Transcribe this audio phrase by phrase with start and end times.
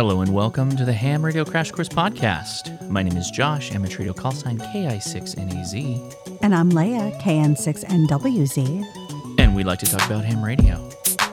[0.00, 2.88] Hello and welcome to the Ham Radio Crash Course Podcast.
[2.88, 9.38] My name is Josh, amateur radio call sign KI6NAZ, And I'm Leia, KN6NWZ.
[9.38, 10.88] and we like to talk about ham radio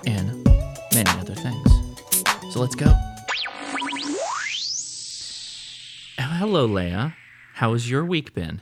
[0.05, 0.43] and
[0.93, 1.71] many other things.
[2.51, 2.93] So let's go.
[6.19, 7.13] Hello, Leia.
[7.53, 8.61] How has your week been?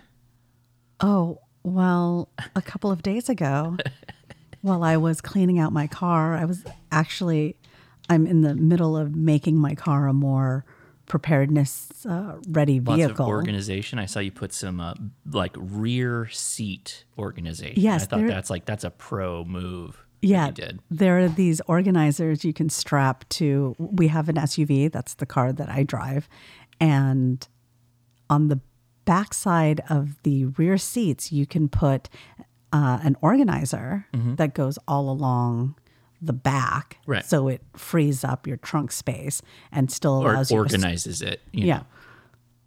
[0.99, 3.75] Oh, well, a couple of days ago,
[4.61, 7.55] while I was cleaning out my car, I was actually,
[8.09, 10.65] I'm in the middle of making my car a more
[11.07, 13.27] preparedness uh, ready Lots vehicle.
[13.27, 13.99] organization.
[13.99, 14.93] I saw you put some uh,
[15.31, 17.81] like rear seat organization.
[17.81, 20.03] Yes, I thought that's like that's a pro move.
[20.21, 20.79] yeah, you did.
[20.89, 23.75] there are these organizers you can strap to.
[23.77, 26.27] We have an SUV, that's the car that I drive.
[26.79, 27.47] And
[28.29, 28.59] on the
[29.05, 32.09] backside of the rear seats, you can put
[32.73, 35.75] uh, an organizer that goes all along
[36.25, 36.97] the back.
[37.05, 37.25] Right.
[37.25, 41.41] So it frees up your trunk space and still Or allows you to organizes it.
[41.51, 41.77] you yeah.
[41.77, 41.85] know.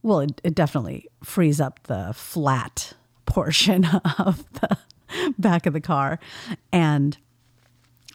[0.03, 2.95] Well, it, it definitely frees up the flat
[3.27, 3.85] portion
[4.19, 4.79] of the
[5.39, 6.19] back of the car.
[6.73, 7.17] And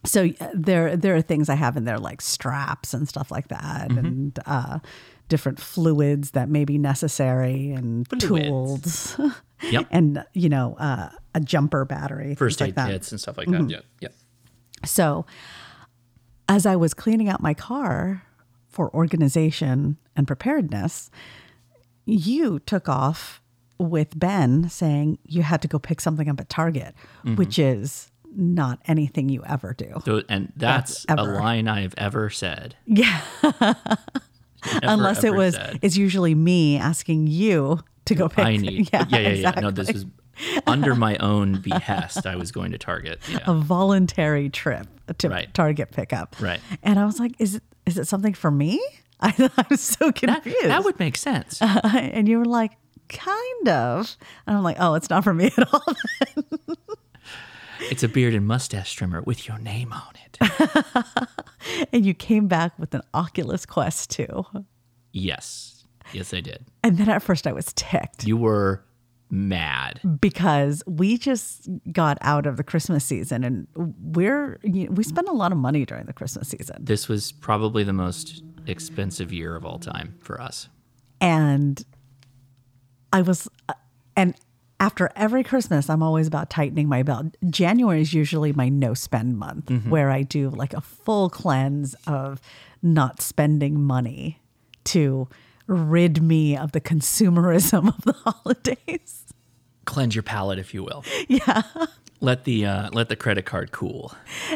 [0.05, 3.89] so there there are things I have in there like straps and stuff like that
[3.89, 3.97] Mm-hmm.
[4.05, 4.80] and uh,
[5.30, 9.16] different fluids that may be necessary and Fluids.
[9.16, 9.17] tools
[9.72, 9.88] Yep.
[9.91, 12.89] and you know uh, a jumper battery First aid like that.
[12.89, 13.67] kits and stuff like Mm-hmm.
[13.67, 13.72] that.
[13.72, 13.80] Yeah.
[14.02, 14.09] Yeah.
[14.86, 15.26] So,
[16.50, 18.23] as I was cleaning out my car
[18.70, 21.09] for organization and preparedness,
[22.06, 23.42] you took off
[23.78, 27.36] with Ben saying you had to go pick something up at Target, Mm-hmm.
[27.36, 30.02] which is not anything you ever do.
[30.06, 32.75] So, and that's a line I have ever said.
[32.86, 33.22] Yeah.
[33.44, 35.80] Ever, Unless it was, said.
[35.81, 38.45] it's usually me asking you to go pick.
[38.45, 38.90] I need.
[38.94, 39.52] Yeah, yeah, yeah.
[39.59, 40.12] No, this exactly.
[40.67, 42.26] under my own behest.
[42.26, 43.20] I was going to Target.
[43.45, 44.88] a voluntary trip
[45.20, 45.53] to Right.
[45.53, 46.36] Target pickup.
[46.40, 46.59] Right.
[46.81, 48.81] And I was like, is it is it something for me?
[49.19, 50.66] I, I was so That, confused.
[50.66, 51.59] that would make sense.
[51.62, 52.72] and you were like,
[53.09, 54.18] kind of.
[54.47, 55.84] And I'm like, oh, it's not for me at all.
[57.90, 61.28] It's a beard and mustache trimmer with your name on it.
[61.91, 64.46] and you came back with an Oculus Quest 2.
[65.12, 65.69] yes.
[66.12, 66.66] Yes, I did.
[66.84, 68.84] And then at first I was ticked You were
[69.33, 69.99] mad.
[70.21, 73.67] because we just got out of the Christmas season and
[73.99, 76.77] we're you we spend a lot of money during the Christmas season.
[76.79, 80.69] This was probably the most expensive year of all time for us.
[81.19, 81.83] And
[83.11, 83.73] I was uh,
[84.16, 84.35] and
[84.79, 87.35] after every Christmas, I'm always about tightening my belt.
[87.50, 92.39] January is usually my no spend month where I do like a full cleanse of
[92.83, 94.41] not spending money
[94.85, 95.27] to
[95.67, 99.22] rid me of the consumerism of the holidays.
[99.85, 101.03] Cleanse your palate, if you will.
[101.27, 101.63] Yeah.
[102.19, 104.13] Let the uh, let the credit card cool.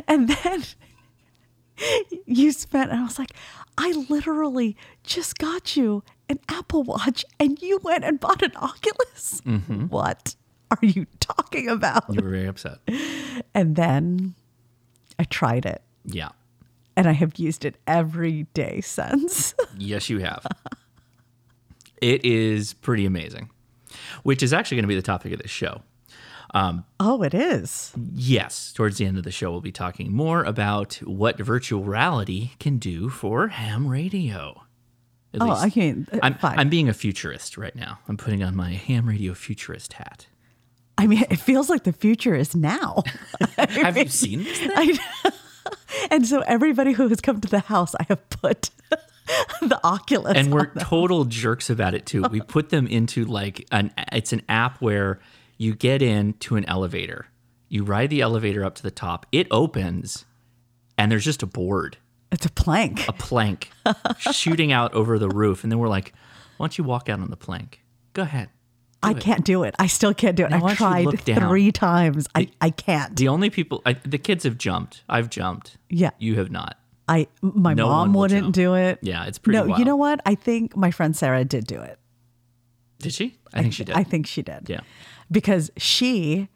[0.08, 0.64] And then
[2.26, 3.32] you spent, and I was like,
[3.78, 9.42] I literally just got you an Apple Watch and you went and bought an Oculus.
[9.90, 10.36] What
[10.72, 12.06] are you talking about?
[12.10, 12.80] You were very upset.
[13.54, 14.34] And then
[15.20, 16.30] I tried it Yeah.
[16.96, 19.54] and I have used it every day since.
[19.78, 20.46] Yes, you have.
[22.02, 23.50] it is pretty amazing,
[24.24, 25.82] which is actually going to be the topic of this show.
[26.54, 27.94] Um, oh, it is.
[28.14, 32.52] Yes, towards the end of the show, we'll be talking more about what virtual reality
[32.60, 34.64] can do for ham radio.
[35.34, 36.58] At Oh, I mean, uh, I'm, fine.
[36.58, 38.00] I'm being a futurist right now.
[38.08, 40.28] I'm putting on my ham radio futurist hat.
[40.98, 43.04] I mean, it feels like the future is now.
[43.58, 44.60] Have you seen this?
[44.76, 45.32] I,
[46.12, 48.72] and so everybody who has come to the house, I have put
[49.62, 50.38] the Oculus.
[50.38, 52.24] and we're total jerks about it too.
[52.24, 55.20] We put them into like an it's an app where
[55.58, 57.28] you get into an elevator.
[57.70, 59.26] You ride the elevator up to the top.
[59.32, 60.26] It opens
[60.98, 61.98] and there's just a board,
[62.32, 63.08] it's a plank.
[63.08, 63.70] a plank
[64.32, 66.14] shooting out over the roof and then we're like,
[66.58, 67.84] "Why don't you walk out on the plank?
[68.14, 68.50] Go ahead."
[69.04, 69.76] I can't do it.
[69.78, 70.50] I still can't do it.
[70.50, 72.28] Now, I've tried three times.
[72.34, 73.16] I, I can't.
[73.16, 75.04] The only people I, the kids have jumped.
[75.08, 75.78] I've jumped.
[75.90, 76.10] Yeah.
[76.18, 76.78] You have not.
[77.08, 79.00] I my No mom wouldn't do it.
[79.02, 79.80] Yeah, it's pretty No, wild.
[79.80, 80.20] you know what?
[80.26, 82.00] I think my friend Sarah did do it.
[83.00, 83.38] Did she?
[83.54, 83.96] I think she did.
[83.96, 84.70] I think she did.
[84.70, 84.82] Yeah.
[85.32, 86.50] Because she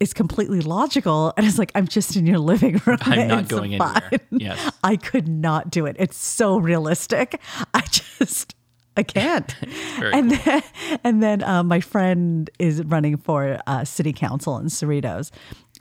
[0.00, 2.98] is completely logical and is like, I'm just in your living room.
[3.02, 4.20] I'm not It's going fine." anywhere.
[4.30, 4.72] Yes.
[4.84, 5.96] I could not do it.
[5.98, 7.40] It's so realistic.
[7.74, 8.54] I just
[8.96, 9.54] I can't.
[10.02, 10.62] and then
[11.04, 15.30] and then uh, my friend is running for uh, city council in Cerritos.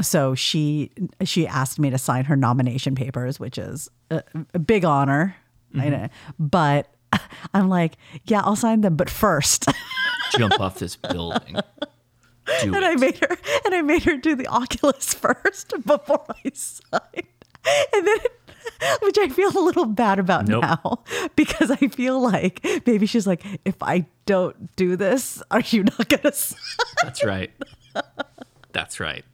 [0.01, 0.91] So she
[1.23, 4.23] she asked me to sign her nomination papers, which is a,
[4.53, 5.35] a big honor.
[5.73, 6.05] Mm-hmm.
[6.39, 6.94] But
[7.53, 9.65] I'm like, yeah, I'll sign them, but first.
[10.38, 11.57] Jump off this building.
[12.61, 12.83] Do and it.
[12.83, 17.27] I made her and I made her do the Oculus first before I signed.
[17.94, 18.19] And then
[19.01, 20.61] which I feel a little bad about Nope.
[20.61, 21.03] now
[21.35, 26.07] because I feel like maybe she's like, if I don't do this, are you not
[26.09, 26.27] gonna?
[26.27, 26.55] s-"
[27.03, 27.51] That's right.
[28.71, 29.25] That's right.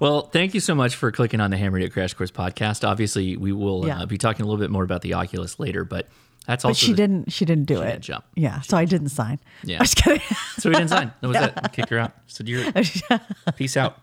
[0.00, 2.86] Well, thank you so much for clicking on the Ham Radio Crash Course podcast.
[2.86, 4.02] Obviously, we will Yeah.
[4.02, 6.06] uh, be talking a little bit more about the Oculus later, but
[6.46, 7.32] that's also But she the- didn't.
[7.32, 7.86] She didn't do it.
[7.86, 8.24] didn't jump.
[8.36, 9.40] Yeah, so I didn't sign.
[9.64, 9.78] Yeah.
[9.78, 10.22] I was kidding.
[10.58, 11.12] So we didn't sign.
[11.20, 11.72] That was it.
[11.72, 12.12] Kick her out.
[12.28, 12.64] So you're
[13.56, 13.98] peace out.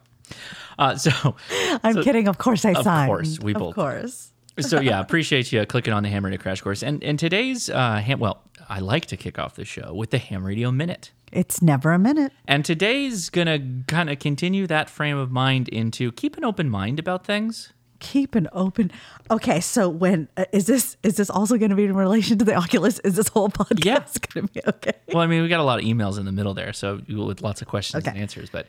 [0.78, 1.36] Uh, so
[1.84, 2.28] I'm kidding.
[2.28, 3.10] Of course, I signed.
[3.12, 3.70] Of course, we both.
[3.70, 4.32] of course.
[4.60, 6.84] so yeah, appreciate you clicking on the Ham Radio Crash Course.
[6.84, 8.20] And and today's uh, ham.
[8.20, 11.12] Well, I like to kick off the show with the Ham Radio Minute.
[11.36, 12.32] It's never a minute.
[12.48, 16.98] And today's gonna kind of continue that frame of mind into keep an open mind
[16.98, 17.74] about things.
[18.00, 18.92] Keep an open.
[19.32, 20.98] Okay, so when uh, is this?
[21.04, 23.00] Is this also going to be in relation to the Oculus?
[23.00, 24.04] Is this whole podcast Yeah.
[24.34, 24.92] going to be okay?
[25.14, 27.42] Well, I mean, we got a lot of emails in the middle there, so with
[27.42, 28.12] lots of questions Okay.
[28.12, 28.50] and answers.
[28.50, 28.68] But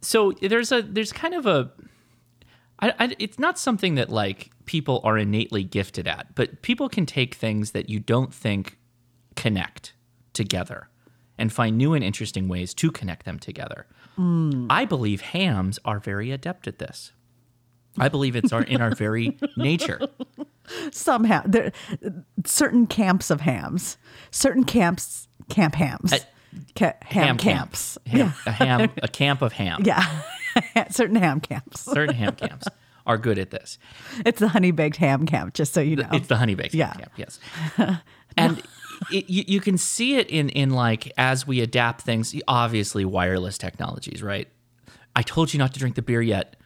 [0.00, 1.70] so there's a there's kind of a
[2.80, 7.04] I, I, it's not something that like people are innately gifted at, but people can
[7.06, 8.78] take things that you don't think
[9.36, 9.92] connect
[10.32, 10.88] together
[11.38, 13.86] and find new and interesting ways to connect them together.
[14.16, 14.66] Hmm.
[14.70, 17.12] I believe hams are very adept at this.
[17.98, 20.00] I believe it's our in our very nature.
[20.90, 21.72] Somehow, there
[22.44, 23.96] certain camps of hams,
[24.30, 26.12] certain camps, camp hams,
[26.76, 27.98] Ca- ham, camps.
[28.06, 29.82] Ham, a ham, a camp of ham.
[29.84, 30.04] Yeah,
[30.90, 31.82] certain ham camps.
[31.82, 32.66] Certain ham camps
[33.06, 33.78] are good at this.
[34.24, 36.08] It's the honey baked ham camp, just so you know.
[36.12, 36.94] It's the honey baked Yeah.
[36.94, 37.38] camp, yes.
[38.36, 38.62] And
[39.10, 42.34] it, you, you can see it in in like as we adapt things.
[42.48, 44.48] Obviously, wireless technologies, right?
[45.16, 46.56] I told you not to drink the beer yet.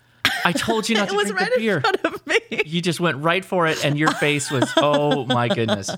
[0.44, 1.76] I told you not to drink right the beer.
[1.76, 2.38] in front of me.
[2.66, 5.90] You just went right for it, and your face was, oh my goodness.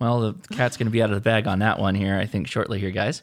[0.00, 2.26] Well, the cat's going to be out of the bag on that one here, I
[2.26, 3.22] think, shortly here, guys.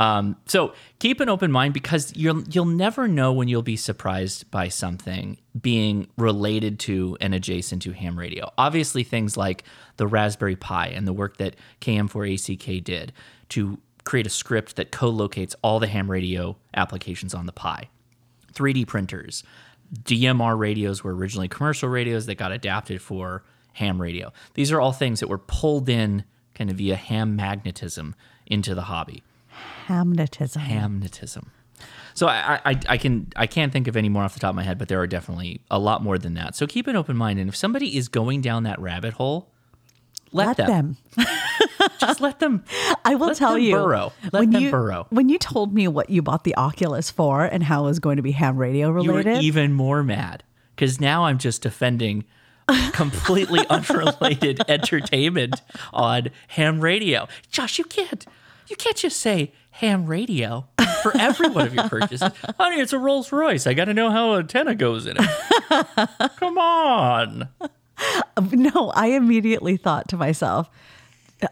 [0.00, 4.50] Um, so keep an open mind because you'll you'll never know when you'll be surprised
[4.50, 8.50] by something being related to and adjacent to ham radio.
[8.58, 9.64] Obviously, things like
[9.96, 13.12] the Raspberry Pi and the work that KM4ACK did
[13.50, 17.88] to create a script that co-locates all the ham radio applications on the Pi.
[18.52, 19.44] 3D printers.
[20.02, 23.44] DMR radios were originally commercial radios that got adapted for
[23.74, 24.32] ham radio.
[24.54, 26.24] These are all things that were pulled in
[26.54, 28.14] kind of via ham magnetism
[28.46, 29.22] into the hobby.
[29.88, 30.58] Hamnetism.
[30.62, 31.46] Hamnetism.
[32.14, 34.56] So I, I, I can I can't think of any more off the top of
[34.56, 36.54] my head, but there are definitely a lot more than that.
[36.54, 39.50] So keep an open mind, and if somebody is going down that rabbit hole,
[40.32, 40.96] let, Let them.
[41.16, 41.26] them.
[42.00, 42.64] Just let them.
[43.04, 43.72] I will Let tell them you.
[43.74, 44.12] burrow.
[44.32, 45.06] Let when them you, burrow.
[45.10, 48.16] When you told me what you bought the Oculus for and how it was going
[48.16, 50.42] to be ham radio You were related, even more mad
[50.76, 52.24] because now I'm just defending
[52.92, 55.60] completely unrelated entertainment
[55.92, 57.28] on ham radio.
[57.50, 58.24] Josh, you can't
[58.68, 60.66] you can't just say ham radio
[61.02, 62.22] for every one of your purchases.
[62.58, 63.66] Honey, it's a Rolls Royce.
[63.66, 65.28] I got to know how antenna goes in it.
[66.38, 67.48] Come on.
[68.52, 70.70] no, I immediately thought to myself,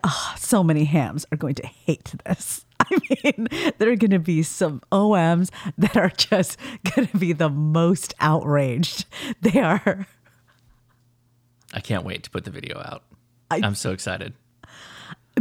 [0.05, 2.65] "Ah, so many hams are going to hate this.
[2.81, 3.49] I mean,
[3.79, 6.59] there are going to be some OMs that are just
[6.95, 9.05] going to be the most outraged.
[9.41, 10.07] They are.
[11.75, 13.03] I can't wait to put the video out.
[13.51, 14.35] I- I'm so excited.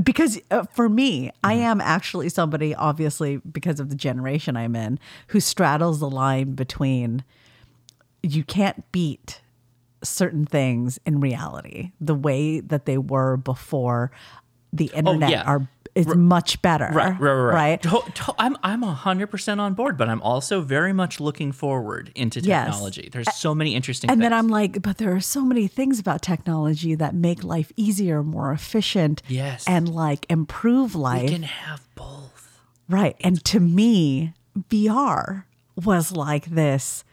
[0.02, 1.62] Because uh, for me, I Mm-hmm.
[1.64, 7.24] am actually somebody, obviously, because of the generation I'm in, who straddles the line between
[8.24, 9.42] you can't beat
[10.04, 14.12] certain things in reality the way that they were before
[14.74, 15.44] the oh, internet Oh, yeah.
[15.44, 17.54] are is much better Right, right, right.
[17.54, 17.82] right?
[17.82, 22.14] To- to- I'm I'm hundred percent on board, but I'm also very much looking forward
[22.16, 22.68] into Yes.
[22.68, 23.10] technology.
[23.12, 24.10] There's so many interesting.
[24.10, 24.24] and things.
[24.30, 28.24] then I'm like, but there are so many things about technology that make life easier,
[28.24, 29.66] more efficient, Yes.
[29.68, 31.24] and like improve life.
[31.24, 32.62] we can have both.
[32.88, 33.18] Right.
[33.20, 34.34] And to me,
[34.70, 35.44] VR
[35.76, 37.04] was like this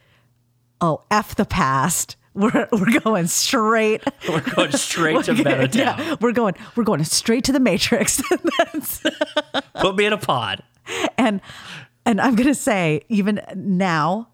[0.79, 2.15] oh, F the past.
[2.33, 4.03] We're, we're going straight.
[4.29, 5.75] We're going straight to Metatown.
[5.75, 8.21] Yeah, we're going we're going straight to the Matrix.
[9.81, 10.63] Put me in a pod.
[11.17, 11.41] and
[12.05, 14.28] and I'm gonna say, even now,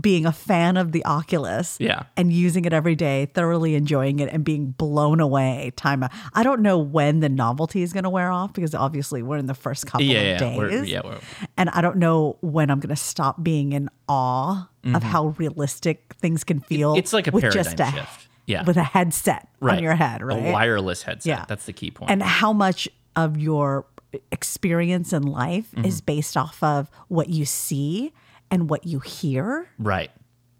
[0.00, 2.02] being a fan of the Oculus Yeah.
[2.16, 6.10] and using it every day, thoroughly enjoying it and being blown away time out.
[6.34, 9.54] I don't know when the novelty is gonna wear off because obviously we're in the
[9.54, 10.58] first couple Yeah, of yeah, days.
[10.58, 11.20] we're- yeah, we're-
[11.56, 16.44] and I don't know when I'm gonna stop being in awe of how realistic things
[16.44, 16.90] can feel.
[16.92, 16.98] Mm-hmm.
[16.98, 18.28] It's like a with paradigm just a, shift.
[18.46, 18.64] Yeah.
[18.64, 19.78] With a headset Right.
[19.78, 20.46] on your head, right?
[20.46, 21.26] A wireless headset.
[21.26, 21.44] Yeah.
[21.48, 22.10] That's the key point.
[22.10, 23.86] and how much of your
[24.30, 25.86] experience in life Mm-hmm.
[25.86, 28.12] is based off of what you see
[28.54, 30.10] and what you hear, right.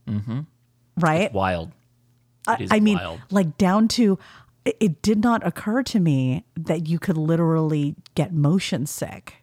[0.08, 0.40] Mm-hmm.
[0.98, 1.32] Right?
[1.32, 1.70] Wild.
[2.46, 3.20] I, It is I mean, wild.
[3.30, 4.18] like down to
[4.64, 9.36] it, it did not occur to me that you could literally get motion sick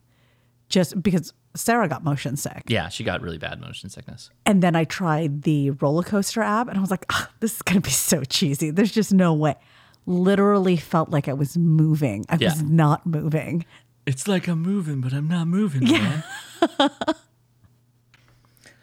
[0.69, 2.63] just because Sarah got motion sick.
[2.67, 4.29] Yeah, she got really bad motion sickness.
[4.45, 7.61] And then I tried the roller coaster app and I was like, "Ah, this is
[7.61, 8.69] going to be so cheesy.
[8.71, 9.55] There's just no way.
[10.05, 12.25] Literally felt like I was moving.
[12.29, 13.65] I was not moving.
[14.05, 15.83] It's like I'm moving, but I'm not moving.
[15.87, 16.21] Yeah.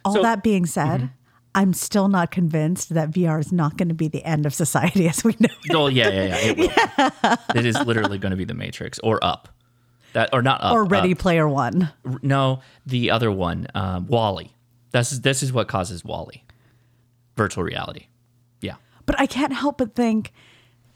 [0.09, 1.11] All So- that being said,
[1.55, 5.09] I'm still not convinced that VR is not going to be the end of society
[5.13, 5.75] as we know it.
[5.75, 6.37] Oh yeah, yeah, yeah.
[6.37, 7.37] It will.
[7.57, 9.49] It is literally going to be the Matrix or Up.
[10.13, 10.73] That or not Up.
[10.73, 11.19] Or Ready Up.
[11.19, 11.91] Player One.
[12.23, 14.53] No, the other one, um, WALL-E.
[14.93, 16.43] This is this is what causes WALL-E.
[17.37, 18.07] Virtual reality.
[18.61, 18.77] Yeah.
[19.07, 20.33] But I can't help but think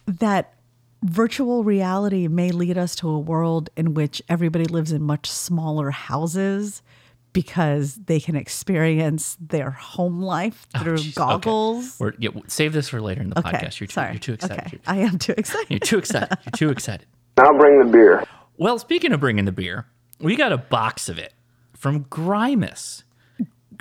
[0.07, 0.55] that
[1.03, 5.91] virtual reality may lead us to a world in which everybody lives in much smaller
[5.91, 6.83] houses
[7.33, 11.13] because they can experience their home life oh, through Oh, Jeez, okay.
[11.15, 11.97] goggles.
[11.99, 13.81] We're, yeah, save this for later in the Okay, podcast.
[13.81, 14.11] You're too, sorry.
[14.13, 14.59] you're too excited.
[14.67, 15.71] Okay, You're, I am too excited.
[15.71, 16.39] you're too excited.
[16.45, 17.07] You're too excited.
[17.39, 18.25] Now bring the beer.
[18.59, 19.87] Well, speaking of bringing the beer,
[20.21, 21.33] we got a box of it
[21.75, 23.03] from Grimus.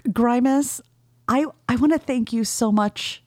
[0.08, 0.82] Grimus,
[1.28, 3.24] I, I want to thank you so much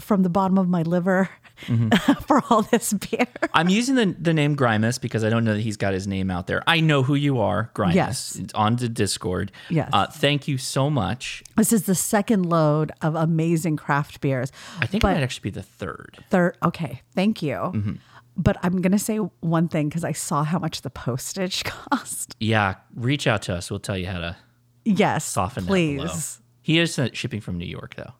[0.00, 1.28] from the bottom of my liver
[1.66, 2.14] Mm-hmm.
[2.26, 3.26] for all this beer.
[3.54, 6.28] I'm using the, the name Grimus because I don't know that he's got his name
[6.28, 6.60] out there.
[6.66, 7.94] I know who you are, Grimus.
[7.94, 8.36] Yes.
[8.36, 9.52] It's on the Discord.
[9.70, 9.88] Yes.
[9.92, 11.44] Uh, thank you so much.
[11.56, 14.50] This is the second load of amazing craft beers.
[14.80, 16.18] I think But- it might actually be the third.
[16.30, 17.54] Third, okay, thank you.
[17.54, 17.92] Mm-hmm.
[18.36, 22.34] But I'm going to say one thing because I saw how much the postage cost.
[22.40, 23.70] Yeah, reach out to us.
[23.70, 24.36] We'll tell you how to
[24.84, 26.40] Yes, soften that please.
[26.60, 28.14] He is shipping from New York, though.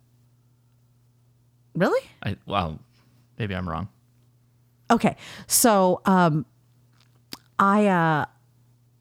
[1.75, 2.01] Really?
[2.23, 2.79] I well,
[3.39, 3.89] maybe I'm wrong.
[4.91, 5.17] Okay.
[5.47, 6.45] So, um,
[7.59, 8.27] I uh,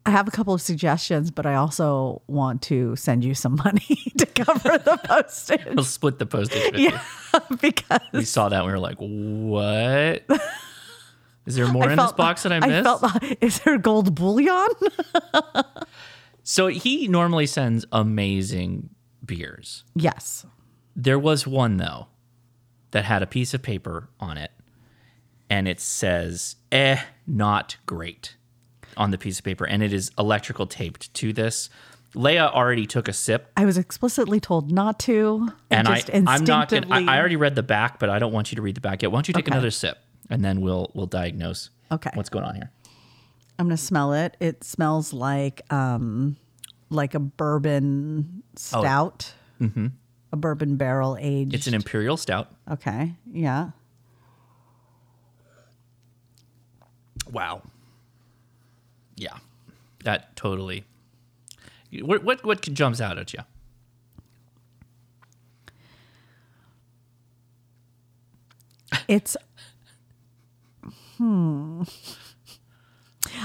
[0.04, 4.12] I have a couple of suggestions, but I also want to send you some money
[4.18, 6.92] to cover the postage We'll split the postage with you.
[7.60, 10.24] because We saw that and we were like, what?
[11.46, 12.84] Is there more I in this box that I missed?
[12.84, 13.04] felt.
[13.40, 14.68] Is there gold bullion?
[16.44, 18.90] so he normally sends amazing
[19.24, 19.84] beers.
[19.94, 20.46] yes.
[20.94, 22.06] There was one though
[22.92, 24.50] that had a piece of paper on it
[25.50, 28.36] and it says, eh, not great
[28.96, 29.66] on the piece of paper.
[29.66, 31.68] And it is electrical taped to this.
[32.14, 36.68] Leia already took a sip I was explicitly told not to, and I, I'm not
[36.68, 36.86] gonna.
[36.90, 39.02] I, I already read the back, but I don't want you to read the back
[39.02, 39.10] yet.
[39.10, 39.52] Why don't you take Okay.
[39.56, 39.96] another sip
[40.28, 42.10] and then we'll we'll diagnose Okay.
[42.14, 42.70] what's going on here.
[43.58, 44.36] I'm gonna smell it.
[44.40, 46.36] It smells like um
[46.90, 49.32] like a bourbon stout.
[49.58, 49.86] Mm-hmm.
[50.32, 51.54] A bourbon barrel aged.
[51.54, 52.50] It's an imperial stout.
[52.70, 53.12] okay.
[53.30, 53.70] Yeah.
[57.30, 57.62] Wow.
[59.16, 59.36] Yeah,
[60.04, 60.84] that totally.
[62.00, 63.40] What what what jumps out at you?
[69.08, 69.36] It's
[71.18, 71.82] hmm.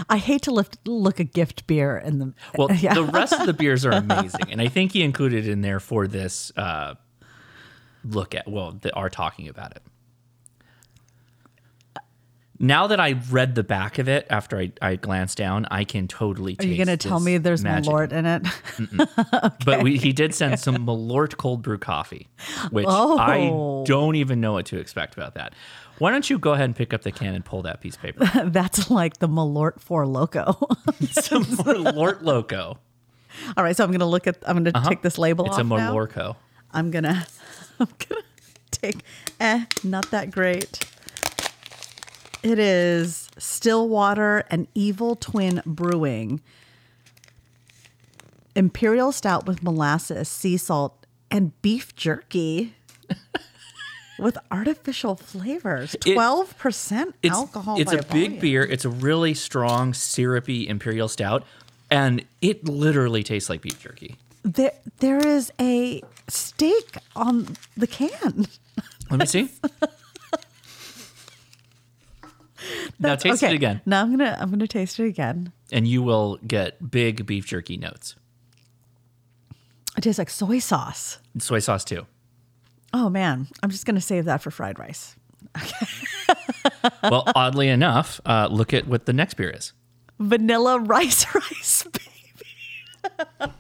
[0.10, 2.94] I hate to lift, look a gift beer in the Well, yeah.
[2.94, 6.08] the rest of the beers are amazing, and I think he included in there for
[6.08, 6.96] this uh,
[8.04, 8.48] look at.
[8.48, 9.82] Well, that are talking about it.
[12.60, 16.08] Now that I read the back of it after I, I glanced down, I can
[16.08, 16.56] totally.
[16.60, 17.94] Are you gonna tell me there's magic.
[17.94, 18.48] Malort in it?
[19.66, 22.28] But we, he did send some Malort cold brew coffee,
[22.72, 23.84] which I Oh.
[23.86, 25.54] don't even know what to expect about that.
[26.00, 28.02] Why don't you go ahead and pick up the can and pull that piece of
[28.02, 28.30] paper?
[28.46, 30.56] That's like the Malort Four Loko.
[31.24, 32.78] some Malort Loco.
[33.56, 34.38] All right, so I'm gonna look at.
[34.46, 35.60] I'm gonna take this label Uh-huh.
[35.60, 35.94] It's a now.
[35.94, 36.36] Malorco.
[36.72, 37.26] I'm gonna.
[37.80, 38.22] I'm gonna
[38.72, 38.98] take.
[39.40, 40.84] Eh, not that great.
[42.44, 46.42] It is Stillwater and Evil Twin Brewing.
[48.56, 52.74] Imperial Stout with molasses, sea salt, and beef jerky
[54.18, 55.96] with artificial flavors.
[56.00, 57.80] Twelve percent alcohol.
[57.80, 58.64] it's a big beer.
[58.64, 61.44] It's a really strong, syrupy imperial stout,
[61.90, 64.16] and it literally tastes like beef jerky.
[64.44, 68.48] There, there is a steak on the can.
[69.10, 69.50] Let me see.
[73.00, 75.52] now taste it again, Now I'm gonna I'm gonna taste it again.
[75.72, 78.16] and you will get big beef jerky notes.
[79.98, 81.20] It tastes like soy sauce.
[81.34, 82.06] And soy sauce too.
[82.94, 85.16] Oh man, I'm just gonna save that for fried rice.
[87.04, 89.74] Well, oddly enough, uh, look at what the next beer is.
[90.20, 93.54] Vanilla rice rice baby.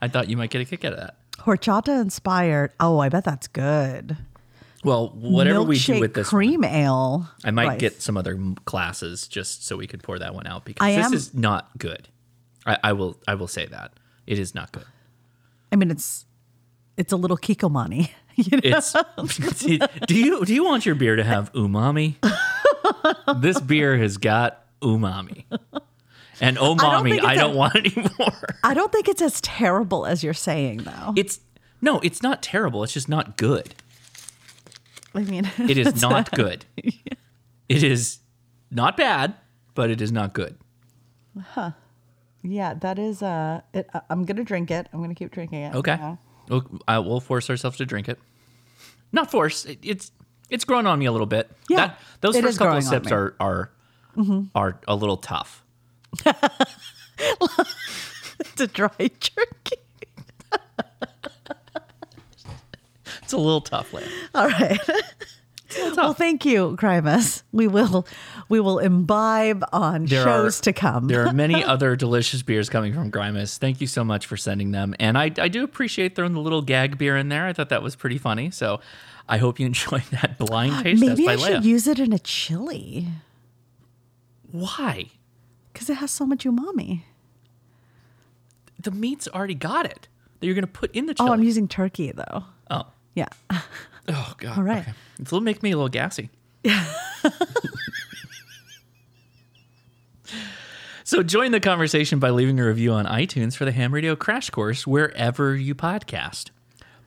[0.00, 1.16] I thought you might get a kick out of that.
[1.38, 2.72] Horchata inspired.
[2.80, 4.16] Oh, I bet that's good.
[4.84, 7.28] Well, whatever we do with this, cream ale.
[7.44, 7.80] I might rice.
[7.80, 11.06] get some other classes just so we could pour that one out because I this
[11.06, 12.08] am- is not good.
[12.64, 13.92] I, I will I will say that
[14.26, 14.84] it is not good.
[15.72, 16.24] I mean, it's
[16.96, 18.10] it's a little kikomani.
[18.38, 18.60] You know?
[18.64, 18.92] It's
[20.06, 22.16] do you do you want your beer to have umami?
[23.40, 25.44] this beer has got umami,
[26.42, 28.32] And oh, don't I don't, a- want any more.
[28.62, 31.14] I don't think it's as terrible as you're saying, though.
[31.16, 31.40] It's
[31.80, 32.84] no, it's not terrible.
[32.84, 33.74] It's just not good.
[35.14, 36.66] I mean, It is not good.
[36.76, 38.18] It is
[38.70, 39.32] not bad,
[39.74, 40.58] but it is not good.
[41.42, 41.70] Huh.
[42.42, 43.22] yeah, that is.
[43.22, 44.88] Uh, it, I- I'm gonna drink it.
[44.92, 45.74] I'm gonna keep drinking it.
[45.74, 45.96] Okay.
[45.98, 46.16] Yeah.
[46.48, 48.18] We'll, I will force ourselves to drink it.
[49.12, 49.64] Not force.
[49.64, 50.12] It, it's
[50.50, 51.50] it's grown on me a little bit.
[51.68, 53.70] Yeah, That, those first couple of sips are are
[54.16, 54.44] mm-hmm.
[54.54, 55.64] are a little tough.
[58.38, 59.76] It's a dry jerky.
[63.22, 64.08] It's a little tough, Leia.
[64.36, 64.78] All right.
[65.96, 67.42] Well, thank you, Grimus.
[67.52, 68.06] We will,
[68.48, 71.08] we will imbibe on There shows are- to come.
[71.08, 73.58] There are many other delicious beers coming from Grimus.
[73.58, 74.94] Thank you so much for sending them.
[75.00, 77.46] And I, I do appreciate throwing the little gag beer in there.
[77.46, 78.50] I thought that was pretty funny.
[78.50, 78.80] So
[79.28, 81.46] I hope you enjoy that blind taste test Maybe by I Leia.
[81.46, 83.08] should use it in a chili
[84.52, 85.06] Why?
[85.72, 87.02] because it has so much umami.
[88.80, 90.08] The meat's already got it
[90.40, 91.28] that you're going to put in the chili.
[91.28, 92.44] Oh, I'm using turkey though.
[92.70, 92.84] oh.
[93.14, 93.28] Yeah.
[94.08, 94.58] Oh, God.
[94.58, 94.82] All right.
[94.82, 94.92] Okay.
[95.20, 96.30] It'll make me a little gassy.
[96.62, 96.84] Yeah.
[101.04, 104.50] so join the conversation by leaving a review on iTunes for the Ham Radio Crash
[104.50, 106.50] Course wherever you podcast.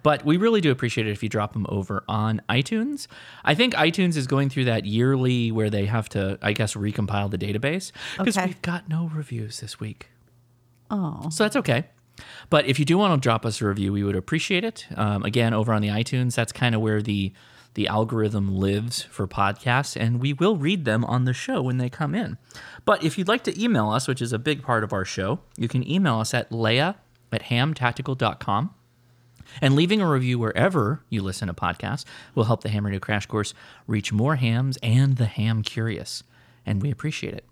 [0.01, 3.07] But we really do appreciate it if you drop them over on iTunes.
[3.43, 7.29] I think iTunes is going through that yearly where they have to, I guess, recompile
[7.29, 8.45] the database because Okay.
[8.47, 10.07] we've got no reviews this week.
[10.89, 11.85] Oh, So that's okay.
[12.49, 14.87] But if you do want to drop us a review, we would appreciate it.
[14.95, 17.33] Um, again, over on the iTunes, that's kind of where the
[17.75, 21.89] the algorithm lives for podcasts, and we will read them on the show when they
[21.89, 22.37] come in.
[22.83, 25.39] But if you'd like to email us, which is a big part of our show,
[25.55, 26.95] you can email us at leia
[27.31, 28.73] at hamtactical.com.
[29.61, 33.25] And leaving a review wherever you listen to podcasts will help the Ham Radio Crash
[33.25, 33.53] Course
[33.87, 36.23] reach more hams and the ham curious.
[36.65, 37.45] And we appreciate it.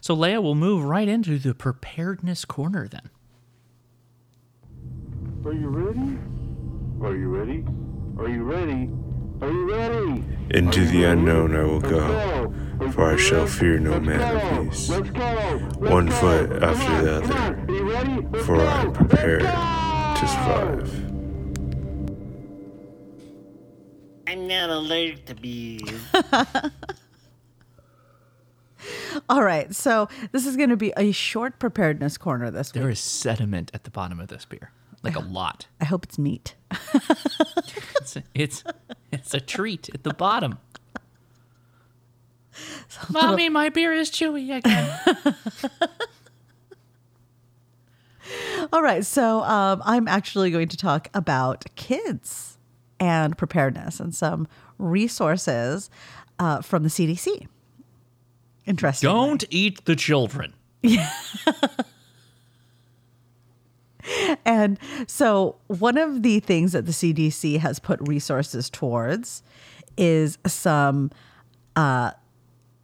[0.00, 3.10] So, Leia, we'll move right into the preparedness corner then.
[5.44, 6.18] Are you ready?
[7.02, 7.64] Are you ready?
[8.18, 8.90] Are you ready?
[9.40, 10.24] Are you ready?
[10.50, 11.04] Into you the ready?
[11.04, 13.16] unknown I will Let's go, Let's for I go.
[13.16, 14.60] shall fear no Let's man go.
[14.62, 14.88] of peace.
[14.88, 15.60] Let's go.
[15.80, 16.12] Let's One go.
[16.12, 17.54] foot Come after on, the other, on.
[17.68, 18.26] Are you ready?
[18.32, 20.94] Let's For I am prepared to survive.
[24.26, 25.82] I'm not allergic to bees.
[29.28, 29.74] all right.
[29.74, 32.82] So this is going to be a short preparedness corner this week.
[32.82, 34.70] There is sediment at the bottom of this beer,
[35.02, 35.66] like a lot.
[35.80, 36.54] I hope it's meat.
[38.00, 38.64] It's it's,
[39.12, 40.58] it's a treat at the bottom.
[43.10, 44.98] Mommy, my beer is chewy again.
[48.72, 49.04] All right.
[49.04, 52.56] So um, I'm actually going to talk about kids
[52.98, 55.90] and preparedness and some resources
[56.38, 57.46] uh, from the CDC.
[58.66, 59.08] Interesting.
[59.08, 60.54] Don't eat the children.
[64.44, 69.42] And so, one of the things that the CDC has put resources towards
[69.96, 71.10] is some
[71.76, 72.12] uh,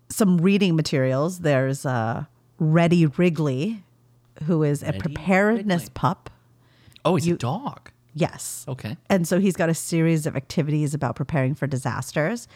[0.09, 1.41] some reading materials.
[1.41, 2.25] There's uh,
[2.59, 3.83] Ready Wrigley,
[4.45, 5.93] who is a preparedness Wrigley.
[5.95, 6.31] pup.
[7.05, 7.91] Oh, he's a dog.
[8.15, 8.65] Yes.
[8.69, 8.97] Okay.
[9.11, 12.47] And so he's got a series of activities about preparing for disasters.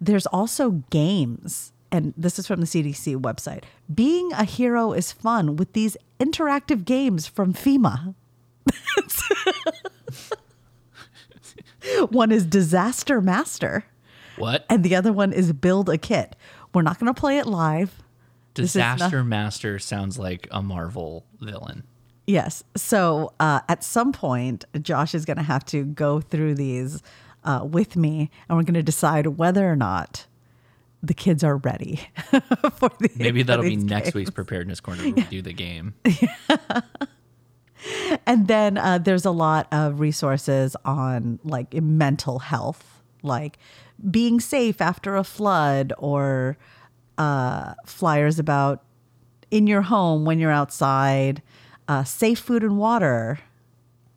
[0.00, 3.64] There's also games, and this is from the CDC website.
[3.92, 8.14] Being a hero is fun with these interactive games from FEMA.
[12.10, 13.84] one is Disaster Master,
[14.36, 14.64] What?
[14.68, 16.36] and the other one is Build a Kit.
[16.74, 18.02] We're not going to play it live.
[18.56, 21.84] Is not- Disaster Master sounds like a Marvel villain.
[22.26, 22.62] Yes.
[22.76, 27.02] So uh, at some point, Josh is going to have to go through these
[27.44, 30.26] uh, with me, and we're going to decide whether or not
[31.02, 32.00] the kids are ready
[32.72, 34.14] for the Maybe that'll be next games.
[34.14, 35.94] week's preparedness corner when we do the game.
[38.26, 43.58] And then uh, there's a lot of resources on like mental health, like
[44.10, 46.58] being safe after a flood, or
[47.16, 48.82] uh, flyers about
[49.50, 51.40] in your home when you're outside,
[51.86, 53.38] uh, safe food and water,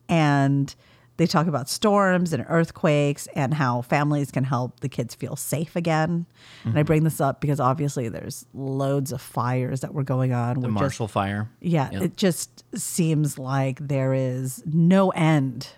[0.08, 0.74] and
[1.18, 5.76] they talk about storms and earthquakes and how families can help the kids feel safe
[5.76, 6.26] again.
[6.64, 10.54] And I bring this up because obviously there's loads of fires that were going on.
[10.56, 11.50] The We're just- Marshall Fire.
[11.60, 12.02] yeah, Yep.
[12.02, 15.68] it just seems like there is no end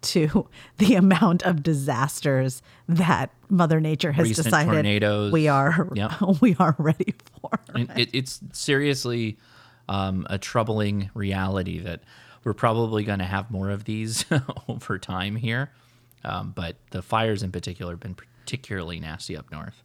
[0.00, 5.32] to the amount of disasters that Mother Nature has Recent decided tornadoes.
[5.32, 6.12] we are Yep.
[6.40, 7.50] we are ready for.
[7.74, 9.36] And it, it's seriously
[9.88, 12.00] um, a troubling reality that
[12.44, 14.24] we're probably going to have more of these
[14.68, 15.70] over time here.
[16.24, 19.82] Um, but the fires in particular have been particularly nasty up north.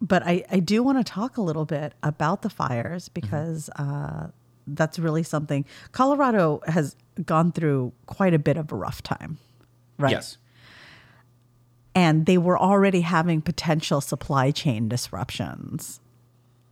[0.00, 4.28] but I, I do want to talk a little bit about the fires because uh,
[4.66, 5.64] that's really something.
[5.92, 9.38] Colorado has gone through quite a bit of a rough time,
[9.98, 10.12] right?
[10.12, 10.38] Yes.
[11.94, 16.00] and they were already having potential supply chain disruptions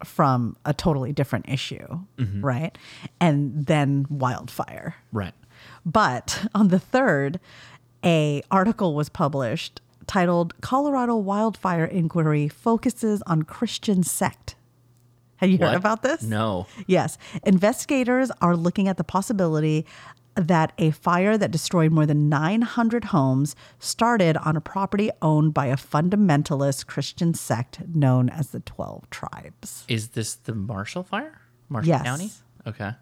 [0.04, 1.86] from a totally different issue,
[2.16, 2.44] mm-hmm.
[2.44, 2.76] right?
[3.20, 4.96] And then wildfire.
[5.12, 5.34] Right.
[5.84, 7.38] But on the 3rd,
[8.04, 14.56] a article was published titled Colorado Wildfire Inquiry Focuses on Christian Sect.
[15.36, 16.22] Have you heard about this?
[16.22, 16.66] No.
[16.86, 17.18] Yes.
[17.44, 19.84] Investigators are looking at the possibility
[20.34, 25.66] that a fire that destroyed more than 900 homes started on a property owned by
[25.66, 29.84] a fundamentalist Christian sect known as the 12 Tribes.
[29.88, 31.40] Is this the Marshall fire?
[31.68, 32.02] Marshall Yes.
[32.02, 32.30] County?
[32.66, 32.92] Okay.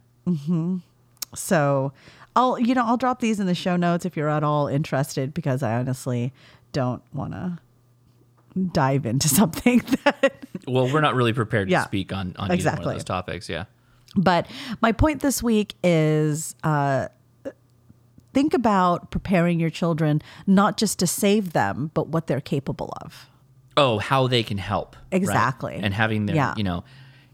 [1.35, 1.93] So,
[2.35, 5.33] I'll you know, I'll drop these in the show notes if you're at all interested
[5.33, 6.33] because I honestly
[6.73, 7.59] don't want to
[8.73, 12.71] dive into something that Well, we're not really prepared to Yeah, speak on, on either
[12.71, 13.49] one of those topics.
[13.49, 13.64] Yeah.
[14.16, 14.49] But
[14.83, 17.09] my point this week is uh,
[18.33, 23.29] think about preparing your children not just to save them, but what they're capable of.
[23.77, 24.97] Oh, how they can help.
[24.97, 25.16] right?
[25.16, 25.75] Exactly.
[25.83, 26.55] And having them, Yeah.
[26.57, 26.85] you know,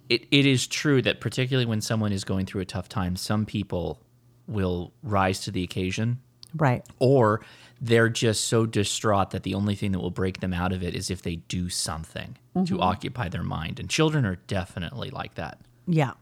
[0.09, 3.45] it, it is true that particularly when someone is going through a tough time, some
[3.47, 4.01] people
[4.47, 6.21] will rise to the occasion
[6.55, 6.85] Right.
[7.01, 7.41] or
[7.81, 10.95] they're just so distraught that the only thing that will break them out of it
[10.95, 12.65] is if they do something Mm-hmm.
[12.75, 13.79] to occupy their mind.
[13.81, 15.59] And children are definitely like that.
[15.87, 16.13] Yeah.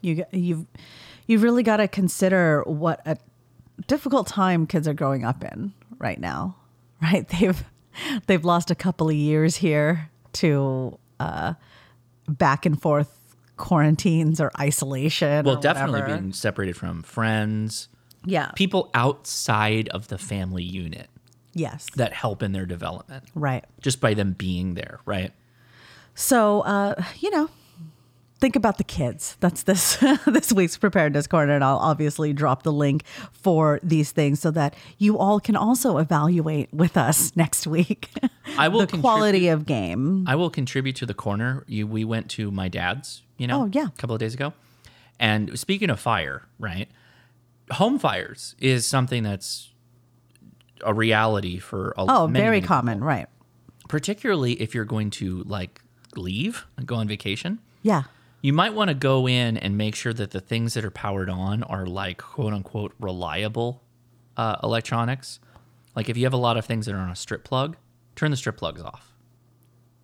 [0.00, 0.66] You you've
[1.28, 3.18] you've really got to consider what a
[3.86, 6.56] difficult time kids are growing up in right now.
[7.02, 7.26] Right?
[7.28, 7.64] They've
[8.26, 11.54] they've lost a couple of years here to uh
[12.28, 13.16] back and forth
[13.56, 15.46] quarantines or isolation.
[15.46, 16.18] Well, or definitely whatever.
[16.20, 17.88] being separated from friends,
[18.26, 18.50] Yeah.
[18.54, 21.08] people outside of the family unit
[21.54, 21.86] Yes.
[21.96, 23.64] that help in their development Right.
[23.80, 25.32] just by them being there, right?
[26.14, 27.48] So, uh, you know,
[28.40, 29.36] think about the kids.
[29.40, 34.40] That's this this week's preparedness corner, and I'll obviously drop the link for these things
[34.40, 38.10] so that you all can also evaluate with us next week
[38.58, 40.24] I will the quality of game.
[40.28, 41.64] I will contribute to the corner.
[41.66, 43.86] You, we went to my dad's, you know, Oh, yeah.
[43.86, 44.52] a couple of days ago.
[45.18, 46.88] And speaking of fire, right?
[47.72, 49.68] Home fires is something that's
[50.84, 53.08] a reality for a Oh, many, very many common, people.
[53.08, 53.26] right?
[53.88, 55.82] Particularly if you're going to like
[56.16, 57.58] leave and go on vacation.
[57.82, 58.04] Yeah,
[58.42, 61.28] You might want to go in and make sure that the things that are powered
[61.28, 63.82] on are like quote unquote reliable
[64.36, 65.40] uh, electronics.
[65.94, 67.76] Like if you have a lot of things that are on a strip plug,
[68.16, 69.12] turn the strip plugs off.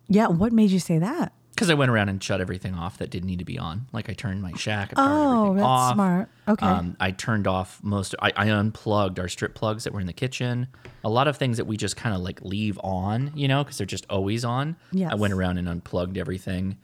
[0.07, 0.27] yeah.
[0.27, 1.33] What made you say that?
[1.55, 3.87] Because I went around and shut everything off that didn't need to be on.
[3.91, 4.93] Like I turned my shack.
[4.95, 5.93] I Oh, everything that's off.
[5.95, 6.29] smart.
[6.47, 6.65] Okay.
[6.67, 8.13] Um, I turned off most.
[8.21, 10.67] I, I unplugged our strip plugs that were in the kitchen.
[11.03, 13.79] A lot of things that we just kind of like leave on, you know, because
[13.79, 14.75] they're just always on.
[14.91, 15.09] Yeah.
[15.11, 16.77] I went around and unplugged everything.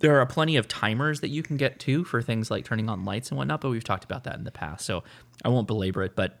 [0.00, 3.04] There are plenty of timers that you can get too for things like turning on
[3.04, 5.04] lights and whatnot, but we've talked about that in the past, so
[5.44, 6.16] I won't belabor it.
[6.16, 6.38] But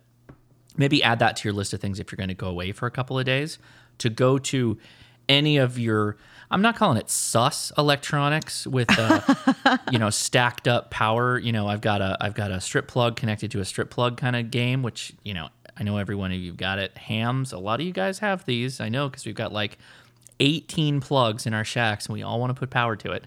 [0.76, 2.86] maybe add that to your list of things if you're going to go away for
[2.86, 3.58] a couple of days
[3.98, 4.78] to go to
[5.28, 6.16] any of your
[6.50, 11.68] i'm not calling it sus electronics with uh, you know stacked up power you know
[11.68, 14.50] i've got a i've got a strip plug connected to a strip plug kind of
[14.50, 17.78] game which you know i know every one of you've got it hams a lot
[17.78, 19.78] of you guys have these i know because we've got like
[20.40, 23.24] 18 plugs in our shacks and we all want to put power to it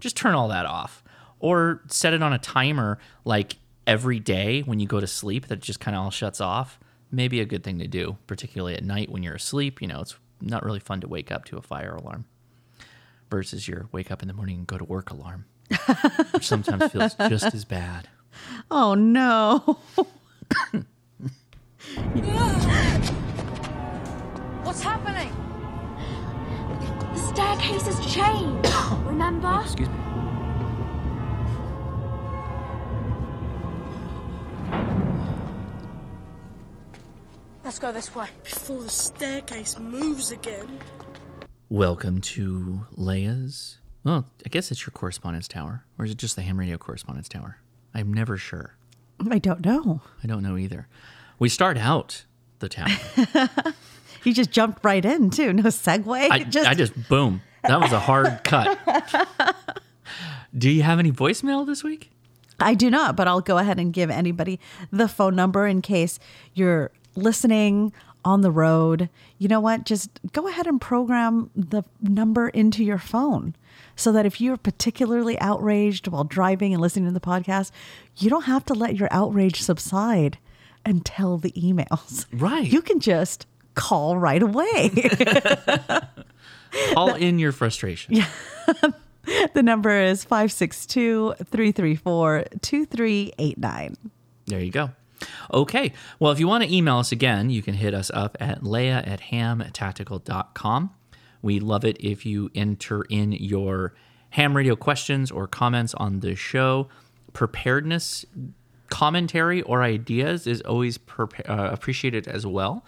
[0.00, 1.02] just turn all that off
[1.38, 3.56] or set it on a timer like
[3.86, 6.78] every day when you go to sleep that just kind of all shuts off
[7.10, 10.16] maybe a good thing to do particularly at night when you're asleep you know it's
[10.40, 12.24] not really fun to wake up to a fire alarm
[13.30, 15.44] versus your wake up in the morning and go to work alarm
[16.32, 18.08] which sometimes feels just as bad
[18.70, 19.78] Oh no!
[24.64, 25.32] What's happening?
[27.16, 28.68] The staircase has changed.
[29.06, 29.60] Remember?
[29.62, 29.94] excuse me
[37.64, 38.26] Let's go this way.
[38.44, 40.78] Before the staircase moves again.
[41.68, 46.42] welcome to leia's well i guess it's your correspondence tower or is it just the
[46.42, 47.58] ham radio correspondence tower
[47.92, 48.76] i'm never sure
[49.30, 50.02] I don't know.
[50.22, 50.86] I don't know either.
[51.38, 52.26] We start out
[52.58, 52.90] the town.
[54.26, 55.52] You just jumped right in too.
[55.52, 56.30] No segue.
[56.30, 57.42] I just, I just boom.
[57.62, 58.76] That was a hard cut.
[60.58, 62.10] Do you have any voicemail this week?
[62.58, 64.58] I do not, but I'll go ahead and give anybody
[64.90, 66.18] the phone number in case
[66.54, 67.92] you're listening
[68.24, 69.10] on the road.
[69.38, 69.84] You know what?
[69.84, 73.54] Just go ahead and program the number into your phone
[73.94, 77.70] so that if you're particularly outraged while driving and listening to the podcast,
[78.16, 80.38] you don't have to let your outrage subside
[80.84, 82.26] until the emails.
[82.32, 82.66] Right.
[82.66, 84.90] You can just call right away.
[86.92, 88.14] Call in your frustration.
[88.14, 88.28] Yeah.
[89.54, 93.96] The number is 562 334 2389.
[94.46, 94.90] There you go.
[95.52, 95.92] Okay.
[96.20, 99.04] Well, if you want to email us again, you can hit us up at leia
[99.04, 100.90] at hamtactical.com.
[101.42, 103.94] We love it if you enter in your
[104.30, 106.88] ham radio questions or comments on the show.
[107.32, 108.24] Preparedness
[108.90, 112.84] commentary or ideas is always uh, appreciated as well.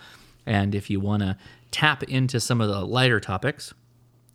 [0.48, 1.36] And if you want to
[1.70, 3.74] tap into some of the lighter topics,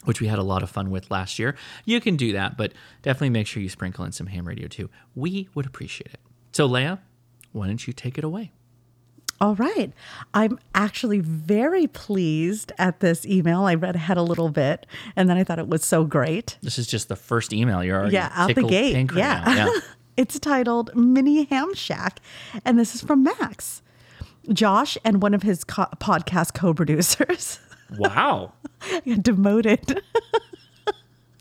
[0.06, 2.56] which we had a lot of fun with last year, you can do that.
[2.56, 4.90] But definitely make sure you sprinkle in some ham radio too.
[5.16, 6.20] We would appreciate it.
[6.52, 7.00] So, Leia,
[7.52, 8.52] why don't you take it away?
[9.42, 9.92] All right.
[10.34, 13.64] I'm actually very pleased at this email.
[13.64, 16.58] I read ahead a little bit and then I thought it was so great.
[16.62, 17.84] This is just the first email.
[17.84, 18.96] You're already Yeah, out the gate.
[18.96, 19.56] right yeah.
[19.56, 19.80] yeah.
[20.18, 22.20] it's titled Mini Ham Shack,
[22.64, 23.82] and this is from Max,
[24.52, 27.60] Josh, and one of his co- podcast co producers.
[27.96, 28.54] Wow.
[29.22, 30.02] Demoted,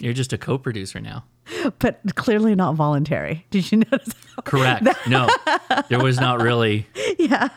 [0.02, 1.24] You're just a co-producer now.
[1.78, 3.46] but clearly not voluntary.
[3.50, 4.12] Did you notice?
[4.44, 4.86] Correct.
[5.08, 5.28] no,
[5.88, 6.86] there was not really.
[7.18, 7.48] Yeah.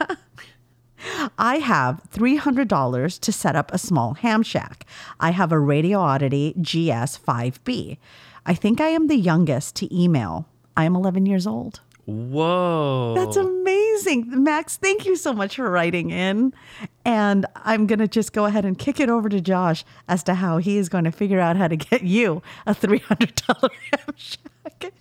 [1.37, 4.85] I have $300 to set up a small ham shack.
[5.19, 7.97] I have a Radioddity GS5B.
[8.45, 10.47] I think I am the youngest to email.
[10.77, 11.81] I am 11 years old.
[12.05, 13.13] Whoa.
[13.15, 13.64] That's amazing.
[14.05, 16.53] Max, thank you so much for writing in.
[17.03, 20.35] And I'm going to just go ahead and kick it over to Josh as to
[20.35, 24.93] how he is going to figure out how to get you a $300 ham shack.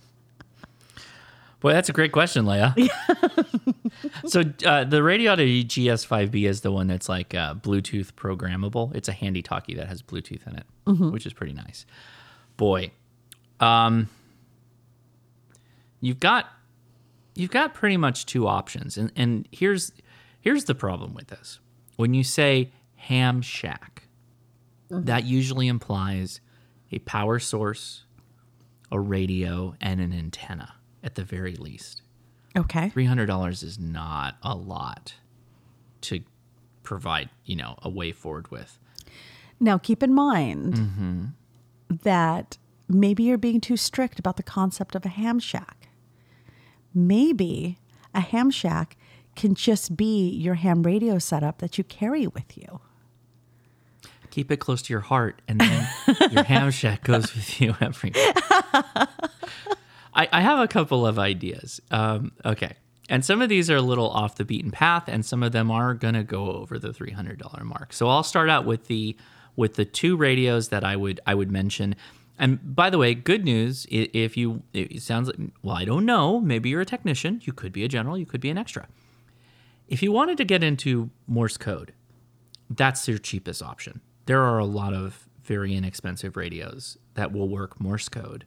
[1.59, 2.75] Boy, that's a great question, Leia.
[4.27, 8.93] so uh, the Radioddity GS5B is the one that's like uh, Bluetooth programmable.
[8.95, 10.65] It's a handy talkie that has Bluetooth in it,
[11.11, 11.87] which is pretty nice.
[12.57, 12.91] Boy,
[13.59, 14.09] um,
[16.01, 16.49] you've got
[17.35, 19.91] you've got pretty much two options, and and here's
[20.39, 21.59] here's the problem with this.
[21.95, 24.07] When you say ham shack,
[24.89, 25.05] mm-hmm.
[25.05, 26.41] that usually implies
[26.91, 28.05] a power source,
[28.91, 32.01] a radio, and an antenna at the very least.
[32.57, 32.89] Okay.
[32.89, 35.15] $300 is not a lot
[36.01, 36.21] to
[36.83, 38.79] provide, you know, a way forward with.
[39.59, 41.25] Now, keep in mind mm-hmm.
[42.03, 45.84] that maybe you're being too strict about the concept of a ham shack.
[46.95, 47.77] Maybe
[48.13, 48.97] a ham shack
[49.35, 52.79] can just be your ham radio setup that you carry with you.
[54.31, 55.87] Keep it close to your heart, and then
[56.31, 58.33] your ham shack goes with you everywhere.
[60.13, 61.81] I, I have a couple of ideas.
[61.91, 62.73] Um, okay.
[63.09, 65.69] And some of these are a little off the beaten path, and some of them
[65.69, 67.93] are gonna go over the three hundred dollar mark.
[67.93, 69.15] So I'll start out with the
[69.55, 71.95] with the two radios that I would I would mention.
[72.37, 76.39] And by the way, good news if you it sounds like well I don't know
[76.39, 78.87] maybe you're a technician you could be a general you could be an extra.
[79.87, 81.93] If you wanted to get into Morse code,
[82.69, 84.01] that's your cheapest option.
[84.25, 88.45] There are a lot of very inexpensive radios that will work Morse code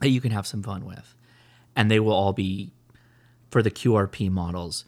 [0.00, 1.14] that you can have some fun with.
[1.74, 2.72] And they will all be
[3.50, 4.84] for the QRP models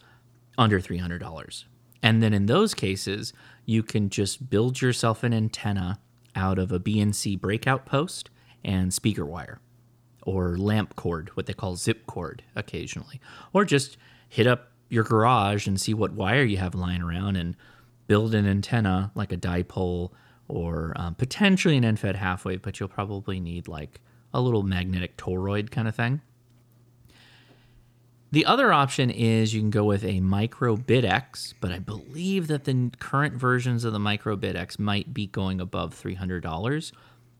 [0.57, 1.65] under $300.
[2.01, 3.33] And then in those cases,
[3.65, 5.99] you can just build yourself an antenna
[6.35, 8.29] out of a BNC breakout post
[8.63, 9.59] and speaker wire
[10.23, 13.19] or lamp cord, what they call zip cord occasionally,
[13.53, 17.55] or just hit up your garage and see what wire you have lying around and
[18.07, 20.11] build an antenna like a dipole
[20.47, 23.99] or um, potentially an end-fed half wave, but you'll probably need like
[24.33, 26.21] a little magnetic toroid kind of thing.
[28.35, 32.91] The other option is you can go with a uBITX, but I believe that the
[32.99, 36.91] current versions of the uBITX might be going above $300.
[36.91, 36.91] So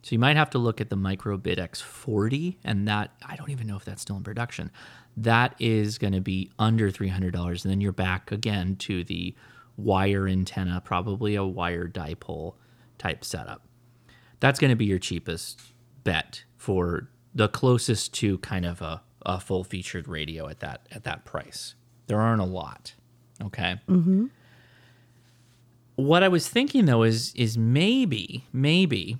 [0.04, 3.68] you might have to look at the micro bit X40, and that I don't even
[3.68, 4.72] know if that's still in production.
[5.18, 9.36] That is going to be under $300, and then you're back again to the
[9.76, 12.54] wire antenna, probably a wire dipole
[12.98, 13.68] type setup.
[14.40, 15.62] That's going to be your cheapest
[16.06, 21.04] bet for the closest to kind of a, a full featured radio at that at
[21.04, 21.76] that price.
[22.08, 22.94] There aren't a lot.
[23.44, 23.80] Okay.
[23.90, 24.28] Mm-hmm.
[25.96, 29.18] What I was thinking though is is maybe maybe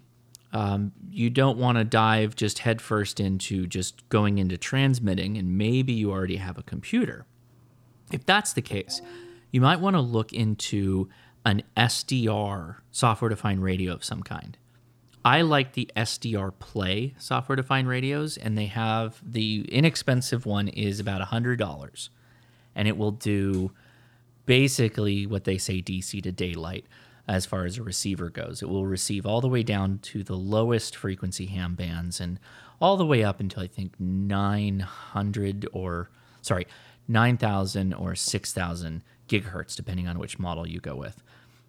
[0.54, 5.92] um, you don't want to dive just headfirst into just going into transmitting, and maybe
[5.92, 7.26] you already have a computer.
[8.12, 9.02] If that's the case,
[9.52, 11.10] you might want to look into
[11.46, 14.58] an SDR software defined radio of some kind.
[15.26, 21.28] I like the SDRplay software defined radios, and they have the inexpensive one is about
[21.28, 22.10] $100,
[22.76, 23.72] and it will do
[24.46, 26.86] basically what they say DC to daylight
[27.28, 28.62] as far as a receiver goes.
[28.62, 32.40] It will receive all the way down to the lowest frequency ham bands and
[32.80, 36.12] all the way up until I think 900 or,
[36.44, 36.68] sorry,
[37.08, 41.24] 9,000 or 6,000 gigahertz, depending on which model you go with.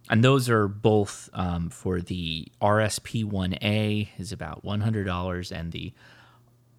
[0.08, 5.92] And those are both um, for the RSP1A is about $100 and the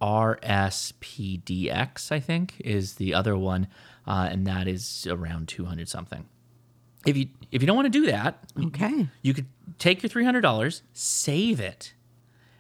[0.02, 3.68] RSPDX I think is the other one
[4.06, 6.26] uh, and that is around 200 something.
[7.06, 9.08] If you if you don't want to do that, Okay.
[9.22, 9.48] you could
[9.80, 11.94] take your $300, save it,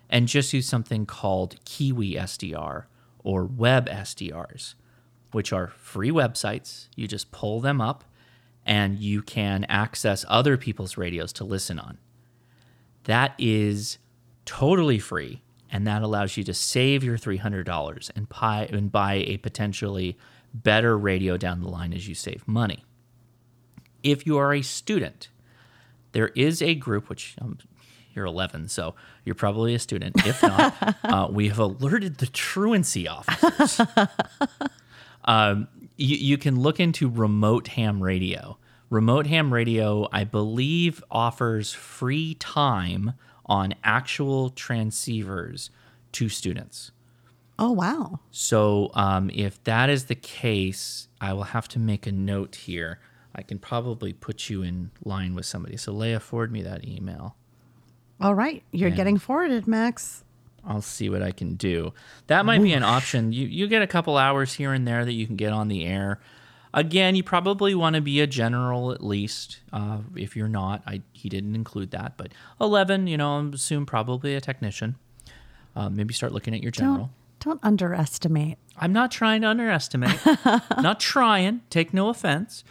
[0.09, 2.85] and just use something called Kiwi SDR
[3.23, 4.75] or Web SDRs,
[5.31, 6.87] which are free websites.
[6.95, 8.03] You just pull them up
[8.67, 11.97] and you can access other people's radios to listen on.
[13.05, 13.97] That is
[14.45, 19.37] totally free, and that allows you to save your $300 and buy, and buy a
[19.37, 20.17] potentially
[20.53, 22.83] better radio down the line as you save money
[24.03, 25.29] if you are a student,
[26.11, 27.57] there is a group which um,
[28.13, 30.15] you're 11, so you're probably a student.
[30.25, 33.81] If not, uh, we have alerted the truancy officers.
[35.25, 38.57] um, you, you can look into remote ham radio.
[38.89, 43.13] Remote ham radio, I believe, offers free time
[43.45, 45.69] on actual transceivers
[46.13, 46.91] to students.
[47.59, 48.19] Oh, wow.
[48.31, 52.99] So um, if that is the case, I will have to make a note here.
[53.35, 55.75] I can probably put you in line with somebody.
[55.77, 57.35] So Leia, forward me that email.
[58.21, 58.63] All right.
[58.71, 60.23] You're getting forwarded, Max.
[60.67, 61.93] I'll see what I can do.
[62.27, 63.31] That might be an option.
[63.31, 65.85] You you get a couple hours here and there that you can get on the
[65.85, 66.19] air.
[66.73, 69.61] Again, you probably want to be a general at least.
[69.71, 73.85] Uh, if you're not, I he didn't include that, but eleven, you know, I'm assume
[73.85, 74.95] probably a technician.
[75.75, 76.97] Uh, maybe start looking at your general.
[76.97, 78.57] Don't don't underestimate.
[78.77, 80.19] I'm not trying to underestimate.
[80.81, 81.61] not trying.
[81.69, 82.63] Take no offense.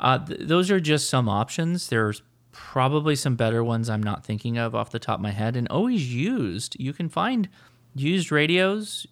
[0.00, 1.88] Uh, th- those are just some options.
[1.88, 2.22] There's
[2.56, 5.56] probably some better ones I'm not thinking of off the top of my head.
[5.56, 6.74] And always used.
[6.80, 7.48] You can find
[7.94, 9.06] used radios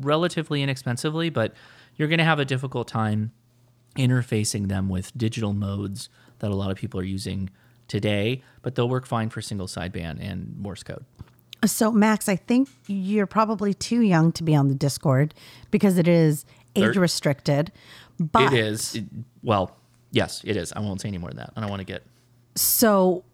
[0.00, 1.54] relatively inexpensively, but
[1.96, 3.30] you're going to have a difficult time
[3.96, 6.08] interfacing them with digital modes
[6.40, 7.50] that a lot of people are using
[7.86, 8.42] today.
[8.62, 11.04] But they'll work fine for single sideband and Morse code.
[11.64, 15.34] So, Max, I think you're probably too young to be on the Discord
[15.70, 17.70] because it is age restricted.
[18.18, 18.96] But it is.
[18.96, 19.04] It-
[19.44, 19.76] well,
[20.10, 20.72] yes, it is.
[20.72, 21.52] I won't say any more than that.
[21.54, 22.02] I don't want to get
[22.54, 23.24] So,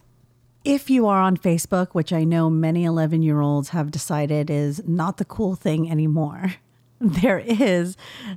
[0.64, 4.82] if you are on Facebook, which I know many 11 year olds have decided is
[4.86, 6.54] not the cool thing anymore,
[7.00, 7.96] there is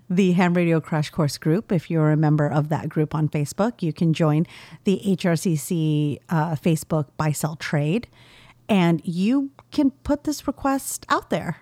[0.09, 1.71] the Ham Radio Crash Course group.
[1.71, 4.45] If you're a member of that group on Facebook, you can join
[4.83, 8.07] the HRCC uh, Facebook buy sell trade
[8.69, 11.57] and you can put this request out there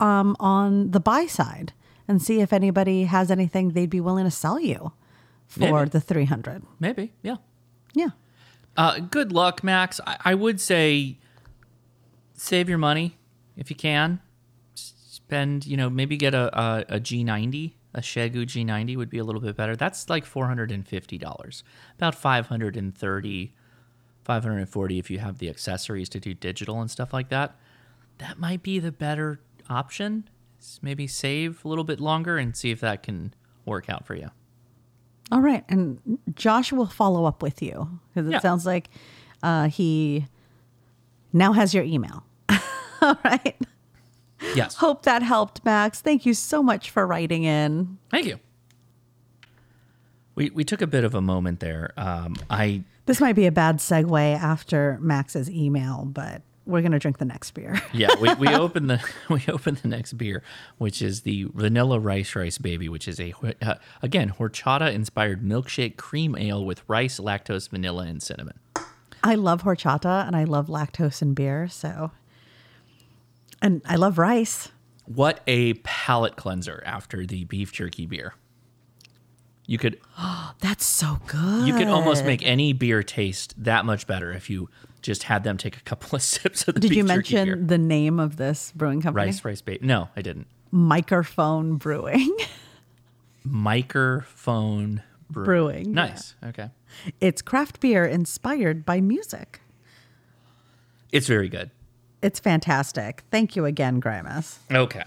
[0.00, 1.74] um, on the buy side
[2.08, 4.92] and see if anybody has anything they'd be willing to sell you
[5.46, 5.90] for Maybe.
[5.90, 6.62] the 300.
[6.78, 7.12] maybe.
[7.22, 7.36] Yeah.
[7.92, 8.10] Yeah.
[8.80, 10.00] Uh, good luck, Max.
[10.06, 11.18] I, I would say
[12.32, 13.18] save your money
[13.54, 14.20] if you can.
[14.74, 19.24] Spend, you know, maybe get a, a, a G90, a Xiegu G90 would be a
[19.24, 19.76] little bit better.
[19.76, 21.62] That's like $450,
[21.98, 23.52] about 530
[24.24, 27.56] 540 if you have the accessories to do digital and stuff like that.
[28.16, 30.26] That might be the better option.
[30.80, 33.34] Maybe save a little bit longer and see if that can
[33.66, 34.30] work out for you.
[35.32, 35.64] All right.
[35.68, 38.40] And Josh will follow up with you because it Yeah.
[38.40, 38.90] sounds like
[39.42, 40.26] uh, he
[41.32, 42.24] now has your email.
[43.00, 43.56] All right.
[44.54, 44.74] Yes.
[44.76, 46.00] Hope that helped, Max.
[46.00, 47.98] Thank you so much for writing in.
[48.10, 48.40] Thank you.
[50.34, 51.92] We, we took a bit of a moment there.
[51.96, 56.98] Um, I This might be a bad segue after Max's email, but we're going to
[56.98, 57.80] drink the next beer.
[57.92, 60.42] yeah we, we opened the we open the next beer,
[60.78, 65.96] which is the vanilla rice rice baby, which is a uh, again horchata inspired milkshake
[65.96, 68.58] cream ale with rice, lactose, vanilla, and cinnamon.
[69.22, 71.68] I love horchata and I love lactose in beer.
[71.68, 72.10] So,
[73.60, 74.70] and I love rice.
[75.04, 78.34] What a palate cleanser after the beef jerky beer.
[79.70, 80.00] You could
[80.60, 81.68] That's so good.
[81.68, 84.68] you could almost make any beer taste that much better if you
[85.00, 87.44] just had them take a couple of sips of the Did beef you jerky mention
[87.46, 87.66] beer.
[87.68, 89.26] the name of this brewing company?
[89.26, 89.86] rice rice baby?
[89.86, 90.48] No, I didn't.
[90.72, 92.36] Microphone Brewing.
[93.44, 96.34] Microphone brew- Brewing, Nice.
[96.44, 96.70] Okay.
[97.20, 99.60] It's craft beer inspired by music.
[101.12, 101.70] It's very good.
[102.22, 103.22] It's fantastic.
[103.30, 104.58] Thank you again, Grimus.
[104.70, 105.04] Okay.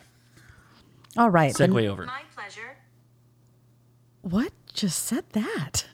[1.18, 1.54] All right.
[1.54, 2.06] the- Segue over.
[2.06, 2.33] My pleasure.
[4.24, 5.86] What just said that?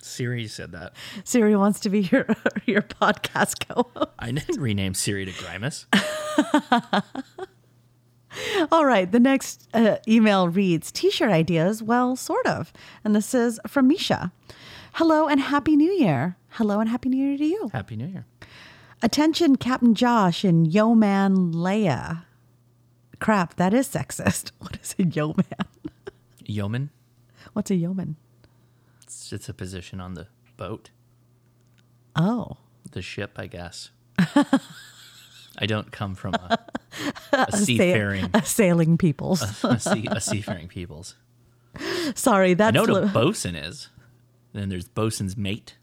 [0.00, 0.94] Siri said that.
[1.24, 2.26] Siri wants to be your
[2.66, 4.10] your podcast co-host.
[4.18, 5.84] I didn't rename Siri to Grimus.
[8.72, 9.10] All right.
[9.10, 11.82] The next uh, email reads T-shirt ideas.
[11.82, 12.72] Well, sort of.
[13.04, 14.32] And this is from Misha.
[14.94, 16.36] Hello and happy New Year.
[16.50, 17.70] Hello and happy New Year to you.
[17.72, 18.24] Happy New Year.
[19.02, 22.24] Attention, Captain Josh and Yo Man Leia.
[23.18, 24.52] Crap, that is sexist.
[24.58, 25.68] What is a yo man?
[26.46, 26.90] Yeoman.
[27.56, 28.16] What's a yeoman?
[29.02, 30.26] It's, it's a position on the
[30.58, 30.90] boat.
[32.14, 32.58] Oh.
[32.92, 33.88] the ship, I guess.
[34.18, 36.58] I don't come from a,
[37.32, 39.40] a seafaring, a sailing peoples.
[39.64, 41.14] a, sea, a seafaring peoples.
[42.14, 43.88] Sorry, I that's know what a li- bosun is.
[44.52, 45.78] Then there's bosun's mate,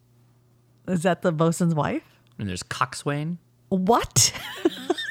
[0.88, 2.04] is that the bosun's wife?
[2.38, 3.40] and there's coxswain.
[3.70, 4.32] What?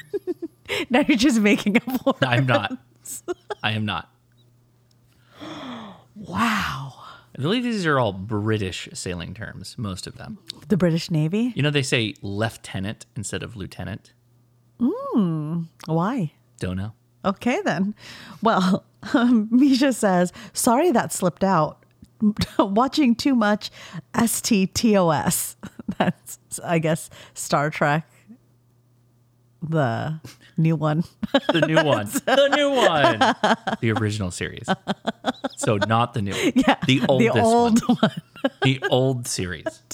[0.89, 2.19] now you're just making up words.
[2.21, 2.77] I'm not.
[3.61, 4.09] I am not.
[6.27, 6.93] Wow.
[7.37, 10.37] I believe these are all British sailing terms, most of them.
[10.67, 11.51] The British Navy?
[11.55, 14.13] You know, they say lieutenant instead of lieutenant.
[14.79, 15.63] Hmm.
[15.85, 16.33] Why?
[16.59, 16.93] Don't know.
[17.25, 17.95] Okay, then.
[18.41, 21.83] Well, um, Misha says, sorry that slipped out.
[22.59, 23.69] Watching too much
[24.13, 25.55] STTOS.
[25.97, 28.07] That's, I guess, Star Trek,
[29.67, 30.19] the
[30.57, 31.03] new one.
[31.51, 32.05] The new one.
[32.07, 33.77] the new one.
[33.81, 34.67] The original series.
[35.57, 36.51] So not the new one.
[36.55, 37.97] Yeah, The oldest the old one.
[37.97, 38.21] one.
[38.61, 39.65] The old series.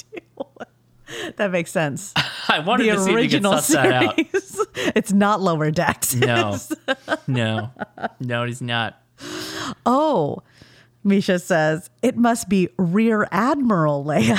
[1.37, 2.13] That makes sense.
[2.49, 4.15] I wanted The to see if you could original suss that out.
[4.15, 4.65] series.
[4.95, 6.13] it's not lower decks.
[6.13, 6.55] No.
[7.25, 7.71] No.
[8.19, 9.01] No, he's not.
[9.87, 10.43] Oh,
[11.03, 14.37] Misha says, it must be Rear Admiral Leia.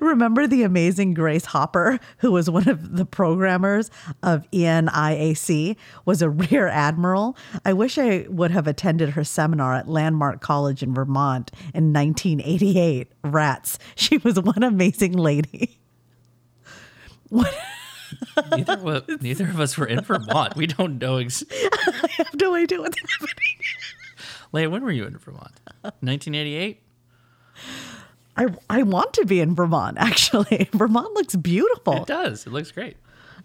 [0.00, 3.90] Remember the amazing Grace Hopper, who was one of the programmers
[4.22, 7.36] of ENIAC, was a rear admiral?
[7.64, 13.12] I wish I would have attended her seminar at Landmark College in Vermont in 1988.
[13.24, 13.78] Rats.
[13.96, 15.78] She was one amazing lady.
[18.50, 20.56] Neither, wa- neither of us were in Vermont.
[20.56, 21.16] We don't know.
[21.18, 23.34] Ex- I have no idea what's happening.
[24.54, 25.60] Leia, when were you in Vermont?
[25.82, 26.80] 1988?
[28.38, 30.68] I, I want to be in Vermont, actually.
[30.72, 32.46] Vermont looks beautiful It does.
[32.46, 32.96] It looks great.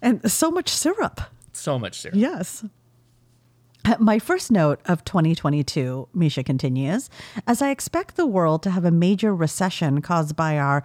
[0.01, 1.19] and so much syrup.
[1.51, 2.15] So much syrup.
[2.17, 2.63] Yes.
[3.85, 7.09] Uh, my first note of 2022, Misha continues,
[7.45, 10.83] as I expect the world to have a major recession caused by our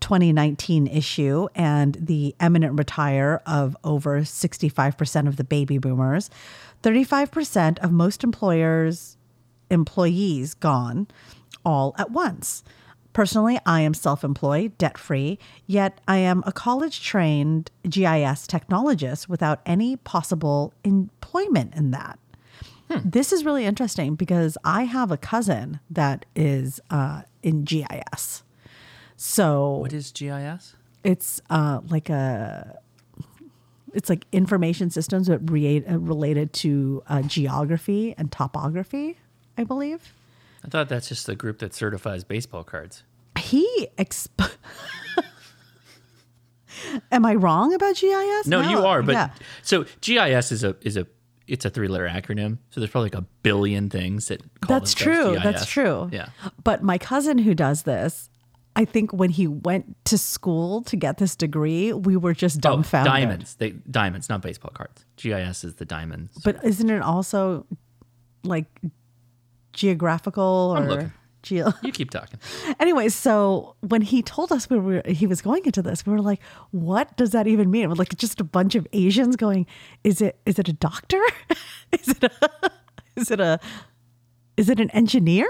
[0.00, 6.30] 2019 issue and the eminent retire of over 65% of the baby boomers,
[6.84, 9.16] 35% of most employers'
[9.70, 11.08] employees gone
[11.64, 12.62] all at once.
[13.12, 19.28] Personally, I am self employed, debt free, yet I am a college trained GIS technologist
[19.28, 22.18] without any possible employment in that.
[23.04, 28.42] This is really interesting because I have a cousin that is uh, in GIS.
[29.16, 30.74] So What is GIS?
[31.04, 32.78] it's uh, like a
[33.94, 39.16] it's like information systems but re- uh, related to uh, geography and topography
[39.56, 40.12] i believe
[40.64, 43.04] I thought that's just the group that certifies baseball cards.
[43.38, 44.56] he exp-
[47.12, 49.30] am i wrong about gis No, you are, but yeah.
[49.62, 51.06] so GIS is a is a
[51.46, 52.58] it's a three letter acronym.
[52.70, 56.28] So there's probably like a billion things that call that's true that's true Yeah.
[56.62, 58.28] but my cousin who does this
[58.76, 62.70] i think when he went to school to get this degree we were just Oh,
[62.76, 63.54] dumbfounded diamonds.
[63.54, 65.04] They diamonds, not baseball cards.
[65.16, 66.32] GIS is the diamonds.
[66.44, 67.64] but isn't it also
[68.44, 68.66] like
[69.78, 71.12] geographical I'm or looking.
[71.42, 72.40] geo You keep talking.
[72.80, 76.20] Anyway, so when he told us we were he was going into this, we were
[76.30, 76.40] like,
[76.72, 79.66] "What does that even mean?" We're like just a bunch of Asians going,
[80.04, 81.22] "Is it is it a doctor?
[81.92, 82.30] is it a
[83.16, 83.58] is it a
[84.56, 85.48] is it an engineer?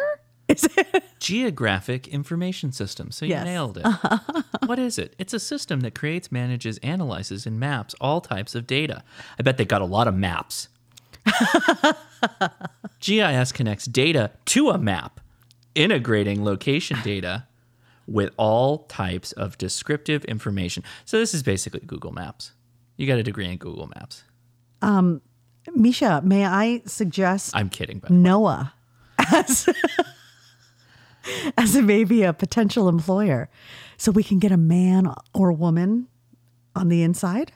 [0.48, 3.10] Is it Geographic Information System.
[3.10, 3.44] So you Yes.
[3.44, 3.86] nailed it.
[4.66, 5.14] what is it?
[5.18, 9.02] It's a system that creates, manages, analyzes, and maps all types of data.
[9.38, 10.68] I bet they got a lot of maps.
[13.00, 15.20] GIS connects data to a map,
[15.74, 17.46] integrating location data
[18.06, 20.82] with all types of descriptive information.
[21.04, 22.52] So this is basically Google Maps.
[22.96, 24.24] You got a degree in Google Maps.
[24.82, 25.20] Um,
[25.74, 26.22] Misha?
[26.24, 28.72] May I suggest I'm kidding, but Noah
[29.32, 29.68] as
[31.58, 33.48] as maybe a potential employer,
[33.96, 36.08] so we can get a man or woman
[36.74, 37.52] on the inside?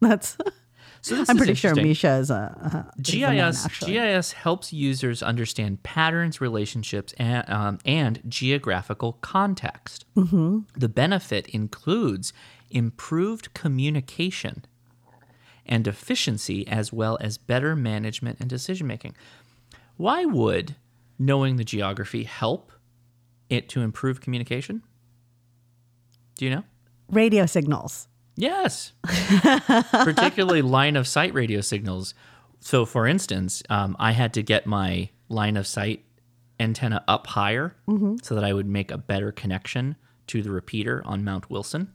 [0.00, 0.36] That's
[1.02, 1.74] so I'm pretty sure.
[1.74, 3.66] Misha is a, a is a man, GIS.
[3.80, 10.04] GIS helps users understand patterns, relationships, and, um, and geographical context.
[10.76, 12.32] The benefit includes
[12.70, 14.64] improved communication
[15.66, 19.14] and efficiency, as well as better management and decision making.
[19.96, 20.76] Why would
[21.18, 22.72] knowing the geography help
[23.50, 24.82] it to improve communication?
[26.36, 26.64] Do you know?
[27.12, 28.08] radio signals.
[28.36, 28.92] Yes,
[29.92, 32.14] particularly line of sight radio signals.
[32.60, 36.04] So, for instance, um, I had to get my line of sight
[36.60, 37.76] antenna up higher
[38.22, 39.96] so that I would make a better connection
[40.28, 41.92] to the repeater on Mount Wilson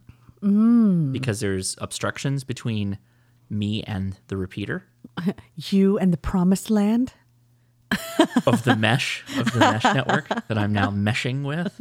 [1.11, 2.99] because there's obstructions between
[3.49, 4.85] me and the repeater
[5.55, 7.13] You and the promised land.
[8.45, 11.79] of the mesh of the mesh network that I'm now meshing with.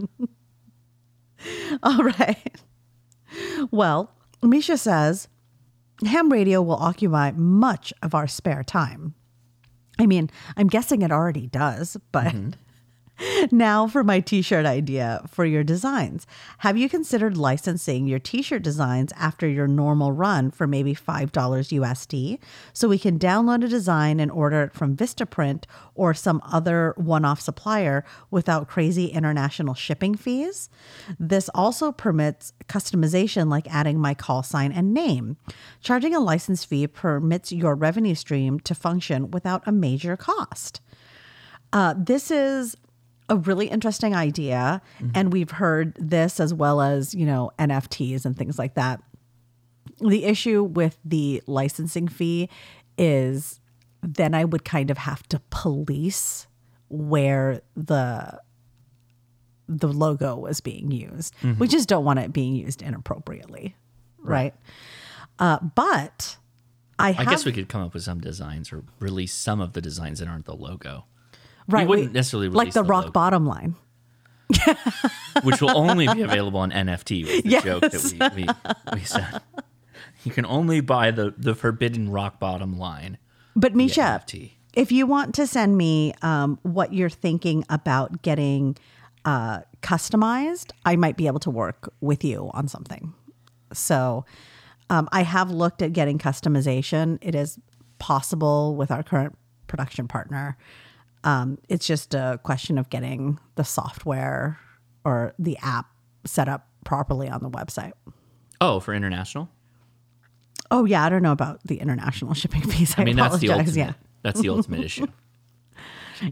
[1.82, 2.60] All right.
[3.70, 4.12] Well,
[4.42, 5.28] Misha says
[6.04, 9.14] ham radio will occupy much of our spare time.
[9.98, 12.50] I mean, I'm guessing it already does, but mm-hmm.
[13.50, 16.26] Now for my t shirt idea for your designs.
[16.58, 21.30] Have you considered licensing your t shirt designs after your normal run for maybe $5
[21.30, 22.38] USD
[22.72, 25.64] so we can download a design and order it from Vistaprint
[25.94, 30.68] or some other one off supplier without crazy international shipping fees?
[31.18, 35.36] This also permits customization like adding my call sign and name.
[35.80, 40.80] Charging a license fee permits your revenue stream to function without a major cost.
[41.72, 42.76] Uh, this is
[43.28, 44.80] a really interesting idea.
[45.14, 49.02] And we've heard this as well as, you know, NFTs and things like that.
[50.00, 52.48] The issue with the licensing fee
[52.98, 53.60] is
[54.02, 56.46] then I would kind of have to police
[56.88, 58.40] where the
[59.68, 61.34] the logo was being used.
[61.58, 63.74] We just don't want it being used inappropriately.
[64.18, 64.54] Right.
[65.40, 66.36] Uh, but
[66.98, 69.72] I, I have, guess we could come up with some designs or release some of
[69.72, 71.06] the designs that aren't the logo,
[71.68, 73.12] right, wouldn't necessarily like the, the rock logo.
[73.12, 73.76] bottom line.
[75.42, 77.24] which will only be available on NFT.
[77.24, 77.64] Was the Yes.
[77.64, 79.40] joke that we, we, we said.
[80.24, 83.18] You can only buy the, the forbidden rock bottom line.
[83.56, 84.52] But Misha, NFT.
[84.74, 88.76] if you want to send me um, what you're thinking about getting
[89.24, 93.14] uh, customized, I might be able to work with you on something.
[93.72, 94.24] So
[94.90, 97.18] um, I have looked at getting customization.
[97.20, 97.58] It is
[97.98, 99.36] possible with our current
[99.66, 100.56] production partner.
[101.26, 104.60] Um, it's just a question of getting the software
[105.04, 105.86] or the app
[106.24, 107.92] set up properly on the website.
[108.60, 109.50] Oh, for international?
[110.70, 112.94] Oh yeah, I don't know about the international shipping fees.
[112.96, 113.74] I, I mean, that's the ultimate.
[113.74, 113.92] Yeah.
[114.22, 115.06] That's the ultimate issue.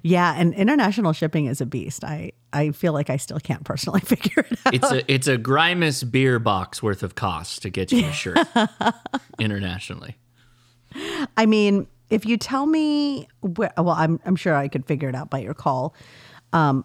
[0.03, 2.05] Yeah, and international shipping is a beast.
[2.05, 4.75] I I feel like I still can't personally figure it out.
[4.75, 8.39] It's a it's a Grimus beer box worth of cost to get you a shirt
[9.39, 10.17] internationally.
[11.37, 15.15] I mean, if you tell me where, well, I'm I'm sure I could figure it
[15.15, 15.95] out by your call.
[16.53, 16.85] Um,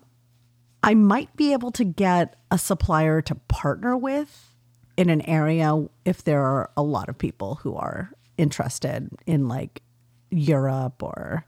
[0.82, 4.56] I might be able to get a supplier to partner with
[4.98, 9.82] in an area if there are a lot of people who are interested in like
[10.32, 11.46] Europe or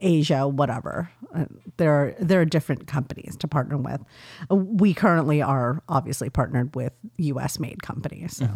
[0.00, 1.10] Asia, whatever.
[1.34, 1.44] Uh,
[1.76, 4.00] There are there are different companies to partner with.
[4.48, 7.60] We currently are obviously partnered with U.S.
[7.60, 8.36] made companies.
[8.36, 8.48] So.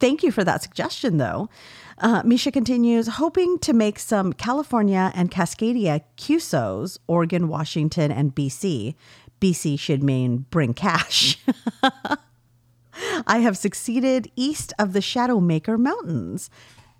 [0.00, 1.48] Thank you for that suggestion, though.
[2.00, 8.94] Uh, Misha continues, hoping to make some California and Cascadia QSOs, Oregon, Washington, and BC.
[9.40, 11.38] BC should mean bring cash.
[13.26, 16.50] I have succeeded east of the Shadowmaker Mountains.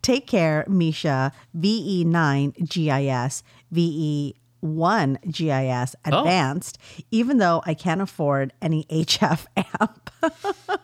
[0.03, 1.33] Take care, Misha.
[1.57, 3.43] VE9 GIS,
[3.73, 6.79] VE1 GIS Advanced,
[7.11, 9.47] even though I can't afford any HF
[9.81, 10.11] amp.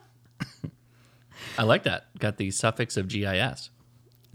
[1.59, 2.07] I like that.
[2.19, 3.71] Got the suffix of GIS.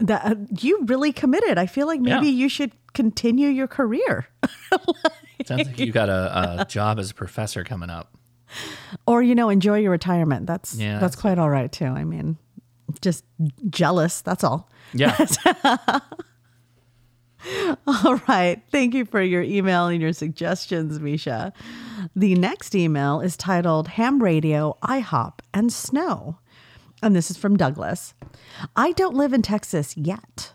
[0.00, 1.58] That uh, you really committed.
[1.58, 2.32] I feel like maybe Yeah.
[2.42, 4.26] you should continue your career,
[5.46, 8.16] Sounds like you got a, a job as a professor coming up.
[9.06, 10.46] or you know, enjoy your retirement.
[10.46, 11.84] That's Yeah, that's that's quite all right too.
[11.86, 12.36] I mean,
[13.00, 13.24] just
[13.68, 14.22] jealous.
[14.22, 14.68] That's all.
[14.92, 15.16] Yeah.
[17.86, 18.60] All right.
[18.70, 21.54] Thank you for your email and your suggestions, Misha.
[22.14, 26.38] The next email is titled Ham Radio, IHOP, and Snow.
[27.02, 28.14] And this is from Douglas.
[28.76, 30.52] I don't live in Texas yet.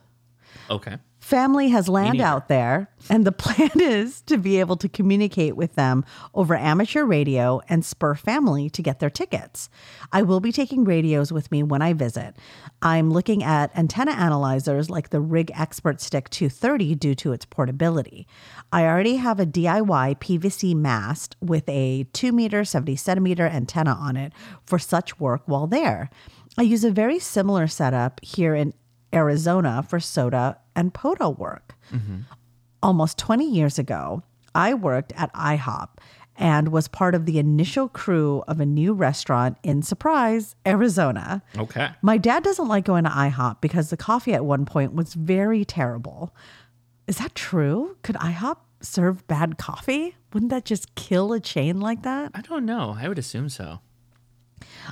[0.70, 0.98] Okay.
[1.26, 5.74] Family has land out there, and the plan is to be able to communicate with
[5.74, 6.06] them
[6.36, 9.68] over amateur radio and spur family to get their tickets.
[10.12, 12.36] I will be taking radios with me when I visit.
[12.84, 18.28] I'm looking at antenna analyzers like the RigExpert Stick 230 due to its portability.
[18.72, 24.16] I already have a DIY PVC mast with a 2 meter, 70 centimeter antenna on
[24.16, 24.32] it
[24.64, 26.12] for such work while there.
[26.56, 28.76] I use a very similar setup here in
[29.16, 31.76] Arizona for SOTA and POTA work.
[32.84, 34.22] Almost 20 years ago,
[34.54, 35.90] I worked at IHOP
[36.38, 41.42] and was part of the initial crew of a new restaurant in Surprise, Arizona.
[41.58, 41.90] Okay.
[42.02, 45.64] My dad doesn't like going to IHOP because the coffee at one point was very
[45.64, 46.36] terrible.
[47.08, 47.98] Is that true?
[48.04, 50.16] Could IHOP serve bad coffee?
[50.34, 52.32] Wouldn't that just kill a chain like that?
[52.36, 52.96] I don't know.
[53.00, 53.80] I would assume so.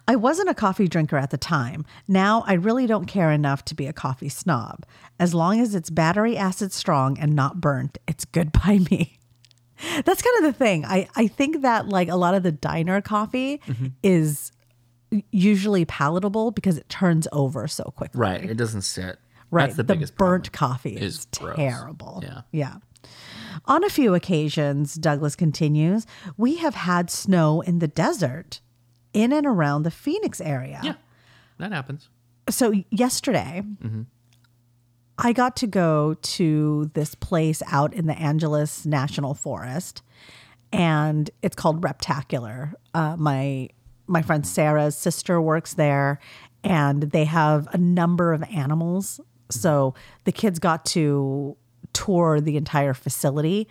[0.07, 1.85] I wasn't a coffee drinker at the time.
[2.07, 4.85] Now I really don't care enough to be a coffee snob.
[5.19, 9.19] As long as it's battery acid strong and not burnt, it's good by me.
[10.05, 10.85] That's kind of the thing.
[10.85, 13.87] I, I think that like a lot of the diner coffee mm-hmm.
[14.01, 14.51] is
[15.31, 18.19] usually palatable because it turns over so quickly.
[18.19, 18.49] Right.
[18.49, 19.19] It doesn't sit.
[19.51, 19.65] Right.
[19.65, 22.23] That's the, the biggest burnt coffee is is, terrible.
[22.23, 22.41] Yeah.
[22.51, 22.75] Yeah.
[23.65, 28.61] On a few occasions, Douglas continues, we have had snow in the desert
[29.13, 30.79] in and around the Phoenix area.
[30.83, 30.95] Yeah,
[31.59, 32.09] that happens.
[32.49, 33.63] So, yesterday,
[35.17, 40.01] I got to go to this place out in the Angeles National Forest,
[40.71, 42.73] and it's called Reptacular.
[42.93, 43.69] Uh, my
[44.07, 46.19] my friend Sarah's sister works there,
[46.63, 49.21] and they have a number of animals.
[49.49, 49.93] So
[50.25, 51.55] the kids got to
[51.93, 53.67] tour the entire facility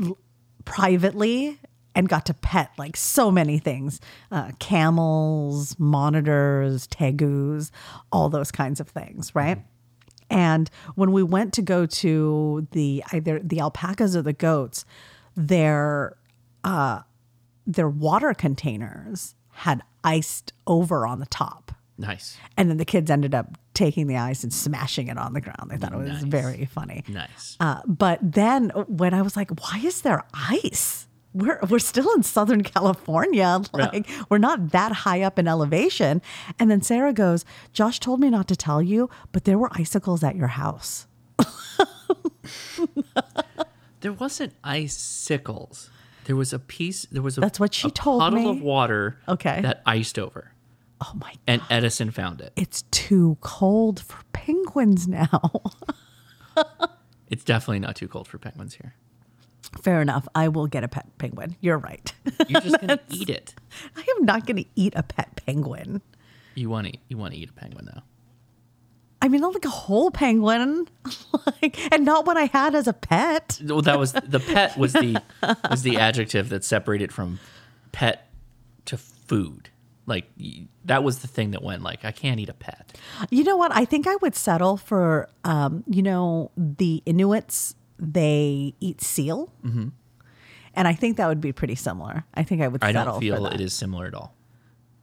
[0.00, 0.18] l-
[0.64, 1.58] privately
[1.94, 7.70] and got to pet like so many things uh, camels, monitors, tegus,
[8.10, 9.62] all those kinds of things, right?
[10.30, 14.84] And when we went to go to the either the alpacas or the goats,
[15.36, 16.16] their
[16.64, 17.00] uh,
[17.66, 21.72] their water containers had iced over on the top.
[21.96, 22.36] Nice.
[22.56, 25.70] And then the kids ended up taking the ice and smashing it on the ground.
[25.70, 26.22] They thought it was Nice.
[26.24, 27.04] very funny.
[27.08, 27.56] Nice.
[27.60, 31.06] Uh, but then when I was like, why is there ice?
[31.34, 33.60] We're, we're still in Southern California.
[33.72, 36.22] Like, we're not that high up in elevation.
[36.60, 40.22] And then Sarah goes, Josh told me not to tell you, but there were icicles
[40.24, 41.06] at your house.
[44.00, 45.88] There wasn't icicles.
[46.26, 47.06] There was a piece.
[47.10, 47.40] There was a.
[47.40, 48.50] That's what she told puddle me.
[48.50, 49.18] of water.
[49.26, 49.62] Okay.
[49.62, 50.52] That iced over,
[51.00, 51.38] Oh my God.
[51.46, 52.52] and Edison found it.
[52.54, 55.50] It's too cold for penguins now.
[57.28, 58.94] It's definitely not too cold for penguins here.
[59.82, 60.26] Fair enough.
[60.34, 61.56] I will get a pet penguin.
[61.60, 62.12] You're right.
[62.48, 63.54] You're just gonna eat it.
[63.96, 66.00] I am not going to eat a pet penguin.
[66.54, 66.98] You want to.
[67.08, 68.02] You want to eat a penguin though.
[69.20, 70.86] I mean, not like a whole penguin,
[71.62, 73.58] like, and not what I had as a pet.
[73.64, 75.16] Well, that was the pet was the
[75.70, 77.40] was the adjective that separated from
[77.92, 78.28] pet
[78.84, 79.70] to food.
[80.06, 80.26] Like
[80.84, 82.98] that was the thing that went like I can't eat a pet.
[83.30, 83.74] You know what?
[83.74, 87.74] I think I would settle for, um, you know, the Inuits.
[88.12, 89.88] They eat seal, mm-hmm.
[90.74, 92.24] and I think that would be pretty similar.
[92.34, 92.84] I think I would.
[92.84, 94.34] I don't feel it is similar at all.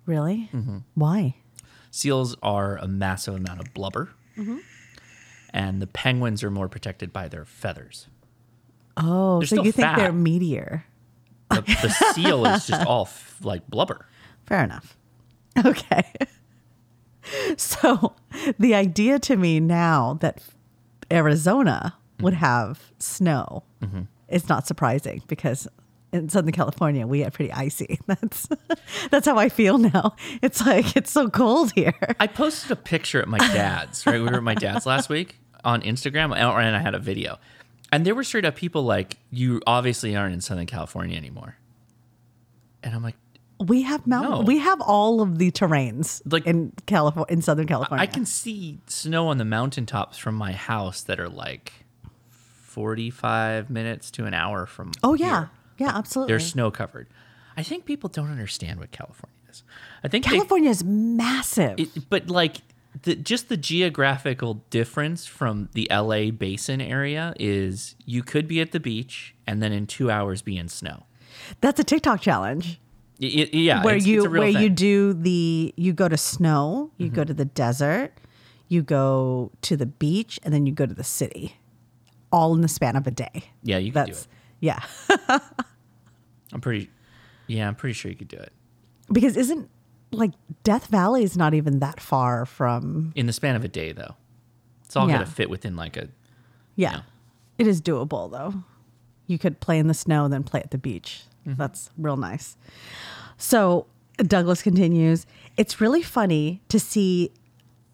[0.06, 0.50] Really?
[0.96, 1.36] Why?
[1.90, 4.58] Seals are a massive amount of blubber, Mm-hmm.
[5.54, 8.08] and the penguins are more protected by their feathers.
[8.98, 10.14] Oh, They're so you think they're fat.
[10.14, 10.84] meatier?
[11.50, 14.06] The, the seal is just all f- like blubber.
[14.46, 14.98] Fair enough.
[15.66, 16.04] Okay.
[17.58, 18.16] So
[18.60, 20.42] the idea to me now that
[21.12, 23.64] Arizona would have snow
[24.28, 25.68] It's not surprising because
[26.14, 28.00] in Southern California we get pretty icy.
[28.08, 28.48] That's
[29.12, 30.16] that's how I feel now.
[30.42, 31.94] It's like it's so cold here.
[32.20, 34.06] I posted a picture at my dad's.
[34.06, 37.38] Right, we were at my dad's last week on Instagram, and I had a video,
[37.94, 41.56] and there were straight up people like, "You obviously aren't in Southern California anymore,"
[42.84, 43.16] and I'm like,
[43.60, 44.32] We have mountain.
[44.32, 44.42] No.
[44.42, 48.02] We have all of the terrains Like- in California, in Southern California.
[48.04, 51.81] I can see snow on the mountaintops from my house that are like
[52.72, 54.92] 45 minutes to an hour from.
[55.04, 55.50] Oh yeah, here.
[55.80, 56.32] yeah, absolutely.
[56.32, 57.08] they're snow covered.
[57.58, 59.64] I think people don't understand what California is.
[60.04, 61.80] I think they California is massive.
[61.80, 62.58] It, but like
[63.04, 68.72] the, just the geographical difference from the LA basin area is you could be at
[68.72, 71.04] the beach and then in two hours be in snow.
[71.60, 72.80] That's a TikTok challenge.
[73.20, 74.68] Y- yeah, where it's, you it's a real where you thing.
[74.68, 74.76] Mm-hmm.
[74.76, 78.14] do the you go to snow, you go to the desert,
[78.68, 81.58] you go to the beach, and then you go to the city,
[82.32, 83.44] all in the span of a day.
[83.64, 84.28] Yeah, you can do it.
[84.60, 84.84] yeah,
[86.54, 86.90] I'm pretty.
[87.48, 88.52] Yeah, I'm pretty sure you could do it
[89.12, 89.70] because isn't
[90.12, 90.32] like
[90.64, 94.16] Death Valley is not even that far from in the span of a day, though.
[94.86, 95.16] It's all Yeah.
[95.16, 96.08] gonna fit within like a.
[96.76, 96.92] yeah.
[96.92, 97.02] Yeah.
[97.58, 98.64] It is doable though.
[99.28, 101.24] You could play in the snow, and then play at the beach.
[101.48, 101.58] Mm-hmm.
[101.58, 102.58] That's real nice.
[103.38, 105.26] So Douglas continues.
[105.58, 107.32] It's really funny to see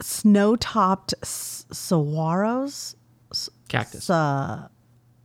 [0.02, 2.96] snow-topped s- saguaros.
[3.68, 4.10] Cactus.
[4.10, 4.68] Uh,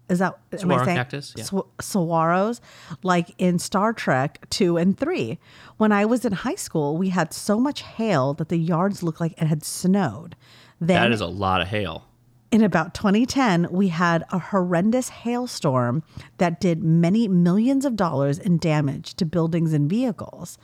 [0.09, 1.45] is that am I Saguaro saying- cactus, yeah.
[1.45, 2.61] Saguaros,
[3.03, 5.39] like in Star Trek two and three.
[5.79, 9.21] When I was in high school, we had so much hail that the yards looked
[9.21, 10.37] like it had snowed.
[10.81, 12.05] Then that is a lot of hail.
[12.53, 16.03] In about 2010, we had a horrendous hailstorm
[16.37, 20.59] that did many millions of dollars in damage to buildings and vehicles.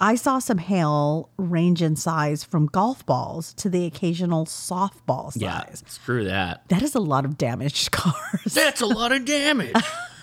[0.00, 5.42] I saw some hail range in size from golf balls to the occasional softball size.
[5.42, 6.66] Yeah, screw that.
[6.68, 8.54] That is a lot of damaged cars.
[8.54, 9.76] That's a lot of damage.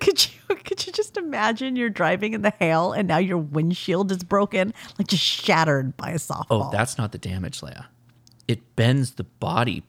[0.00, 4.12] could you could you just imagine you're driving in the hail and now your windshield
[4.12, 6.46] is broken, like just shattered by a softball?
[6.50, 7.86] Oh, that's not the damage, Leia.
[8.50, 9.84] It bends the body,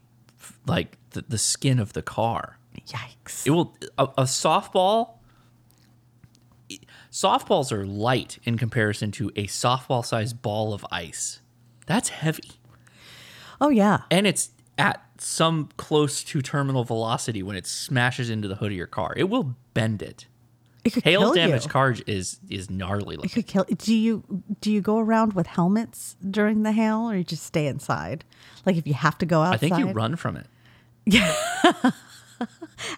[0.68, 2.60] like the, the skin of the car.
[2.86, 3.48] yikes.
[3.48, 5.14] It will a, a softball.
[7.12, 11.40] Softballs are light in comparison to a softball-sized ball of ice.
[11.88, 12.52] That's heavy,
[13.60, 14.04] oh yeah.
[14.12, 18.78] and it's at some close to terminal velocity when it smashes into the hood of
[18.78, 19.14] your car.
[19.18, 20.28] It will bend it.
[20.84, 21.70] It could Hail damage you.
[21.72, 23.30] charge is is gnarly It looking.
[23.44, 23.64] could kill.
[23.66, 24.24] Do you
[24.62, 28.24] do you go around with helmets during the hail, or you just stay inside?
[28.66, 30.48] Like if you have to go outside, I think you run from it.
[31.06, 31.34] Yeah,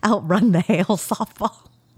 [0.05, 1.67] outrun the hail softball.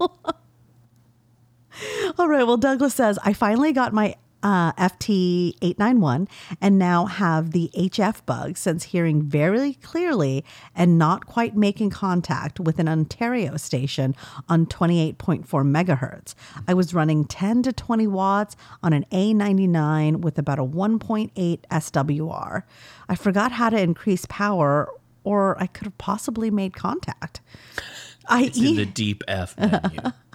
[2.18, 2.46] All right.
[2.46, 6.28] Well, Douglas says, I finally got my uh, FT891
[6.60, 12.60] and now have the HF bug since hearing very clearly and not quite making contact
[12.60, 14.14] with an Ontario station
[14.48, 16.34] on 28.4 megahertz.
[16.68, 21.30] I was running 10 to 20 watts on an A99 with about a 1.8
[21.70, 22.62] SWR.
[23.08, 24.88] I forgot how to increase power
[25.24, 27.40] or I could have possibly made contact.
[28.28, 30.00] I It's in e- the deep F menu.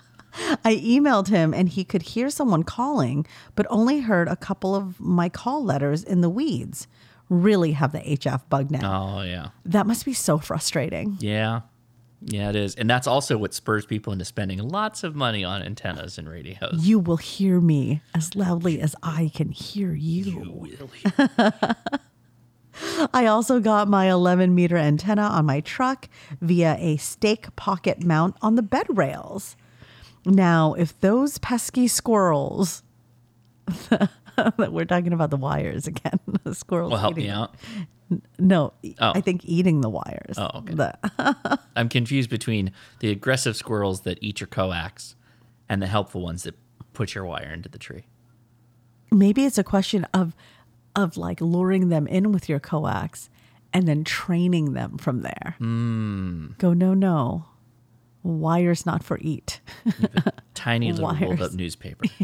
[0.63, 3.25] I emailed him and he could hear someone calling,
[3.55, 6.87] but only heard a couple of my call letters in the weeds.
[7.29, 9.17] Really have the HF bug now.
[9.17, 9.49] oh yeah.
[9.65, 11.17] That must be so frustrating.
[11.19, 11.61] Yeah.
[12.23, 12.75] Yeah, it is.
[12.75, 16.85] And that's also what spurs people into spending lots of money on antennas and radios.
[16.85, 20.67] You will hear me as loudly as I can hear you.
[23.13, 26.07] I also got my 11 meter antenna on my truck
[26.39, 29.55] via a stake pocket mount on the bed rails.
[30.25, 32.83] Now, if those pesky squirrels,
[33.89, 36.91] that we're talking about the wires again, the squirrels.
[36.91, 37.55] Well, help eating me out.
[38.37, 39.13] No, Oh.
[39.15, 40.35] I think eating the wires.
[40.37, 40.73] Oh, okay.
[40.73, 45.15] The- I'm confused between the aggressive squirrels that eat your coax
[45.69, 46.55] and the helpful ones that
[46.93, 48.03] put your wire into the tree.
[49.11, 50.35] maybe it's a question of
[50.95, 53.29] of like luring them in with your coax
[53.73, 55.55] and then training them from there.
[55.57, 56.47] Hmm.
[56.57, 57.45] Go no no.
[58.23, 59.61] Wire's not for eat.
[60.53, 62.05] Tiny little rolled up newspaper.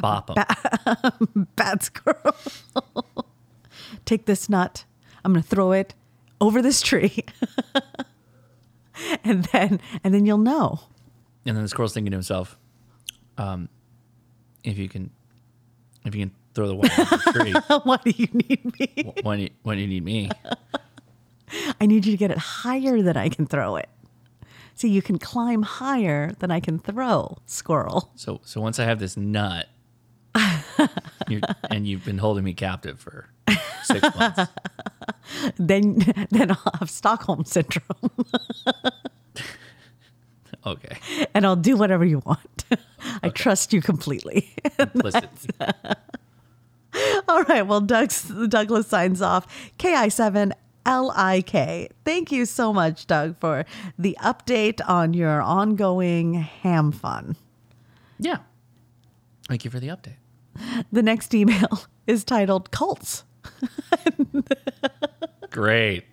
[0.00, 1.48] Bop 'em.
[1.56, 2.34] Bad squirrel.
[4.04, 4.84] Take this nut.
[5.24, 5.94] I'm gonna throw it
[6.40, 7.24] over this tree.
[9.24, 10.80] and then and then you'll know.
[11.46, 12.58] And then the squirrel's thinking to himself,
[13.38, 13.68] um,
[14.64, 15.10] if you can,
[16.04, 19.04] if you can throw the wire into the tree, Why do you need me?
[19.04, 20.28] wh- when you, when you need me,
[21.80, 23.88] I need you to get it higher than I can throw it.
[24.74, 28.10] See, you can climb higher than I can throw, squirrel.
[28.14, 29.68] So so once I have this nut,
[31.70, 33.28] and you've been holding me captive for
[33.82, 34.42] six months,
[35.58, 35.98] Then
[36.30, 38.10] then I'll have Stockholm syndrome
[40.66, 40.98] okay,
[41.34, 42.64] and I'll do whatever you want.
[43.22, 44.50] I trust you completely.
[44.78, 45.30] implicit.
[47.28, 47.66] All right.
[47.66, 49.46] Well, Doug's, Douglas signs off.
[50.86, 51.92] KI7 LIK.
[52.04, 53.64] Thank you so much, Doug, for
[53.98, 57.36] the update on your ongoing ham fun.
[58.18, 58.38] Yeah.
[59.48, 60.16] Thank you for the update.
[60.90, 63.24] The next email is titled Cults.
[65.50, 66.04] Great.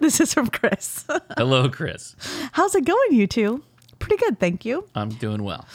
[0.00, 1.06] This is from Chris.
[1.36, 2.16] Hello, Chris.
[2.52, 3.62] How's it going, you two?
[3.98, 4.88] Pretty good, thank you.
[4.94, 5.66] I'm doing well.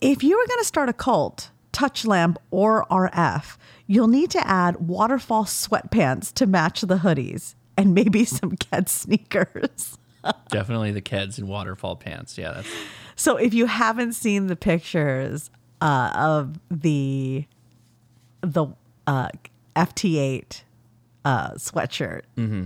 [0.00, 3.56] If you are going to start a cult, touch lamp or RF,
[3.86, 9.98] you'll need to add waterfall sweatpants to match the hoodies and maybe some Keds sneakers.
[10.50, 12.36] Definitely the Keds and waterfall pants.
[12.36, 12.68] Yeah, that's
[13.14, 15.50] So if you haven't seen the pictures
[15.80, 17.46] uh, of the
[18.40, 18.66] the
[19.06, 19.28] uh,
[19.76, 20.62] FT8
[21.24, 22.22] uh, sweatshirt,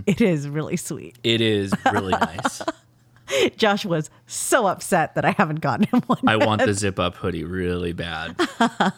[0.07, 1.17] it is really sweet.
[1.23, 2.61] it is really nice.
[3.57, 6.19] Josh was so upset that I haven't gotten him one.
[6.27, 8.35] I want the zip up hoodie really bad.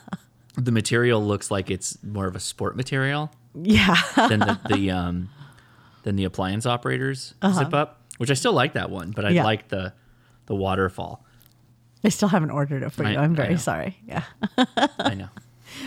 [0.56, 3.96] The material looks like it's more of a sport material Yeah.
[4.16, 5.30] than the, the um
[6.04, 9.36] than the appliance operators zip up, which I still like that one, but I Uh-huh.
[9.36, 9.44] Yeah.
[9.44, 9.94] like the
[10.46, 11.26] the waterfall.
[12.04, 13.18] I still haven't ordered it for you.
[13.18, 13.98] I- I'm very sorry.
[14.06, 14.24] Yeah.
[15.00, 15.30] I know.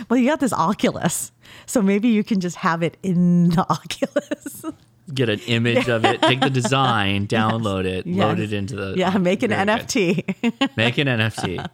[0.09, 1.31] Well, you got this Oculus.
[1.65, 4.65] So maybe you can just have it in the Oculus.
[5.13, 9.17] Get an image of it, take the design, download it, load it into the yeah,
[9.17, 9.57] make an good.
[9.67, 10.75] NFT.
[10.75, 11.65] Make an NFT.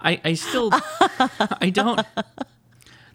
[0.00, 0.70] I, I still,
[1.60, 2.00] I don't.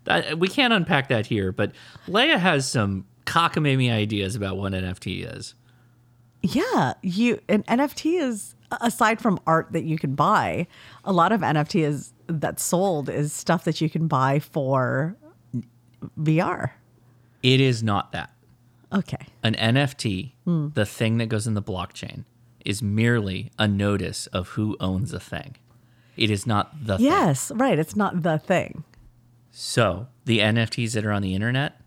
[0.03, 1.71] That, we can't unpack that here, but
[2.09, 5.55] Leia has some cockamamie ideas about what NFT is.
[6.41, 10.67] Yeah, you an NFT is aside from art that you can buy,
[11.03, 15.15] a lot of NFT is that's sold is stuff that you can buy for
[16.19, 16.71] VR.
[17.43, 18.33] It is not that.
[18.93, 19.27] Okay.
[19.43, 20.69] An NFT, Hmm.
[20.73, 22.25] the thing that goes in the blockchain,
[22.65, 25.55] is merely a notice of who owns a thing.
[26.17, 27.05] It is not the thing.
[27.05, 27.79] Yes, right.
[27.79, 28.83] It's not the thing.
[29.49, 31.79] So the NFTs that are on the internet,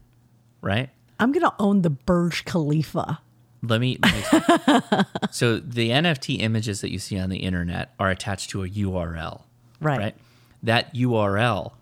[0.60, 0.90] right?
[1.24, 3.20] I'm gonna own the Burj Khalifa.
[3.62, 3.98] Let me.
[4.02, 8.62] Let me so the NFT images that you see on the internet are attached to
[8.62, 9.42] a URL,
[9.80, 9.98] Right.
[9.98, 10.14] right?
[10.62, 11.72] That URL,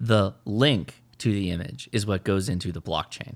[0.00, 3.34] the link to the image is what goes into the blockchain.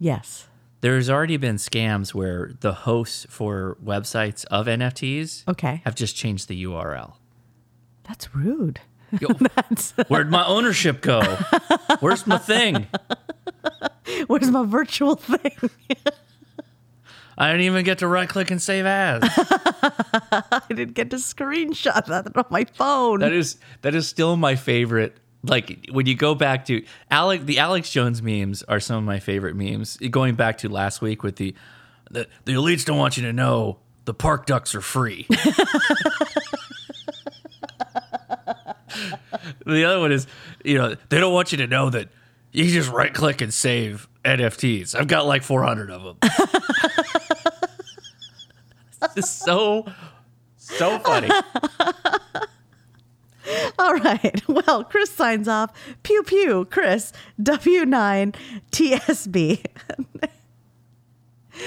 [0.00, 0.48] Yes.
[0.80, 5.82] There's already been scams where the hosts for websites of NFTs Okay.
[5.84, 7.12] have just changed the URL.
[8.08, 8.80] That's rude.
[9.20, 9.28] Yo,
[10.08, 11.20] where'd my ownership go?
[12.00, 12.86] Where's my thing?
[14.26, 15.70] Where's my virtual thing?
[17.40, 19.22] I didn't even get to right click and save as.
[19.24, 23.20] I didn't get to screenshot that on my phone.
[23.20, 25.16] That is that is still my favorite.
[25.42, 29.20] Like when you go back to Alec, the Alex Jones memes are some of my
[29.20, 29.96] favorite memes.
[29.96, 31.54] Going back to last week with the
[32.10, 35.26] the, the elites don't want you to know the park ducks are free.
[39.64, 40.26] the other one is,
[40.62, 42.08] you know, they don't want you to know that
[42.52, 44.94] you just right click and save NFTs.
[44.94, 46.16] I've got like 400 of them.
[49.02, 49.86] it's just so
[50.56, 51.28] so funny.
[53.78, 54.42] All right.
[54.46, 55.72] Well, Chris signs off.
[56.02, 58.34] Pew pew, Chris, W9
[58.70, 59.64] TSB.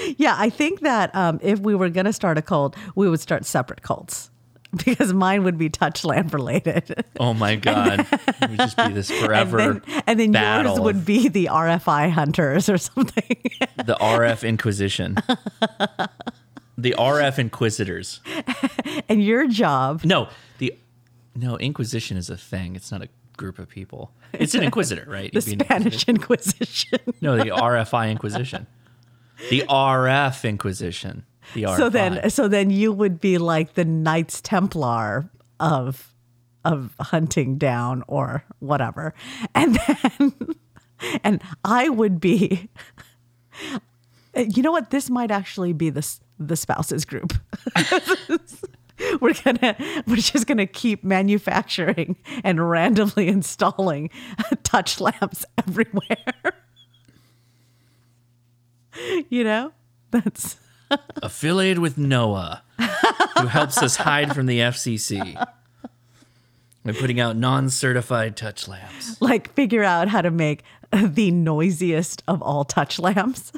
[0.16, 3.20] yeah, I think that um, if we were going to start a cult, we would
[3.20, 4.30] start separate cults
[4.84, 7.04] because mine would be touch lamp related.
[7.20, 8.06] Oh my god.
[8.10, 11.46] it would just be this forever and then, and then battle yours would be the
[11.46, 13.42] RFI hunters or something.
[13.84, 15.16] the RF Inquisition.
[16.76, 18.20] the RF Inquisitors.
[19.08, 20.74] and your job, No, the
[21.34, 22.76] no Inquisition is a thing.
[22.76, 24.12] It's not a group of people.
[24.32, 25.32] It's an inquisitor, right?
[25.32, 26.98] the You'd be an Spanish Inquisition.
[27.20, 28.66] No, the RFI Inquisition.
[29.50, 31.24] The RF Inquisition.
[31.52, 31.76] The RFI.
[31.76, 35.28] so then so then you would be like the Knights Templar
[35.60, 36.14] of
[36.64, 39.14] of hunting down or whatever.
[39.54, 40.32] And then
[41.24, 42.68] and I would be
[44.34, 46.06] you know what this might actually be the
[46.38, 47.34] the spouses group.
[49.20, 49.76] we're gonna
[50.06, 54.10] we're just gonna keep manufacturing and randomly installing
[54.62, 56.54] touch lamps everywhere.
[59.28, 59.72] you know?
[60.10, 60.56] That's
[61.22, 62.62] affiliated with Noah,
[63.38, 65.34] who helps us hide from the FCC.
[66.84, 69.20] By putting out non-certified touch lamps.
[69.20, 70.62] like figure out how to make
[70.92, 73.52] the noisiest of all touch lamps.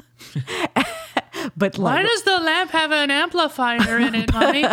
[1.57, 4.65] but like does the lamp have an amplifier in it, mommy?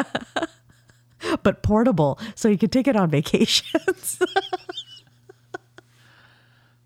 [1.42, 4.20] but portable so you can take it on vacations.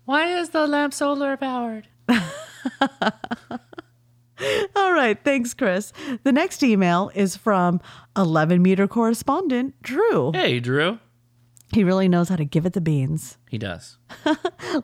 [0.05, 1.87] Why is the lamp solar powered?
[4.75, 5.93] all right, thanks Chris.
[6.23, 7.81] The next email is from
[8.17, 10.31] 11 meter correspondent Drew.
[10.33, 10.99] Hey, Drew.
[11.71, 13.37] He really knows how to give it the beans.
[13.47, 13.97] He does.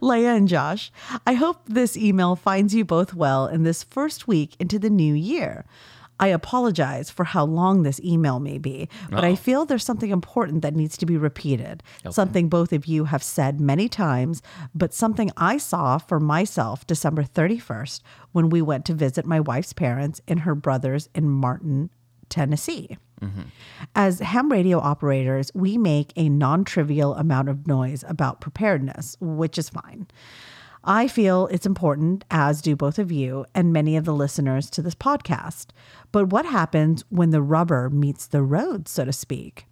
[0.01, 0.91] Leia and Josh,
[1.25, 5.15] I hope this email finds you both well in this first week into the new
[5.15, 5.65] year.
[6.19, 10.61] I apologize for how long this email may be, but I feel there's something important
[10.61, 11.83] that needs to be repeated.
[12.09, 14.41] Something both of you have said many times,
[14.73, 18.01] but something I saw for myself December 31st
[18.31, 21.89] when we went to visit my wife's parents and her brothers in Martin,
[22.29, 22.97] Tennessee.
[23.21, 23.43] Mm-hmm.
[23.95, 29.57] As ham radio operators, we make a non trivial amount of noise about preparedness, which
[29.57, 30.07] is fine.
[30.87, 34.83] I feel it's important, as do both of you and many of the listeners to
[34.83, 35.71] this podcast.
[36.11, 39.65] But what happens when the rubber meets the road, so to speak?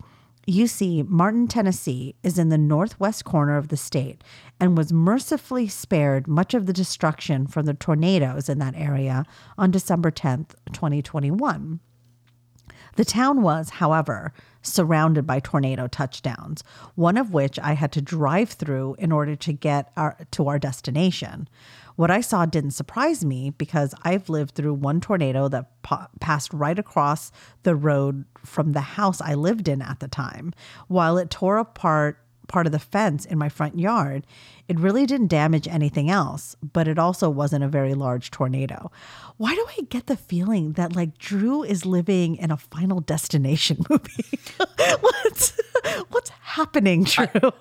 [0.48, 4.24] You see, Martin, Tennessee is in the northwest corner of the state
[4.60, 9.24] and was mercifully spared much of the destruction from the tornadoes in that area
[9.56, 11.80] on December 10th, 2021.
[12.96, 16.64] The town was, however, surrounded by tornado touchdowns,
[16.96, 20.60] one of which I had to drive through in order to get our, to our
[20.60, 21.48] destination.
[21.96, 26.52] What I saw didn't surprise me because I've lived through one tornado that pa- passed
[26.54, 27.32] right across
[27.64, 30.54] the road from the house I lived in at the time.
[30.88, 34.26] While it tore apart part of the fence in my front yard,
[34.68, 38.92] it really didn't damage anything else, but it also wasn't a very large tornado.
[39.38, 43.78] Why do I get the feeling that like Drew is living in a final destination
[43.90, 44.40] movie?
[45.02, 45.60] what's
[46.10, 47.28] what's happening, Drew?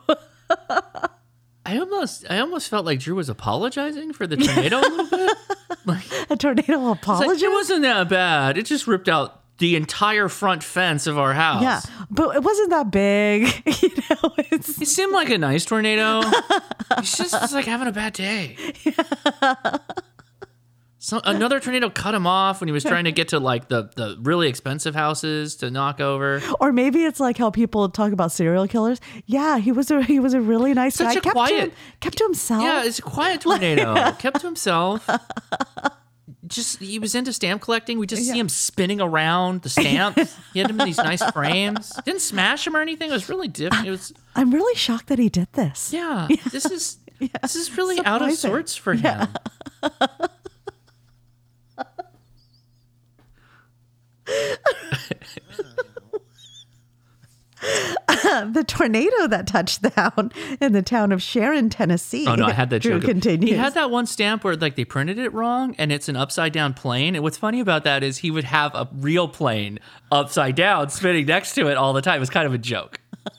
[1.65, 5.37] I almost, I almost felt like Drew was apologizing for the tornado a little bit.
[6.31, 7.45] a tornado It's like, apology?
[7.45, 8.59] it wasn't that bad.
[8.59, 11.63] It just ripped out the entire front fence of our house.
[11.63, 11.81] yeah,
[12.11, 13.43] but it wasn't that big.
[13.83, 16.23] you know, it's It seemed like a nice tornado.
[16.99, 18.57] He's just was like having a bad day.
[21.05, 23.91] So another tornado cut him off when he was trying to get to like the,
[23.97, 26.41] the really expensive houses to knock over.
[26.61, 29.01] or maybe it's like how people talk about serial killers.
[29.27, 31.11] Yeah, he was a he was a really nice Such guy.
[31.11, 32.63] a kept to quiet- him, kept to himself.
[32.63, 34.13] Yeah, it's a quiet tornado.
[34.21, 35.09] Kept to himself
[36.55, 37.99] just he was into stamp collecting.
[37.99, 38.33] We just yeah.
[38.33, 40.37] see him spinning around the stamps.
[40.53, 41.93] he had them in these nice frames.
[42.05, 43.11] Didn't smash him or anything.
[43.11, 43.87] It was really different.
[43.87, 44.13] It was.
[44.37, 45.93] I'm really shocked that he did this.
[45.93, 46.37] Yeah, yeah.
[46.51, 47.29] this is yeah.
[47.43, 48.23] this is really Surprising.
[48.23, 49.29] out of sorts for him.
[58.53, 62.27] the tornado that touched down in the town of Sharon, Tennessee.
[62.27, 63.09] Oh no, I had that Drew joke.
[63.09, 63.51] continues.
[63.51, 66.53] He had that one stamp where like they printed it wrong and it's an upside
[66.53, 67.15] down plane.
[67.15, 69.79] And what's funny about that is he would have a real plane
[70.11, 72.17] upside down spinning next to it all the time.
[72.17, 72.99] It was kind of a joke.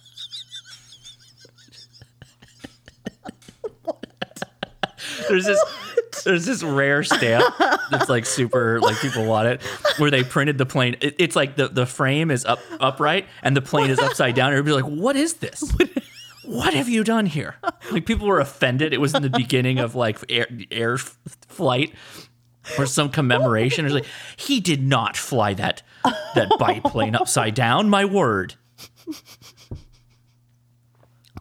[5.28, 5.62] There's this
[6.22, 7.44] there's this rare stamp
[7.92, 9.62] that's like super like people want it
[9.98, 10.96] where they printed the plane.
[11.02, 14.52] It, it's like the, the frame is up upright and the plane is upside down.
[14.52, 15.74] Everybody's like, what is this?
[16.46, 17.56] what have you done here?
[17.92, 18.94] Like people were offended.
[18.94, 21.94] It was in the beginning of like air, air flight
[22.78, 23.86] or some commemoration.
[23.86, 24.06] Was like
[24.38, 25.82] he did not fly that
[26.36, 27.90] that biplane upside down.
[27.90, 28.56] My word.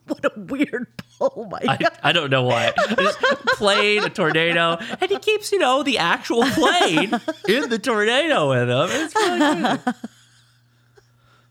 [0.06, 0.86] what a weird.
[1.36, 1.92] Oh my I, god!
[2.02, 2.72] I don't know why.
[2.98, 3.18] Just
[3.56, 7.12] plane, a tornado, and he keeps you know the actual plane
[7.48, 8.88] in the tornado with him.
[8.90, 9.94] It's really good.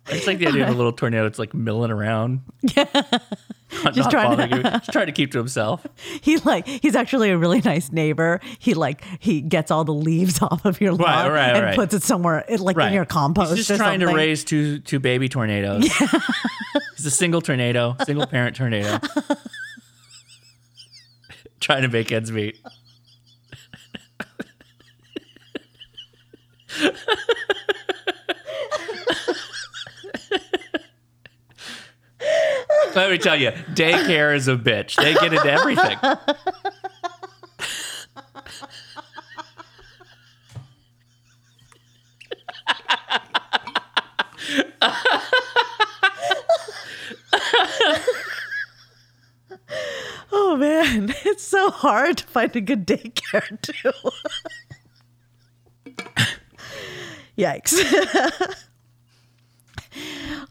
[0.08, 1.26] I just like the idea of a little tornado.
[1.28, 2.42] It's like milling around.
[2.76, 2.86] Yeah.
[3.86, 5.88] Not, Just not trying to- you, just trying to keep to himself.
[6.22, 8.42] He like he's actually a really nice neighbor.
[8.60, 11.76] He like he gets all the leaves off of your lawn Right, right, and right.
[11.78, 13.56] puts it somewhere like in your compost.
[13.56, 15.88] He's just trying to raise two two baby tornadoes.
[16.98, 19.00] He's a single tornado, single parent tornado.
[21.72, 22.60] Trying to make ends meet.
[32.94, 34.98] Let me tell you, daycare is a bitch.
[34.98, 35.98] They get into everything.
[50.82, 53.92] Man, it's so hard to find a good daycare too.
[57.38, 57.74] Yikes.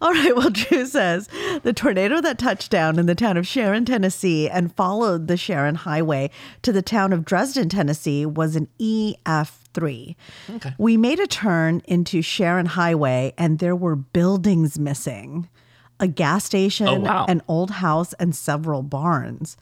[0.03, 1.29] All right, well, Drew says
[1.63, 5.75] the tornado that touched down in the town of Sharon, Tennessee, and followed the Sharon
[5.77, 6.31] Highway
[6.63, 10.17] to the town of Dresden, Tennessee, was an EF3.
[10.57, 10.75] Okay.
[10.79, 15.49] We made a turn into Sharon Highway, and there were buildings missing
[15.99, 17.27] a gas station, Oh, wow.
[17.29, 19.57] an old house, and several barns.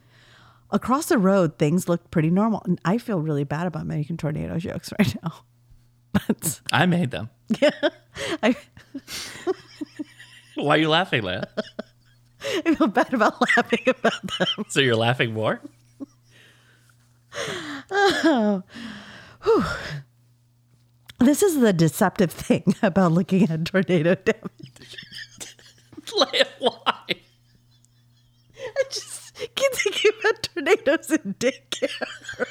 [0.70, 2.62] Across the road, things looked pretty normal.
[2.64, 5.34] And I feel really bad about making tornado jokes right now.
[6.12, 7.30] But I made them.
[8.42, 8.56] I,
[10.54, 11.44] Why are you laughing, Leia?
[12.66, 14.64] I feel bad about laughing about them.
[14.68, 15.60] So you're laughing more?
[19.50, 19.80] Oh.
[21.20, 24.96] This is the deceptive thing about looking at tornado damage.
[26.06, 27.04] Leia, why?
[28.56, 29.17] I just
[29.55, 32.47] keep thinking about tornadoes in daycare.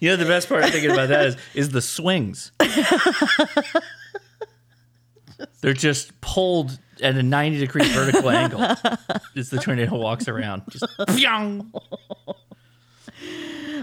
[0.00, 2.52] You know the best part of thinking about that is is the swings.
[5.60, 8.60] They're just pulled at a 90 degree vertical angle
[9.36, 10.62] as the tornado walks around.
[10.70, 11.70] Just pyong.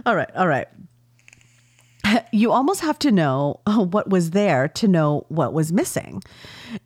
[0.05, 0.67] All right, all right.
[2.31, 6.21] You almost have to know what was there to know what was missing.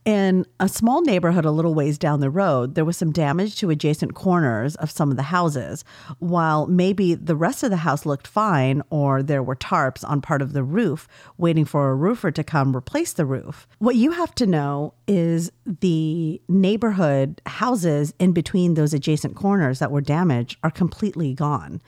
[0.06, 3.72] In a small neighborhood a little ways down the road, there was some damage to
[3.72, 5.84] adjacent corners of some of the houses,
[6.20, 10.42] while maybe the rest of the house looked fine or there were tarps on part
[10.42, 11.08] of the roof
[11.38, 13.68] waiting for a roofer to come replace the roof.
[13.80, 19.92] What you have to know is the neighborhood houses in between those adjacent corners that
[19.92, 21.82] were damaged are completely gone.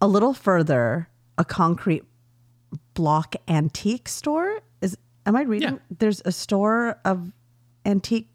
[0.00, 2.04] A little further, a concrete
[2.94, 4.96] block antique store is
[5.26, 5.74] am I reading?
[5.74, 5.96] Yeah.
[5.98, 7.32] There's a store of
[7.86, 8.28] antique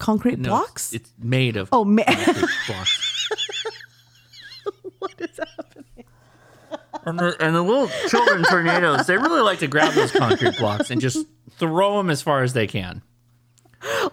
[0.00, 0.92] concrete No, blocks?
[0.92, 2.04] It's, it's made of oh man.
[2.66, 3.28] blocks.
[4.98, 6.04] what is happening?
[7.06, 10.90] And the, and the little children tornadoes, they really like to grab those concrete blocks
[10.90, 11.26] and just
[11.58, 13.02] throw them as far as they can.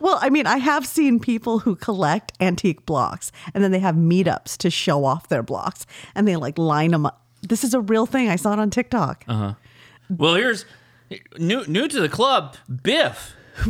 [0.01, 3.95] Well, I mean, I have seen people who collect antique blocks and then they have
[3.95, 7.20] meetups to show off their blocks and they like line them up.
[7.41, 8.29] This is a real thing.
[8.29, 9.23] I saw it on TikTok.
[9.27, 9.53] Uh-huh.
[10.09, 10.65] Well, here's
[11.37, 13.35] new new to the club, Biff.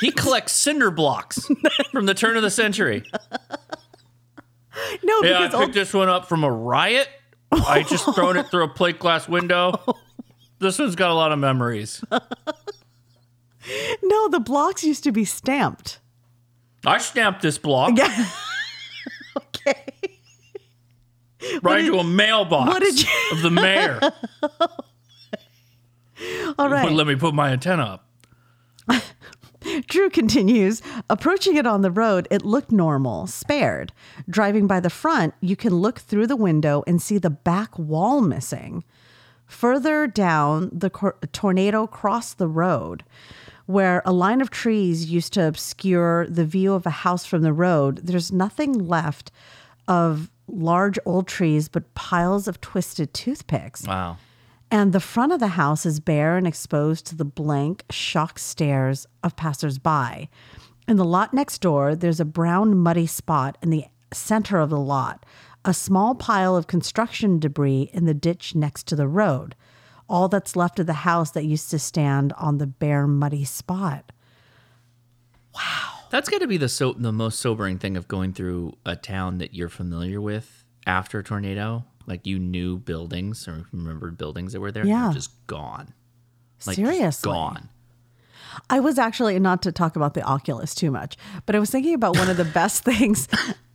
[0.00, 1.46] He collects cinder blocks
[1.92, 3.04] from the turn of the century.
[5.04, 7.08] no, Yeah, I because picked this one up from a riot.
[7.52, 9.80] I just thrown it through a plate glass window.
[9.96, 9.98] Oh.
[10.60, 12.02] This one's got a lot of memories.
[14.02, 16.00] no, the blocks used to be stamped.
[16.86, 18.28] I stamped this block Yeah.
[19.36, 19.84] okay.
[21.62, 24.00] Right into a mailbox you- of the mayor.
[26.58, 26.90] All right.
[26.92, 28.00] Let me put my antenna
[28.88, 29.02] up.
[29.88, 33.92] Drew continues, approaching it on the road, it looked normal, spared.
[34.28, 38.20] Driving by the front, you can look through the window and see the back wall
[38.20, 38.84] missing.
[39.46, 43.04] Further down, the cor- tornado crossed the road.
[43.66, 47.52] where a line of trees used to obscure the view of a house from the
[47.52, 49.30] road, there's nothing left
[49.88, 53.86] of large old trees but piles of twisted toothpicks.
[53.86, 54.18] Wow.
[54.70, 59.06] And the front of the house is bare and exposed to the blank, shocked stares
[59.22, 60.28] of passersby.
[60.88, 64.78] In the lot next door, there's a brown, muddy spot in the center of the
[64.78, 65.24] lot,
[65.64, 69.54] a small pile of construction debris in the ditch next to the road.
[70.08, 74.12] All that's left of the house that used to stand on the bare, muddy spot.
[76.14, 79.38] That's got to be the so the most sobering thing of going through a town
[79.38, 81.84] that you're familiar with after a tornado.
[82.06, 84.86] Like you knew buildings or remembered buildings that were there.
[84.86, 85.10] Yeah.
[85.12, 85.92] Just gone.
[86.68, 87.28] Like Seriously.
[87.28, 87.68] gone.
[88.70, 91.94] I was actually not to talk about the Oculus too much, but I was thinking
[91.94, 93.26] about one of the best things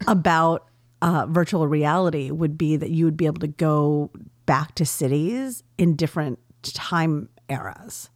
[0.08, 0.66] about
[1.02, 4.12] uh, virtual reality would be that you would be able to go
[4.46, 8.10] back to cities in different time eras.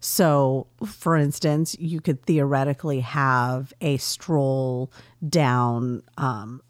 [0.00, 4.90] So, for instance, you could theoretically have a stroll
[5.28, 6.62] down um,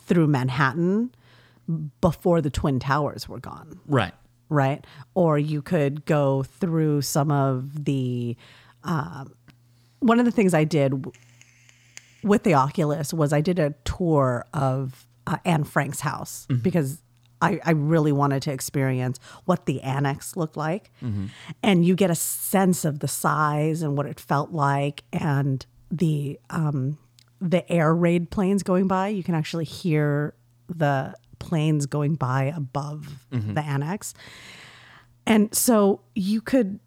[0.00, 1.14] through Manhattan
[2.00, 4.12] before the Twin Towers were gone Right.
[4.48, 4.84] right?
[5.14, 8.36] Or you could go through some of the.
[8.84, 9.34] Um,
[10.00, 11.12] one of the things I did w-
[12.24, 17.00] with the Oculus was I did a tour of uh, Anne Frank's house because
[17.42, 20.90] I, I really wanted to experience what the annex looked like.
[21.62, 26.38] And you get a sense of the size and what it felt like and the
[26.48, 26.98] um,
[27.40, 29.08] the air raid planes going by.
[29.08, 30.34] You can actually hear
[30.68, 34.14] the planes going by above the annex.
[35.26, 36.78] And so you could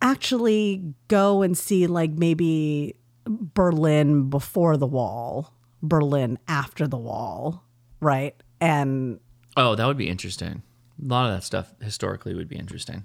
[0.00, 2.94] actually go and see like maybe
[3.24, 7.64] Berlin before the wall, Berlin after the wall,
[8.00, 8.40] right?
[8.60, 9.18] And
[9.58, 10.62] Oh, that would be interesting.
[11.02, 13.04] A lot of that stuff historically would be interesting.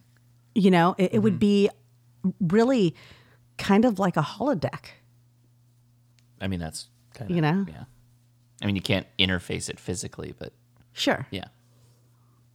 [0.56, 1.39] you know, it, it would mm-hmm.
[1.39, 1.70] be
[2.39, 2.95] really
[3.58, 4.86] kind of like a holodeck.
[6.39, 7.66] I mean, that's kind of You know?
[7.68, 7.84] Yeah.
[8.62, 10.54] I mean, you can't interface it physically, but
[10.93, 11.28] Sure.
[11.32, 11.45] yeah.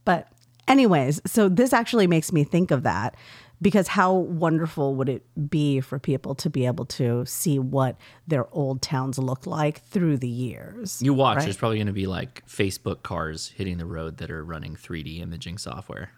[0.05, 0.27] But,
[0.67, 3.15] anyways, so this actually makes me think of that
[3.61, 7.97] because how wonderful would it be for people to be able to see what
[8.27, 11.01] their old towns look like through the years?
[11.01, 11.37] You watch.
[11.37, 11.43] right?
[11.43, 15.19] There's probably going to be like Facebook cars hitting the road that are running 3D
[15.21, 16.11] imaging software,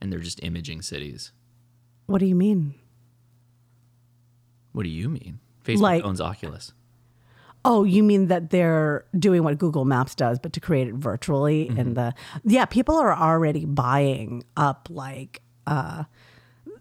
[0.00, 1.32] and they're just imaging cities.
[2.06, 2.74] What do you mean?
[4.72, 5.38] What do you mean?
[5.64, 6.72] Facebook Like- owns Oculus.
[7.64, 11.66] Oh, you mean that they're doing what Google Maps does, but to create it virtually
[11.66, 11.78] Mm-hmm.
[11.78, 12.12] in the
[12.42, 16.02] yeah, people are already buying up like uh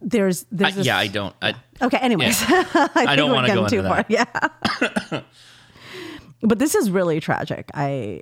[0.01, 1.35] there's I, there's this, yeah, I don't.
[1.41, 2.41] I, Okay, anyways.
[2.47, 4.05] I, think don't wanna go getting into far.
[4.09, 5.21] Yeah.
[6.41, 7.69] but this is really tragic.
[7.73, 8.21] I,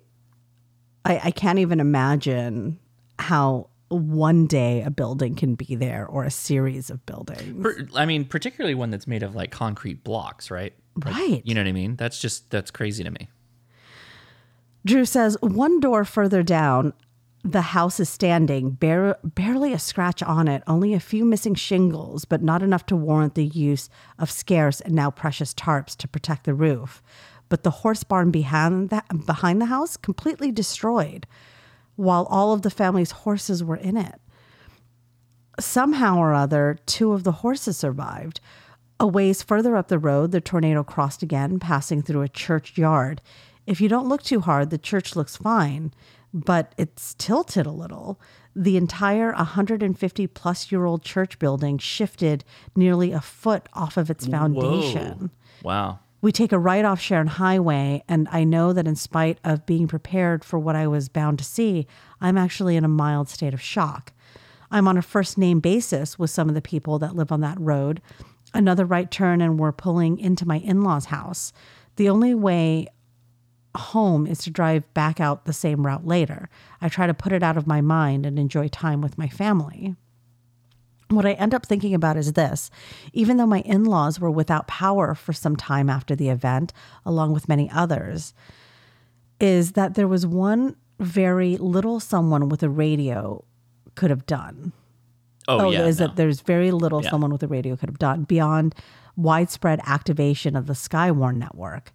[1.05, 2.79] I I can't even imagine
[3.17, 7.61] how one day a building can be there or a series of buildings.
[7.61, 10.73] per- I mean, particularly one that's made of like concrete blocks, right?
[11.03, 11.41] Like, Right.
[11.43, 11.95] You know what I mean?
[11.95, 13.29] That's just that's crazy to me.
[14.85, 16.93] Drew says one door further down,
[17.43, 22.25] the house is standing, bare, barely a scratch on it, only a few missing shingles,
[22.25, 26.43] but not enough to warrant the use of scarce and now precious tarps to protect
[26.43, 27.01] the roof.
[27.47, 31.25] But the horse barn behind the, behind the house completely destroyed,
[31.95, 34.19] while all of the family's horses were in it.
[35.59, 38.39] Somehow or other, two of the horses survived.
[38.99, 43.21] A ways further up the road, the tornado crossed again, passing through a churchyard.
[43.65, 45.93] If you don't look too hard, the church looks fine,
[46.33, 48.19] but it's tilted a little.
[48.55, 52.43] The entire 150 plus year old church building shifted
[52.75, 55.31] nearly a foot off of its foundation.
[55.63, 55.99] Wow.
[56.21, 59.87] We take a right off Sharon Highway, and I know that in spite of being
[59.87, 61.87] prepared for what I was bound to see,
[62.19, 64.11] I'm actually in a mild state of shock.
[64.69, 67.59] I'm on a first name basis with some of the people that live on that
[67.59, 68.01] road.
[68.53, 71.53] Another right turn, and we're pulling into my in law's house.
[71.95, 72.87] The only way
[73.75, 76.49] home is to drive back out the same route later.
[76.81, 79.95] I try to put it out of my mind and enjoy time with my family.
[81.09, 82.69] What I end up thinking about is this
[83.13, 86.71] even though my in laws were without power for some time after the event,
[87.05, 88.33] along with many others,
[89.39, 93.43] is that there was one very little someone with a radio
[93.95, 94.73] could have done.
[95.47, 95.85] Oh, oh yeah.
[95.85, 96.07] is no.
[96.07, 97.09] that there's very little Yeah.
[97.09, 98.75] someone with a radio could have done beyond
[99.15, 101.91] widespread activation of the Skywarn network.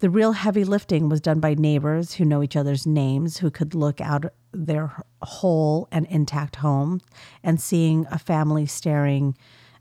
[0.00, 3.74] The real heavy lifting was done by neighbors who know each other's names, who could
[3.74, 4.92] look out their
[5.22, 7.00] whole and intact home
[7.42, 9.36] and seeing a family staring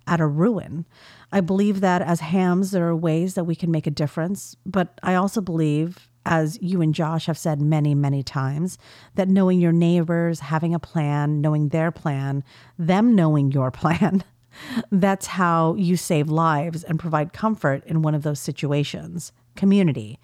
[0.08, 0.86] at a ruin.
[1.34, 5.00] I believe that as hams, there are ways that we can make a difference, but
[5.04, 8.78] I also believe, as you and Josh have said many, many times,
[9.16, 12.42] that knowing your neighbors, having a plan, knowing their plan,
[12.80, 14.24] them knowing your plan,
[14.92, 19.32] That's how you save lives and provide comfort in one of those situations.
[19.56, 20.20] Community.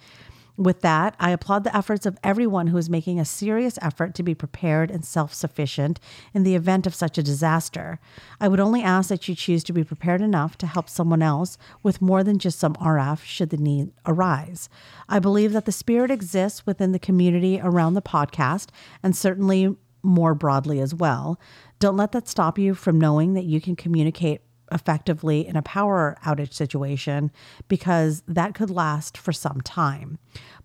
[0.58, 4.24] With that, I applaud the efforts of everyone who is making a serious effort to
[4.24, 6.00] be prepared and self sufficient
[6.34, 8.00] in the event of such a disaster.
[8.40, 11.58] I would only ask that you choose to be prepared enough to help someone else
[11.82, 14.70] with more than just some RF should the need arise.
[15.10, 18.68] I believe that the spirit exists within the community around the podcast
[19.02, 21.40] and certainly more broadly as well.
[21.80, 24.42] Don't let that stop you from knowing that you can communicate
[24.72, 27.32] effectively in a power outage situation
[27.68, 30.18] because that could last for some time.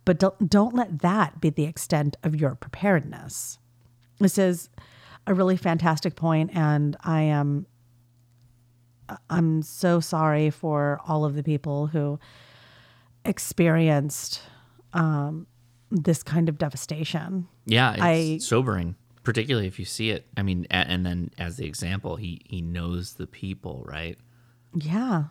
[0.04, 3.58] But don't, don't let that be the extent of your preparedness.
[4.18, 4.70] This is
[5.26, 7.66] a really fantastic point and I am
[9.30, 12.18] I'm so sorry for all of the people who
[13.24, 14.42] experienced
[14.92, 15.46] um,
[15.90, 17.46] this kind of devastation.
[17.66, 18.96] Yeah, it's I- sobering,
[19.26, 20.24] particularly if you see it.
[20.36, 24.16] I mean, a- and then as the example, he he knows the people, right?
[24.72, 25.24] Yeah.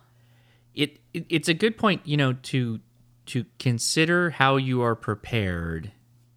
[0.74, 2.80] It, it it's a good point, you know, to
[3.26, 5.92] to consider how you are prepared,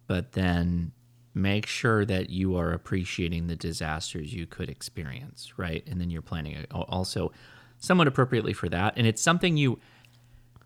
[0.06, 0.92] but then
[1.34, 5.86] make sure that you are appreciating the disasters you could experience, right?
[5.86, 7.30] And then you're planning also
[7.78, 9.78] somewhat appropriately for that, and it's something you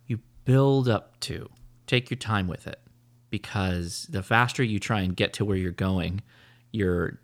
[0.06, 1.50] you build up to.
[1.88, 2.80] Take your time with it
[3.30, 6.22] because the faster you try and get to where you're going,
[6.74, 7.18] you're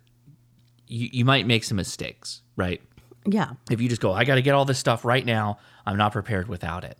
[0.87, 2.81] you, you might make some mistakes, right?
[3.25, 3.51] Yeah.
[3.69, 6.11] If you just go, I got to get all this stuff right now, I'm not
[6.11, 6.97] prepared without it.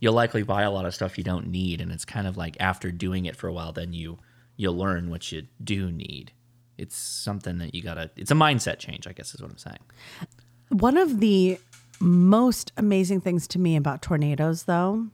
[0.00, 2.56] You'll likely buy a lot of stuff you don't need, and it's kind of like
[2.58, 4.18] after doing it for a while, then you
[4.56, 6.32] you'll learn what you do need.
[6.78, 8.10] It's something that you gotta.
[8.16, 9.78] It's a mindset change, I guess, is what I'm saying.
[10.70, 11.58] One of the
[12.00, 15.06] most amazing things to me about tornadoes, though,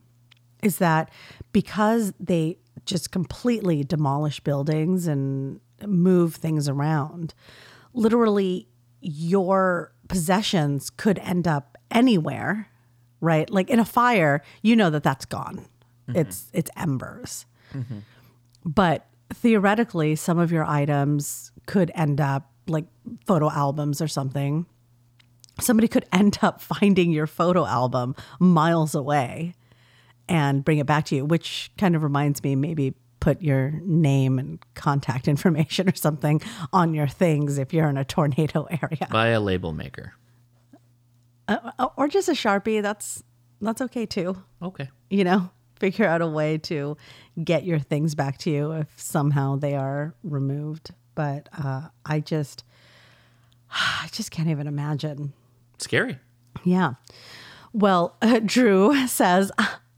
[0.62, 1.10] is that
[1.52, 7.34] because they just completely demolish buildings and move things around,
[7.92, 8.68] literally
[9.00, 12.68] your possessions could end up anywhere,
[13.20, 13.48] right?
[13.50, 15.66] Like in a fire, you know that that's gone.
[16.08, 16.16] Mm-hmm.
[16.16, 17.46] It's it's embers.
[17.74, 17.98] Mm-hmm.
[18.64, 22.86] But theoretically, some of your items could end up like
[23.26, 24.66] photo albums or something.
[25.60, 29.54] Somebody could end up finding your photo album miles away
[30.28, 34.38] and bring it back to you, which kind of reminds me maybe put your name
[34.38, 36.40] and contact information or something
[36.72, 39.08] on your things if you're in a tornado area.
[39.10, 40.14] Buy a label maker.
[41.46, 43.22] Uh, or just a Sharpie, that's
[43.60, 44.36] that's okay too.
[44.62, 44.90] Okay.
[45.08, 45.50] You know,
[45.80, 46.96] figure out a way to
[47.42, 50.90] get your things back to you if somehow they are removed.
[51.14, 52.64] But uh, I just
[53.70, 55.32] I just can't even imagine
[55.78, 56.18] Scary.
[56.64, 56.94] Yeah.
[57.72, 59.52] Well, uh, Drew says,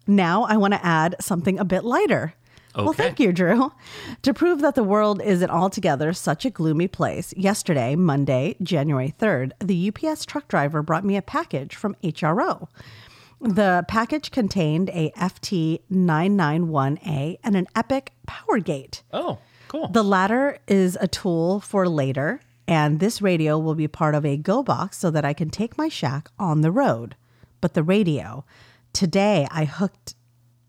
[0.06, 2.34] now I want to add something a bit lighter.
[2.76, 3.72] Well, thank you, Drew.
[4.22, 9.52] To prove that the world isn't altogether such a gloomy place, yesterday, Monday, January 3rd,
[9.60, 12.68] the UPS truck driver brought me a package from HRO.
[13.40, 19.02] The package contained a FT991A and an Epic Power Gate.
[19.12, 19.38] Oh,
[19.68, 19.88] cool.
[19.88, 24.36] The latter is a tool for later, and this radio will be part of a
[24.36, 27.16] go box so that I can take my shack on the road.
[27.62, 28.44] But the radio,
[28.92, 30.14] today I hooked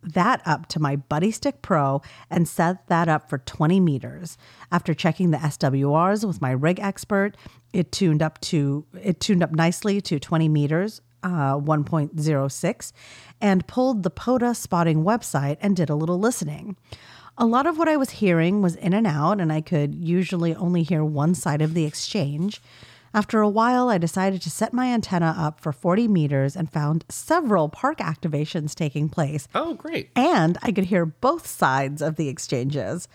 [0.03, 4.38] that up to my Buddistick Pro and set that up for 20 meters.
[4.72, 7.36] After checking the SWRs with my RigExpert,
[7.73, 12.94] it tuned up to it tuned up nicely to 20 meters, uh, 1.06,
[13.40, 16.76] and pulled the POTA spotting website and did a little listening.
[17.38, 20.53] A lot of what I was hearing was in and out, and I could usually
[20.56, 22.61] only hear one side of the exchange.
[23.14, 27.04] After a while, I decided to set my antenna up for 40 meters and found
[27.10, 29.50] several park activations taking place.
[29.54, 30.12] oh, great.
[30.16, 33.10] And I could hear both sides of the exchanges.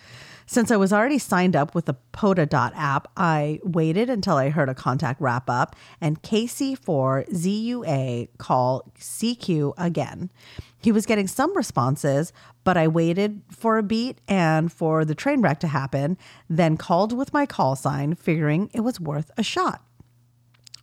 [0.48, 4.68] Since I was already signed up with the POTA app, I waited until I heard
[4.68, 10.30] a contact wrap up and KC4ZUA call CQ again.
[10.80, 12.32] He was getting some responses,
[12.64, 16.16] but I waited for a beat and for the train wreck to happen,
[16.48, 19.82] then called with my call sign, figuring it was worth a shot.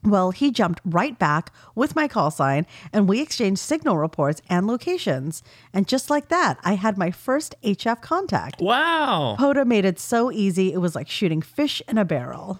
[0.05, 4.67] Well, he jumped right back with my call sign and we exchanged signal reports and
[4.67, 5.43] locations.
[5.71, 8.61] And just like that, I had my first HF contact.
[8.61, 9.37] Wow.
[9.39, 12.59] POTA made it so easy, it was like shooting fish in a barrel.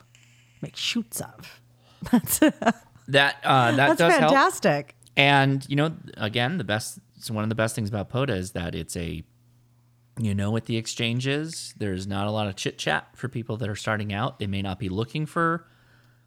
[0.61, 1.59] Make shoots of.
[2.11, 4.31] That's, That uh, that that's does help.
[4.31, 4.95] fantastic.
[5.17, 8.51] And you know, again, the best it's one of the best things about POTA is
[8.51, 9.23] that it's a
[10.19, 11.73] you know what the exchange is.
[11.77, 14.39] There's not a lot of chit chat for people that are starting out.
[14.39, 15.65] They may not be looking for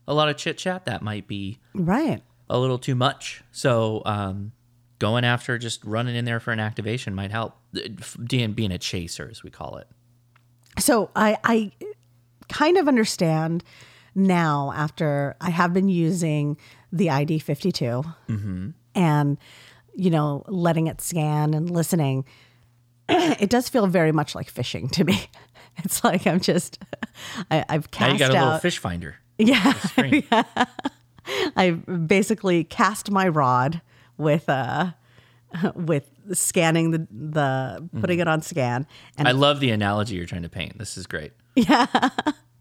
[0.09, 0.87] a lot of chit chat.
[0.87, 2.23] That might be Right.
[2.49, 3.43] a little too much.
[3.53, 4.53] So um,
[4.99, 7.59] going after just running in there for an activation might help.
[8.27, 9.87] Being being a chaser, as we call it.
[10.79, 11.73] So I, I
[12.49, 13.63] kind of understand
[14.15, 16.57] now after I have been using
[16.91, 18.15] the ID52
[18.95, 19.37] and,
[19.97, 22.25] you know, letting it scan and listening,
[23.09, 25.27] it does feel very much like fishing to me.
[25.85, 26.79] It's like I'm just,
[27.51, 29.17] I, I've Now cast you got a little fish finder.
[29.39, 29.75] Yeah.
[29.75, 30.25] Screen.
[31.55, 33.83] I've basically cast my rod
[34.17, 34.93] with uh
[35.75, 38.87] with scanning the the putting it on scan
[39.19, 40.79] and I love the analogy you're trying to paint.
[40.79, 41.33] This is great.
[41.55, 41.87] Yeah.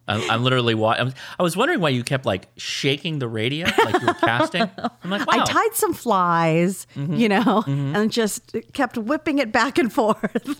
[0.07, 3.65] I'm, I'm literally wa- I'm, I was wondering why you kept like shaking the radio
[3.83, 4.69] like you were casting.
[5.03, 5.41] I'm like, wow.
[5.41, 10.59] I tied some flies, you know, and just kept whipping it back and forth.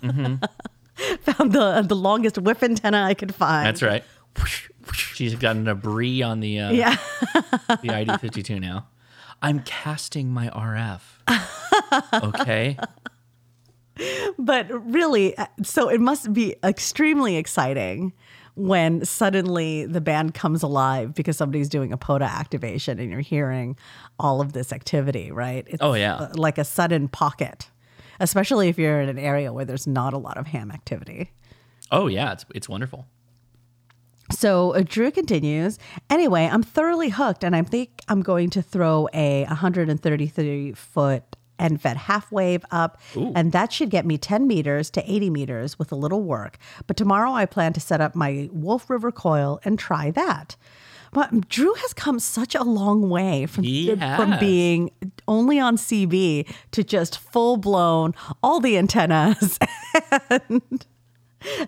[1.20, 3.66] Found the the longest whip antenna I could find.
[3.66, 4.02] That's right.
[4.94, 6.96] She's got an Abbree on the uh, Yeah.
[7.32, 8.86] the ID52 now.
[9.42, 11.00] I'm casting my RF.
[12.24, 12.78] Okay.
[14.38, 18.12] but really, uh, so it must be extremely exciting
[18.56, 23.76] when suddenly the band comes alive because somebody's doing a POTA activation and you're hearing
[24.18, 25.64] all of this activity, right?
[25.68, 26.14] It's Oh, yeah.
[26.16, 27.68] uh, like a sudden pocket,
[28.18, 31.30] especially if you're in an area where there's not a lot of ham activity.
[31.92, 33.06] Oh yeah, it's it's wonderful.
[34.32, 35.78] So uh, Drew continues.
[36.10, 41.96] Anyway, I'm thoroughly hooked, and I think I'm going to throw a 133 foot end-fed
[41.96, 42.98] half wave up,
[43.34, 46.58] and that should get me 10 meters to 80 meters with a little work.
[46.86, 50.56] But tomorrow I plan to set up my Wolf River coil and try that.
[51.12, 53.64] But Drew has come such a long way from
[54.16, 54.90] from being
[55.26, 58.12] only on CB to just full blown
[58.42, 59.58] all the antennas
[60.40, 60.84] and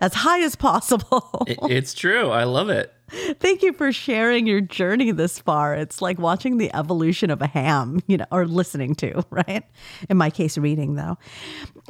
[0.00, 1.44] as high as possible.
[1.46, 2.30] It- it's true.
[2.30, 2.92] I love it.
[3.10, 5.74] Thank you for sharing your journey this far.
[5.74, 9.64] It's like watching the evolution of a ham, you know, or listening to, right?
[10.08, 11.16] In my case, reading though.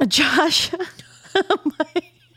[0.07, 0.71] Josh,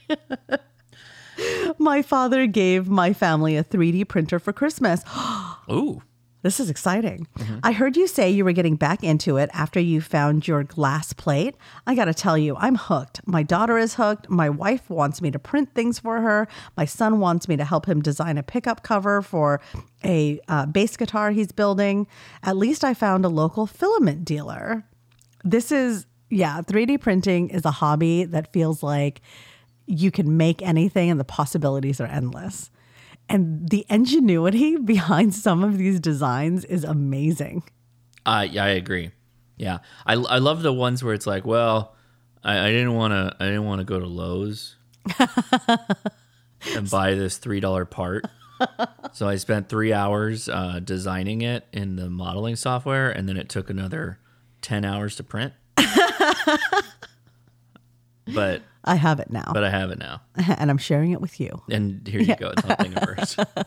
[0.08, 0.18] my,
[1.78, 5.02] my father gave my family a 3D printer for Christmas.
[5.70, 6.02] Ooh.
[6.42, 7.28] This is exciting.
[7.62, 11.12] I heard you say you were getting back into it after you found your glass
[11.12, 11.56] plate.
[11.86, 13.20] I got to tell you, I'm hooked.
[13.26, 14.28] My daughter is hooked.
[14.28, 16.48] My wife wants me to print things for her.
[16.76, 19.60] My son wants me to help him design a pickup cover for
[20.04, 22.08] a uh, bass guitar he's building.
[22.42, 24.84] At least I found a local filament dealer.
[25.44, 29.20] This is, yeah, 3D printing is a hobby that feels like
[29.86, 32.70] you can make anything and the possibilities are endless.
[33.32, 37.64] And the ingenuity behind some of these designs is amazing.
[38.24, 39.10] Uh, yeah, I agree.
[39.56, 41.94] Yeah, I, I love the ones where it's like, well,
[42.44, 44.76] I, I didn't want to I didn't want to go to Lowe's
[46.74, 48.26] and buy this three dollar part,
[49.12, 53.48] so I spent three hours uh, designing it in the modeling software, and then it
[53.48, 54.18] took another
[54.62, 55.52] ten hours to print.
[58.26, 60.22] but I have it now, but I have it now,
[60.58, 61.62] and I'm sharing it with you.
[61.70, 62.50] and here you go.
[62.50, 63.64] It's on Thingiverse.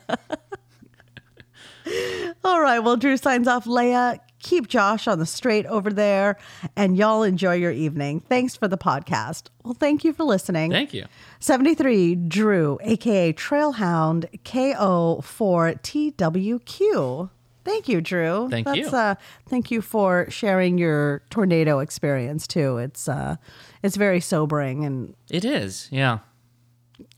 [2.44, 2.80] All right.
[2.80, 3.66] Well, Drew signs off.
[3.66, 6.38] Leia, keep Josh on the straight over there,
[6.76, 8.20] and y'all enjoy your evening.
[8.20, 9.48] Thanks for the podcast.
[9.64, 10.70] Well, thank you for listening.
[10.72, 11.06] Thank you.
[11.40, 17.30] 73 Drew, aka Trailhound KO4TWQ.
[17.64, 18.48] Thank you, Drew.
[18.50, 18.88] Thank That's, you.
[18.88, 19.16] Uh,
[19.50, 22.78] thank you for sharing your tornado experience too.
[22.78, 23.38] It's uh,
[23.86, 25.88] it's very sobering, and It is.
[25.92, 26.20] Yeah.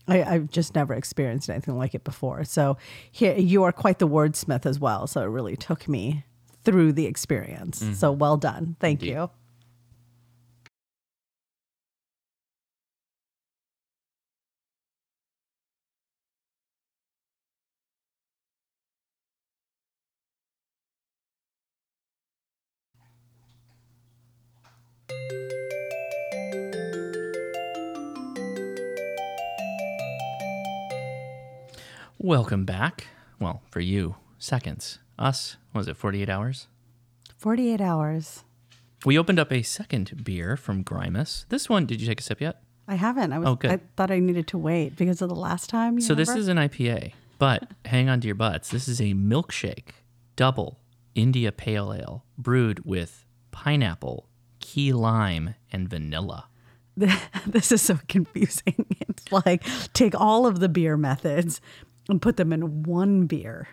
[0.06, 2.44] I, I've just never experienced anything like it before.
[2.44, 2.76] So
[3.10, 5.06] here you are quite the wordsmith as well.
[5.06, 6.24] So it really took me
[6.64, 7.82] through the experience.
[7.82, 7.92] Mm-hmm.
[7.94, 8.76] So well done.
[8.80, 9.12] Thank Indeed.
[9.14, 9.30] you.
[32.28, 33.06] Welcome back.
[33.40, 34.98] Well, for you, seconds.
[35.18, 36.66] Us, was it 48 hours?
[37.38, 38.44] 48 hours.
[39.06, 41.46] We opened up a second beer from Grimus.
[41.48, 42.60] This one, did you take a sip yet?
[42.86, 43.32] I haven't.
[43.32, 43.48] I was.
[43.48, 43.70] Oh, good.
[43.70, 45.94] I thought I needed to wait because of the last time.
[45.94, 48.68] you So this is an IPA, but hang on to your butts.
[48.68, 49.92] This is a milkshake,
[50.36, 50.80] double
[51.14, 54.28] India Pale Ale, brewed with pineapple,
[54.60, 56.48] key lime, and vanilla.
[57.46, 58.84] this is so confusing.
[59.08, 59.64] It's like
[59.94, 61.60] take all of the beer methods
[62.08, 63.68] and put them in one beer.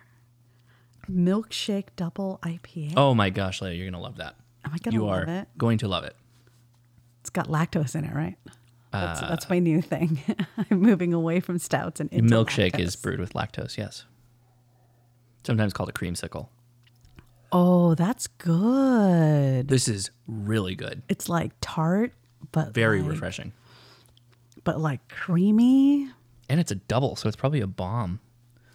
[1.10, 2.94] Milkshake double IPA.
[2.98, 4.36] Oh my gosh, Leia, you're gonna love that.
[4.66, 5.48] Am I gonna you love are it?
[5.58, 6.16] going to love it.
[7.22, 8.38] It's got lactose in it, right?
[8.92, 10.20] That's, Uh, that's my new thing.
[10.72, 13.78] I'm moving away from stouts and into milkshake is brewed with lactose.
[13.78, 14.06] Yes,
[15.44, 16.48] sometimes called a creamsicle.
[17.52, 19.68] Oh, that's good.
[19.68, 21.04] This is really good.
[21.08, 22.14] It's like tart,
[22.52, 23.54] but Very like, refreshing.
[24.64, 26.10] but like creamy.
[26.50, 28.20] And it's a double, so it's probably a bomb.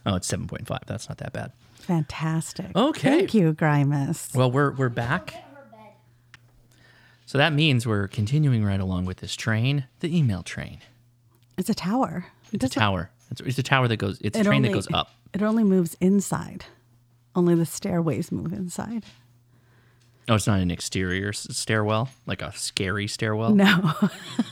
[0.04, 0.78] Oh, it's 7.5.
[0.86, 1.52] That's not that bad.
[1.74, 2.74] Fantastic.
[2.74, 3.18] Okay.
[3.18, 4.34] Thank you, Grimus.
[4.34, 5.34] Well, we're we're back.
[7.26, 10.80] So that means we're continuing right along with this train, the email train.
[11.56, 12.26] It's a tower.
[12.52, 13.10] It It's a tower.
[13.30, 14.20] It's, it's a tower that goes.
[14.20, 15.10] It's a train that only- goes up.
[15.32, 16.64] It only moves inside.
[17.36, 19.04] Only the stairways move inside.
[20.28, 23.54] Oh, it's not an exterior stairwell, like a scary stairwell.
[23.54, 23.92] No.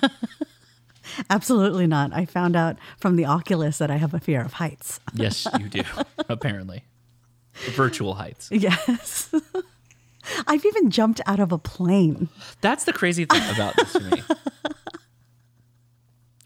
[1.31, 2.13] Absolutely not.
[2.13, 5.01] I found out from the Oculus that I have a fear of heights.
[5.15, 5.83] Yes, you do.
[6.29, 6.85] apparently,
[7.75, 8.49] virtual heights.
[8.53, 9.35] Yes.
[10.47, 12.29] I've even jumped out of a plane.
[12.61, 14.23] That's the crazy thing about this to me.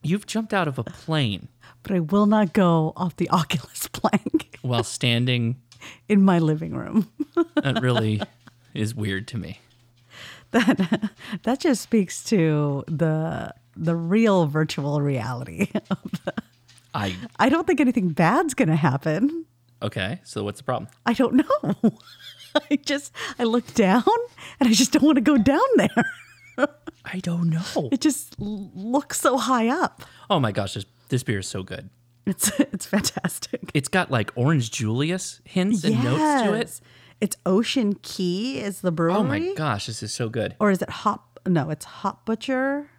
[0.03, 1.49] You've jumped out of a plane
[1.83, 5.57] but I will not go off the Oculus plank while standing.
[6.09, 7.11] in my living room.
[7.57, 8.23] That really
[8.75, 9.59] is weird to me.
[10.53, 11.11] That
[11.43, 15.71] that just speaks to the the real virtual reality.
[16.95, 19.47] I I don't think anything bad's going to happen.
[19.83, 20.21] okay.
[20.25, 20.91] So what's the problem?
[21.07, 21.99] I don't know.
[22.71, 24.05] I just I look down
[24.61, 26.05] and I just don't want to go down there.
[27.05, 27.89] I don't know.
[27.91, 30.03] It just looks so high up.
[30.29, 31.89] Oh my gosh, this this beer is so good.
[32.27, 33.71] It's it's fantastic.
[33.75, 36.81] It's got like Orange Julius hints and notes to it.
[37.23, 39.15] It's Ocean Key is the brewery.
[39.15, 40.57] Oh my gosh, this is so good.
[40.61, 41.41] Or is it Hop?
[41.47, 42.91] No, it's Hop Butcher.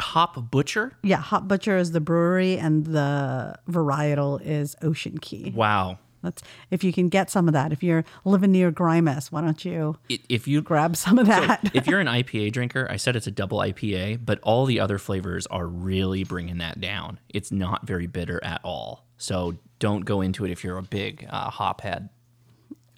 [0.00, 0.92] Hop Butcher?
[1.02, 5.52] Yeah, Hop Butcher is the brewery, and the varietal is Ocean Key.
[5.54, 5.98] Wow.
[6.22, 7.72] That's if you can get some of that.
[7.72, 9.96] If you're living near Grimus, why don't you
[10.28, 11.70] If you grab some of that?
[11.74, 14.98] if you're an IPA drinker, I said it's a double IPA, but all the other
[14.98, 17.18] flavors are really bringing that down.
[17.30, 19.06] It's not very bitter at all.
[19.16, 22.10] So don't go into it if you're a big uh, hop head.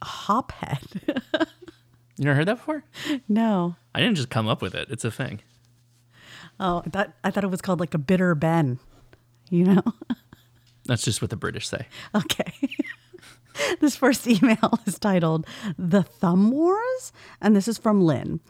[0.02, 1.22] Hophead.
[2.18, 2.84] You never heard that before?
[3.26, 3.74] no.
[3.94, 4.88] I didn't just come up with it.
[4.90, 5.40] It's a thing.
[6.62, 8.78] Oh, I thought I thought it was called like a bitter Ben.
[9.50, 9.82] You know?
[10.86, 11.86] That's just what the British say.
[12.14, 12.52] Okay.
[13.80, 18.40] this first email is titled The Thumb Wars, and this is from Lynn.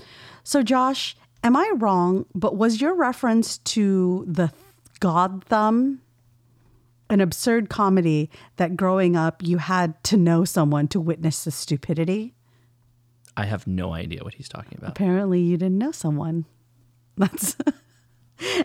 [0.44, 4.52] So, Josh, am I wrong, but was your reference to the
[5.00, 6.00] God Thumb
[7.10, 12.34] an absurd comedy that growing up you had to know someone to witness the stupidity?
[13.36, 14.90] I have no idea what he's talking about.
[14.90, 16.44] Apparently, you didn't know someone.
[17.16, 17.56] That's.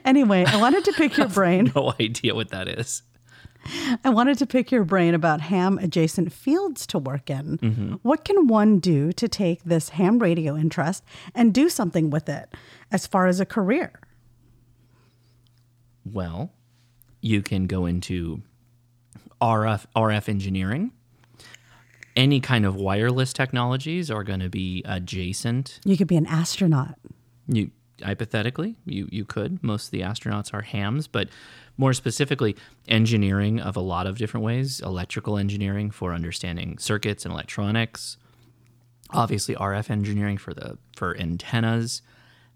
[0.06, 1.72] Anyway, I wanted to pick your brain.
[1.76, 3.04] No idea what that is.
[4.04, 7.58] I wanted to pick your brain about ham adjacent fields to work in.
[7.58, 7.94] Mm-hmm.
[8.02, 11.04] What can one do to take this ham radio interest
[11.36, 12.54] and do something with it
[12.92, 14.00] as far as a career?
[16.06, 16.54] Well,
[17.22, 18.42] you can go into
[19.42, 20.92] RF RF engineering.
[22.16, 25.80] Any kind of wireless technologies are going to be adjacent.
[25.86, 26.96] You could be an astronaut.
[27.48, 27.72] You
[28.04, 29.64] hypothetically, you you could.
[29.64, 31.30] Most of the astronauts are hams, but
[31.78, 32.56] more specifically,
[32.88, 34.80] engineering of a lot of different ways.
[34.82, 38.18] Electrical engineering for understanding circuits and electronics.
[39.12, 42.02] Obviously, RF engineering for the for antennas.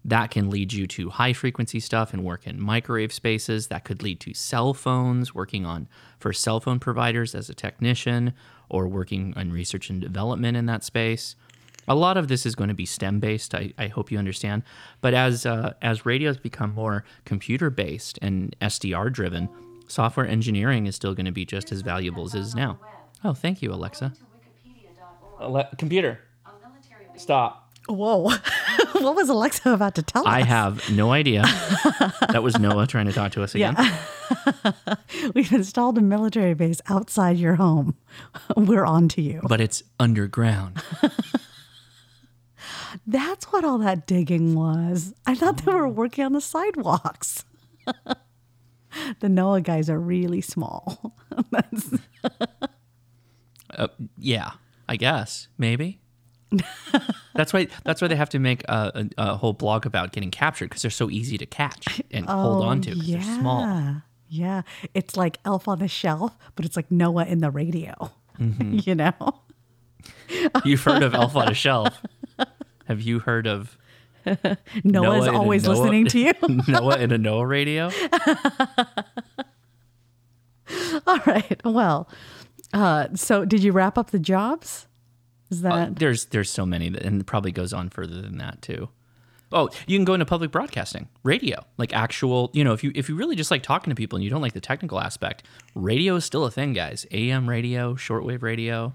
[0.04, 3.68] That can lead you to high frequency stuff and work in microwave spaces.
[3.68, 5.88] That could lead to cell phones, working on
[6.18, 8.34] for cell phone providers as a technician,
[8.68, 11.36] or working on research and development in that space.
[11.88, 13.54] A lot of this is going to be STEM based.
[13.54, 14.62] I, I hope you understand.
[15.00, 19.48] But as uh, as radios become more computer based and SDR driven,
[19.88, 22.78] software engineering is still going to be just as valuable as it is now.
[23.24, 24.12] Oh, thank you, Alexa.
[25.40, 26.20] Ale- computer,
[27.16, 27.70] stop.
[27.88, 28.30] Whoa.
[28.92, 30.32] what was Alexa about to tell us?
[30.32, 31.42] I have no idea.
[32.30, 33.76] that was NOAA trying to talk to us again.
[35.34, 37.96] We've installed a military base outside your home.
[38.56, 39.40] We're on to you.
[39.48, 40.80] But it's underground.
[43.06, 45.12] That's what all that digging was.
[45.26, 47.44] I thought they were working on the sidewalks.
[47.84, 51.16] the NOAA guys are really small.
[51.50, 51.90] That's,
[53.74, 53.88] Uh,
[54.18, 54.50] yeah,
[54.86, 55.98] I guess maybe.
[57.34, 57.68] that's why.
[57.84, 60.82] That's why they have to make a, a, a whole blog about getting captured because
[60.82, 63.16] they're so easy to catch and hold on to because yeah.
[63.16, 64.02] they're small.
[64.28, 64.62] Yeah.
[64.92, 68.10] It's like Elf on the Shelf, but it's like NOAA in the radio.
[68.38, 68.80] Mm-hmm.
[68.84, 69.14] you know?
[70.64, 72.02] You've heard of Elf on a Shelf.
[72.92, 73.76] Have you heard of
[74.26, 74.46] Noah's
[74.84, 76.32] Noah a always Noah- listening to you.
[76.68, 77.90] Noah in a Noah radio?
[81.06, 81.60] All right.
[81.64, 82.08] Well,
[82.72, 84.86] uh, so did you wrap up the jobs?
[85.50, 88.38] Is that Uh, there's there's so many, that, and it probably goes on further than
[88.38, 88.88] that too.
[89.54, 92.50] Oh, you can go into public broadcasting, radio, like actual.
[92.54, 94.40] You know, if you if you really just like talking to people and you don't
[94.40, 95.42] like the technical aspect,
[95.74, 97.04] radio is still a thing, guys.
[97.10, 98.94] AM radio, shortwave radio,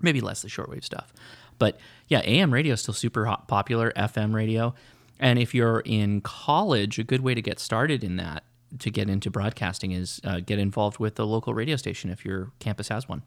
[0.00, 1.12] maybe less the shortwave stuff,
[1.58, 1.78] but
[2.08, 3.92] yeah, AM radio is still super hot, popular.
[3.96, 4.74] FM radio,
[5.20, 8.44] and if you're in college, a good way to get started in that
[8.80, 12.50] to get into broadcasting is uh, get involved with the local radio station if your
[12.58, 13.22] campus has one.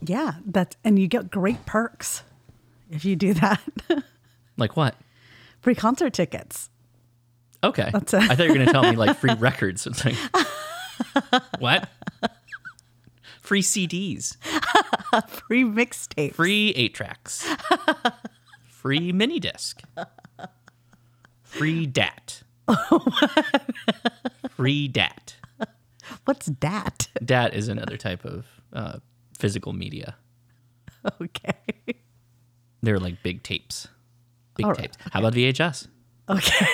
[0.00, 2.22] Yeah, that's and you get great perks
[2.90, 3.60] if you do that.
[4.58, 4.94] Like what?
[5.62, 6.68] Free concert tickets.
[7.64, 7.88] Okay.
[7.90, 9.86] That's a- I thought you were going to tell me like free records.
[9.86, 10.14] It's like,
[11.58, 11.88] what?
[13.42, 14.36] Free CDs,
[15.28, 16.32] Free mixtape.
[16.32, 17.44] free eight tracks,
[18.68, 19.82] free mini disc,
[21.42, 22.44] free DAT,
[24.50, 25.34] free DAT.
[26.24, 27.08] What's dat?
[27.24, 28.98] DAT is another type of uh,
[29.36, 30.14] physical media.
[31.20, 31.52] Okay.
[32.80, 33.88] They're like big tapes.
[34.54, 34.76] Big right.
[34.76, 34.96] tapes.
[35.10, 35.88] How about VHS?
[36.28, 36.66] Okay.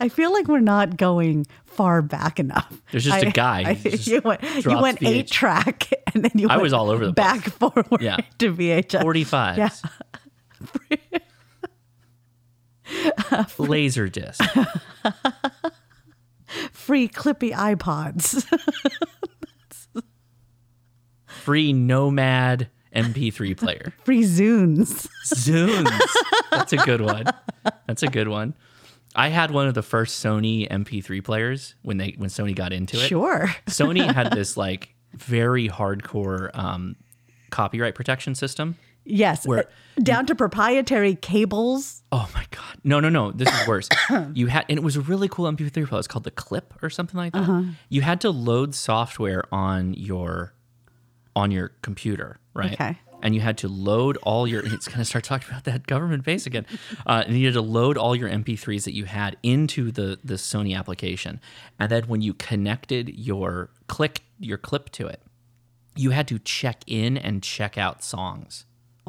[0.00, 2.72] I feel like we're not going far back enough.
[2.90, 5.30] There's just a I- guy I- you went, you went eight VH.
[5.30, 6.48] track, and then you.
[6.48, 8.16] I went was all over the back forward Yeah.
[8.38, 9.02] to VHS.
[9.02, 9.58] Forty five.
[9.58, 9.70] Yeah.
[13.58, 14.42] Laser disc.
[16.72, 18.44] Free clippy iPods.
[21.26, 23.92] Free Nomad MP3 player.
[24.04, 25.08] Free Zunes.
[25.26, 25.88] Zunes.
[26.50, 27.24] That's a good one.
[27.86, 28.54] That's a good one.
[29.14, 32.96] I had one of the first Sony MP3 players when they when Sony got into
[32.96, 33.08] it.
[33.08, 33.54] Sure.
[33.66, 36.96] Sony had this like very hardcore um,
[37.50, 38.76] copyright protection system.
[39.04, 39.46] Yes.
[39.46, 39.66] Where-
[40.02, 42.02] down to proprietary cables.
[42.12, 42.78] Oh my god!
[42.84, 43.32] No, no, no!
[43.32, 43.88] This is worse.
[44.34, 45.84] you had, and it was a really cool MP3 player.
[45.84, 47.42] It was called the Clip or something like that.
[47.42, 47.62] Uh-huh.
[47.88, 50.54] You had to load software on your
[51.36, 52.72] on your computer, right?
[52.72, 52.98] Okay.
[53.22, 54.64] And you had to load all your.
[54.64, 56.66] It's going to start talking about that government base again.
[57.06, 60.34] Uh, and you had to load all your MP3s that you had into the the
[60.34, 61.40] Sony application,
[61.78, 65.20] and then when you connected your click your clip to it,
[65.96, 68.64] you had to check in and check out songs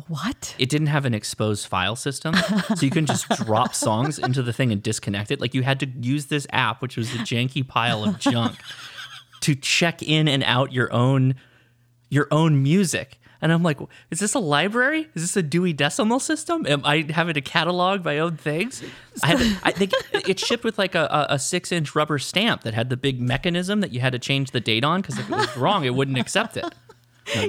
[0.08, 0.56] What?
[0.60, 4.52] it didn't have an exposed file system, so you couldn't just drop songs into the
[4.52, 5.40] thing and disconnect it.
[5.40, 8.58] Like you had to use this app, which was a janky pile of junk,
[9.42, 11.36] to check in and out your own
[12.10, 13.20] your own music.
[13.42, 13.80] And I'm like,
[14.12, 15.10] is this a library?
[15.16, 16.66] Is this a Dewey Decimal System?
[16.68, 18.84] Am I having to catalog my own things?
[19.24, 19.94] I had to, I think
[20.28, 23.82] it shipped with like a, a, six inch rubber stamp that had the big mechanism
[23.82, 26.18] that you had to change the date on because if it was wrong, it wouldn't
[26.20, 26.66] accept it.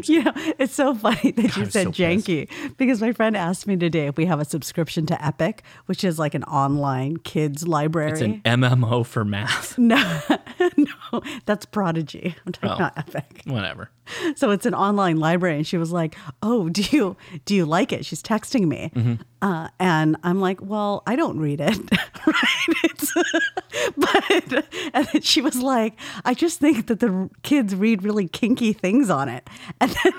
[0.04, 1.98] You know, it's so funny that you said so pissed.
[2.28, 6.04] janky because my friend asked me today if we have a subscription to Epic, which
[6.04, 8.12] is like an online kids library.
[8.12, 9.76] It's an MMO for math.
[9.78, 10.20] no,
[10.76, 12.36] no, that's Prodigy.
[12.46, 12.74] I'm talking Oh.
[12.74, 13.42] about Epic.
[13.46, 13.90] Whatever.
[14.36, 17.92] So it's an online library, and she was like, "Oh, do you do you like
[17.92, 19.14] it?" She's texting me, Mm-hmm.
[19.40, 21.78] uh, and I'm like, "Well, I don't read it,
[22.26, 23.02] right?"
[23.96, 24.64] But
[24.94, 29.08] and then she was like, "I just think that the kids read really kinky things
[29.10, 29.48] on it,"
[29.80, 30.12] and then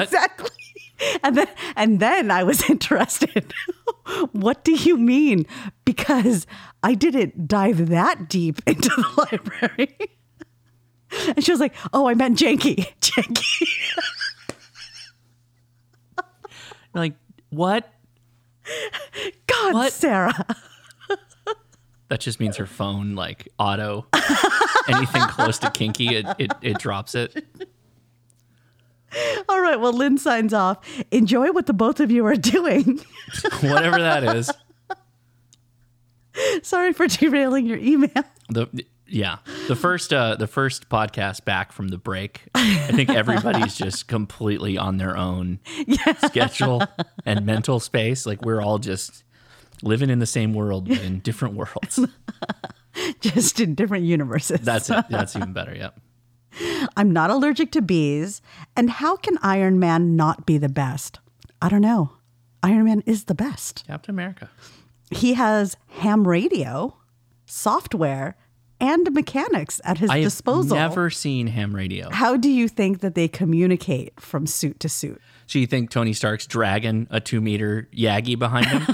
[0.00, 0.50] exactly.
[1.22, 3.52] And then and then I was interested.
[4.32, 5.46] what do you mean?
[5.84, 6.46] Because
[6.82, 9.96] I didn't dive that deep into the library.
[11.28, 13.68] And she was like, "Oh, I meant janky, janky."
[16.94, 17.14] Like,
[17.50, 17.92] what?
[19.46, 19.92] God, What?
[19.92, 20.46] Sarah.
[22.08, 24.06] That just means her phone, like, auto
[24.88, 27.44] anything close to kinky, it, it, it drops it.
[29.48, 30.78] All right, well, Lynn signs off.
[31.10, 33.00] Enjoy what the both of you are doing.
[33.60, 34.50] Whatever that is.
[36.62, 38.10] Sorry for derailing your email.
[38.48, 38.68] The
[39.06, 42.42] yeah, the first uh, the first podcast back from the break.
[42.54, 45.60] I think everybody's just completely on their own
[46.26, 46.82] schedule
[47.24, 48.26] and mental space.
[48.26, 49.24] Like we're all just
[49.82, 52.00] living in the same world but in different worlds.
[53.20, 54.60] Just in different universes.
[54.60, 55.04] That's it.
[55.10, 55.74] That's even better.
[55.74, 56.00] Yep.
[56.96, 58.40] I'm not allergic to bees.
[58.76, 61.18] And how can Iron Man not be the best?
[61.60, 62.12] I don't know.
[62.62, 63.84] Iron Man is the best.
[63.86, 64.48] Captain America.
[65.10, 66.96] He has ham radio,
[67.46, 68.36] software,
[68.80, 70.76] and mechanics at his disposal.
[70.76, 72.10] I have never seen ham radio.
[72.10, 75.20] How do you think that they communicate from suit to suit?
[75.46, 78.86] So you think Tony Stark's dragging a two meter Yagi behind him?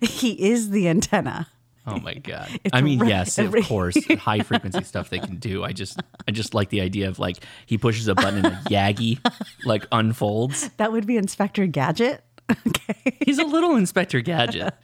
[0.00, 1.48] He is the antenna.
[1.86, 2.48] Oh my god!
[2.64, 5.64] It's I mean, yes, of course, high frequency stuff they can do.
[5.64, 8.60] I just, I just like the idea of like he pushes a button and a
[8.68, 9.18] Yagi
[9.64, 10.68] like unfolds.
[10.76, 12.22] That would be Inspector Gadget.
[12.50, 13.16] Okay.
[13.24, 14.74] He's a little Inspector Gadget.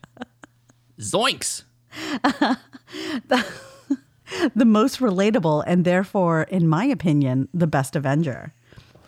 [0.98, 1.64] Zoinks!
[2.22, 3.46] The
[4.64, 8.52] most relatable and therefore, in my opinion, the best Avenger.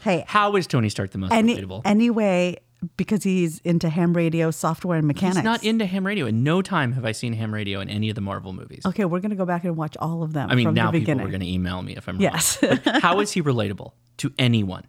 [0.00, 1.82] Hey, How is Tony Stark the most any, relatable?
[1.84, 2.58] anyway,
[2.96, 5.38] because he's into ham radio, software, and mechanics.
[5.38, 6.26] He's not into ham radio.
[6.26, 8.82] In no time have I seen ham radio in any of the Marvel movies.
[8.86, 10.90] Okay, we're going to go back and watch all of them I mean, from now
[10.92, 12.62] the people are going to email me if I'm Yes.
[12.62, 12.78] wrong.
[12.84, 14.84] But how is he relatable to anyone?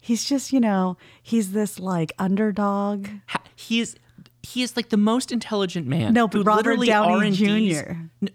[0.00, 3.08] He's just, you know, he's this like underdog.
[3.56, 3.96] He's
[4.42, 6.12] he is like the most intelligent man.
[6.12, 7.90] No, but Robert literally Downey Jr..
[8.22, 8.28] N-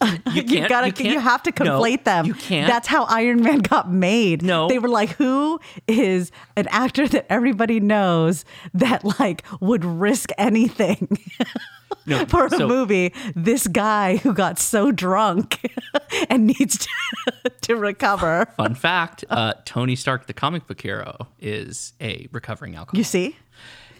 [0.34, 0.50] You can't.
[0.50, 2.26] you gotta, you, can't- have to no, conflate them.
[2.26, 2.68] You can't.
[2.68, 4.42] That's how Iron Man got made.
[4.42, 4.68] No.
[4.68, 8.44] they were like, who is an actor that everybody knows
[8.74, 11.08] that like would risk anything
[12.06, 13.12] no, for a so- movie?
[13.34, 15.60] This guy who got so drunk
[16.28, 18.46] and needs to, to recover.
[18.56, 22.98] Fun fact: uh, Tony Stark, the comic book hero, is a recovering alcoholic.
[22.98, 23.36] You see,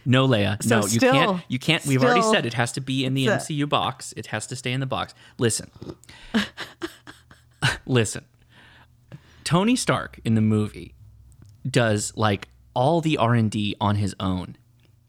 [0.09, 0.61] No, Leia.
[0.63, 1.43] So no, you still- can't.
[1.49, 1.85] You can't.
[1.85, 4.15] We've already said it has to be in the MCU box.
[4.17, 5.13] It has to stay in the box.
[5.39, 5.71] Listen.
[7.87, 8.25] Listen.
[9.45, 10.95] Tony Stark in the movie
[11.69, 14.57] does like all the R and D on his own.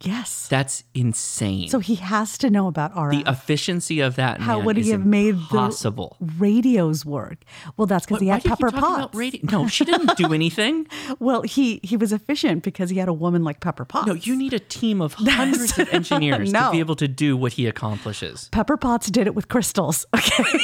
[0.01, 0.47] Yes.
[0.47, 1.67] That's insane.
[1.69, 3.23] So he has to know about RF.
[3.23, 6.17] the efficiency of that How man would he have made the impossible.
[6.37, 7.39] radios work?
[7.77, 9.15] Well, that's because he had do you keep Pepper Potts.
[9.15, 10.87] radio- No, she didn't do anything.
[11.19, 14.07] Well, he he was efficient because he had a woman like Pepper Potts.
[14.07, 17.53] No, you need a team of hundreds of engineers to be able to do what
[17.53, 18.49] he accomplishes.
[18.51, 20.05] Pepper Potts did it with crystals.
[20.15, 20.59] Okay.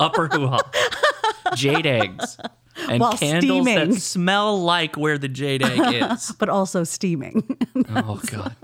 [0.00, 0.58] upper hoo ha,
[1.54, 2.38] jade eggs,
[2.90, 3.90] and While candles steaming.
[3.90, 6.32] that smell like where the jade egg is.
[6.38, 7.58] but also steaming.
[7.94, 8.54] oh god.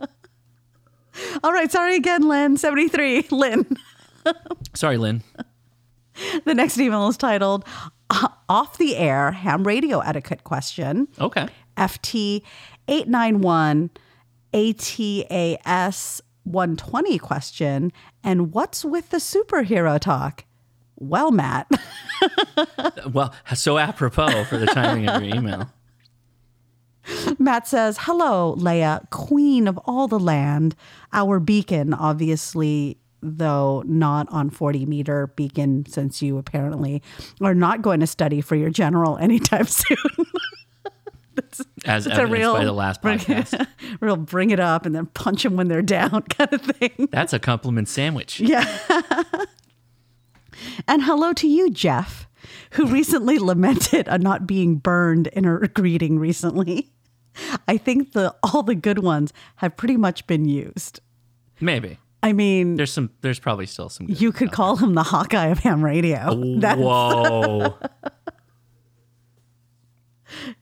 [1.44, 2.56] All right, sorry again, Lynn.
[2.56, 3.26] 73.
[3.30, 3.66] Lynn.
[4.74, 5.22] Sorry, Lynn.
[6.44, 7.64] The next email is titled
[8.10, 11.08] uh, Off the Air Ham Radio Etiquette Question.
[11.20, 11.48] Okay.
[11.76, 12.42] FT
[12.88, 13.90] 891
[14.54, 17.92] ATAS 120 question.
[18.24, 20.44] And what's with the superhero talk?
[21.02, 21.68] Well, Matt,
[23.12, 25.70] Well, so apropos for the timing of your email.
[27.40, 30.76] Matt says, Hello, Leia, queen of all the land.
[31.12, 37.02] Our beacon, obviously, though not on 40 meter beacon, since you apparently
[37.40, 39.96] are not going to study for your general anytime soon.
[41.84, 43.66] As It's a evidenced real, by the last podcast.
[44.00, 47.08] real bring it up and then punch them when they're down kind of thing.
[47.10, 48.38] That's a compliment sandwich.
[50.88, 52.28] And hello to you, Jeff,
[52.72, 56.90] who recently lamented on not being burned in a greeting recently.
[57.66, 61.00] I think the all the good ones have pretty much been used.
[61.60, 61.98] Maybe.
[62.22, 65.46] I mean, There's some there's probably still some good you could call him the Hawkeye
[65.46, 66.40] of ham radio.
[66.58, 67.76] That's Whoa.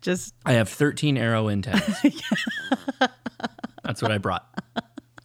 [0.00, 1.96] just I have 13 arrow antennas.
[3.82, 4.46] That's what I brought.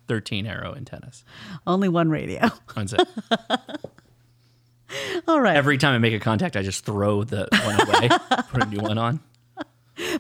[0.07, 1.23] 13 arrow antennas.
[1.65, 2.49] only one radio.
[2.76, 3.07] That's it.
[5.27, 5.55] All right.
[5.55, 8.09] Every time I make a contact, I just throw the one away,
[8.51, 9.19] put a new one on.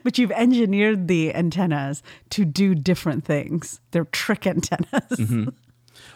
[0.03, 3.79] but you've engineered the antennas to do different things.
[3.91, 4.87] They're trick antennas.
[5.11, 5.49] Mm-hmm.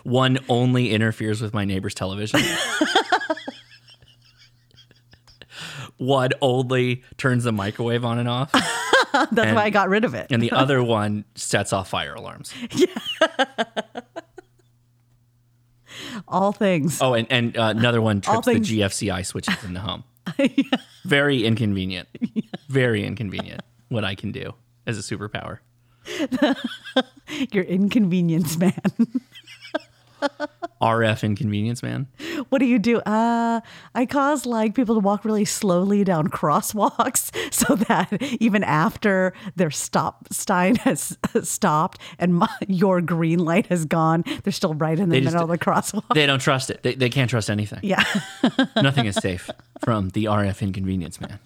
[0.04, 2.40] One only interferes with my neighbor's television.
[5.98, 10.14] one only turns the microwave on and off, That's And- why I got rid of
[10.14, 10.28] it.
[10.32, 12.54] and the other one sets off fire alarms.
[16.28, 17.02] All things.
[17.02, 20.04] Oh, and, and uh, another one trips the GFCI switches in the home.
[21.06, 22.08] Very inconvenient.
[22.68, 24.54] Very inconvenient what I can do
[24.86, 25.60] as a superpower.
[27.52, 28.74] Your inconvenience man.
[30.82, 32.08] RF inconvenience, man.
[32.50, 33.00] what do you do?
[33.00, 33.60] Uh,
[33.96, 39.72] I cause like people to walk really slowly down crosswalks so that even after their
[39.72, 45.10] stop sign has stopped and my, your green light has gone, they're still right in
[45.10, 46.14] the They just- middle of the crosswalk.
[46.14, 46.82] They don't trust it.
[46.84, 47.80] They, they can't trust anything.
[47.84, 48.04] yeah.
[48.82, 49.50] Nothing is safe
[49.84, 51.40] from the RF inconvenience, man.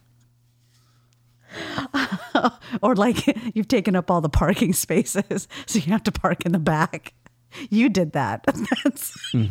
[2.81, 3.17] or like
[3.55, 7.13] you've taken up all the parking spaces, so you have to park in the back.
[7.69, 8.43] You did that.
[8.83, 9.17] That's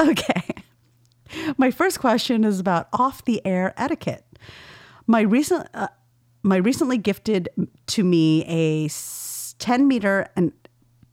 [0.00, 0.42] okay.
[1.56, 4.24] My first question is about off-the-air etiquette.
[5.06, 5.88] My recent, uh,
[6.42, 7.48] my recently gifted
[7.88, 8.88] to me a
[9.58, 10.52] ten meter and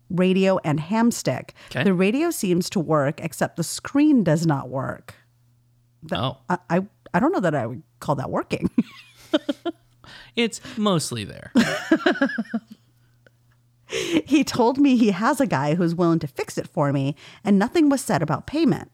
[0.10, 1.54] radio and ham stick.
[1.72, 1.84] Okay.
[1.84, 5.16] The radio seems to work, except the screen does not work.
[6.12, 8.70] Oh, I, I, I don't know that I would call that working.
[10.36, 11.52] it's mostly there.
[14.26, 17.60] He told me he has a guy who's willing to fix it for me, and
[17.60, 18.90] nothing was said about payment.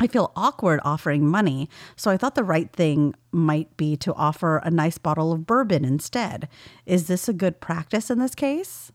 [0.00, 4.58] I feel awkward offering money, so I thought the right thing might be to offer
[4.58, 6.48] a nice bottle of bourbon instead.
[6.86, 8.92] Is this a good practice in this case?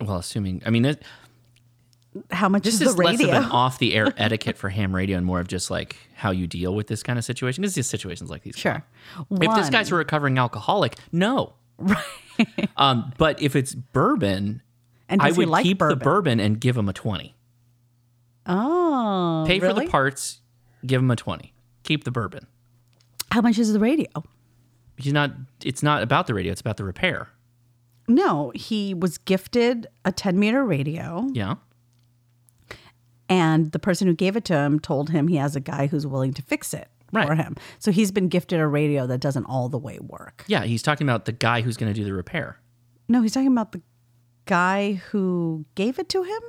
[0.00, 1.02] Well, assuming, I mean, it,
[2.30, 3.36] How much this is is the less radio?
[3.36, 6.30] of an off the air etiquette for ham radio and more of just like how
[6.30, 7.62] you deal with this kind of situation.
[7.62, 8.56] Because these situations like these.
[8.56, 8.84] sure.
[9.30, 11.54] If this guy's a recovering alcoholic, no.
[11.78, 11.96] Right.
[12.76, 14.62] um, but if it's bourbon,
[15.08, 15.98] and I would like keep bourbon?
[15.98, 17.34] the bourbon and give him a 20.
[18.46, 20.40] Oh, Pay for the parts,
[20.86, 21.52] give him a 20.
[21.82, 22.46] Keep the bourbon.
[23.30, 24.06] How much is the radio?
[24.96, 25.32] He's not
[25.64, 27.28] it's not about the radio, it's about the repair.
[28.08, 31.56] No, he was gifted a 10 meter radio, Yeah.
[33.28, 36.06] and the person who gave it to him told him he has a guy who's
[36.06, 37.26] willing to fix it Right.
[37.26, 37.56] for him.
[37.78, 40.44] So he's been gifted a radio that doesn't all the way work.
[40.46, 40.64] Yeah.
[40.64, 42.60] He's talking about the guy who's going to do the repair.
[43.08, 43.80] No, he's talking about the
[44.44, 46.42] guy who gave it to him.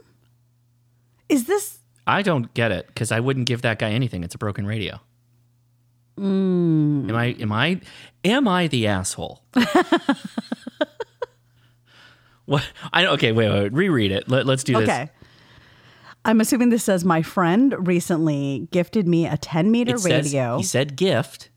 [1.30, 4.23] Is this I don't get it because I wouldn't give that guy anything.
[4.23, 4.99] It's a broken radio.
[6.18, 7.10] Mm.
[7.10, 7.26] Am I?
[7.40, 7.81] Am I?
[8.26, 9.44] Am I the asshole?
[12.45, 12.68] what?
[12.91, 13.31] I okay.
[13.31, 13.72] Wait, wait.
[13.72, 14.27] Reread it.
[14.27, 14.84] Let, let's do this.
[14.90, 15.11] okay?
[16.26, 20.58] I'm assuming this says my friend recently gifted me a 10 meter It says- radio
[20.58, 21.50] he said gift.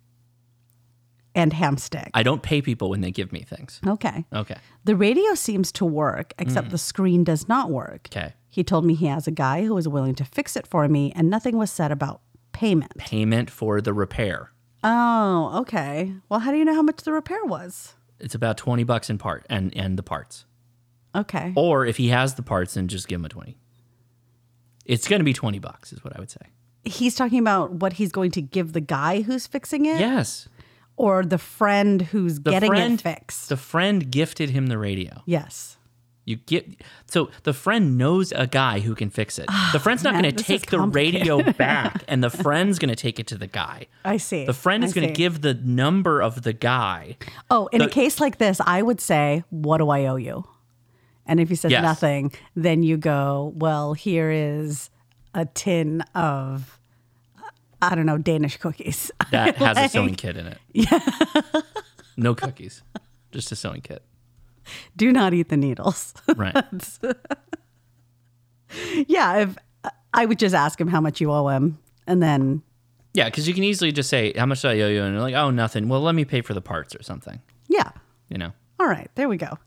[1.34, 2.10] and hamstick.
[2.14, 3.80] I don't pay people when they give me things.
[3.86, 4.24] okay.
[4.32, 4.56] Okay.
[4.84, 8.04] The radio seems to work, except the screen does not work.
[8.10, 8.16] Mm.
[8.16, 8.34] Okay.
[8.50, 11.10] He told me he has a guy who is willing to fix it for me,
[11.16, 12.20] and nothing was said about
[12.52, 12.96] payment.
[12.98, 14.50] Payment for the repair.
[14.84, 16.12] Oh, okay.
[16.28, 17.94] Well, how do you know how much the repair was?
[18.20, 20.44] It's about twenty bucks in part and and the parts.
[21.14, 21.52] Okay.
[21.56, 23.56] Or if he has the parts, then just give him a twenty.
[24.84, 26.40] It's going to be twenty bucks, is what I would say.
[26.84, 30.48] He's talking about what he's going to give the guy who's fixing it, Yes.
[30.96, 33.48] or the friend who's The getting friend, it fixed.
[33.48, 35.22] The friend gifted him the radio.
[35.26, 35.76] yes.
[36.24, 39.46] You get so the friend knows a guy who can fix it.
[39.48, 42.94] Ah, the friend's not going to take the radio back, and the friend's going to
[42.94, 43.86] take it to the guy.
[44.04, 44.44] I see.
[44.46, 47.16] The friend is going to give the number of the guy.
[47.50, 50.44] Oh, in a case like this, I would say, "What do I owe you?"
[51.32, 51.82] And if he says Yes.
[51.82, 54.90] nothing, then you go, "Well, here is
[55.32, 56.78] a tin of,
[57.80, 60.58] I don't know, Danish cookies." that has a sewing kit in it.
[60.74, 60.98] Yeah.
[62.18, 62.82] no cookies,
[63.30, 64.02] just a sewing kit.
[64.94, 66.12] Do not eat the needles.
[66.36, 66.54] Right.
[69.06, 69.56] yeah, if
[70.12, 72.60] I would just ask him how much you owe him, and then
[73.14, 75.22] Yeah, because you can easily just say, "How much do I owe you?" And you're
[75.22, 77.40] like, "Oh, nothing." Well, let me pay for the parts or something.
[77.68, 77.90] yeah.
[78.28, 78.52] You know.
[78.82, 79.58] All right, there we go.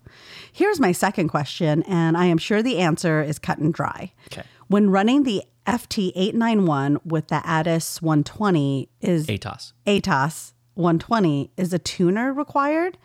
[0.51, 4.11] Here's my second question, and I am sure the answer is cut and dry.
[4.27, 4.43] Okay.
[4.67, 9.71] When running the FT891 with the Addis 120, is ATAS.
[9.87, 12.97] ATAS 120 is a tuner required?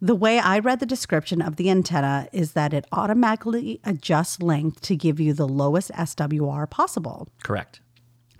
[0.00, 4.80] The way I read the description of the antenna is that it automatically adjusts length
[4.82, 7.26] to give you the lowest SWR possible.
[7.42, 7.80] Correct.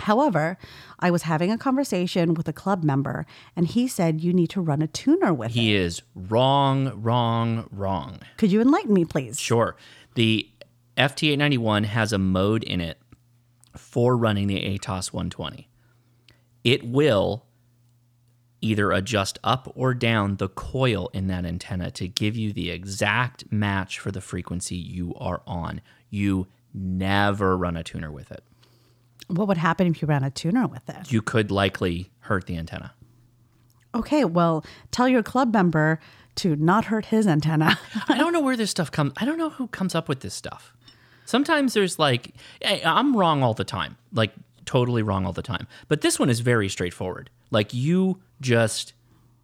[0.00, 0.58] However,
[0.98, 3.26] I was having a conversation with a club member
[3.56, 5.54] and he said you need to run a tuner with it.
[5.54, 5.80] He it.
[5.80, 8.20] is wrong, wrong, wrong.
[8.36, 9.38] Could you enlighten me, please?
[9.38, 9.76] Sure.
[10.14, 10.48] The
[10.96, 12.98] FT891 has a mode in it
[13.76, 15.68] for running the ATAS 120.
[16.64, 17.44] It will
[18.60, 23.50] either adjust up or down the coil in that antenna to give you the exact
[23.52, 25.80] match for the frequency you are on.
[26.10, 28.42] You never run a tuner with it.
[29.28, 31.12] What would happen if you ran a tuner with it?
[31.12, 32.94] You could likely hurt the antenna.
[33.94, 36.00] Okay, well, tell your club member
[36.36, 37.78] to not hurt his antenna.
[38.08, 39.12] I don't know where this stuff comes.
[39.16, 40.74] I don't know who comes up with this stuff.
[41.24, 44.32] Sometimes there's like, hey, I'm wrong all the time, like
[44.64, 45.66] totally wrong all the time.
[45.88, 47.28] But this one is very straightforward.
[47.50, 48.92] Like you just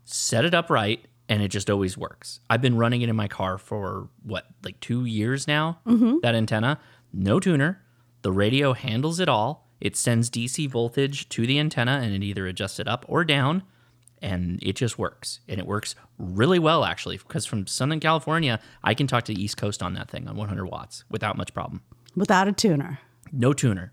[0.05, 2.41] set it up right, and it just always works.
[2.49, 5.79] I've been running it in my car for what, like two years now.
[5.87, 6.19] Mm-hmm.
[6.23, 6.79] That antenna,
[7.13, 7.83] no tuner.
[8.23, 9.64] The radio handles it all.
[9.85, 13.63] It sends DC voltage to the antenna, and it either adjusts it up or down
[14.25, 15.41] and it just works.
[15.49, 19.43] And it works really well, actually, because from Southern California, I can talk to the
[19.43, 21.83] East Coast on that thing on 100 watts without much problem.
[22.17, 23.01] Without a tuner.
[23.33, 23.93] No tuner.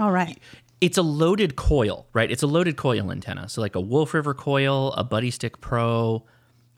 [0.00, 0.38] All right.
[0.80, 2.30] It's a loaded coil, right?
[2.30, 3.48] It's a loaded coil antenna.
[3.50, 6.24] So, like a Wolf River coil, a Buddistick Pro,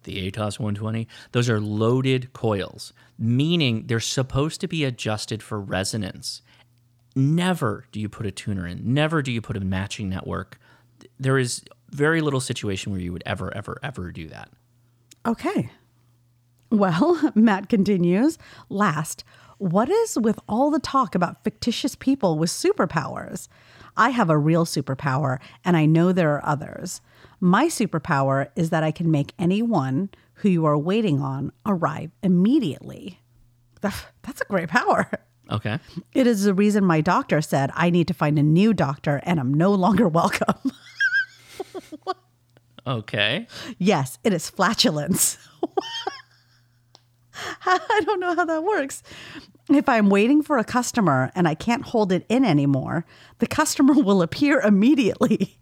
[0.03, 6.43] the ATAS 120, those are loaded coils, meaning they're supposed to be adjusted for resonance.
[7.15, 10.59] Never do you put a tuner in, never do you put a matching network.
[11.19, 14.51] There is very little situation where you would ever, ever, ever do that.
[15.27, 15.70] Okay.
[16.70, 18.39] Well, Matt continues.
[18.69, 19.24] Last,
[19.59, 23.49] what is with all the talk about fictitious people with superpowers?
[23.97, 27.01] I have a real superpower, and I know there are others.
[27.41, 33.20] My superpower is that I can make anyone who you are waiting on arrive immediately.
[33.81, 35.11] That's a great power.
[35.51, 35.79] Okay.
[36.13, 39.41] It is the reason my doctor said I need to find a new doctor and
[39.41, 40.73] I'm no longer welcome.
[42.87, 43.47] Okay.
[43.79, 45.39] Yes, it is flatulence.
[47.67, 49.03] I don't know how that works.
[49.69, 53.05] If I'm waiting for a customer and I can't hold it in anymore,
[53.39, 55.59] the customer will appear immediately.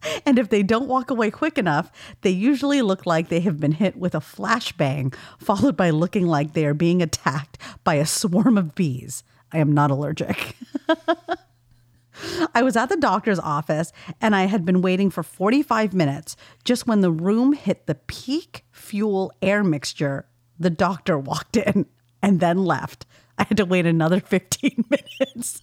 [0.26, 3.72] And if they don't walk away quick enough, they usually look like they have been
[3.72, 8.56] hit with a flashbang, followed by looking like they are being attacked by a swarm
[8.58, 9.24] of bees.
[9.52, 10.56] I am not allergic.
[12.54, 16.86] I was at the doctor's office and I had been waiting for 45 minutes just
[16.86, 20.26] when the room hit the peak fuel air mixture
[20.58, 21.86] The doctor walked in
[22.20, 23.06] and then left.
[23.38, 25.62] I had to wait another 15 minutes.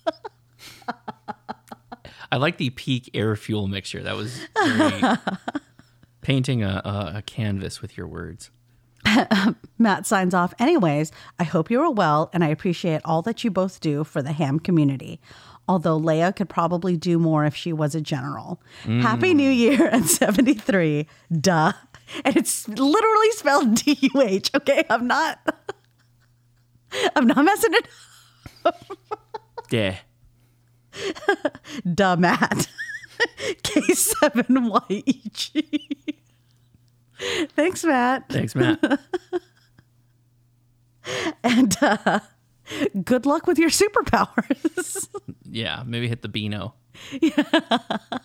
[2.31, 4.03] I like the peak air fuel mixture.
[4.03, 4.39] That was
[6.21, 8.51] painting a, a, a canvas with your words.
[9.77, 10.53] Matt signs off.
[10.59, 14.21] Anyways, I hope you are well and I appreciate all that you both do for
[14.21, 15.19] the ham community.
[15.67, 18.61] Although Leia could probably do more if she was a general.
[18.83, 19.01] Mm.
[19.01, 21.07] Happy New Year at 73.
[21.41, 21.73] Duh.
[22.23, 24.51] And it's literally spelled D U H.
[24.55, 24.83] Okay.
[24.89, 25.39] I'm not,
[27.15, 27.87] I'm not messing it
[28.63, 28.83] up.
[29.71, 29.97] Yeah.
[31.93, 32.67] Duh, Matt.
[33.63, 35.63] K7YEG.
[37.55, 38.29] Thanks, Matt.
[38.29, 38.79] Thanks, Matt.
[41.43, 42.19] And uh,
[43.03, 45.07] good luck with your superpowers.
[45.49, 46.75] yeah, maybe hit the Beano.
[47.11, 48.21] the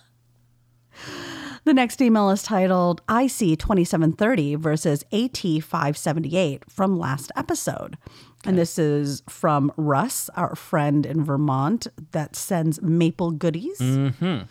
[1.67, 7.99] next email is titled IC 2730 versus AT 578 from last episode.
[8.47, 13.79] And this is from Russ, our friend in Vermont that sends maple goodies.
[13.79, 14.45] Mm-hmm.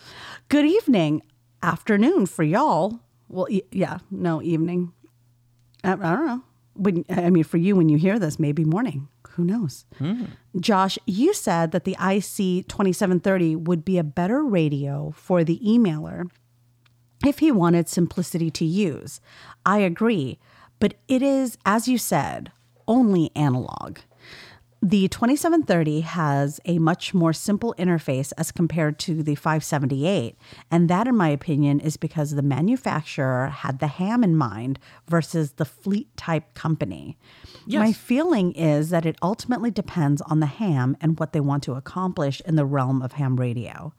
[0.47, 1.23] Good evening,
[1.63, 2.99] afternoon for y'all.
[3.29, 4.93] Well, e- yeah, no, evening.
[5.83, 6.43] I, I don't know.
[6.75, 9.07] When, I mean, for you, when you hear this, maybe morning.
[9.31, 9.85] Who knows?
[9.97, 10.25] Hmm.
[10.59, 16.29] Josh, you said that the IC 2730 would be a better radio for the emailer
[17.25, 19.19] if he wanted simplicity to use.
[19.65, 20.39] I agree,
[20.79, 22.51] but it is, as you said,
[22.89, 23.99] only analog.
[24.81, 30.37] The 2730 has a much more simple interface as compared to the 578,
[30.71, 35.51] and that, in my opinion, is because the manufacturer had the ham in mind versus
[35.53, 37.17] the fleet type company.
[37.81, 41.73] My feeling is that it ultimately depends on the ham and what they want to
[41.73, 43.93] accomplish in the realm of ham radio.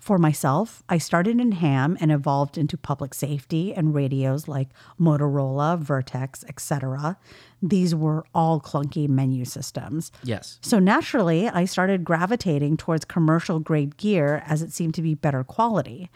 [0.00, 5.78] For myself, I started in ham and evolved into public safety and radios like Motorola,
[5.78, 7.18] Vertex, etc.
[7.62, 10.10] These were all clunky menu systems.
[10.24, 10.58] Yes.
[10.62, 15.44] So naturally, I started gravitating towards commercial grade gear as it seemed to be better
[15.44, 16.10] quality.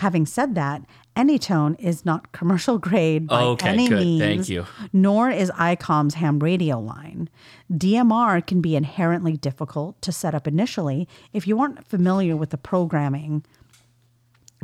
[0.00, 0.82] Having said that,
[1.16, 3.98] Anytone is not commercial grade by Okay, any good.
[3.98, 4.64] means, Thank you.
[4.92, 7.28] nor is ICOM's ham radio line.
[7.70, 12.56] DMR can be inherently difficult to set up initially if you aren't familiar with the
[12.56, 13.44] programming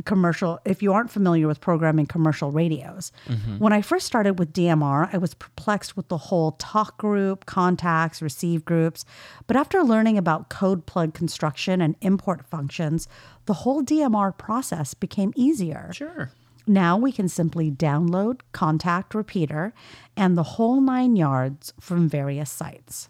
[0.05, 3.11] commercial if you aren't familiar with programming commercial radios.
[3.27, 3.57] Mm-hmm.
[3.57, 8.21] When I first started with DMR, I was perplexed with the whole talk group, contacts,
[8.21, 9.05] receive groups,
[9.47, 13.07] but after learning about code plug construction and import functions,
[13.45, 15.91] the whole DMR process became easier.
[15.93, 16.31] Sure.
[16.67, 19.73] Now we can simply download, contact repeater,
[20.17, 23.07] and the whole nine yards from various sites.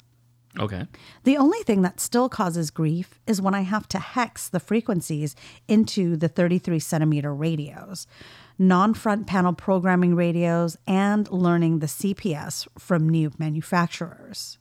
[0.60, 0.86] Okay.
[1.24, 5.36] The only thing that still causes grief is when I have to hex the frequencies
[5.68, 8.08] into the 33 centimeter radios,
[8.58, 14.58] non front panel programming radios, and learning the CPS from new manufacturers.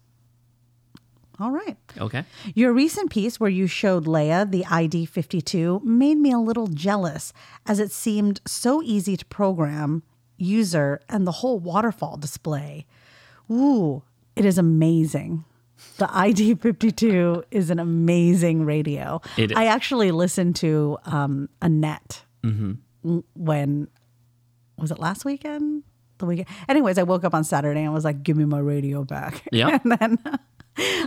[1.39, 1.77] All right.
[1.99, 2.25] Okay.
[2.55, 7.33] Your recent piece where you showed Leia the ID 52 made me a little jealous
[7.67, 10.03] as it seemed so easy to program,
[10.39, 12.87] user, and the whole waterfall display.
[13.51, 14.03] Ooh,
[14.35, 15.45] it is amazing.
[15.99, 19.21] The ID 52 is an amazing radio.
[19.37, 19.57] It is.
[19.57, 22.23] I actually listened to um, Annette
[23.35, 23.89] when,
[24.79, 25.83] was it last weekend?
[26.19, 26.49] The weekend.
[26.69, 29.43] Anyways, I woke up on Saturday and was like, give me my radio back.
[29.53, 29.79] Yeah.
[29.83, 30.19] And then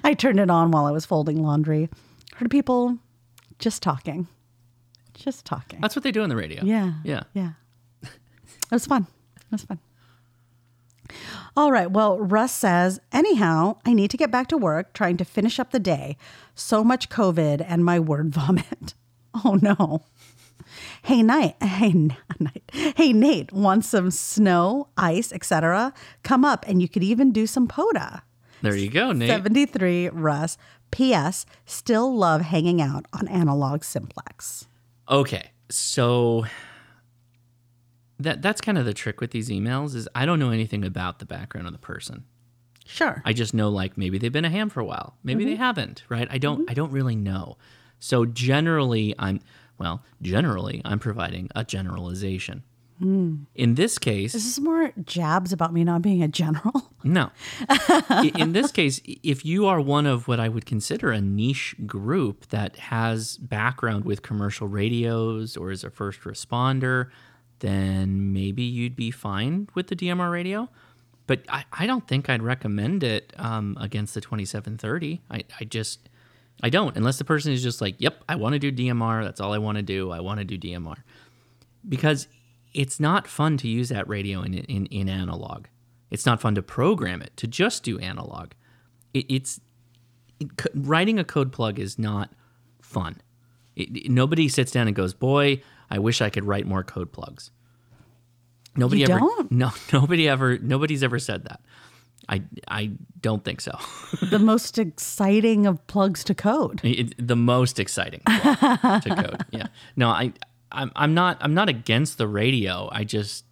[0.04, 1.90] I turned it on while I was folding laundry.
[2.36, 2.98] Heard people
[3.60, 4.28] just talking.
[5.14, 5.80] Just talking.
[5.82, 6.64] That's what they do on the radio.
[6.64, 6.94] Yeah.
[7.04, 7.24] Yeah.
[7.34, 7.52] Yeah.
[8.02, 8.10] It
[8.72, 9.06] was fun.
[9.36, 9.80] It was fun.
[11.56, 11.90] All right.
[11.92, 15.72] Well, Russ says, anyhow, I need to get back to work trying to finish up
[15.72, 16.18] the day.
[16.56, 18.94] So much COVID and my word vomit.
[19.46, 20.04] Oh no.
[21.02, 25.94] Hey Nate, hey N- Nate, hey Nate, want some snow, ice, etc.?
[26.24, 28.22] Come up and you could even do some POTA.
[28.62, 29.30] There you go, Nate.
[29.30, 30.58] 73 Russ.
[30.92, 31.46] P.S.
[31.66, 34.68] Still love hanging out on analog simplex.
[35.08, 35.52] Okay.
[35.70, 36.46] So
[38.20, 41.20] that that's kind of the trick with these emails is I don't know anything about
[41.20, 42.26] the background of the person.
[42.86, 43.22] Sure.
[43.24, 45.16] I just know like maybe they've been a ham for a while.
[45.24, 45.64] Maybe they mm-hmm.
[45.64, 46.28] haven't, right?
[46.30, 46.72] I don't mm-hmm.
[46.72, 47.58] I don't really know.
[48.00, 49.40] So generally I'm
[49.78, 52.64] well, generally I'm providing a generalization.
[53.00, 53.44] Hmm.
[53.56, 56.92] In this case, this Is this more jabs about me not being a general?
[57.04, 57.32] no.
[58.36, 62.50] In this case, if you are one of what I would consider a niche group
[62.50, 67.10] that has background with commercial radios or is a first responder,
[67.60, 70.70] then maybe you'd be fine with the DMR radio.
[71.28, 75.22] But I, I don't think I'd recommend it um, against the 2730.
[75.30, 76.10] I, I just,
[76.64, 79.24] I don't, unless the person is just like, yep, I want to do DMR.
[79.24, 80.10] That's all I want to do.
[80.12, 80.96] I want to do DMR.
[81.88, 82.28] Because
[82.74, 85.66] it's not fun to use that radio in, in, in analog.
[86.10, 88.52] It's not fun to program it to just do analog.
[89.14, 89.62] It, it's
[90.40, 92.32] it, writing a code plug is not
[92.82, 93.22] fun.
[93.76, 97.52] It- nobody sits down and goes, "Boy, I wish I could write more code plugs."
[98.76, 99.20] Nobody You ever.
[99.20, 99.52] don't?
[99.52, 100.58] No, nobody ever.
[100.60, 101.62] Nobody's ever said that.
[102.30, 103.78] I I don't think so.
[104.30, 106.80] the most exciting of plugs to code.
[106.84, 109.46] It, the most exciting to code.
[109.52, 109.68] Yeah.
[109.96, 110.34] No, I
[110.72, 112.88] I'm I'm not I'm not against the radio.
[112.92, 113.46] I just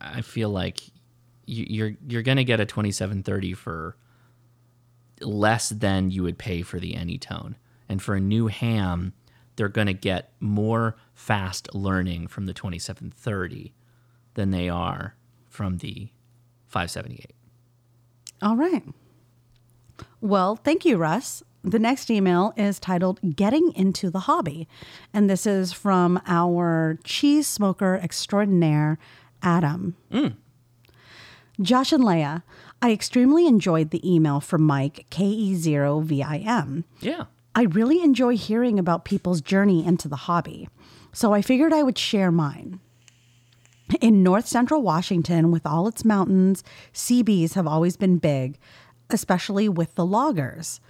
[0.00, 0.80] I feel like
[1.44, 3.96] you, you're you're gonna get a 2730 for
[5.20, 7.56] less than you would pay for the Anytone,
[7.88, 9.12] and for a new ham,
[9.56, 13.72] they're gonna get more fast learning from the 2730
[14.34, 15.14] than they are
[15.48, 16.08] from the
[16.66, 17.30] 578.
[18.42, 18.82] All right.
[20.20, 21.44] Well, thank you, Russ.
[21.62, 24.66] The next email is titled Getting into the Hobby.
[25.14, 28.98] And this is from our cheese smoker extraordinaire,
[29.42, 29.94] Adam.
[30.10, 30.34] Mm.
[31.60, 32.42] Josh and Leia,
[32.80, 36.82] I extremely enjoyed the email from Mike, KE0VIM.
[37.00, 37.26] Yeah.
[37.54, 40.68] I really enjoy hearing about people's journey into the hobby,
[41.12, 42.80] so I figured I would share mine.
[44.00, 46.64] In north central Washington, with all its mountains,
[46.94, 48.58] CBs have always been big,
[49.10, 50.80] especially with the loggers.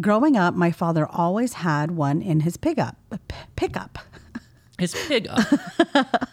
[0.00, 2.96] Growing up, my father always had one in his pickup.
[3.10, 3.98] p- Pickup.
[4.78, 5.46] His pig up.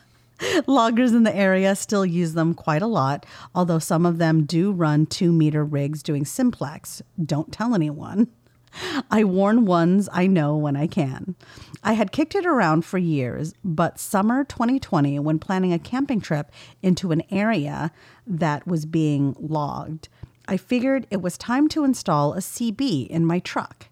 [0.66, 4.72] Loggers in the area still use them quite a lot, although some of them do
[4.72, 7.02] run two meter rigs doing simplex.
[7.24, 8.28] Don't tell anyone.
[9.12, 11.36] I warn ones I know when I can.
[11.84, 16.52] I had kicked it around for years, but summer 2020, when planning a camping trip
[16.82, 17.92] into an area
[18.28, 20.10] that was being logged,
[20.48, 23.89] I figured it was time to install a CB in my truck.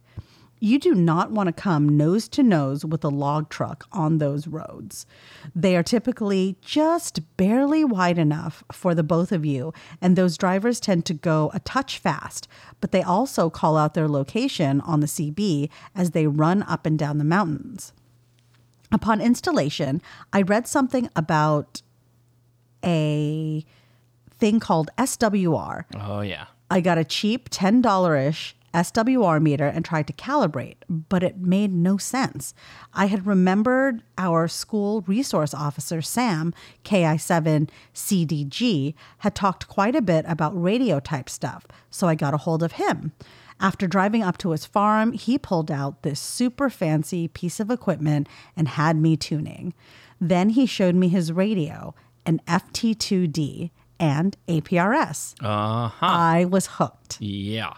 [0.59, 4.47] You do not want to come nose to nose with a log truck on those
[4.47, 5.05] roads.
[5.55, 9.71] They are typically just barely wide enough for the both of you,
[10.01, 12.47] and those drivers tend to go a touch fast,
[12.81, 16.97] but they also call out their location on the CB as they run up and
[16.97, 17.93] down the mountains.
[18.91, 20.01] Upon installation,
[20.33, 21.81] I read something about
[22.83, 23.63] a
[24.31, 26.45] thing called SWR, Oh yeah.
[26.69, 31.73] I got a cheap $10 ish SWR meter and tried to calibrate, but it made
[31.73, 32.53] no sense.
[32.93, 40.61] I had remembered our school resource officer, Sam, KI7CDG, had talked quite a bit about
[40.61, 43.13] radio type stuff, so I got a hold of him.
[43.59, 48.29] After driving up to his farm, he pulled out this super fancy piece of equipment
[48.55, 49.73] and had me tuning.
[50.21, 51.95] Then he showed me his radio,
[52.25, 55.33] an FT2D, and APRS.
[55.41, 56.05] Uh huh.
[56.05, 57.19] I was hooked.
[57.19, 57.73] Yeah.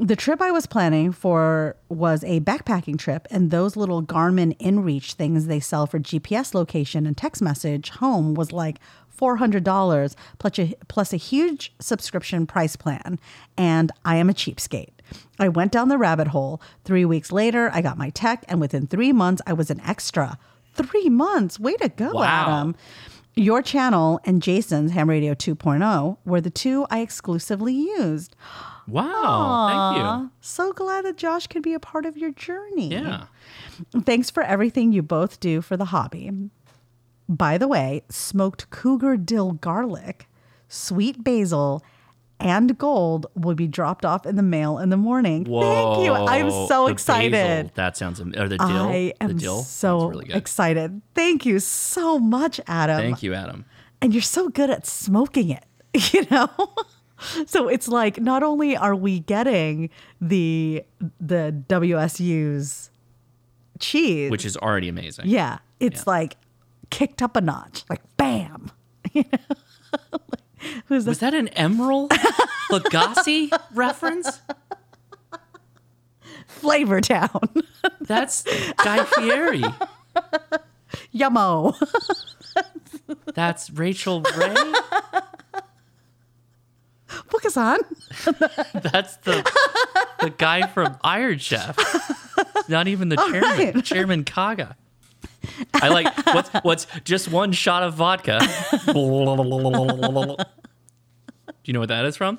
[0.00, 5.14] The trip I was planning for was a backpacking trip, and those little Garmin InReach
[5.14, 8.78] things they sell for GPS location and text message home was like
[9.20, 13.18] $400 plus a, plus a huge subscription price plan.
[13.56, 14.92] And I am a cheapskate.
[15.40, 16.62] I went down the rabbit hole.
[16.84, 20.38] Three weeks later, I got my tech, and within three months, I was an extra.
[20.74, 21.58] Three months.
[21.58, 22.46] Way to go, Wow.
[22.60, 22.76] Adam.
[23.34, 28.36] Your channel and Jason's Ham Radio 2.0 were the two I exclusively used.
[28.88, 29.66] Wow.
[29.68, 32.88] Thank Aw, So glad that Josh could be a part of your journey.
[32.88, 33.24] Yeah.
[34.02, 36.30] Thanks for everything you both do for the hobby.
[37.28, 40.26] By the way, smoked cougar dill garlic,
[40.68, 41.84] sweet basil,
[42.40, 45.44] and gold will be dropped off in the mail in the morning.
[45.44, 46.12] Thank you.
[46.12, 47.32] I'm so excited.
[47.32, 48.66] basil, that sounds am- or the dill.
[48.66, 49.62] I am the dill.
[49.62, 51.02] so really excited.
[51.14, 52.98] Thank you so much, Adam.
[53.00, 53.64] Thank you, Adam.
[54.00, 55.64] and you're so good at smoking it,
[56.14, 56.48] you know?
[57.46, 59.90] so it's like not only are we getting
[60.20, 60.84] the
[61.20, 62.90] the WSU's
[63.78, 65.26] cheese, Which is already amazing.
[65.28, 66.36] yeah, it's like
[66.90, 68.70] kicked up a notch, like bam.
[69.14, 70.18] You know?
[70.86, 72.08] Who's Was that an Emeril
[72.70, 74.40] Lagasse reference?
[76.46, 77.48] Flavor Town?
[78.00, 78.42] That's
[78.84, 79.62] Guy Fieri.
[81.14, 81.74] Yummo.
[83.34, 84.54] That's Rachael Ray.
[87.08, 87.78] Focus on.
[88.24, 89.50] That's the
[90.20, 91.76] the guy from Iron Chef.
[92.68, 93.84] Not even the chairman, right.
[93.84, 94.76] Chairman Kaga.
[95.74, 98.40] I like what's what's just one shot of vodka.
[98.86, 98.92] Do
[101.64, 102.38] you know what that is from?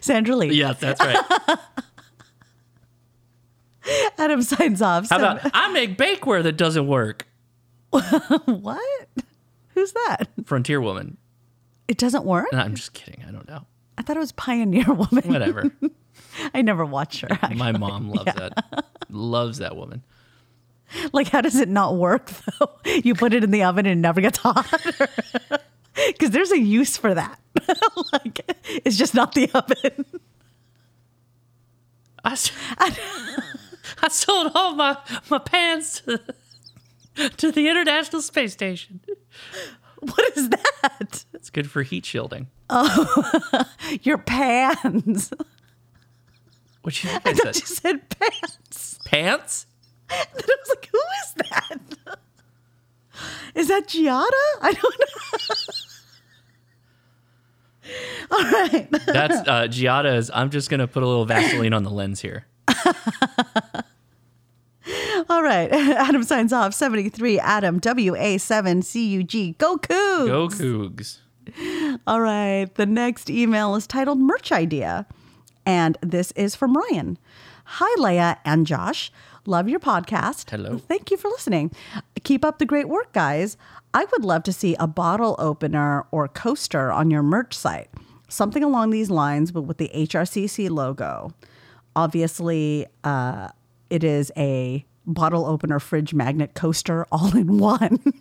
[0.00, 0.54] Sandra Lee.
[0.54, 1.58] Yes, that's right.
[4.18, 5.08] Adam signs off.
[5.08, 7.26] How about I make bakeware that doesn't work?
[7.90, 9.08] what?
[9.74, 10.28] Who's that?
[10.44, 11.16] Frontier Woman.
[11.88, 12.52] It doesn't work?
[12.52, 13.24] No, I'm just kidding.
[13.26, 13.66] I don't know.
[14.02, 15.22] I thought it was Pioneer Woman.
[15.32, 15.70] Whatever.
[16.54, 17.28] I never watched her.
[17.30, 17.54] actually.
[17.54, 18.84] My mom loves that.
[19.08, 20.02] Loves that woman.
[21.12, 22.70] Like, how does it not work though?
[22.84, 24.66] You put it in the oven and it never gets hot.
[26.08, 27.38] Because there's a use for that.
[28.12, 28.40] like,
[28.84, 30.04] it's just not the oven.
[32.24, 32.36] I
[34.02, 34.98] I sold all my,
[35.30, 36.20] my pants to,
[37.36, 39.00] to the International Space Station.
[40.04, 41.24] What is that?
[41.32, 42.48] It's good for heat shielding.
[42.68, 43.64] Oh,
[44.02, 45.32] your pans.
[46.82, 47.60] What you think I I thought said?
[47.60, 48.98] you said pants.
[49.04, 49.66] Pants?
[50.10, 51.78] And I was like, who is that?
[53.54, 54.30] Is that Giada?
[54.60, 55.06] I don't know.
[58.30, 58.88] All right.
[59.06, 60.30] That's uh, Giada's.
[60.34, 62.46] I'm just gonna put a little Vaseline on the lens here.
[65.28, 65.70] All right.
[65.72, 66.74] Adam signs off.
[66.74, 69.58] 73 Adam WA7CUG.
[69.58, 70.26] Go Cougs.
[70.26, 71.18] Go Cougs.
[72.06, 72.72] All right.
[72.74, 75.06] The next email is titled Merch Idea.
[75.64, 77.18] And this is from Ryan.
[77.64, 79.12] Hi, Leia and Josh.
[79.46, 80.50] Love your podcast.
[80.50, 80.78] Hello.
[80.78, 81.72] Thank you for listening.
[82.22, 83.56] Keep up the great work, guys.
[83.94, 87.88] I would love to see a bottle opener or coaster on your merch site.
[88.28, 91.32] Something along these lines, but with the HRCC logo.
[91.94, 93.48] Obviously, uh,
[93.92, 98.00] it is a bottle opener fridge magnet coaster all in one.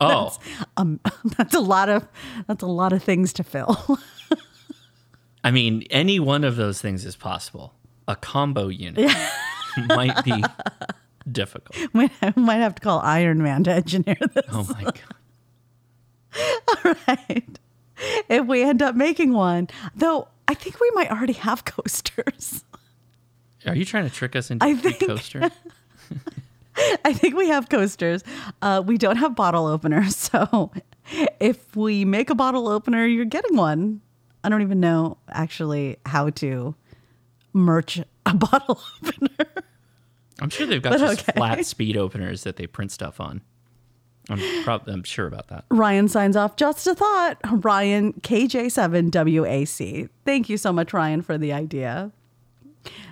[0.00, 0.36] Oh,
[0.76, 1.00] um,
[1.36, 2.06] that's a lot of
[2.46, 3.98] that's a lot of things to fill.
[5.42, 7.74] I mean, any one of those things is possible.
[8.06, 9.10] A combo unit
[9.88, 10.42] might be
[11.30, 11.76] difficult.
[11.94, 14.44] might, might have to call Iron Man to engineer this.
[14.50, 14.94] Oh my god.
[16.84, 17.58] all right.
[18.28, 22.64] If we end up making one, though, I think we might already have coasters.
[23.68, 25.50] Are you trying to trick us into I a think- coaster?
[27.04, 28.22] I think we have coasters.
[28.62, 30.70] Uh, we don't have bottle openers, so
[31.40, 34.00] if we make a bottle opener, you're getting one.
[34.44, 36.76] I don't even know actually how to
[37.52, 39.46] merch a bottle opener.
[40.40, 41.32] I'm sure they've got But just okay.
[41.36, 43.40] flat speed openers that they print stuff on.
[44.30, 45.64] I'm prob- I'm sure about that.
[45.70, 46.54] Ryan signs off.
[46.56, 47.38] Just a thought.
[47.64, 50.08] Ryan KJ7WAC.
[50.24, 52.12] Thank you so much, Ryan, for the idea.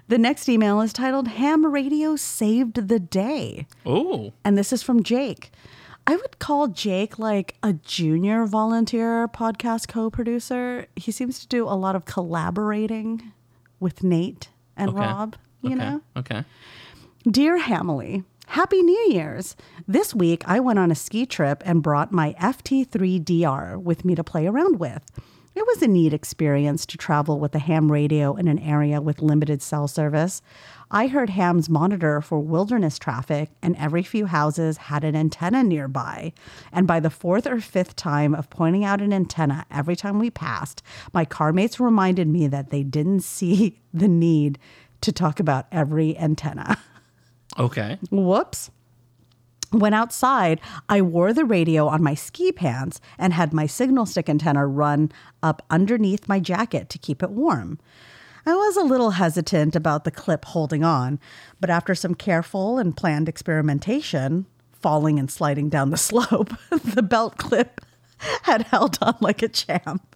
[0.08, 3.66] The next email is titled Ham Radio Saved the Day.
[3.84, 5.50] Oh, And this is from Jake.
[6.06, 10.86] I would call Jake like a junior volunteer podcast co producer.
[10.94, 13.32] He seems to do a lot of collaborating
[13.80, 15.00] with Nate and okay.
[15.00, 15.78] Rob, you okay.
[15.78, 16.00] know?
[16.16, 16.44] Okay.
[17.28, 19.56] Dear Hamily, Happy New Year's!
[19.88, 24.22] This week I went on a ski trip and brought my FT3DR with me to
[24.22, 25.02] play around with.
[25.56, 29.22] It was a neat experience to travel with a ham radio in an area with
[29.22, 30.42] limited cell service.
[30.90, 36.34] I heard hams monitor for wilderness traffic, and every few houses had an antenna nearby.
[36.72, 40.30] And by the fourth or fifth time of pointing out an antenna every time we
[40.30, 40.82] passed,
[41.14, 44.58] my car mates reminded me that they didn't see the need
[45.00, 46.76] to talk about every antenna.
[47.58, 47.98] Okay.
[48.10, 48.70] Whoops.
[49.70, 54.28] When outside, I wore the radio on my ski pants and had my signal stick
[54.28, 55.10] antenna run
[55.42, 57.78] up underneath my jacket to keep it warm.
[58.46, 61.18] I was a little hesitant about the clip holding on,
[61.60, 67.38] but after some careful and planned experimentation, falling and sliding down the slope, the belt
[67.38, 67.80] clip
[68.42, 70.15] had held on like a champ.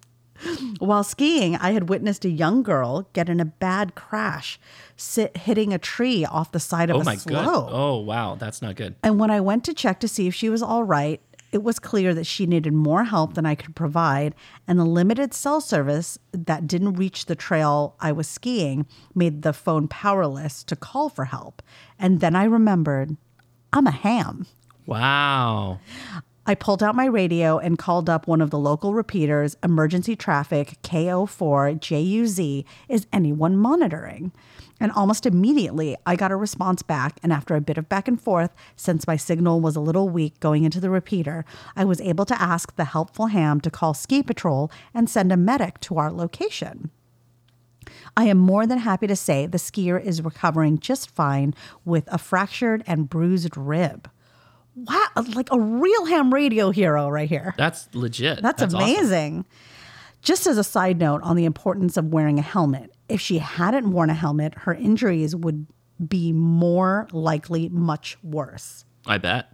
[0.78, 4.58] While skiing, I had witnessed a young girl get in a bad crash,
[4.96, 7.44] sit hitting a tree off the side of Oh a my slope.
[7.44, 7.68] god.
[7.72, 8.94] Oh wow, that's not good.
[9.02, 11.20] And when I went to check to see if she was all right,
[11.52, 14.34] it was clear that she needed more help than I could provide,
[14.68, 18.86] and the limited cell service that didn't reach the trail I was skiing
[19.16, 21.60] made the phone powerless to call for help.
[21.98, 23.16] And then I remembered
[23.72, 24.46] I'm a ham.
[24.86, 25.80] Wow.
[26.46, 30.78] I pulled out my radio and called up one of the local repeaters, emergency traffic
[30.82, 32.64] KO4 JUZ.
[32.88, 34.32] Is anyone monitoring?
[34.80, 37.20] And almost immediately, I got a response back.
[37.22, 40.40] And after a bit of back and forth, since my signal was a little weak
[40.40, 41.44] going into the repeater,
[41.76, 45.36] I was able to ask the helpful ham to call Ski Patrol and send a
[45.36, 46.90] medic to our location.
[48.16, 51.54] I am more than happy to say the skier is recovering just fine
[51.84, 54.08] with a fractured and bruised rib.
[54.74, 57.54] Wow, like a real ham radio hero right here.
[57.56, 58.40] That's legit.
[58.42, 58.80] That's, awesome.
[58.80, 59.44] amazing.
[60.22, 63.90] Just as a side note on the importance of wearing a helmet, if she hadn't
[63.90, 65.66] worn a helmet, her injuries would
[66.06, 68.84] be more likely much worse.
[69.06, 69.52] I bet.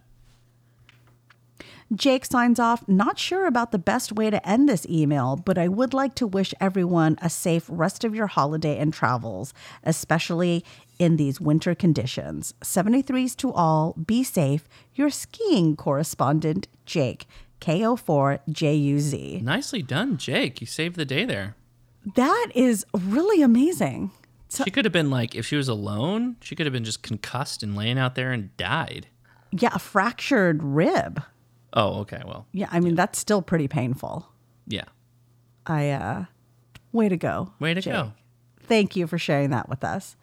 [1.95, 5.69] Jake signs off, not sure about the best way to end this email, but I
[5.69, 9.55] would like to wish everyone a safe rest of your holiday and travels,
[9.85, 10.65] especially
[10.99, 12.55] in these winter conditions.
[12.61, 14.65] 73s to all, be safe.
[14.97, 17.29] Your skiing correspondent, Jake,
[17.61, 19.43] KO4JUZ.
[19.43, 20.61] Nicely done, Jake.
[20.61, 21.55] You saved the day there.
[22.17, 24.11] That is really amazing.
[24.65, 27.63] She could have been like, if she was alone, she could have been just concussed
[27.63, 29.07] and laying out there and died.
[29.53, 31.23] Yeah, a fractured rib.
[31.77, 32.23] Oh, okay.
[32.27, 34.29] Well, Yeah, I mean, that's still pretty painful.
[34.67, 34.85] Yeah.
[35.67, 36.25] I uh
[36.93, 37.53] way to go.
[37.61, 37.93] Way to Jake.
[37.93, 38.13] go.
[38.63, 40.17] Thank you for sharing that with us.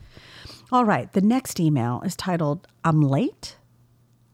[0.71, 3.55] All right, the next email is titled I'm late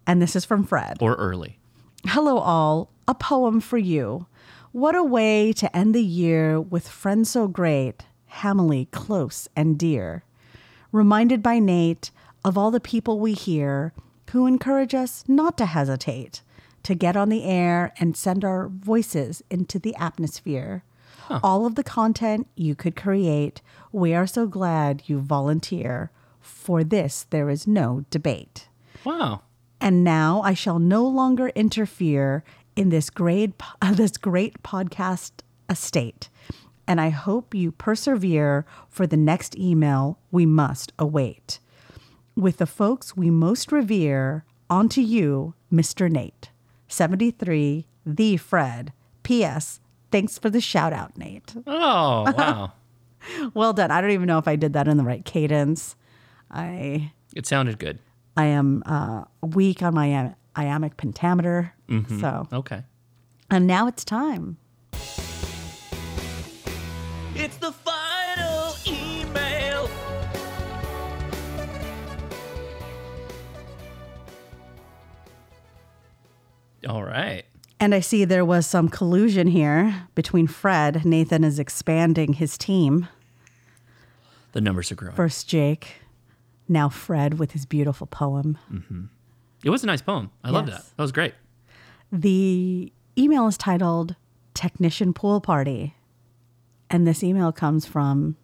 [0.10, 0.98] and this is from Fred.
[1.02, 1.60] Or early.
[2.08, 2.90] Hello, all.
[3.08, 4.26] A poem for you.
[4.72, 8.06] What a way to end the year with friends so great,
[8.42, 10.24] Hamily close and dear.
[10.92, 12.10] Reminded by Nate
[12.44, 13.94] of all the people we hear
[14.32, 16.42] who encourage us not to hesitate,
[16.84, 20.84] to get on the air and send our voices into the atmosphere.
[21.44, 23.62] All of the content you could create,
[23.92, 26.12] we are so glad you volunteer.
[26.40, 28.68] For this, there is no debate.
[29.04, 29.42] Wow.
[29.80, 32.44] And now I shall no longer interfere
[32.76, 35.32] in this great, uh, this great podcast
[35.70, 36.30] estate.
[36.88, 41.60] And I hope you persevere for the next email we must await.
[42.36, 46.10] With the folks we most revere, on to you, Mr.
[46.10, 46.50] Nate.
[46.90, 48.92] 73, The Fred.
[49.24, 49.80] P.S.
[50.12, 51.54] Thanks for the shout out, Nate.
[51.68, 52.74] Oh, wow.
[53.54, 53.92] Well done.
[53.92, 55.96] I don't even know if I did that in the right cadence.
[56.50, 58.00] I it sounded good.
[58.38, 61.74] I am uh, weak on my iam- iambic pentameter.
[62.22, 62.84] So, Okay.
[63.52, 64.58] and now it's time.
[76.90, 77.44] All right.
[77.80, 81.06] And I see there was some collusion here between Fred.
[81.06, 83.08] Nathan is expanding his team.
[84.52, 85.16] The numbers are growing.
[85.16, 86.02] First Jake,
[86.68, 88.58] now Fred with his beautiful poem.
[88.74, 89.04] Mm-hmm.
[89.64, 90.32] it was a nice poem.
[90.44, 90.78] I loved Yes.
[90.84, 90.98] that.
[90.98, 91.36] That was great.
[92.12, 94.16] The email is titled
[94.54, 95.96] Technician Pool Party.
[96.90, 98.36] And this email comes from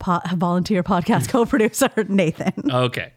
[0.00, 2.52] po- volunteer podcast co producer Nathan.
[2.70, 3.12] Okay.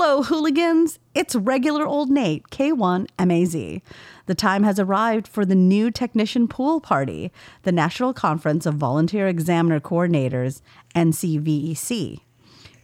[0.00, 1.00] Hello, hooligans.
[1.12, 3.82] It's regular old Nate, K1MAZ.
[4.26, 7.32] The time has arrived for the new Technician Pool Party,
[7.64, 10.60] the National Conference of Volunteer Examiner Coordinators,
[10.94, 12.20] NCVEC.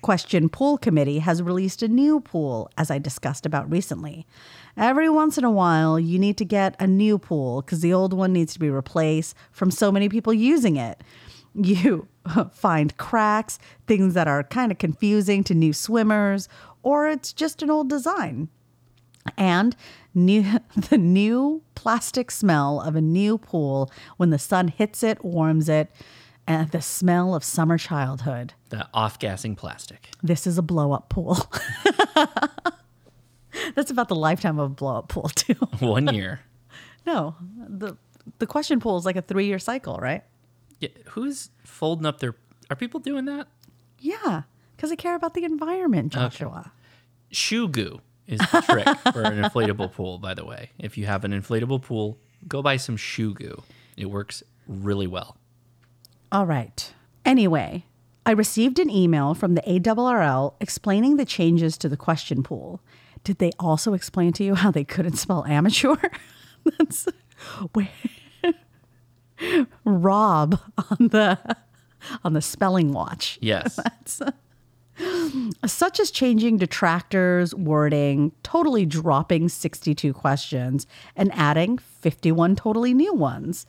[0.02, 4.26] Question Pool Committee has released a new pool, as I discussed about recently.
[4.76, 8.12] Every once in a while, you need to get a new pool because the old
[8.12, 11.00] one needs to be replaced from so many people using it.
[11.54, 12.08] You
[12.52, 16.48] find cracks, things that are kind of confusing to new swimmers,
[16.84, 18.48] or it's just an old design.
[19.36, 19.74] And
[20.14, 20.44] new
[20.76, 25.90] the new plastic smell of a new pool when the sun hits it, warms it,
[26.46, 28.52] and the smell of summer childhood.
[28.68, 30.10] The off gassing plastic.
[30.22, 31.38] This is a blow up pool.
[33.74, 35.54] That's about the lifetime of a blow up pool, too.
[35.80, 36.40] One year.
[37.06, 37.96] no, the
[38.38, 40.22] the question pool is like a three year cycle, right?
[40.80, 42.34] Yeah, who's folding up their.
[42.70, 43.46] Are people doing that?
[44.00, 44.42] Yeah,
[44.76, 46.72] because I care about the environment, Joshua.
[47.34, 50.70] Shoe goo is the trick for an inflatable pool, by the way.
[50.78, 53.62] If you have an inflatable pool, go buy some shoe goo.
[53.96, 55.36] It works really well.
[56.32, 56.92] All right.
[57.24, 57.84] Anyway,
[58.26, 62.80] I received an email from the ARRL explaining the changes to the question pool.
[63.22, 65.96] Did they also explain to you how they couldn't spell amateur?
[66.78, 67.06] That's
[67.72, 67.88] where
[69.84, 71.38] Rob on the
[72.22, 73.38] on the spelling watch.
[73.40, 73.78] Yes.
[75.66, 83.66] Such as changing detractors, wording, totally dropping 62 questions, and adding 51 totally new ones.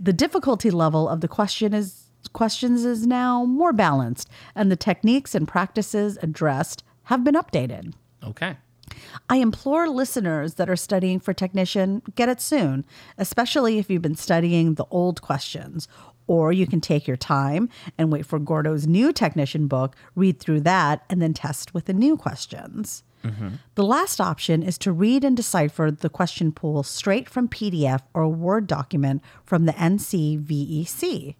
[0.00, 5.34] The difficulty level of the question is questions is now more balanced, and the techniques
[5.34, 7.94] and practices addressed have been updated.
[8.22, 8.56] Okay.
[9.28, 12.84] I implore listeners that are studying for technician, get it soon,
[13.18, 15.88] especially if you've been studying the old questions.
[16.32, 17.68] Or you can take your time
[17.98, 21.92] and wait for Gordo's new technician book, read through that, and then test with the
[21.92, 23.02] new questions.
[23.22, 23.48] Mm-hmm.
[23.74, 28.28] The last option is to read and decipher the question pool straight from PDF or
[28.28, 31.34] Word document from the NCVEC.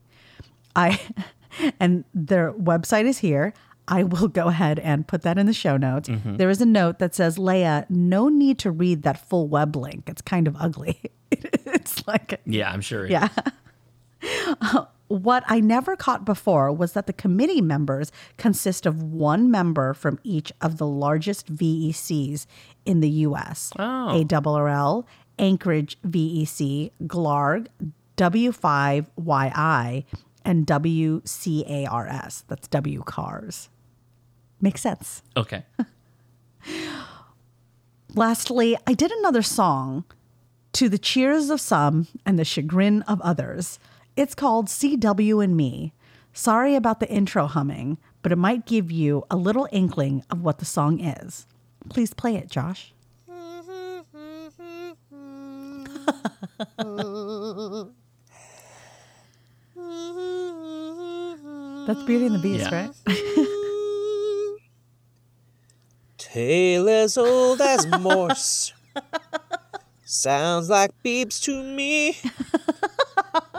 [0.76, 1.00] I
[1.80, 3.54] and their website is here.
[3.88, 6.10] I will go ahead and put that in the show notes.
[6.10, 6.36] Mm-hmm.
[6.36, 10.10] There is a note that says, Leia, no need to read that full web link.
[10.10, 11.00] It's kind of ugly.
[11.30, 13.06] it's like, Yeah, I'm sure.
[13.06, 13.28] yeah.
[15.08, 20.18] What I never caught before was that the committee members consist of one member from
[20.24, 22.46] each of the largest VECs
[22.86, 24.24] in the US Oh.
[24.24, 25.04] ARRL,
[25.38, 27.66] Anchorage VEC, GLAARG,
[28.16, 30.04] W5YI,
[30.44, 32.44] and WCARS.
[32.48, 33.68] That's W CARS.
[34.62, 35.22] Makes sense.
[35.36, 35.64] Okay.
[38.14, 40.04] Lastly, I did another song
[40.72, 43.78] to the cheers of some and the chagrin of others.
[44.14, 45.94] It's called CW and Me.
[46.34, 50.58] Sorry about the intro humming, but it might give you a little inkling of what
[50.58, 51.46] the song is.
[51.88, 52.92] Please play it, Josh.
[61.86, 62.86] That's Beauty and the Beast, yeah.
[62.86, 62.94] right?
[66.18, 68.72] Tale as old as Morse.
[70.04, 72.16] Sounds like beeps to me.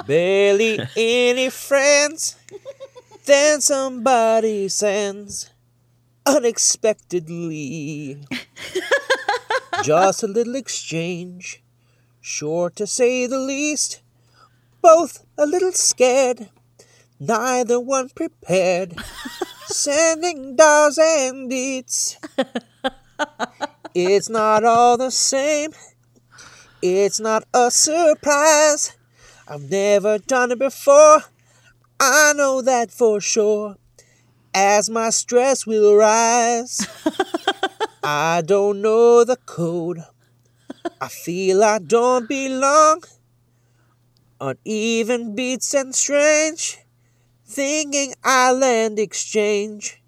[0.06, 2.36] Barely any friends.
[3.26, 5.50] Then somebody sends
[6.26, 8.20] unexpectedly.
[9.84, 11.64] Just a little exchange.
[12.20, 14.02] Sure to say the least.
[14.82, 16.50] Both a little scared.
[17.20, 18.96] Neither one prepared.
[19.68, 22.18] Sending dolls and deeds.
[23.96, 25.72] It's not all the same.
[26.82, 28.98] It's not a surprise.
[29.48, 31.24] I've never done it before.
[32.00, 33.78] I know that for sure.
[34.54, 36.88] As my stress will rise,
[38.04, 40.04] I don't know the code.
[41.02, 43.04] I feel I don't belong.
[44.40, 46.80] Uneven beats and strange.
[47.46, 50.02] Thinking island exchange.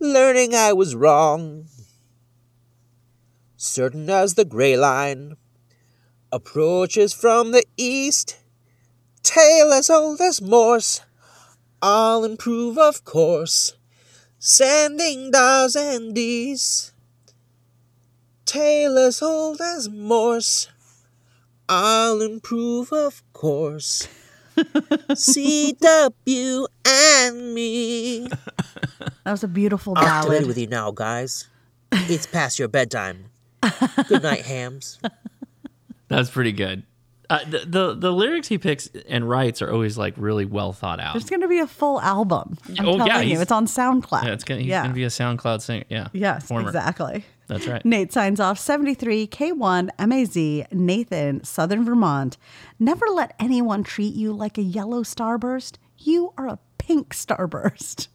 [0.00, 1.66] Learning I was wrong.
[3.56, 5.36] Certain as the gray line
[6.32, 8.41] approaches from the east.
[9.22, 11.00] Tale as old as Morse.
[11.80, 13.74] I'll improve, of course.
[14.38, 16.92] Sending dows and D's.
[18.44, 20.68] Tale as old as Morse.
[21.68, 24.08] I'll improve, of course.
[24.56, 28.28] CW and me.
[29.24, 30.46] That was a beautiful Off to bed ballad.
[30.46, 31.48] with you now, guys.
[31.92, 33.26] It's past your bedtime.
[34.08, 34.98] Good night, hams.
[36.08, 36.82] That's pretty good.
[37.32, 41.00] Uh, the, the the lyrics he picks and writes are always like really well thought
[41.00, 41.14] out.
[41.14, 42.58] There's going to be a full album.
[42.78, 44.24] I'm Oh, yeah, telling you, it's on SoundCloud.
[44.24, 44.82] yeah, it's gonna he's yeah.
[44.82, 45.84] gonna be a SoundCloud singer.
[45.88, 46.08] Yeah.
[46.12, 46.68] Yes, performer.
[46.68, 47.24] exactly.
[47.46, 47.84] That's right.
[47.84, 52.36] Nate signs off 73 K1 MAZ, Nathan, Southern Vermont.
[52.78, 55.76] Never let anyone treat you like a yellow starburst.
[55.98, 58.08] You are a pink starburst.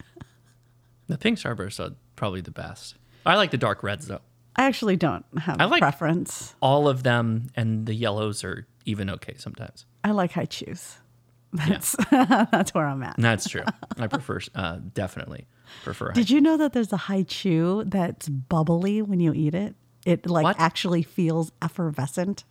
[1.07, 2.95] The pink starbursts are probably the best.
[3.25, 4.21] I like the dark reds though.
[4.55, 6.55] I actually don't have I a like- preference.
[6.61, 9.85] All of them and the yellows are even okay sometimes.
[10.03, 10.97] I like Hi-Chews.
[11.53, 13.15] That's that's where I'm at.
[13.17, 13.63] That's true.
[13.97, 15.47] I prefer uh, definitely
[15.83, 16.11] prefer.
[16.11, 19.75] Did you know that there's a Hi-Chew that's bubbly when you eat it?
[20.05, 20.59] It like What?
[20.59, 22.43] actually feels effervescent.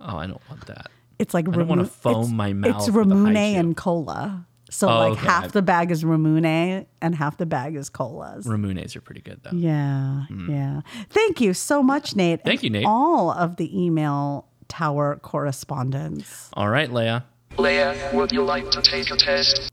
[0.00, 0.88] oh, I don't want that.
[1.18, 3.76] It's like I don't wanna foam it's- my mouth It's with a high Ramune and
[3.76, 4.46] cola.
[4.70, 5.26] So Oh, like okay.
[5.26, 8.46] half the bag is Ramune and half the bag is colas.
[8.46, 9.50] Ramunes are pretty good though.
[9.56, 10.80] Yeah, yeah.
[11.10, 12.40] Thank you so much, Nate.
[12.40, 12.44] Mm.
[12.44, 12.86] Thank you, Nate.
[12.86, 16.50] All of the email tower correspondence.
[16.54, 17.24] All right, Leia.
[17.56, 19.70] Leia, would you like to take a test?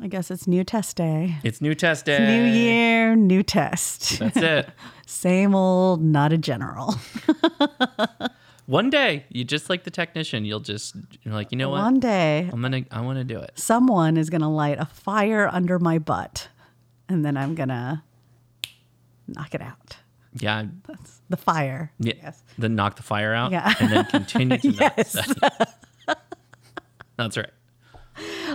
[0.00, 1.36] I guess it's new test day.
[1.42, 2.18] It's new test day.
[2.18, 4.18] New year, new test.
[4.18, 4.68] That's it.
[5.06, 6.96] Same old, not a general.
[8.66, 11.80] One day, you just like the technician, you'll just you're like, you know what?
[11.82, 13.52] One day, I'm gonna I want to do it.
[13.54, 16.48] someone is going to light a fire under my butt,
[17.08, 18.02] and then I'm going to
[19.28, 19.98] knock it out.
[20.38, 20.64] Yeah,
[21.28, 21.92] The fire.
[21.98, 22.12] yeah.
[22.22, 22.42] Yes.
[22.58, 23.52] Then knock the fire out.
[23.52, 23.72] Yeah.
[23.80, 25.16] And then continue to knock Yes.
[27.16, 27.50] That's right.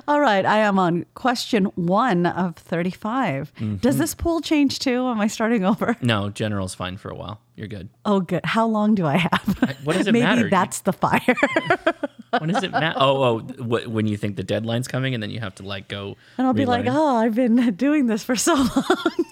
[0.07, 3.53] All right, I am on question one of 35.
[3.55, 3.75] Mm-hmm.
[3.77, 5.05] Does this pool change too?
[5.07, 5.95] Am I starting over?
[6.01, 7.39] No, general's fine for a while.
[7.55, 7.89] You're good.
[8.05, 8.41] Oh, good.
[8.45, 9.77] How long do I have?
[9.83, 10.49] What does it Maybe matter?
[10.49, 11.19] that's the fire.
[12.39, 12.97] When does it matter?
[12.97, 15.89] Oh, oh, wh- when you think the deadline's coming, and then you have to like
[15.89, 16.15] go.
[16.37, 19.25] and I'll be like, oh, I've been doing this for so long.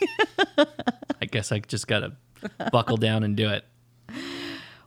[1.22, 2.12] I guess I just gotta
[2.74, 3.64] buckle down and do it.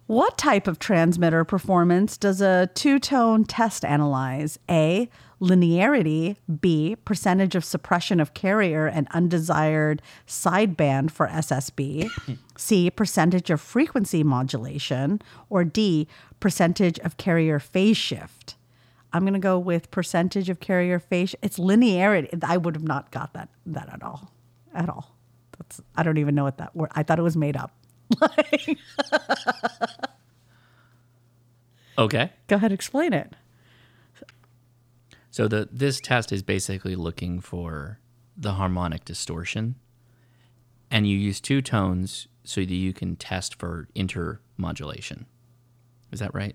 [0.08, 4.58] What type of transmitter performance does a two tone test analyze?
[4.70, 5.08] A.
[5.42, 6.36] Linearity.
[6.60, 6.96] B.
[7.04, 12.08] Percentage of suppression of carrier and undesired sideband for SSB.
[12.56, 12.90] C.
[12.90, 15.20] Percentage of frequency modulation.
[15.50, 16.06] Or D.
[16.40, 18.56] Percentage of carrier phase shift.
[19.12, 21.34] I'm going to go with percentage of carrier phase.
[21.42, 22.42] It's linearity.
[22.42, 24.32] I would have not got that that at all,
[24.74, 25.14] at all.
[25.58, 26.90] That's I don't even know what that word.
[26.94, 27.72] I thought it was made up.
[31.98, 32.32] Okay.
[32.48, 33.34] Go ahead, explain it.
[35.32, 37.98] So the this test is basically looking for
[38.36, 39.76] the harmonic distortion,
[40.90, 45.24] and you use two tones so that you can test for intermodulation.
[46.12, 46.54] Is that right?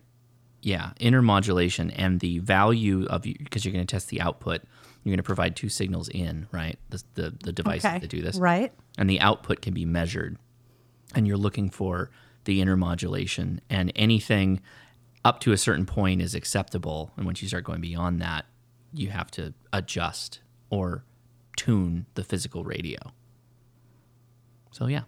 [0.61, 4.61] Yeah, intermodulation and the value of because you're going to test the output.
[5.03, 6.77] You're going to provide two signals in, right?
[6.91, 8.71] The the, the devices Okay, that do this, right.
[8.99, 10.37] And the output can be measured,
[11.15, 12.11] and you're looking for
[12.43, 14.61] the intermodulation and anything
[15.25, 18.45] up to a certain point is acceptable and once you start going beyond that
[18.93, 20.39] you have to adjust
[20.69, 21.03] or
[21.55, 22.97] tune the physical radio
[24.71, 25.03] so yeah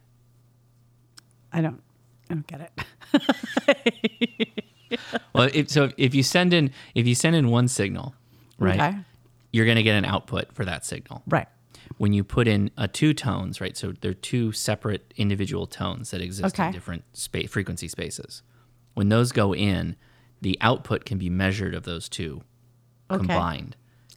[1.51, 1.81] I don't.
[2.29, 2.71] I don't get
[3.19, 4.59] it.
[5.33, 8.13] well if, so if you send in if you send in one signal
[8.59, 8.97] right Okay.
[9.51, 11.47] you're going to get an output for that signal Right.
[11.97, 13.75] when you put in a two tones, right?
[13.75, 16.67] So they're two separate individual tones that exist Okay.
[16.67, 18.43] in different spa- frequency spaces.
[18.93, 19.95] When those go in,
[20.41, 22.43] the output can be measured of those two
[23.11, 23.17] Okay.
[23.17, 23.75] combined,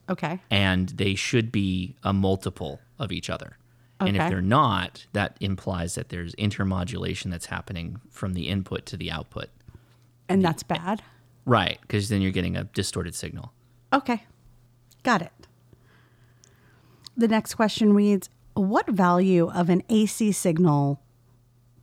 [0.08, 0.40] Okay.
[0.50, 3.56] and they should be a multiple of each other.
[4.00, 8.96] And if they're not, that implies that there's intermodulation that's happening from the input to
[8.96, 9.48] the output.
[10.28, 11.02] And that's bad.
[11.44, 13.52] Right, because then you're getting a distorted signal.
[13.92, 14.24] Okay.
[15.04, 15.32] Got it.
[17.16, 21.00] The next question reads What value of an AC signal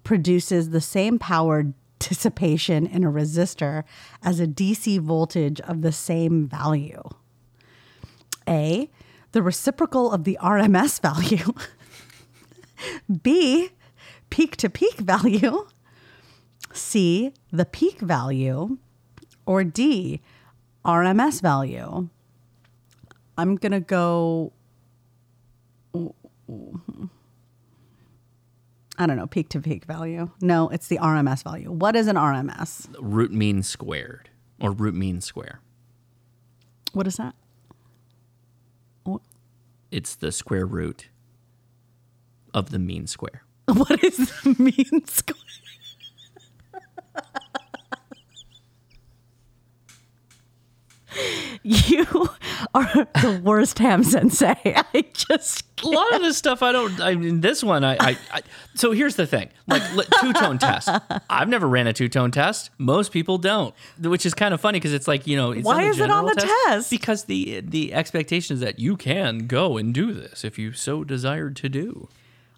[0.04, 3.84] produces the same power dissipation in a resistor
[4.24, 7.04] as a DC voltage of the same value?
[8.48, 8.90] A.
[9.32, 11.54] The reciprocal of the RMS value.
[13.22, 13.70] B.
[14.30, 15.68] Peak to peak value.
[16.72, 17.34] C.
[17.52, 18.78] The peak value.
[19.46, 20.22] Or D.
[20.86, 22.10] RMS value.
[23.38, 24.54] I'm going to go.
[29.00, 30.30] I don't know, peak to peak value.
[30.42, 31.72] No, it's the RMS value.
[31.72, 32.94] What is an RMS?
[33.00, 35.62] Root mean squared or root mean square.
[36.92, 37.34] What is that?
[39.90, 41.08] It's the square root
[42.54, 43.44] of the mean square.
[43.74, 45.38] What is the mean square?
[51.64, 52.06] you
[52.74, 54.56] are the worst ham sensei.
[54.66, 57.00] I just A lot of this stuff I don't.
[57.02, 57.96] I mean, this one I.
[58.00, 58.42] I, I
[58.76, 60.90] so here's the thing, like two tone test.
[61.30, 62.70] I've never ran a two tone test.
[62.78, 65.52] Most people don't, which is kind of funny because it's like you know.
[65.52, 66.90] It's Why is it on the test?
[66.90, 71.04] Because the the expectation is that you can go and do this if you so
[71.04, 72.08] desired to do.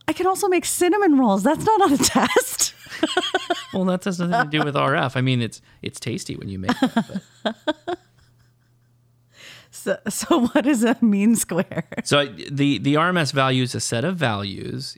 [0.07, 1.43] I can also make cinnamon rolls.
[1.43, 2.73] That's not on a test.
[3.73, 5.15] Well, that has nothing to do with RF.
[5.15, 6.91] I mean, it's it's tasty when you make it.
[7.43, 7.99] but-
[9.83, 11.85] So, so what is a mean square?
[12.03, 14.95] So the the RMS value is a set of values.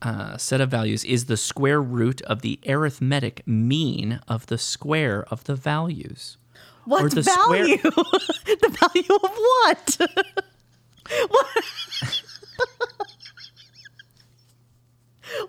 [0.00, 5.24] Uh, set of values is the square root of the arithmetic mean of the square
[5.30, 6.36] of the values.
[6.84, 7.76] What the square- value?
[7.82, 9.96] the value of what?
[11.28, 11.64] what?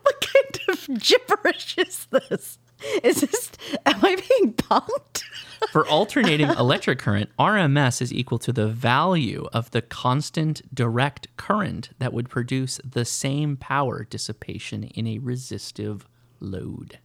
[0.01, 2.57] what kind of gibberish is this?
[3.03, 3.51] Is this?
[3.85, 5.23] Am I being punked?
[5.71, 11.91] For alternating electric current, RMS is equal to the value of the constant direct current
[11.99, 16.07] that would produce the same power dissipation in a resistive
[16.39, 16.99] load.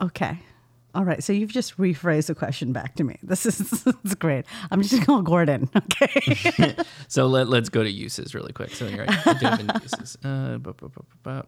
[0.00, 0.38] Okay.
[0.94, 1.22] All right.
[1.24, 3.16] So you've just rephrased the question back to me.
[3.22, 4.44] This is, this is great.
[4.70, 5.70] I'm just going to call Gordon.
[5.74, 6.76] Okay.
[7.08, 8.70] So let, let's go to uses really quick.
[8.70, 9.42] So you're right.
[9.82, 10.18] Uses.
[10.22, 11.46] Uh, bu- bu- bu- bu- bu-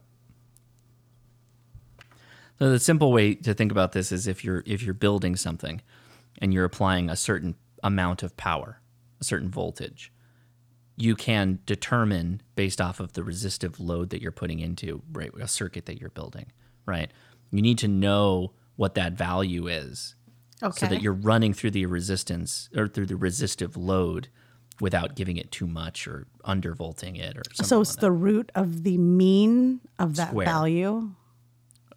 [2.58, 5.82] So the simple way to think about this is if you're if you're building something
[6.38, 8.80] and you're applying a certain amount of power,
[9.20, 10.12] a certain voltage,
[10.96, 15.48] you can determine based off of the resistive load that you're putting into right a
[15.48, 16.46] circuit that you're building,
[16.86, 17.10] right?
[17.50, 20.14] You need to know what that value is
[20.60, 24.28] so that you're running through the resistance or through the resistive load
[24.80, 27.68] without giving it too much or undervolting it or something.
[27.68, 30.46] so it's the root of the mean of that Square.
[30.46, 31.10] value.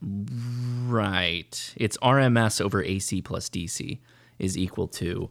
[0.02, 1.74] Right.
[1.76, 4.00] It's RMS over AC plus DC
[4.40, 5.30] is equal to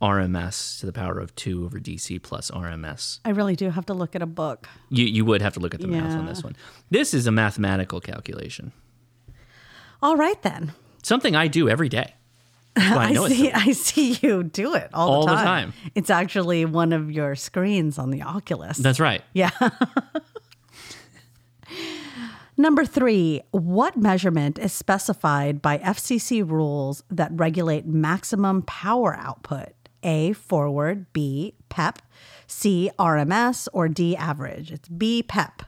[0.00, 3.20] RMS to the power of 2 over DC plus RMS.
[3.24, 4.68] I really do have to look at a book.
[4.90, 6.56] You, you would have to look at the math on this one.
[6.90, 8.72] This is a mathematical calculation,
[10.02, 10.72] All right then.
[11.02, 12.14] something I do every day.
[12.76, 13.50] I I see.
[13.52, 15.72] I see you do it all, All the, the time.
[15.72, 15.90] time.
[15.94, 18.76] It's actually one of your screens on the Oculus.
[18.76, 19.22] That's right.
[19.32, 19.50] yeah.
[22.56, 29.68] Number three, what measurement is specified by FCC rules that regulate maximum power output?
[30.02, 32.00] A, forward, B, PEP,
[32.46, 34.72] C, RMS, or D, average?
[34.72, 35.62] It's B, PEP.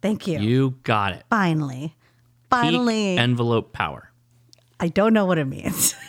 [0.00, 0.38] Thank you.
[0.38, 1.24] You got it.
[1.30, 1.88] Finally.
[1.88, 3.16] Peak Finally.
[3.18, 4.10] envelope power.
[4.78, 5.94] I don't know what it means.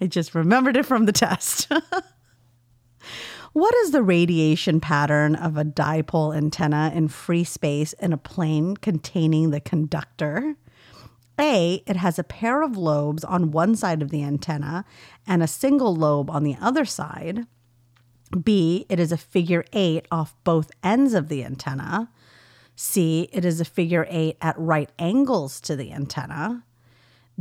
[0.00, 1.70] I just remembered it from the test.
[3.58, 8.76] what is the radiation pattern of a dipole antenna in free space in a plane
[8.76, 10.54] containing the conductor?
[11.40, 14.84] A, it has a pair of lobes on one side of the antenna
[15.26, 17.46] and a single lobe on the other side.
[18.44, 22.10] B, it is a figure eight off both ends of the antenna.
[22.76, 26.64] C, it is a figure eight at right angles to the antenna.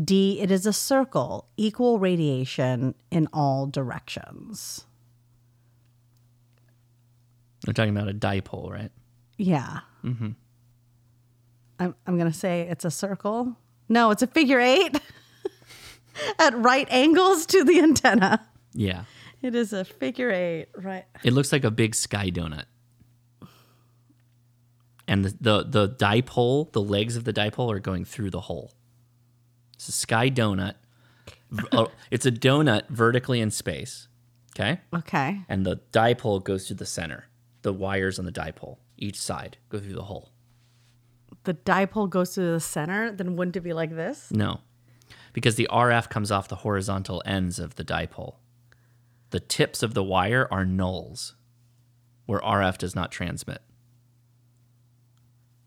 [0.03, 4.85] D, it is a circle, equal radiation in all directions.
[7.67, 8.91] We're talking about a dipole, right?
[9.37, 9.81] Yeah.
[10.03, 10.29] Mm-hmm.
[11.79, 13.57] I'm, I'm going to say it's a circle.
[13.89, 14.99] No, it's a figure eight
[16.39, 18.47] at right angles to the antenna.
[18.73, 19.03] Yeah.
[19.41, 21.05] It is a figure eight, right?
[21.23, 22.65] It looks like a big sky donut.
[25.07, 28.73] And the, the, the dipole, the legs of the dipole are going through the hole.
[29.75, 30.75] It's a sky donut.
[31.71, 34.07] Oh, it's a donut vertically in space.
[34.55, 34.79] Okay.
[34.93, 35.41] Okay.
[35.47, 37.25] And the dipole goes to the center.
[37.67, 40.31] The wires on the dipole, each side, go through the hole.
[41.43, 44.31] The dipole goes to the center, then wouldn't it be like this?
[44.31, 44.61] No,
[45.33, 48.35] because the RF comes off the horizontal ends of the dipole.
[49.31, 51.33] The tips of the wire are nulls,
[52.25, 53.61] where RF does not transmit.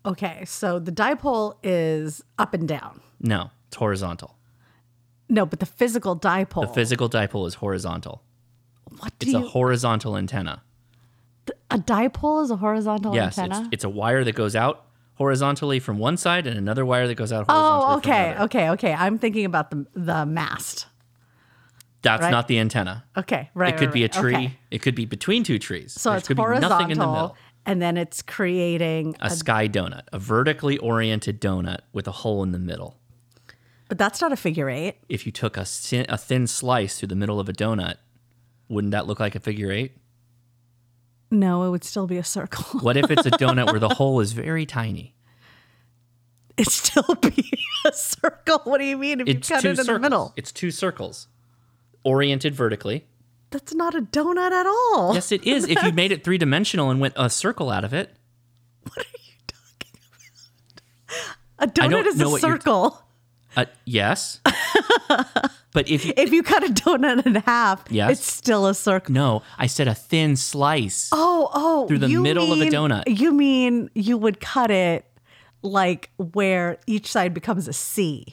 [0.03, 3.01] Okay, so the dipole is up and down.
[3.19, 4.39] No, it's horizontal.
[5.29, 6.65] No, but the physical dipole.
[6.65, 8.23] The physical dipole is horizontal.
[8.97, 10.63] What do It's a horizontal antenna.
[11.69, 13.61] A dipole is a horizontal yes, antenna.
[13.61, 14.85] it's, it's a wire that goes out
[15.15, 17.93] horizontally from one side and another wire that goes out oh, horizontally.
[17.93, 18.93] oh, okay, okay, okay.
[18.93, 20.87] I'm thinking about the the mast.
[22.01, 22.31] That's right?
[22.31, 23.05] not the antenna.
[23.15, 23.73] Okay, right.
[23.73, 24.33] it could right, be a tree.
[24.33, 24.57] okay.
[24.71, 25.93] It could be between two trees.
[25.93, 27.37] So there it's could be horizontal, nothing in the middle.
[27.65, 29.15] and then it's creating.
[29.19, 32.97] A sky donut, a vertically oriented donut with a hole in the middle.
[33.87, 34.97] but that's not a figure eight.
[35.09, 35.65] If you took a,
[36.09, 37.97] a thin slice through the middle of a donut,
[38.67, 39.97] wouldn't that look like a figure eight?
[41.31, 42.79] No, it would still be a circle.
[42.81, 45.15] What if it's a donut where the hole is very tiny?
[46.57, 47.51] It'd still be
[47.87, 48.59] a circle.
[48.65, 49.87] What do you mean if It's you cut it in circles.
[49.95, 50.33] the middle?
[50.35, 51.27] It's two circles,
[52.03, 53.05] oriented vertically.
[53.51, 55.13] That's not a donut at all.
[55.13, 55.67] Yes, it is.
[55.67, 58.13] if you made it three dimensional and went a circle out of it,
[58.83, 59.99] What are you talking
[61.57, 61.67] about?
[61.67, 63.01] a donut is a circle.
[63.57, 64.39] Uh, yes.
[65.73, 68.11] but if you If you cut a donut in half, Yes.
[68.19, 69.13] it's still a circle.
[69.13, 71.09] no, I said a thin slice.
[71.11, 73.03] Oh, oh, Through the middle of a donut.
[73.07, 75.05] You mean you would cut it
[75.61, 78.25] like where each side becomes a C?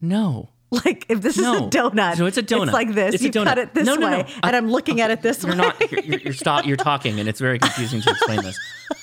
[0.00, 0.48] No.
[0.72, 1.54] Like if this No.
[1.54, 2.62] is a donut, So it's a donut.
[2.64, 3.14] It's like this.
[3.16, 4.16] It's you cut it this No, no, no.
[4.20, 5.58] way, and I'm looking at it this You're way.
[5.58, 5.92] not.
[5.92, 6.64] You're, you're, you're stop.
[6.64, 8.58] You're talking, and it's very confusing to explain this.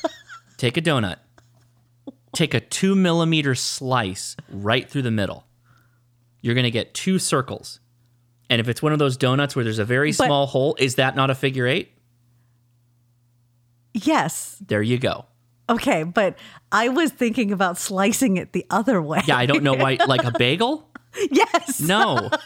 [0.57, 1.17] Take a donut.
[2.33, 5.45] Take a two millimeter slice right through the middle.
[6.41, 7.79] You're going to get two circles.
[8.49, 10.95] And if it's one of those donuts where there's a very But- small hole, is
[10.95, 11.91] that not a figure eight?
[13.93, 14.57] yes.
[14.65, 15.25] There you go.
[15.69, 16.37] Okay, but
[16.71, 19.21] I was thinking about slicing it the other way.
[19.27, 19.97] Yeah, I don't know why.
[20.07, 20.89] Like a bagel?
[21.31, 21.79] yes.
[21.79, 22.29] No.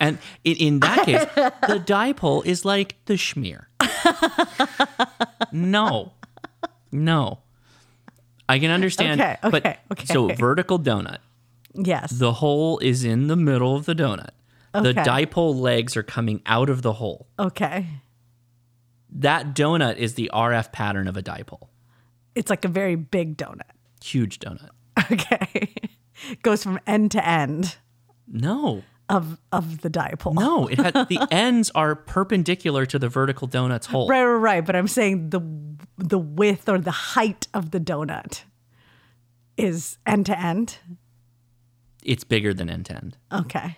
[0.00, 3.66] And in, in that case, the dipole is like the schmear.
[5.52, 6.12] no.
[6.90, 7.38] No.
[8.48, 9.20] I can understand.
[9.20, 10.06] Okay, but okay, okay.
[10.06, 11.18] so vertical donut.
[11.74, 12.10] Yes.
[12.10, 14.30] The hole is in the middle of the donut.
[14.74, 14.92] Okay.
[14.92, 17.28] The dipole legs are coming out of the hole.
[17.38, 17.86] okay.
[19.12, 21.68] That donut is the RF pattern of a dipole.
[22.36, 23.62] It's like a very big donut.
[24.04, 24.70] Huge donut.
[25.10, 25.74] Okay.
[26.42, 27.76] Goes from end to end
[28.28, 28.84] No.
[29.10, 30.34] Of of the dipole.
[30.34, 34.08] No, it had the ends are perpendicular to the vertical donut's hole.
[34.08, 34.66] Right, right, right.
[34.66, 35.40] But I'm saying the
[35.98, 38.44] the width or the height of the donut
[39.56, 40.78] is end to end.
[42.02, 43.18] It's bigger than end to end.
[43.32, 43.76] Okay.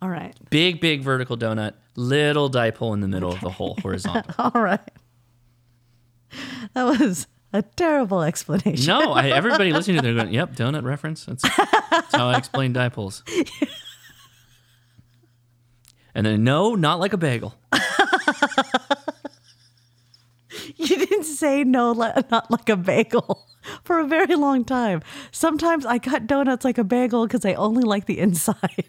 [0.00, 0.34] All right.
[0.48, 4.32] Big, big vertical donut, little dipole in the middle of the hole, horizontal.
[4.54, 4.80] All right.
[6.74, 8.86] That was a terrible explanation.
[8.86, 11.24] No, I, everybody listening to this, they're going, "Yep, donut reference.
[11.24, 13.22] That's, that's how I explain dipoles."
[16.18, 17.54] And then, no, not like a bagel.
[20.76, 23.46] You didn't say no, not like a bagel
[23.84, 25.02] for a very long time.
[25.32, 28.56] Sometimes I cut donuts like a bagel because I only like the inside.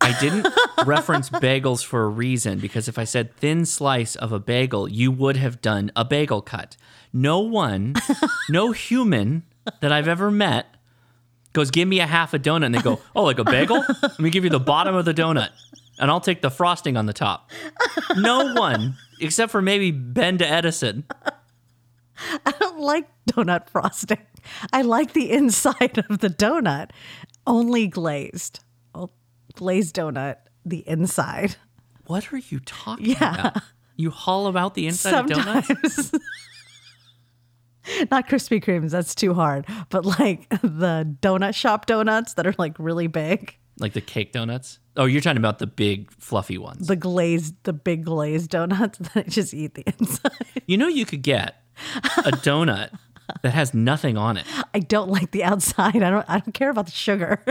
[0.00, 0.48] I didn't
[0.84, 5.12] reference bagels for a reason because if I said thin slice of a bagel, you
[5.12, 6.76] would have done a bagel cut.
[7.12, 7.94] No one,
[8.48, 9.44] no human
[9.80, 10.77] that I've ever met
[11.52, 12.66] goes, Give me a half a donut.
[12.66, 13.84] And they go, Oh, like a bagel?
[14.02, 15.50] Let me give you the bottom of the donut
[15.98, 17.50] and I'll take the frosting on the top.
[18.16, 21.04] No one, except for maybe Ben to Edison.
[22.46, 24.18] I don't like donut frosting.
[24.72, 26.90] I like the inside of the donut,
[27.46, 28.60] only glazed.
[28.94, 29.10] Oh,
[29.54, 31.56] glazed donut, the inside.
[32.06, 33.40] What are you talking Yeah.
[33.50, 33.62] about?
[33.96, 36.12] You hollow out the inside of donuts?
[38.10, 39.66] Not Krispy Kremes, that's too hard.
[39.90, 44.78] But like the donut shop donuts that are like really big, Like the cake donuts?
[44.96, 46.88] Oh, you're talking about the big fluffy ones.
[46.88, 50.32] the glazed, the big glazed donuts that I just eat the inside.
[50.66, 51.62] You know, you could get
[52.18, 52.90] a donut
[53.42, 54.46] that has nothing on it.
[54.74, 56.02] I don't like the outside.
[56.02, 56.28] I don't.
[56.28, 57.44] I don't care about the sugar.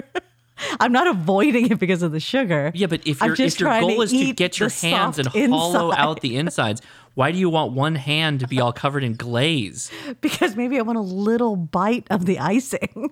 [0.80, 2.72] I'm not avoiding it because of the sugar.
[2.74, 5.28] Yeah, but if just if your trying to goal is to get your hands and
[5.28, 6.00] hollow inside.
[6.02, 6.82] out the insides,
[7.18, 9.89] why do you want one hand to be all covered in glaze?
[10.22, 13.10] because maybe I want a little bite of the icing.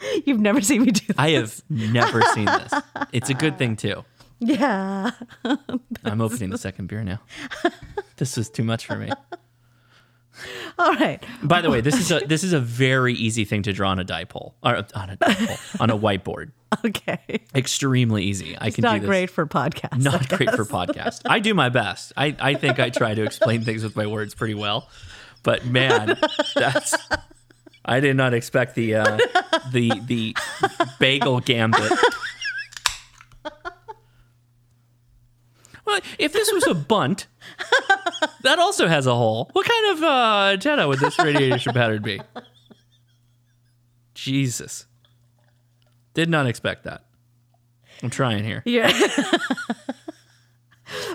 [0.24, 1.20] You've never seen me do that.
[1.20, 2.72] I have never seen this.
[3.12, 4.04] It's a good thing too.
[4.38, 5.12] Yeah.
[6.04, 7.20] I'm opening the second beer now.
[8.18, 9.10] This was too much for me.
[10.78, 11.22] All right.
[11.42, 13.98] By the way, this is a this is a very easy thing to draw on
[13.98, 16.52] a dipole or on a dipole, on a whiteboard.
[16.84, 17.40] Okay.
[17.54, 18.56] Extremely easy.
[18.60, 19.08] I can not do this.
[19.08, 19.98] great for podcast.
[20.02, 21.22] Not great for podcast.
[21.24, 22.12] I do my best.
[22.16, 24.88] I, I think I try to explain things with my words pretty well.
[25.44, 26.18] But man,
[26.56, 26.94] that's
[27.84, 29.18] I did not expect the uh,
[29.70, 30.36] the the
[30.98, 31.92] bagel gambit.
[35.86, 37.28] Well, if this was a Bundt,
[38.42, 39.50] that also has a hole.
[39.52, 42.20] What kind of uh, antenna would this radiation pattern be?
[44.14, 44.86] Jesus.
[46.14, 47.04] Did not expect that.
[48.02, 48.62] I'm trying here.
[48.64, 48.90] Yeah.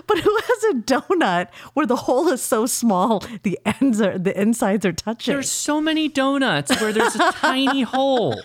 [0.06, 4.38] but who has a donut where the hole is so small the ends are the
[4.40, 5.34] insides are touching?
[5.34, 8.40] There's so many donuts where there's a tiny hole.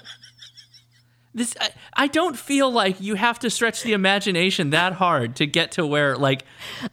[1.38, 5.46] This I, I don't feel like you have to stretch the imagination that hard to
[5.46, 6.44] get to where like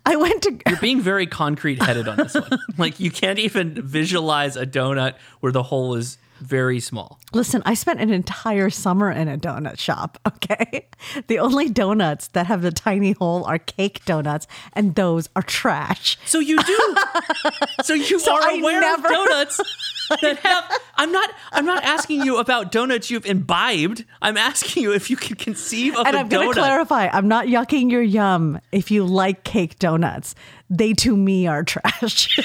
[0.05, 2.59] I went to you're being very concrete headed on this one.
[2.79, 7.19] like you can't even visualize a donut where the hole is very small.
[7.33, 10.87] Listen, I spent an entire summer in a donut shop, okay?
[11.27, 16.17] The only donuts that have the tiny hole are cake donuts, and those are trash.
[16.27, 16.97] So you do.
[17.83, 19.61] so you So are I aware never- of donuts
[20.23, 20.65] that have.
[20.97, 21.31] I'm not.
[21.53, 24.05] I'm not asking you about donuts you've imbibed.
[24.23, 26.55] I'm asking you if you can conceive of And a I'm going donut.
[26.55, 30.35] to clarify I'm not yucking your yum if you like cake donuts.
[30.71, 32.39] They to me are trash.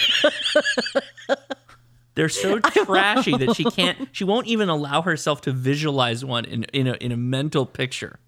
[2.16, 4.10] They're so trashy that she can't.
[4.12, 8.20] She won't even allow herself to visualize one in in a in a mental picture.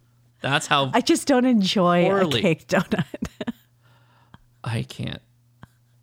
[0.42, 2.40] That's how I just don't enjoy Poorly.
[2.40, 3.06] a cake donut.
[4.64, 5.22] I can't.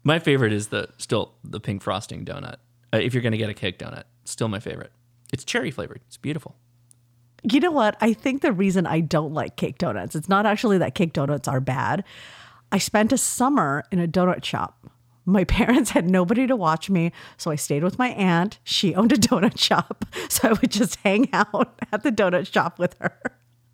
[0.05, 2.56] My favorite is the still the pink frosting donut.
[2.92, 4.92] Uh, if you're gonna get a cake donut, still my favorite.
[5.32, 6.00] It's cherry flavored.
[6.06, 6.56] It's beautiful.
[7.42, 7.96] You know what?
[8.00, 11.47] I think the reason I don't like cake donuts, it's not actually that cake donuts
[11.47, 12.02] are bad.
[12.73, 14.90] I spent a summer in a donut shop.
[15.28, 18.58] My parents had nobody to watch me, so I stayed with my aunt.
[18.65, 22.78] She owned a donut shop, so I would just hang out at the donut shop
[22.78, 23.12] with her.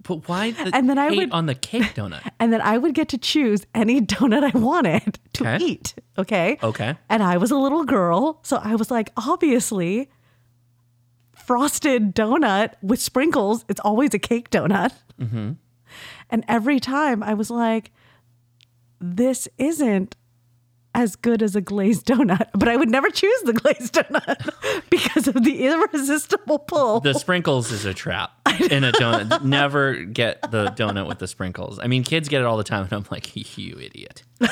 [0.02, 2.28] But why the And then I would- on the cake donut?
[2.41, 5.65] And then I would get to choose any donut I wanted to Okay.
[5.65, 5.94] eat.
[6.18, 6.58] Okay.
[6.62, 6.97] Okay.
[7.08, 8.41] And I was a little girl.
[8.42, 10.10] So I was like, obviously,
[11.34, 14.92] frosted donut with sprinkles, it's always a cake donut.
[15.20, 15.52] Mm-hmm.
[16.31, 17.92] And every time I was like,
[19.00, 20.16] this isn't
[20.94, 22.48] as good as a glazed donut.
[22.52, 27.00] But I would never choose the glazed donut because of the irresistible pull.
[27.00, 28.32] The sprinkles is a trap
[28.70, 29.42] in a donut.
[29.44, 31.78] Never get the donut with the sprinkles.
[31.82, 34.23] I mean, kids get it all the time, and I'm like, you idiot.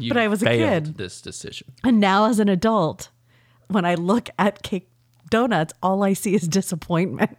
[0.00, 0.96] You But I was a kid.
[0.96, 1.68] This decision.
[1.84, 3.10] And now, as an adult,
[3.68, 4.88] when I look at cake
[5.30, 7.38] donuts, all I see is disappointment.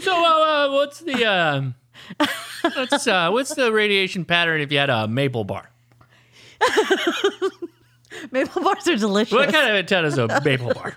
[0.00, 1.74] So, uh, uh, what's the um,
[2.74, 5.70] what's uh, what's the radiation pattern if you had a maple bar?
[8.32, 9.32] Maple bars are delicious.
[9.32, 10.96] What kind of antenna is a maple bar?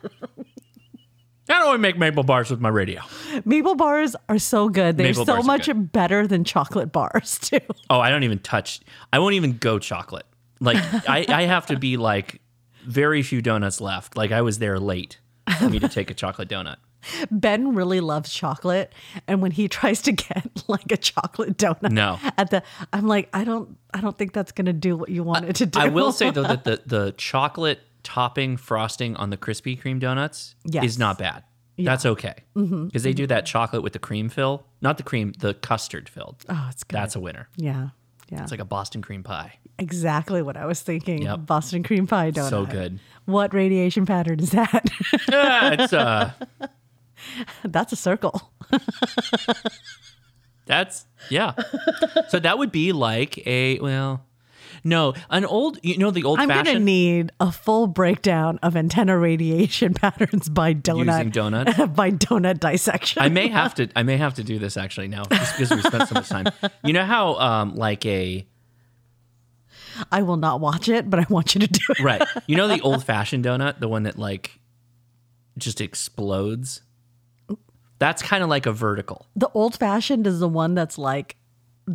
[1.49, 3.01] How do I make maple bars with my radio?
[3.43, 4.97] Maple bars are so good.
[4.97, 7.59] They're Maple so bars are much better than chocolate bars, too.
[7.89, 8.79] Oh, I don't even touch.
[9.11, 10.25] I won't even go chocolate.
[10.59, 10.77] Like
[11.09, 12.39] I, I have to be like
[12.85, 14.15] very few donuts left.
[14.15, 15.19] Like I was there late
[15.57, 16.77] for me to take a chocolate donut.
[17.31, 18.93] Ben really loves chocolate,
[19.27, 22.19] and when he tries to get like a chocolate donut, No.
[22.37, 22.63] at the,
[22.93, 25.65] I'm like, I don't, I don't think that's gonna do what you want it to
[25.65, 25.79] do.
[25.79, 30.55] I will say though that the the chocolate topping frosting on the Krispy Kreme donuts
[30.65, 30.83] Yes.
[30.85, 31.43] is not bad.
[31.77, 33.01] That's okay because Mhm.
[33.03, 36.43] they do that chocolate with the cream fill, not the cream, the custard filled.
[36.47, 36.95] Oh, it's good.
[36.97, 37.47] That's a winner.
[37.55, 37.89] yeah,
[38.29, 39.53] yeah, It's like a Boston cream pie.
[39.79, 41.23] exactly what I was thinking.
[41.23, 41.47] Yep.
[41.47, 42.49] Boston cream pie donut.
[42.51, 42.99] So good.
[43.25, 44.89] What radiation pattern is that?
[45.29, 46.31] Yeah, it's uh,
[47.63, 48.51] that's a circle.
[50.67, 51.53] That's yeah.
[52.29, 54.25] so that would be like a well,
[54.83, 59.17] no, an old you know the old I'm gonna need a full breakdown of antenna
[59.17, 61.17] radiation patterns by donut.
[61.17, 61.77] Using donuts?
[61.95, 63.21] by donut dissection.
[63.21, 65.81] I may have to I may have to do this actually now just because we
[65.81, 66.45] spent so much time.
[66.83, 68.47] You know how um like a
[70.11, 71.99] I will not watch it, but I want you to do it.
[71.99, 72.23] right.
[72.47, 74.59] You know the old fashioned donut, the one that like
[75.57, 76.81] just explodes?
[78.01, 79.27] That's kind of like a vertical.
[79.35, 81.35] The old fashioned is the one that's like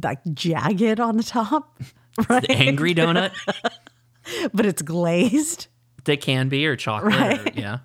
[0.05, 1.81] like jagged on the top,
[2.29, 2.43] right?
[2.47, 3.33] The angry donut.
[4.55, 5.67] but it's glazed.
[6.05, 7.13] They can be or chocolate.
[7.15, 7.57] or- Right.
[7.57, 7.79] yeah.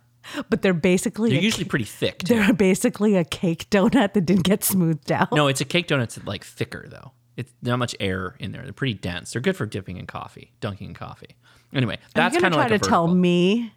[0.51, 2.19] But they're basically They're usually ca- pretty thick.
[2.19, 2.35] Too.
[2.35, 5.32] they're basically a cake donut that didn't get smoothed out.
[5.32, 7.14] No, it's a cake donut's like thicker though.
[7.38, 8.61] It's not much air in there.
[8.61, 9.32] They're pretty dense.
[9.33, 11.35] They're good for dipping in coffee, dunking in coffee.
[11.74, 13.74] Anyway, that's kind of try like a to tell me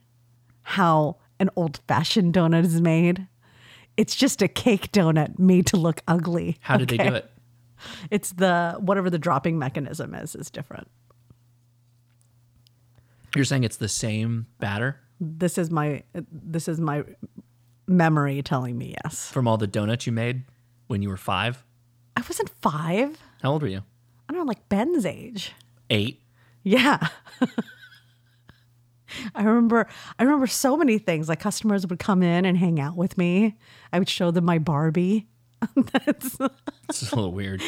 [0.62, 3.26] how an old fashioned donut is made.
[3.96, 6.58] It's just a cake donut made to look ugly.
[6.60, 7.30] How did they do it?
[8.10, 10.88] It's the whatever the dropping mechanism is is different.
[13.36, 17.04] You're saying it's the same batter This is my this is my
[17.86, 19.28] memory telling me yes.
[19.28, 20.44] from all the donuts you made
[20.86, 21.64] when you were five?
[22.16, 23.18] I wasn't five.
[23.42, 23.82] How old were you?
[24.28, 25.52] I don't know, like Ben's age.
[25.90, 26.22] Eight.
[26.62, 27.08] Yeah.
[29.34, 29.86] I remember
[30.18, 31.28] I remember so many things.
[31.28, 33.56] Like customers would come in and hang out with me.
[33.92, 35.26] I would show them my Barbie.
[35.76, 36.36] That's
[36.88, 37.62] It's a little weird.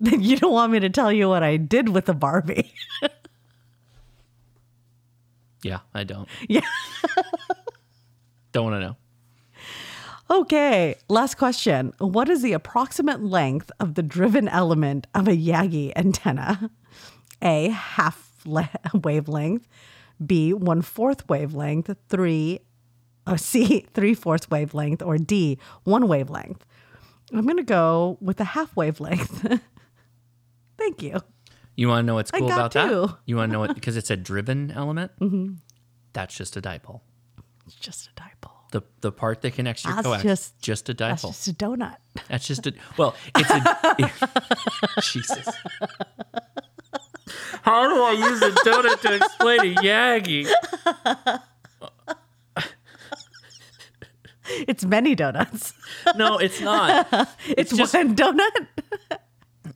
[0.00, 2.72] then you don't want me to tell you what I did with the Barbie.
[5.62, 6.28] Yeah, I don't.
[6.48, 6.60] yeah.
[8.52, 8.96] Don't want to know.
[10.30, 11.92] Okay, last question.
[11.98, 16.70] What is the approximate length of the driven element of a Yagi antenna?
[17.42, 19.66] A, half le- wavelength.
[20.24, 21.94] B, one fourth wavelength.
[22.08, 22.60] Three,
[23.26, 25.02] uh, C, three fourths wavelength.
[25.02, 26.64] Or D, one wavelength.
[27.32, 29.40] I'm going to go with the half wavelength.
[30.78, 31.20] Thank you.
[31.74, 33.16] You want to know what's cool about that?
[33.26, 35.12] You want to know what because it's a driven element.
[35.20, 35.54] Mm-hmm.
[36.14, 37.00] That's just a dipole.
[37.66, 38.52] It's just a dipole.
[38.72, 41.28] The the part that connects your That's coax, just- just a That's dipole.
[41.28, 41.96] just a donut.
[42.28, 43.14] That's just a well.
[43.36, 45.48] It's a Jesus.
[47.66, 50.48] How do I use a donut to explain a Yagi?
[54.68, 55.72] It's many donuts.
[56.14, 57.08] No, it's not.
[57.48, 58.68] It's, just- one donut.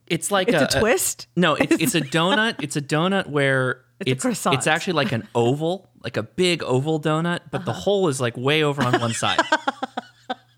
[0.07, 1.27] It's like It's a twist?
[1.35, 2.55] No, it's it's a donut.
[2.63, 4.55] It's a donut where It's a it's croissant.
[4.55, 7.81] it's actually like an oval, like a big oval donut, but the uh-huh.
[7.81, 9.39] hole is like way over on one side.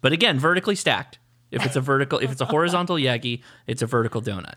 [0.00, 1.18] but again, vertically stacked.
[1.50, 4.56] If it's a vertical, if it's a horizontal yagi, it's a vertical donut.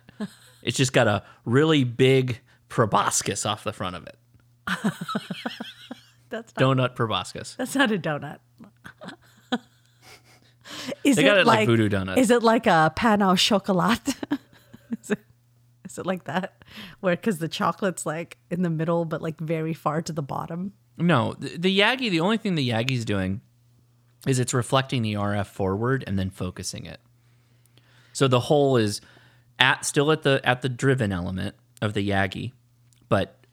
[0.63, 4.17] It's just got a really big proboscis off the front of it.
[6.29, 7.55] That's not, Donut proboscis.
[7.55, 8.37] that's not a donut.
[11.03, 12.21] is They got it like Voodoo Donuts.
[12.21, 14.07] Is it like a pan au chocolat?
[15.01, 15.17] is, it,
[15.85, 16.63] is it like that?
[16.99, 20.73] Where because the chocolate's like in the middle, but like very far to the bottom.
[20.99, 23.41] No, the, the Yagi, the only thing the Yagi's doing
[24.27, 26.99] is it's reflecting the RF forward and then focusing it.
[28.13, 29.01] So the hole is
[29.57, 32.51] at still at the at the driven element of the Yagi,
[33.07, 33.45] but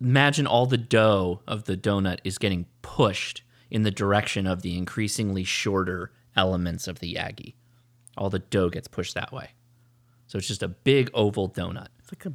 [0.00, 4.76] imagine all the dough of the donut is getting pushed in the direction of the
[4.76, 7.54] increasingly shorter elements of the Yagi.
[8.16, 9.50] All the dough gets pushed that way.
[10.26, 11.88] So it's just a big oval donut.
[11.98, 12.32] It's like a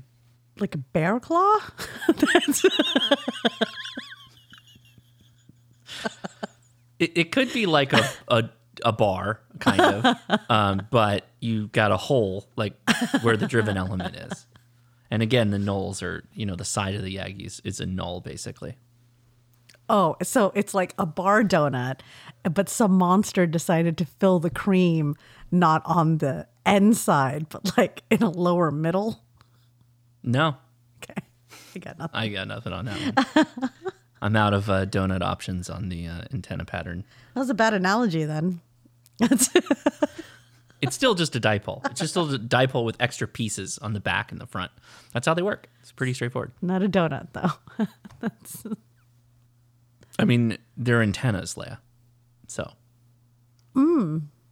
[0.59, 1.59] like a bear claw.
[6.99, 8.49] It, it could be like a, a,
[8.83, 10.17] a bar, kind of,
[10.49, 12.73] um, but you got a hole like
[13.21, 14.45] where the driven element is.
[15.11, 18.21] And again, the nulls are, you know, the side of the Yagis is a null,
[18.21, 18.75] basically.
[19.89, 22.01] oh, so it's like a bar donut,
[22.43, 25.15] but some monster decided to fill the cream
[25.51, 29.23] not on the end side, but like in a lower middle.
[30.21, 30.57] No,
[31.01, 31.21] Okay,
[31.75, 32.19] I got nothing.
[32.19, 33.69] I got nothing on that one.
[34.21, 37.05] I'm out of uh, donut options on the uh, antenna pattern.
[37.33, 38.61] That was a bad analogy then.
[40.81, 41.85] It's still just a dipole.
[41.89, 44.71] It's just still a dipole with extra pieces on the back and the front.
[45.13, 45.67] That's how they work.
[45.81, 46.53] It's pretty straightforward.
[46.61, 47.85] Not a donut though.
[48.19, 48.63] That's...
[50.17, 51.79] I mean, they're antennas, Leia.
[52.47, 52.71] So,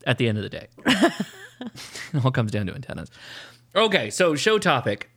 [0.06, 3.10] at the end of the day, it all comes down to antennas.
[3.76, 5.10] Okay, so show topic.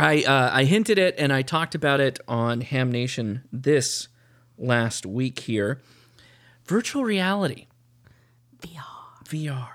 [0.00, 4.08] I uh, I hinted it and I talked about it on Ham Nation this
[4.56, 5.80] last week here.
[6.64, 7.66] Virtual reality,
[8.60, 9.68] VR, VR.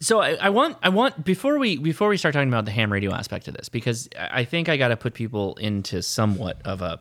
[0.00, 2.92] So I, I want I want before we before we start talking about the ham
[2.92, 6.60] radio aspect of this because I I think I got to put people into somewhat
[6.64, 7.00] of a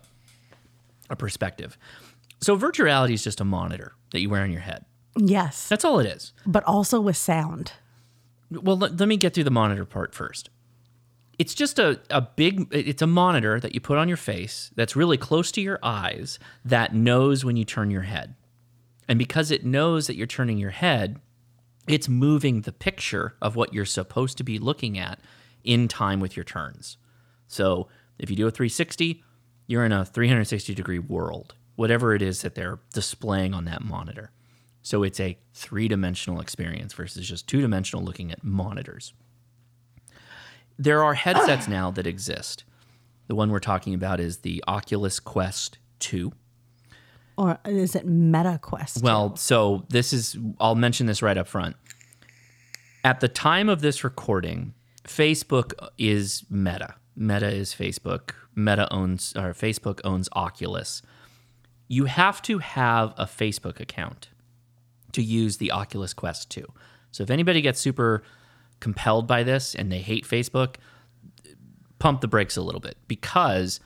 [1.10, 1.78] a perspective.
[2.42, 4.86] So virtual reality is just a monitor that you wear on your head.
[5.18, 6.34] yes, That's all it is.
[6.46, 7.74] but also with sound.
[8.52, 10.50] Well, let, let me get through the monitor part first.
[11.42, 14.96] It's just a, a big, it's a monitor that you put on your face that's
[14.96, 18.36] really close to your eyes that knows when you turn your head.
[19.08, 21.20] And because it knows that you're turning your head,
[21.88, 25.20] it's moving the picture of what you're supposed to be looking at
[25.64, 26.98] in time with your turns.
[27.48, 27.88] So
[28.20, 29.24] if you do a 360,
[29.66, 34.30] you're in a 360 degree world, whatever it is that they're displaying on that monitor.
[34.84, 39.14] So it's a three dimensional experience versus just two dimensional looking at monitors.
[40.78, 42.64] There are headsets now that exist.
[43.28, 46.32] The one we're talking about is the Oculus Quest 2.
[47.38, 49.02] Or is it Meta Quest?
[49.02, 51.76] Well, so this is, I'll mention this right up front.
[53.04, 54.74] At the time of this recording,
[55.08, 56.96] Facebook is Meta.
[57.16, 58.32] Meta is Facebook.
[58.56, 61.02] Meta owns or Facebook owns Oculus.
[61.88, 64.30] You have to have a Facebook account
[65.14, 66.66] to use the Oculus Quest 2.
[67.12, 68.24] So if anybody gets super
[68.82, 70.76] compelled by this and they hate Facebook,
[72.00, 73.80] pump the brakes a little bit because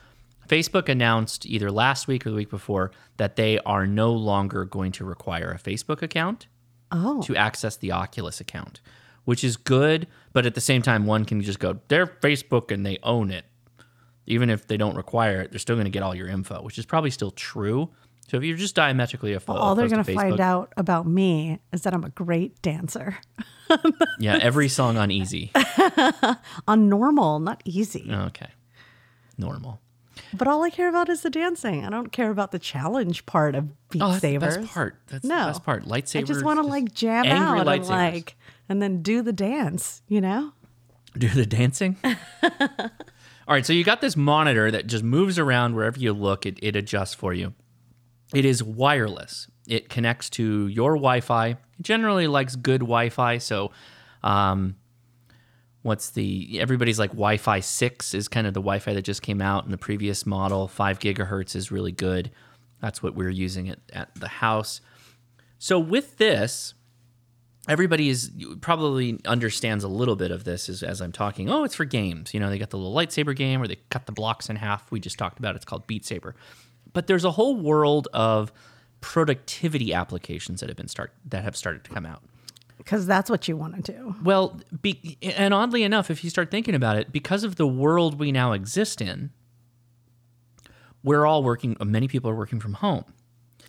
[0.48, 4.92] Facebook announced either last week or the week before that they are no longer going
[4.94, 6.48] to require a Facebook account
[6.92, 7.22] Oh.
[7.24, 8.80] to access the Oculus account,
[9.26, 12.86] which is good, but at the same time, one can just go, they're Facebook and
[12.86, 13.46] they own it.
[14.28, 16.78] Even if they don't require it, they're still going to get all your info, which
[16.78, 17.90] is probably still true.
[18.28, 21.60] So if you're just diametrically a Well, all they're going to find out about me
[21.72, 23.18] is that I'm a great dancer
[24.20, 25.52] yeah, every song on easy.
[26.68, 28.08] on normal, not easy.
[28.12, 28.50] Okay,
[29.38, 29.80] normal.
[30.34, 31.84] But all I care about is the dancing.
[31.86, 34.98] I don't care about the challenge part of Beat Oh, that's the best part.
[35.08, 35.48] That's the no.
[35.48, 35.86] best part.
[35.86, 36.20] Lightsabers.
[36.20, 38.36] I just want to like jam out and like
[38.70, 40.54] and then do the dance, you know?
[41.18, 41.98] do the dancing.
[43.48, 46.46] All right, so you got this monitor that just moves around wherever you look.
[46.46, 47.54] It, it adjusts for you.
[48.36, 49.48] It is wireless.
[49.68, 51.48] It connects to your Wi-Fi.
[51.50, 53.38] It generally likes good Wi-Fi.
[53.40, 53.72] So,
[54.24, 54.76] um,
[55.82, 59.66] what's the everybody's like Wi-Fi six is kind of the Wi-Fi that just came out
[59.66, 60.68] in the previous model.
[60.68, 62.32] Five gigahertz is really good.
[62.82, 64.82] That's what we're using at, at the house.
[65.58, 66.74] So with this,
[67.70, 68.32] everybody is
[68.62, 71.50] probably understands a little bit of this as, as I'm talking.
[71.50, 72.34] Oh, it's for games.
[72.34, 74.92] You know, they got the little lightsaber game where they cut the blocks in half.
[74.92, 75.58] We just talked about it.
[75.58, 76.36] It's called Beat Saber.
[76.96, 78.54] But there's a whole world of
[79.02, 82.24] productivity applications that have been start that have started to come out.
[82.78, 84.16] Because that's what you want to do.
[84.24, 88.18] Well, be, and oddly enough, if you start thinking about it, because of the world
[88.18, 89.32] we now exist in,
[91.04, 91.76] we're all working.
[91.84, 93.06] Many people are working from home.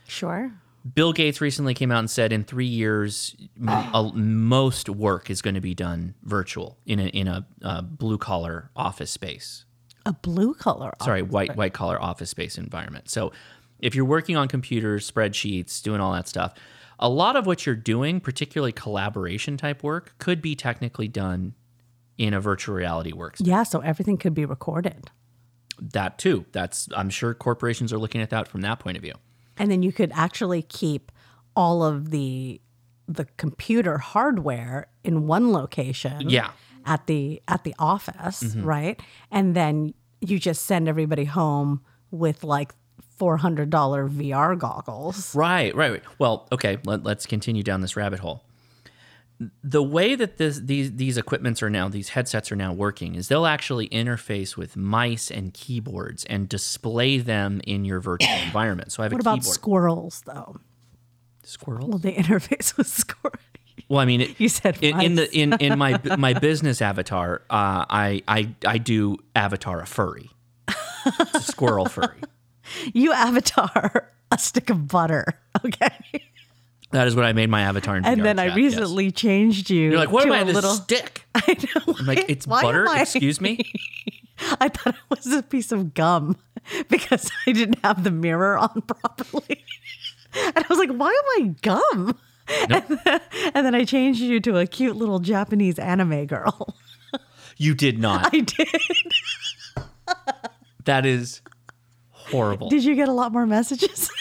[0.06, 0.52] Sure.
[0.94, 5.60] Bill Gates recently came out and said in three years, most work is going to
[5.60, 9.64] be done virtual in a in a uh, blue collar office space.
[10.06, 10.94] A blue color.
[11.02, 13.10] Sorry, white white collar office space environment.
[13.10, 13.32] So,
[13.80, 16.54] if you're working on computers, spreadsheets, doing all that stuff,
[16.98, 21.54] a lot of what you're doing, particularly collaboration type work, could be technically done
[22.16, 23.46] in a virtual reality workspace.
[23.46, 25.10] Yeah, so everything could be recorded.
[25.78, 26.46] That too.
[26.52, 29.14] That's I'm sure corporations are looking at that from that point of view.
[29.58, 31.12] And then you could actually keep
[31.54, 32.60] all of the
[33.08, 36.28] the computer hardware in one location.
[36.28, 36.50] Yeah.
[36.86, 38.64] At the at the office, Mhm.
[38.64, 39.02] right?
[39.30, 42.74] And then you just send everybody home with like
[43.16, 45.34] four hundred dollar VR goggles.
[45.34, 46.02] Right, right, right.
[46.18, 48.44] Well, okay, let, let's continue down this rabbit hole.
[49.62, 53.28] The way that this, these these equipments are now, these headsets are now working, is
[53.28, 58.92] they'll actually interface with mice and keyboards and display them in your virtual environment.
[58.92, 59.54] So I have What about keyboard.
[59.54, 60.56] squirrels though?
[61.42, 61.88] Squirrels?
[61.90, 63.40] Well, they interface with squirrels.
[63.88, 67.42] Well, I mean, it, You said in, in the in, in my my business avatar,
[67.50, 70.30] uh, I I I do avatar a furry,
[71.06, 72.20] it's a squirrel furry.
[72.92, 75.24] You avatar a stick of butter,
[75.64, 75.94] okay?
[76.90, 78.04] That is what I made my avatar in.
[78.04, 78.64] and VR then I chat, yes.
[78.74, 79.90] recently changed you.
[79.90, 80.40] You're like, what to am I?
[80.40, 81.26] a This little stick?
[81.36, 81.94] I know.
[81.96, 82.88] I'm like, it's Why butter.
[82.88, 83.60] I- Excuse me.
[84.60, 86.36] I thought it was a piece of gum
[86.88, 89.64] because I didn't have the mirror on properly.
[90.34, 92.18] And I was like, why am I gum?
[92.48, 93.20] And, then,
[93.54, 96.76] and then I changed you to a cute little Japanese anime girl.
[97.56, 98.30] You did not.
[98.34, 98.68] I did.
[100.84, 101.40] That is
[102.10, 102.68] horrible.
[102.68, 104.10] Did you get a lot more messages?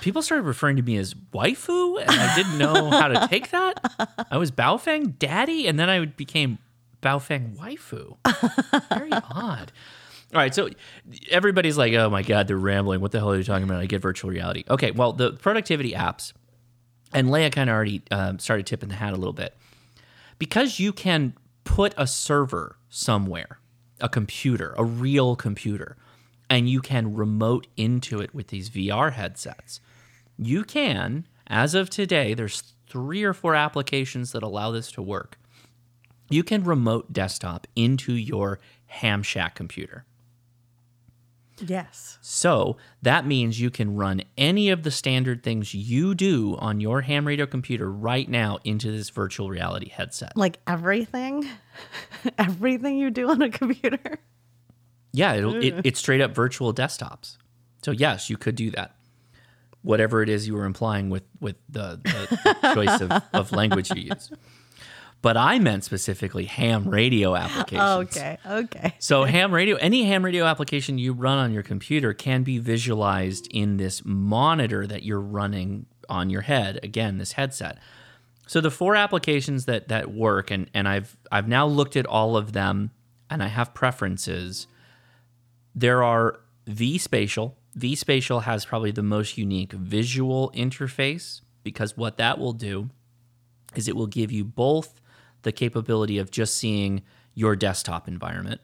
[0.00, 4.26] People started referring to me as waifu, and I didn't know how to take that.
[4.30, 6.58] I was Baofeng daddy, and then I became
[7.02, 8.16] Baofeng waifu.
[8.88, 9.72] Very odd.
[10.32, 10.68] All right, so
[11.30, 13.00] everybody's like, "Oh my god, they're rambling.
[13.00, 14.64] What the hell are you talking about?" I get virtual reality.
[14.70, 16.32] Okay, well, the productivity apps,
[17.12, 19.56] and Leia kind of already um, started tipping the hat a little bit
[20.38, 21.34] because you can
[21.64, 23.58] put a server somewhere,
[24.00, 25.96] a computer, a real computer,
[26.48, 29.80] and you can remote into it with these VR headsets.
[30.36, 35.38] You can, as of today, there's three or four applications that allow this to work.
[36.28, 40.04] You can remote desktop into your ham shack computer.
[41.66, 42.18] Yes.
[42.20, 47.02] So that means you can run any of the standard things you do on your
[47.02, 50.36] ham radio computer right now into this virtual reality headset.
[50.36, 51.48] Like everything?
[52.38, 54.18] everything you do on a computer?
[55.12, 57.36] Yeah, it'll, it, it's straight up virtual desktops.
[57.82, 58.96] So yes, you could do that.
[59.82, 63.90] Whatever it is you were implying with with the, the, the choice of, of language
[63.90, 64.30] you use.
[65.22, 68.16] But I meant specifically ham radio applications.
[68.16, 68.38] Okay.
[68.46, 68.94] Okay.
[69.00, 73.46] So ham radio, any ham radio application you run on your computer can be visualized
[73.50, 76.80] in this monitor that you're running on your head.
[76.82, 77.78] Again, this headset.
[78.46, 82.36] So the four applications that that work, and and I've I've now looked at all
[82.36, 82.90] of them.
[83.28, 84.66] and I have preferences,
[85.74, 87.54] there are vSpatial.
[87.76, 92.90] V Spatial has probably the most unique visual interface because what that will do
[93.76, 94.99] is it will give you both
[95.42, 97.02] the capability of just seeing
[97.34, 98.60] your desktop environment.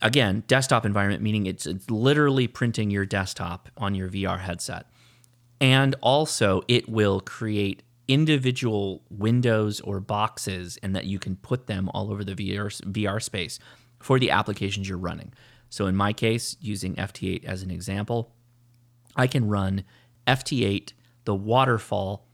[0.00, 4.86] Again, desktop environment meaning it's, it's literally printing your desktop on your VR headset.
[5.60, 11.90] And also, it will create individual windows or boxes and that you can put them
[11.92, 13.58] all over the VR, VR space
[14.00, 15.32] for the applications you're running.
[15.68, 18.32] So, in my case, using FT8 as an example,
[19.16, 19.84] I can run
[20.26, 20.92] FT8,
[21.24, 22.26] the waterfall,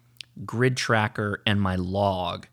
[0.45, 2.47] GridTracker, and my log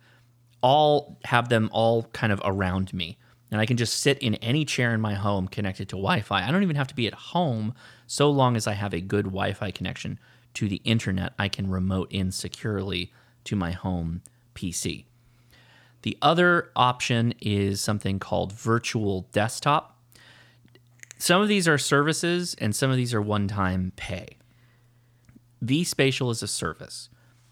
[0.62, 3.18] all have them all kind of around me.
[3.52, 6.48] And I can just sit in any chair in my home connected to Wi Fi.
[6.48, 7.74] I don't even have to be at home
[8.08, 10.20] so long as I have a good Wi Fi connection
[10.54, 11.34] to the internet.
[11.38, 13.12] I can remote in securely
[13.44, 14.22] to my home
[14.56, 15.06] PC.
[16.04, 19.98] The other option is something called virtual desktop.
[21.18, 24.38] Some of these are services and some of these are one time pay.
[25.64, 27.10] vSpatial is a service.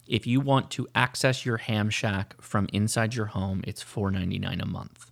[0.09, 4.65] If you want to access your ham shack from inside your home, it's $4.99 a
[4.65, 5.11] month.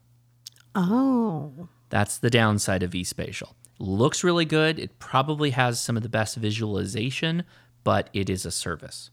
[0.73, 1.69] Oh.
[1.89, 3.53] That's the downside of vSpatial.
[3.77, 4.79] Looks really good.
[4.79, 7.43] It probably has some of the best visualization,
[7.83, 9.11] but it is a service.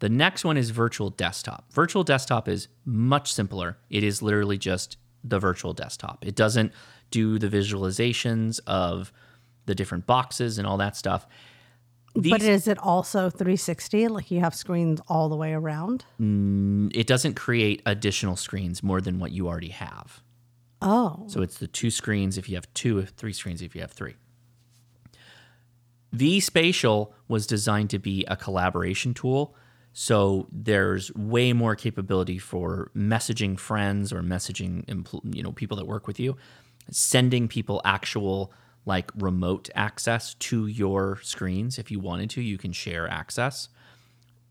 [0.00, 1.72] The next one is virtual desktop.
[1.72, 3.78] Virtual desktop is much simpler.
[3.88, 6.26] It is literally just the virtual desktop.
[6.26, 6.72] It doesn't
[7.12, 9.12] do the visualizations of
[9.66, 11.28] the different boxes and all that stuff.
[12.16, 14.08] These, but is it also 360?
[14.08, 16.04] Like you have screens all the way around?
[16.20, 20.22] Mm, it doesn't create additional screens more than what you already have.
[20.80, 21.24] Oh.
[21.28, 24.14] So it's the two screens if you have two, three screens if you have three.
[26.14, 29.56] vSpatial was designed to be a collaboration tool.
[29.92, 34.84] So there's way more capability for messaging friends or messaging
[35.34, 36.36] you know people that work with you,
[36.90, 38.52] sending people actual
[38.86, 43.68] like remote access to your screens if you wanted to, you can share access.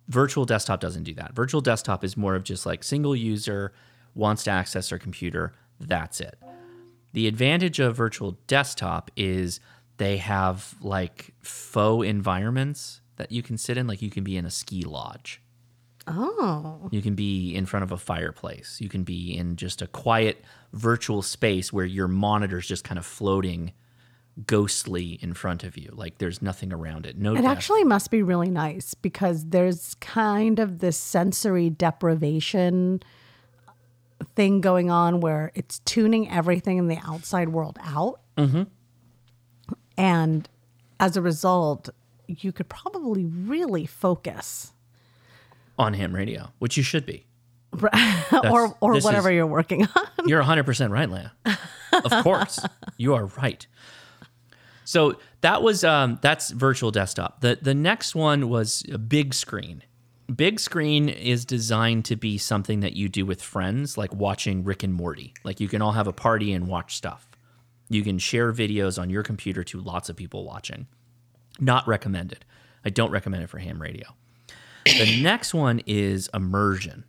[0.07, 1.33] Virtual desktop doesn't do that.
[1.33, 3.73] Virtual desktop is more of just like single user
[4.15, 6.37] wants to access their computer, that's it.
[7.13, 9.59] The advantage of virtual desktop is
[9.97, 13.87] they have like faux environments that you can sit in.
[13.87, 15.41] Like you can be in a ski lodge.
[16.07, 16.89] Oh.
[16.91, 18.79] You can be in front of a fireplace.
[18.81, 23.05] You can be in just a quiet virtual space where your monitor's just kind of
[23.05, 23.71] floating
[24.47, 25.91] ghostly in front of you.
[25.93, 27.17] Like there's nothing around it.
[27.17, 27.47] No It desk.
[27.47, 33.01] actually must be really nice because there's kind of this sensory deprivation
[34.35, 38.21] thing going on where it's tuning everything in the outside world out.
[38.37, 38.67] Mhm.
[39.97, 40.49] And
[40.99, 41.89] as a result,
[42.27, 44.73] you could probably really focus
[45.77, 47.25] on ham radio, which you should be.
[48.43, 50.27] or or whatever is- you're working on.
[50.27, 51.31] You're 100% right, Leia.
[51.91, 52.59] Of course.
[52.97, 53.65] you are right.
[54.85, 57.41] So that was um, that's virtual desktop.
[57.41, 59.83] The the next one was a big screen.
[60.33, 64.83] Big screen is designed to be something that you do with friends, like watching Rick
[64.83, 65.33] and Morty.
[65.43, 67.27] Like you can all have a party and watch stuff.
[67.89, 70.87] You can share videos on your computer to lots of people watching.
[71.59, 72.45] Not recommended.
[72.85, 74.07] I don't recommend it for ham radio.
[74.85, 77.05] The next one is immersion.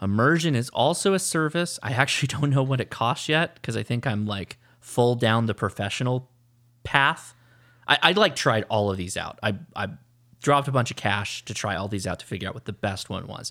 [0.00, 1.78] Immersion is also a service.
[1.82, 5.46] I actually don't know what it costs yet because I think I'm like full down
[5.46, 6.30] the professional
[6.84, 7.34] path.
[7.88, 9.38] I, I like tried all of these out.
[9.42, 9.88] I, I
[10.40, 12.72] dropped a bunch of cash to try all these out to figure out what the
[12.72, 13.50] best one was.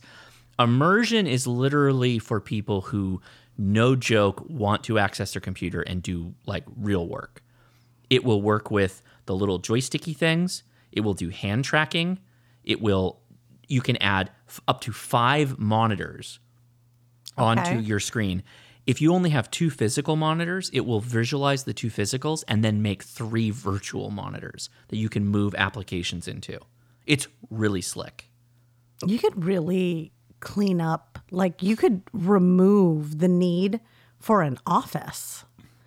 [0.59, 3.21] Immersion is literally for people who,
[3.57, 7.41] no joke, want to access their computer and do like real work.
[8.09, 10.63] It will work with the little joysticky things.
[10.91, 12.19] It will do hand tracking.
[12.63, 13.19] It will,
[13.67, 16.39] you can add f- up to five monitors
[17.35, 17.79] onto Okay.
[17.79, 18.43] your screen.
[18.85, 22.81] If you only have two physical monitors, it will visualize the two physicals and then
[22.81, 26.59] make three virtual monitors that you can move applications into.
[27.05, 28.29] It's really slick.
[29.05, 33.79] You could really clean up, like you could remove the need
[34.19, 35.45] for an office.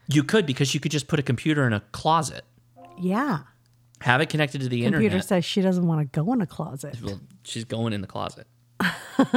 [0.08, 2.44] You could because you could just put a computer in a closet,
[2.99, 3.41] Yeah.
[4.00, 5.25] have it connected to the Computer internet.
[5.26, 6.97] says she doesn't want to go in a closet.
[7.02, 8.47] Well, she's going in the closet.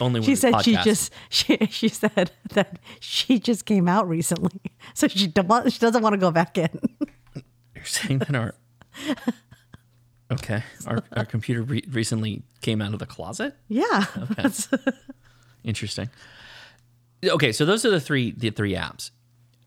[0.00, 4.60] Only She said she just she she said that she just came out recently,
[4.94, 6.70] so she don't she doesn't want to go back in.
[7.74, 8.54] You're saying that our
[10.30, 13.54] okay, our, our computer re- recently came out of the closet.
[13.68, 14.04] Yeah,
[14.38, 14.48] Okay.
[15.62, 16.08] Interesting.
[17.22, 19.10] Okay, so those are the three the three apps.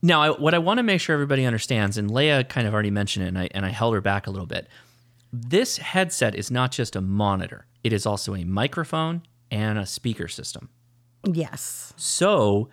[0.02, 2.92] Now, I, what I want to make sure everybody understands, and Leia kind of already
[2.92, 4.68] mentioned it, and I, and I held her back a little bit.
[5.32, 9.22] This headset is not just a monitor; it is also a microphone
[9.54, 10.70] and a speaker system.
[11.26, 11.94] yes.
[11.96, 12.70] So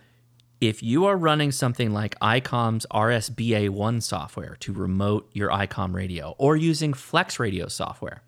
[0.60, 6.54] If you are running something like ICOM's RSBA1 software to remote your ICOM radio or
[6.54, 8.22] using Flex Radio software,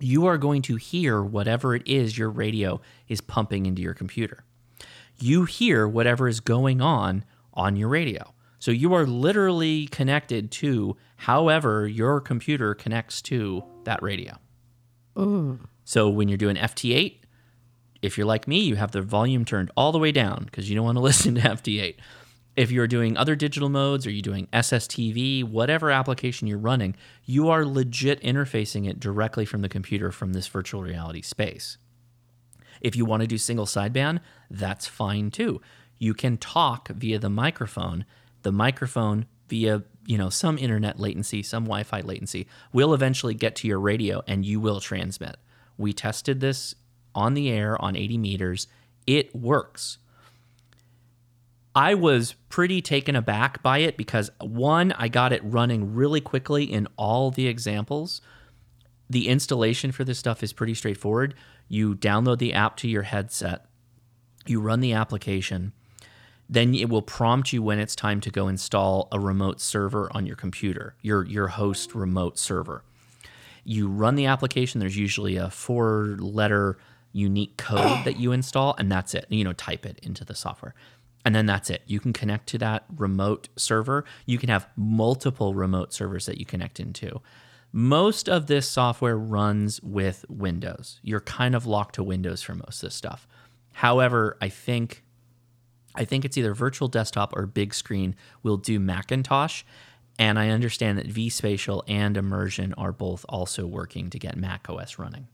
[0.00, 4.42] you are going to hear whatever it is your radio is pumping into your computer.
[5.20, 8.34] You hear whatever is going on on your radio.
[8.58, 14.34] So you are literally connected to however your computer connects to that radio.
[15.84, 17.18] So when you're doing FT8,
[18.02, 20.76] if you're like me, you have the volume turned all the way down because you
[20.76, 21.96] don't want to listen to FT8.
[22.54, 27.48] If you're doing other digital modes or you're doing SSTV, whatever application you're running, you
[27.48, 31.78] are legit interfacing it directly from the computer from this virtual reality space.
[32.82, 35.62] If you want to do single sideband, that's fine too.
[35.98, 38.04] You can talk via the microphone.
[38.42, 43.68] The microphone via, you know, some internet latency, some Wi-Fi latency will eventually get to
[43.68, 45.36] your radio and you will transmit.
[45.78, 46.74] We tested this
[47.14, 48.66] on the air on 80 meters.
[49.06, 49.98] It works.
[51.74, 56.64] I was pretty taken aback by it because one, I got it running really quickly
[56.64, 58.20] in all the examples.
[59.08, 61.34] The installation for this stuff is pretty straightforward.
[61.68, 63.64] You download the app to your headset,
[64.46, 65.72] you run the application,
[66.48, 70.26] then it will prompt you when it's time to go install a remote server on
[70.26, 72.84] your computer, your your host remote server.
[73.64, 76.76] You run the application, there's usually a four letter
[77.12, 79.26] unique code that you install and that's it.
[79.28, 80.74] You know, type it into the software.
[81.24, 81.82] And then that's it.
[81.86, 84.04] You can connect to that remote server.
[84.26, 87.20] You can have multiple remote servers that you connect into.
[87.72, 91.00] Most of this software runs with Windows.
[91.02, 93.26] You're kind of locked to Windows for most of this stuff.
[93.72, 95.04] However, I think
[95.94, 99.62] I think it's either virtual desktop or big screen will do Macintosh.
[100.18, 104.98] And I understand that vSpatial and Immersion are both also working to get Mac OS
[104.98, 105.28] running.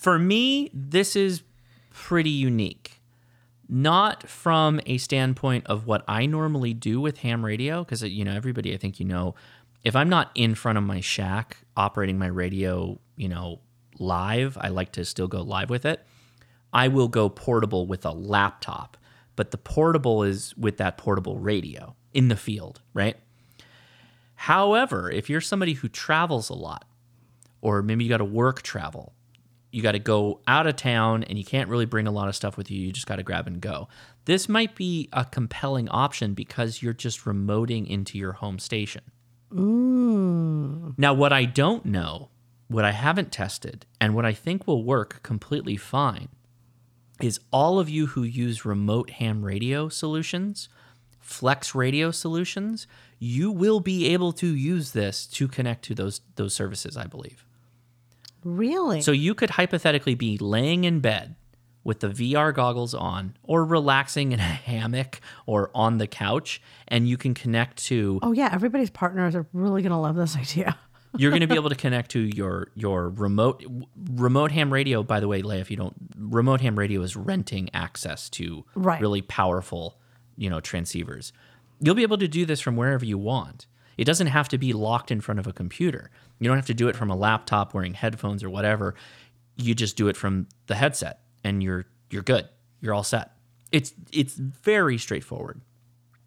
[0.00, 1.42] For me, this is
[1.92, 3.02] pretty unique.
[3.68, 8.32] Not from a standpoint of what I normally do with ham radio, because you know
[8.32, 9.34] everybody I think you know,
[9.84, 13.60] if I'm not in front of my shack operating my radio, you know,
[13.98, 16.02] live, I like to still go live with it.
[16.72, 18.96] I will go portable with a laptop,
[19.36, 23.18] but the portable is with that portable radio in the field, right?
[24.34, 26.86] However, if you're somebody who travels a lot,
[27.60, 29.12] or maybe you got to work travel,
[29.70, 32.36] you got to go out of town and you can't really bring a lot of
[32.36, 33.88] stuff with you, you just got to grab and go.
[34.24, 39.02] This might be a compelling option because you're just remoting into your home station.
[40.96, 42.30] Now, what I don't know,
[42.68, 46.28] what I haven't tested, and what I think will work completely fine
[47.20, 50.68] is all of you who use remote ham radio solutions,
[51.18, 52.86] flex radio solutions,
[53.18, 57.44] you will be able to use this to connect to those those services, I believe.
[58.44, 59.00] Really?
[59.02, 61.34] So you could hypothetically be laying in bed
[61.82, 67.08] with the VR goggles on or relaxing in a hammock or on the couch and
[67.08, 70.76] you can connect to oh yeah, everybody's partners are really gonna love this idea.
[71.16, 73.64] you're going to be able to connect to your your remote
[74.12, 77.68] remote ham radio by the way Leia, if you don't remote ham radio is renting
[77.74, 79.00] access to Right.
[79.00, 79.98] really powerful
[80.36, 81.32] you know transceivers
[81.80, 84.72] you'll be able to do this from wherever you want it doesn't have to be
[84.72, 86.10] locked in front of a computer
[86.40, 88.94] you don't have to do it from a laptop wearing headphones or whatever
[89.56, 92.48] you just do it from the headset and you're you're good
[92.80, 93.32] you're all set
[93.70, 95.60] it's it's very straightforward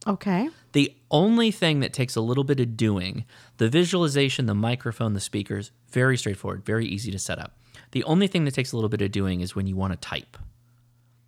[0.06, 0.50] Okay.
[0.74, 3.24] the only thing that takes a little bit of doing,
[3.56, 7.58] the visualization, the microphone, the speakers, very straightforward, very easy to set up.
[7.92, 9.98] The only thing that takes a little bit of doing is when you want to
[9.98, 10.38] type.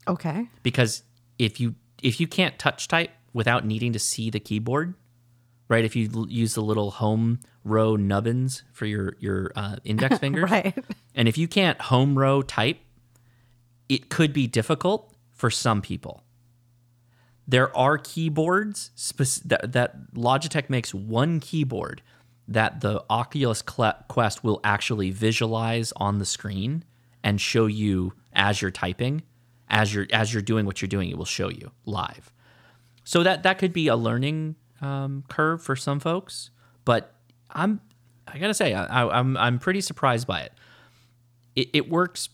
[0.10, 0.50] Okay.
[0.62, 1.04] Because
[1.40, 4.94] if you if you can't touch type without needing to see the keyboard,
[5.68, 5.84] right?
[5.86, 10.50] If you l- use the little home row nubbins for your your uh, index fingers,
[10.50, 10.76] Right.
[11.16, 12.78] and if you can't home row type,
[13.90, 16.24] it could be difficult for some people.
[17.48, 22.02] There are keyboards spec- that, that Logitech makes one keyboard
[22.48, 26.84] that the Oculus Quest will actually visualize on the screen
[27.24, 29.24] and show you as you're typing,
[29.68, 32.32] as you're as you're doing what you're doing, it will show you live.
[33.04, 36.50] So that that could be a learning um, curve for some folks,
[36.84, 37.14] but
[37.50, 37.82] I'm
[38.28, 40.54] I gotta say I, I, I'm I'm pretty surprised by it.
[41.56, 42.30] It, it works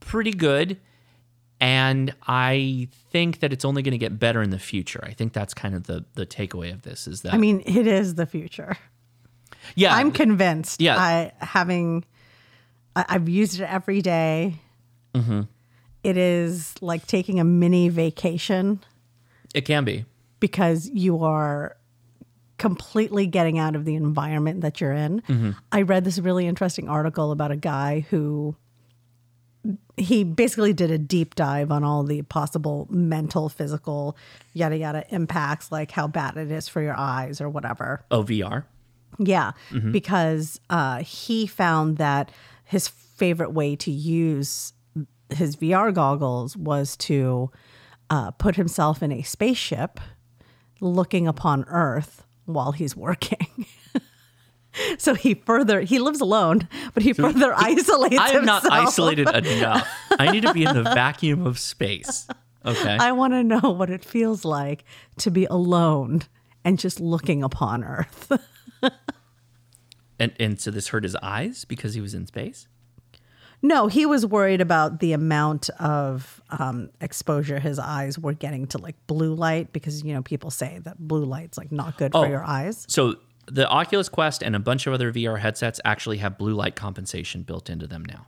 [0.00, 0.78] pretty good,
[1.60, 5.00] and I think that it's only going to get better in the future.
[5.04, 7.86] I think that's kind of the the takeaway of this is that I mean, it
[7.86, 8.76] is the future.
[9.74, 10.80] yeah I'm convinced.
[10.80, 10.96] Yeah.
[10.96, 12.04] I having
[12.96, 14.54] I, I've used it every day.
[15.14, 15.42] Mm-hmm.
[16.02, 18.80] It is like taking a mini vacation
[19.54, 20.04] it can be
[20.40, 21.76] because you are
[22.62, 25.20] completely getting out of the environment that you're in.
[25.22, 25.50] Mm-hmm.
[25.72, 28.54] I read this really interesting article about a guy who
[29.96, 34.16] he basically did a deep dive on all the possible mental, physical,
[34.52, 38.04] yada yada impacts, like how bad it is for your eyes or whatever.
[38.12, 38.62] Oh, VR.
[39.18, 39.52] Yeah,
[39.90, 42.30] because uh, he found that
[42.64, 44.72] his favorite way to use
[45.30, 47.50] his VR goggles was to
[48.08, 49.98] uh, put himself in a spaceship
[50.80, 53.66] looking upon Earth while he's working.
[54.98, 59.88] so he further he lives alone, but he further isolates I am not isolated enough.
[60.18, 62.26] I need to be in the vacuum of space.
[62.64, 62.96] Okay.
[62.98, 64.84] I want to know what it feels like
[65.18, 66.22] to be alone
[66.64, 68.32] and just looking upon Earth.
[70.18, 72.68] and and so this hurt his eyes because he was in space.
[73.62, 78.78] No, he was worried about the amount of um, exposure his eyes were getting to
[78.78, 82.24] like blue light because you know people say that blue light's like not good Oh.
[82.24, 82.84] for your eyes.
[82.88, 83.14] So
[83.46, 87.42] the Oculus Quest and a bunch of other VR headsets actually have blue light compensation
[87.42, 88.26] built into them now.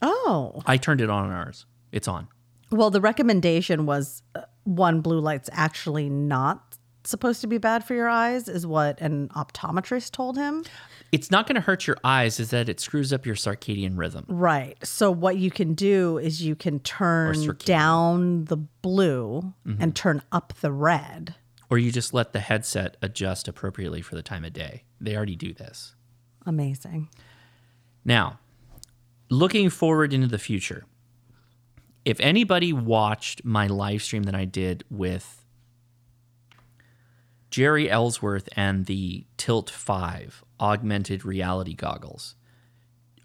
[0.00, 1.66] Oh, I turned it on on ours.
[1.92, 2.28] It's on.
[2.70, 6.71] well, the recommendation was uh, one blue light's actually not
[7.04, 10.64] supposed to be bad for your eyes, is what an optometrist told him.
[11.10, 14.24] It's not going to hurt your eyes, is that it screws up your circadian rhythm.
[14.28, 14.76] Right.
[14.82, 19.90] So what you can do is you can turn down the blue and mm-hmm.
[19.90, 21.34] turn up the red.
[21.68, 24.84] Or you just let the headset adjust appropriately for the time of day.
[25.00, 25.94] They already do this.
[26.46, 27.08] Amazing.
[28.04, 28.38] Now,
[29.30, 30.84] looking forward into the future,
[32.04, 35.41] if anybody watched my live stream that I did with
[37.52, 42.34] Jeri Ellsworth and the Tilt 5 augmented reality goggles,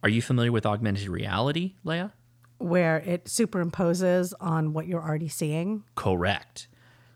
[0.03, 2.11] are you familiar with augmented reality, Leia?
[2.57, 5.85] Where it superimposes on what you're already seeing.
[5.95, 6.67] Correct.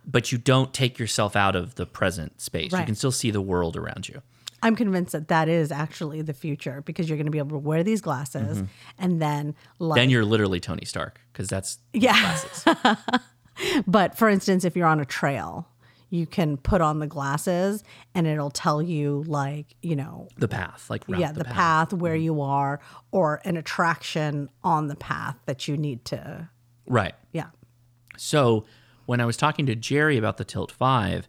[0.06, 2.72] But you don't take yourself out of the present space.
[2.72, 4.22] You can still see the world around you.
[4.64, 7.65] I'm convinced that that is actually the future because you're going to be able to
[7.65, 8.65] wear these glasses mm-hmm.
[8.99, 12.19] and then like Then you're literally Tony Stark because that's Yeah.
[12.19, 12.98] glasses.
[13.85, 15.67] But for instance, if you're on a trail,
[16.11, 17.83] you can put on the glasses
[18.14, 21.93] and it'll tell you like, you know, the path, like route yeah, the, path.
[21.93, 22.23] where mm-hmm.
[22.23, 22.80] you are
[23.11, 26.49] or an attraction on the path that you need to
[26.85, 27.14] Right.
[27.31, 27.48] yeah.
[28.17, 28.65] So
[29.06, 31.27] when I was talking to Jeri about the Tilt Five,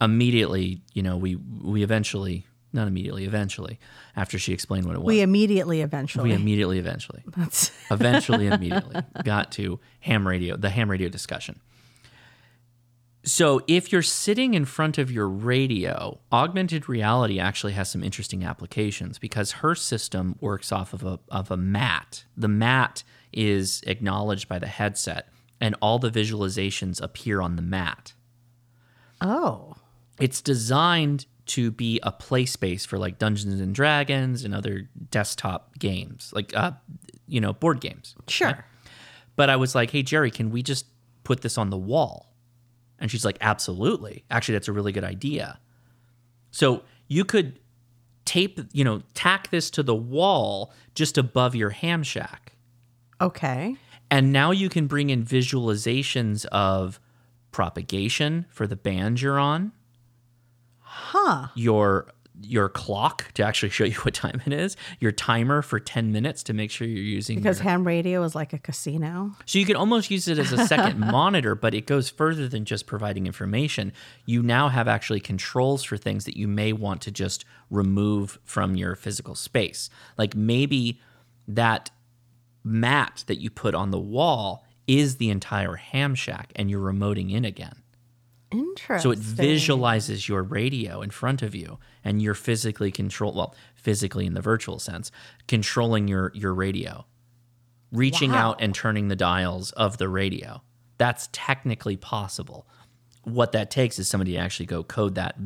[0.00, 3.78] immediately, you know, we we eventually, not immediately, eventually,
[4.16, 9.00] after she explained what it was, We immediately eventually we immediately, eventually, That's eventually, immediately
[9.24, 11.60] got to ham radio, the ham radio discussion.
[13.28, 18.42] So if you're sitting in front of your radio, augmented reality actually has some interesting
[18.42, 22.24] applications because her system works off of a of a mat.
[22.38, 25.28] The mat is acknowledged by the headset
[25.60, 28.14] and all the visualizations appear on the mat.
[29.20, 29.74] Oh.
[30.18, 35.78] It's designed to be a play space for like Dungeons and Dragons and other desktop
[35.78, 36.72] games, like uh,
[37.26, 38.14] you know, board games.
[38.26, 38.64] Sure.
[39.36, 40.86] But I was like, "Hey Jeri, can we just
[41.24, 42.27] put this on the wall?"
[42.98, 44.24] And she's like, "Absolutely.
[44.30, 45.60] Actually, that's a really good idea."
[46.50, 47.58] So you could
[48.24, 52.52] tape, you know, tack this to the wall just above your ham shack.
[53.20, 53.76] Okay.
[54.10, 57.00] And now you can bring in visualizations of
[57.52, 59.72] propagation for the band you're on.
[60.80, 61.48] Huh.
[61.54, 66.12] Your your clock to actually show you what time it is, your timer for 10
[66.12, 69.32] minutes to make sure you're using Because your- ham radio is like a casino.
[69.46, 72.64] So you can almost use it as a second monitor, but it goes further than
[72.64, 73.92] just providing information.
[74.26, 78.76] You now have actually controls for things that you may want to just remove from
[78.76, 79.90] your physical space.
[80.16, 81.00] Like maybe
[81.46, 81.90] that
[82.64, 87.32] mat that you put on the wall is the entire ham shack and you're remoting
[87.32, 87.82] in again.
[88.50, 89.02] Interesting.
[89.02, 91.78] So it visualizes your radio in front of you
[92.08, 95.12] and you're physically control well, physically in the virtual sense,
[95.46, 97.04] controlling your your radio.
[97.92, 100.62] Reaching out and turning the dials of the radio.
[100.96, 102.66] That's technically possible.
[103.24, 105.36] What that takes is somebody to actually go code that,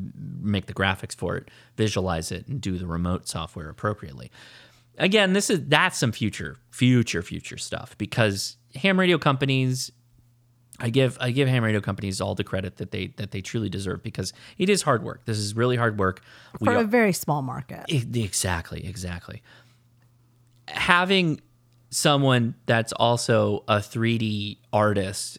[0.40, 4.30] make the graphics for it, visualize it, and do the remote software appropriately.
[4.98, 9.90] Again, this is that's some future, future, future stuff because ham radio companies
[10.82, 13.68] I give I give ham radio companies all the credit that they that they truly
[13.68, 15.24] deserve because it is hard work.
[15.24, 16.20] This is really hard work.
[16.60, 17.84] We For are- a very small market.
[17.88, 19.42] Exactly, exactly.
[20.68, 21.40] Having
[21.90, 25.38] someone that's also a 3D artist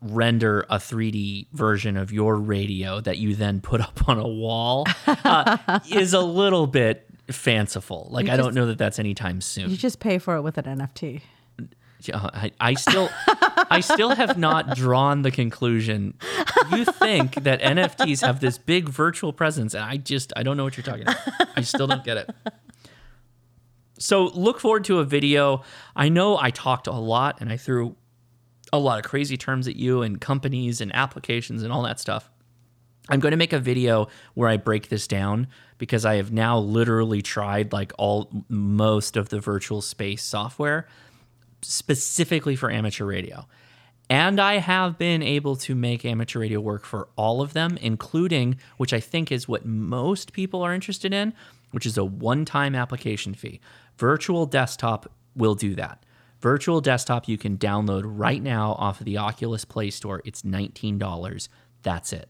[0.00, 4.84] render a 3D version of your radio that you then put up on a wall
[5.06, 8.08] uh, is a little bit fanciful.
[8.10, 9.70] Like I don't know that that's anytime soon.
[9.70, 11.20] You just pay for it with an NFT.
[12.00, 13.08] Yeah, I, I still
[13.72, 16.14] I still have not drawn the conclusion.
[16.70, 20.64] You think that NFTs have this big virtual presence, and I just I don't know
[20.64, 21.16] what you're talking about.
[21.56, 22.30] I still don't get it.
[23.98, 25.62] So look forward to a video.
[25.94, 27.94] I know I talked a lot and I threw
[28.72, 32.28] a lot of crazy terms at you and companies and applications and all that stuff.
[33.08, 35.46] I'm going to make a video where I break this down
[35.78, 40.88] because I have now literally tried like all most of the virtual space software
[41.62, 43.46] specifically for amateur radio.
[44.10, 48.58] And I have been able to make amateur radio work for all of them, including,
[48.76, 51.32] which I think is what most people are interested in,
[51.70, 53.60] which is a one time application fee.
[53.96, 56.04] Virtual Desktop will do that.
[56.40, 60.20] Virtual Desktop you can download right now off of the Oculus Play Store.
[60.24, 61.48] It's $19.
[61.82, 62.28] That's it.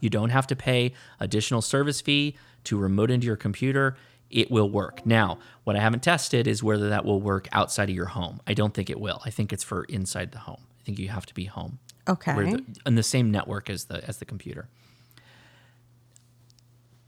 [0.00, 3.96] You don't have to pay additional service fee to remote into your computer.
[4.34, 5.06] It will work.
[5.06, 8.40] Now, what I haven't tested is whether that will work outside of your home.
[8.48, 9.22] I don't think it will.
[9.24, 10.60] I think it's for inside the home.
[10.80, 11.78] I think you have to be home.
[12.08, 12.34] Okay.
[12.34, 14.68] The, on the same network as the as the computer.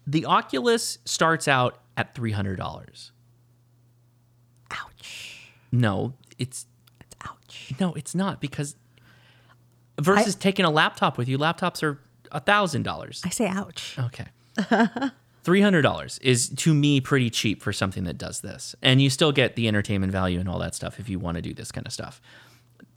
[0.07, 3.11] The Oculus starts out at three hundred dollars.
[4.71, 5.51] Ouch.
[5.73, 6.67] No, it's
[7.01, 7.73] It's ouch.
[7.81, 8.77] no, it's not because
[10.01, 11.39] versus taking a laptop with you.
[11.39, 11.99] Laptops are
[12.31, 13.21] a thousand dollars.
[13.25, 13.99] I say ouch.
[13.99, 14.27] Okay.
[15.47, 19.09] Three hundred dollars is to me pretty cheap for something that does this, and you
[19.09, 21.71] still get the entertainment value and all that stuff if you want to do this
[21.71, 22.21] kind of stuff.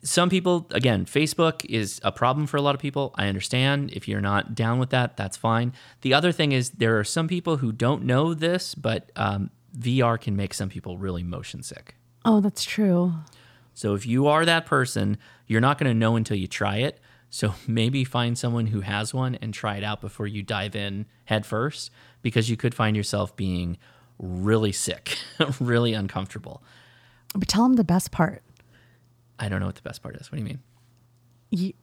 [0.02, 3.14] Some people, again, Facebook is a problem for a lot of people.
[3.14, 5.74] I understand if you're not down with that, that's fine.
[6.02, 10.20] The other thing is there are some people who don't know this, but um, VR
[10.20, 11.98] can make some people really motion sick.
[12.26, 13.14] Oh, that's true.
[13.76, 17.00] So if you are that person, you're not going to know until you try it.
[17.30, 21.06] So maybe find someone who has one and try it out before you dive in
[21.26, 21.92] head first
[22.22, 23.78] because you could find yourself being
[24.18, 25.18] really sick,
[25.60, 26.62] really uncomfortable.
[27.36, 28.44] But tell them the best part.
[29.38, 30.32] I don't know what the best part is.
[30.32, 30.60] What do you mean?
[31.52, 31.74] You,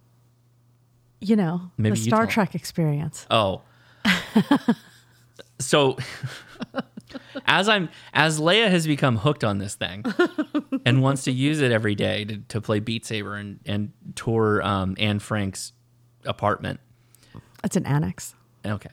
[1.21, 2.27] you know, Maybe the you Star.
[2.27, 3.27] Trek experience.
[3.31, 3.63] Oh.
[5.59, 5.97] so
[7.47, 10.05] as I'm as Leia has become hooked on this thing
[10.85, 14.63] and wants to use it every day to, to play Beat Saber and, and tour
[14.63, 15.73] um, Anne Frank's
[16.25, 16.81] apartment.
[17.65, 18.35] It's an annex.
[18.65, 18.91] Okay.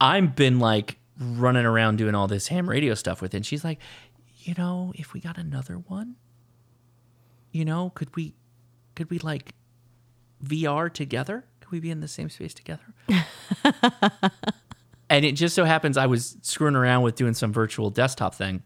[0.00, 3.38] I've been like running around doing all this ham radio stuff with it.
[3.38, 3.78] And she's like,
[4.38, 6.16] you know, if we got another one,
[7.52, 8.34] you know, could we,
[8.94, 9.54] could we like
[10.42, 11.44] VR together?
[11.60, 12.94] Could we be in the same space together?
[15.10, 18.62] and it just so happens I was screwing around with doing some virtual desktop thing.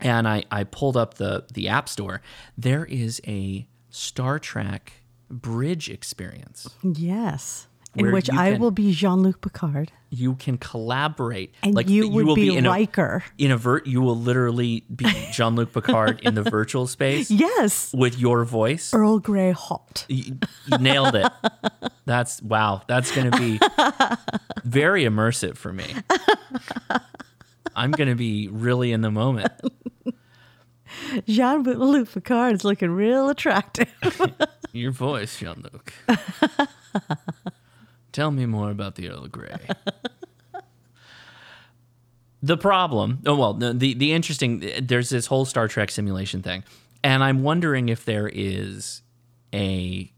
[0.00, 2.20] And I, I pulled up the, the app store.
[2.56, 4.92] There is a Star Trek
[5.30, 6.68] bridge experience.
[6.82, 7.68] Yes.
[7.96, 9.92] In which I can- will be Jean Luc Picard.
[10.10, 12.88] you can collaborate And you would be in a,
[13.38, 17.92] in a vert you will literally be Jean-Luc Picard in the virtual space Yes.
[17.92, 20.06] with your voice Earl Grey hot.
[20.08, 21.26] you, you nailed it
[22.04, 23.58] that's wow that's going to be
[24.64, 25.86] very immersive for me
[27.74, 29.52] I'm going to be really in the moment
[31.26, 33.88] Jean Luc Picard is looking real attractive.
[34.72, 35.92] your voice Jean-Luc
[38.14, 39.68] tell me more about the Earl Grey.
[42.42, 46.62] The problem oh well the, the the interesting there's this whole star trek simulation thing
[47.02, 49.00] and i'm wondering if there is
[49.54, 50.12] a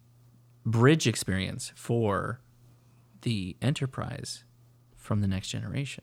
[0.64, 2.40] bridge experience for
[3.22, 4.42] the enterprise
[4.96, 6.02] from the next generation.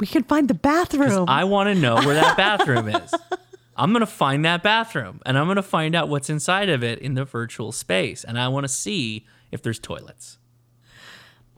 [0.00, 1.26] We can find the bathroom.
[1.28, 3.14] i want to know where that bathroom is.
[3.76, 6.82] I'm going to find that bathroom and i'm going to find out what's inside of
[6.82, 10.38] it in the virtual space and i want to see if there's toilets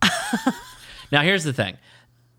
[1.12, 1.76] now here's the thing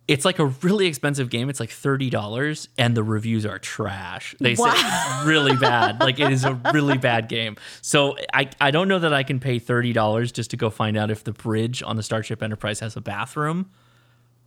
[0.07, 1.49] it's like a really expensive game.
[1.49, 4.35] It's like thirty dollars, and the reviews are trash.
[4.39, 6.01] They say it's really bad.
[6.01, 7.55] Like it is a really bad game.
[7.81, 10.97] So I I don't know that I can pay thirty dollars just to go find
[10.97, 13.69] out if the bridge on the Starship Enterprise has a bathroom,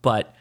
[0.02, 0.34] but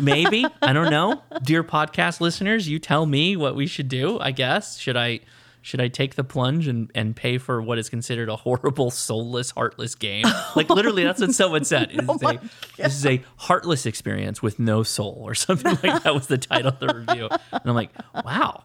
[0.00, 1.22] maybe I don't know.
[1.44, 4.18] Dear podcast listeners, you tell me what we should do.
[4.18, 5.20] I guess should I
[5.62, 9.52] should I take the plunge and, and pay for what is considered a horrible, soulless,
[9.52, 10.26] heartless game?
[10.54, 11.92] Like literally, that's what someone said.
[11.96, 12.40] This, is a,
[12.76, 16.72] this is a heartless experience with no soul, or something like that was the title
[16.72, 17.28] of the review.
[17.30, 17.90] And I'm like,
[18.22, 18.64] wow,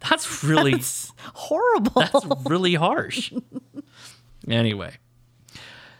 [0.00, 0.82] that's really
[1.34, 2.02] Horrible.
[2.02, 3.32] that's really harsh.
[4.46, 4.92] anyway,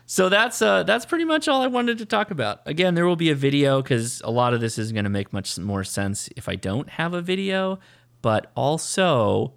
[0.05, 2.61] so that's uh, that's pretty much all I wanted to talk about.
[2.67, 5.33] Again, there will be a video because a lot of this isn't going to make
[5.33, 7.79] much more sense if I don't have a video.
[8.21, 9.53] But also,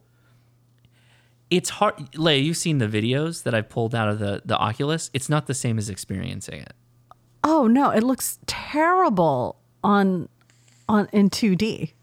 [1.52, 1.96] it's hard.
[2.14, 5.12] Leia, you've seen the videos that I pulled out of the the Oculus.
[5.14, 6.74] It's not the same as experiencing it.
[7.44, 10.30] oh no, it looks terrible on
[10.90, 11.94] on in 2D.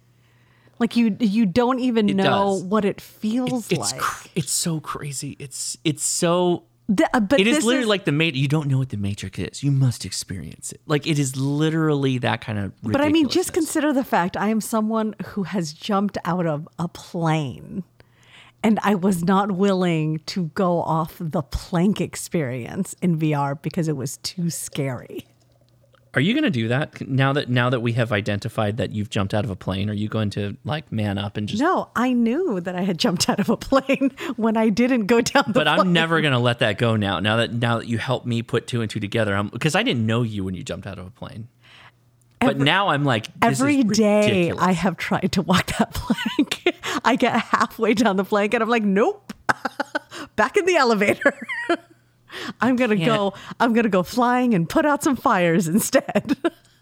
[0.78, 2.25] Like you you don't even It know
[2.59, 2.62] does.
[2.65, 4.01] what it feels it's like.
[4.01, 5.35] cr- it's so crazy.
[5.41, 8.39] It's it's so The- uh, but It is literally like the matrix.
[8.39, 9.62] You don't know what the Matrix is.
[9.62, 10.81] You must experience it.
[10.86, 12.73] Like it is literally that kind of.
[12.83, 16.68] But I mean, just consider the fact I am someone who has jumped out of
[16.78, 17.83] a plane
[18.62, 23.96] and I was not willing to go off the plank experience in VR because it
[23.96, 25.26] was too scary.
[26.14, 29.10] Are you going to do that now that now that we have identified that you've
[29.10, 29.90] jumped out of a plane?
[29.90, 31.62] Are you going to like man up and just?
[31.62, 35.20] No, I knew that I had jumped out of a plane when I didn't go
[35.20, 37.20] down the But I'm never going to let that go now.
[37.20, 40.06] Now that now that you helped me put two and two together, because I didn't
[40.06, 41.48] know you when you jumped out of a plane.
[42.41, 44.65] But Every- now I'm like this Every day ridiculous.
[44.65, 46.75] I have tried to walk that plank.
[47.05, 49.33] I get halfway down the plank and I'm like, nope,
[50.36, 51.36] back in the elevator.
[52.60, 53.34] I'm gonna go.
[53.58, 56.36] I'm gonna go flying and put out some fires instead.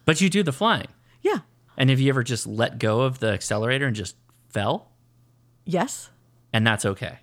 [0.04, 0.88] But you do the flying.
[1.22, 1.38] yeah.
[1.78, 4.16] And have you ever just let go of the accelerator and just
[4.48, 4.90] fell?
[5.66, 6.10] Yes,
[6.52, 7.18] And that's okay.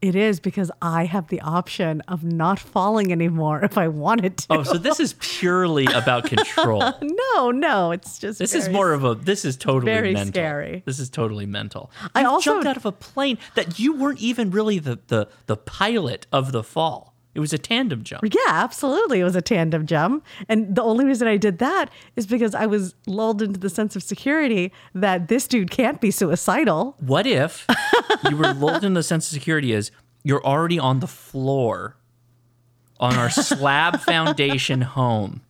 [0.00, 4.46] It is because I have the option of not falling anymore if I wanted to.
[4.50, 6.82] Oh, so this is purely about control.
[7.02, 9.14] no, no, it's just This is more of a.
[9.14, 10.32] This is totally very mental.
[10.32, 10.82] scary.
[10.86, 11.90] This is totally mental.
[12.14, 15.28] I You also- jumped out of a plane that you weren't even really the the
[15.46, 17.14] the pilot of the fall.
[17.38, 18.24] It was a tandem jump.
[18.24, 19.20] Yeah, absolutely.
[19.20, 20.26] It was a tandem jump.
[20.48, 23.94] And the only reason I did that is because I was lulled into the sense
[23.94, 26.96] of security that this dude can't be suicidal.
[26.98, 27.64] What if
[28.28, 29.92] you were lulled in the sense of security as
[30.24, 31.96] you're already on the floor
[32.98, 35.42] on our slab foundation home?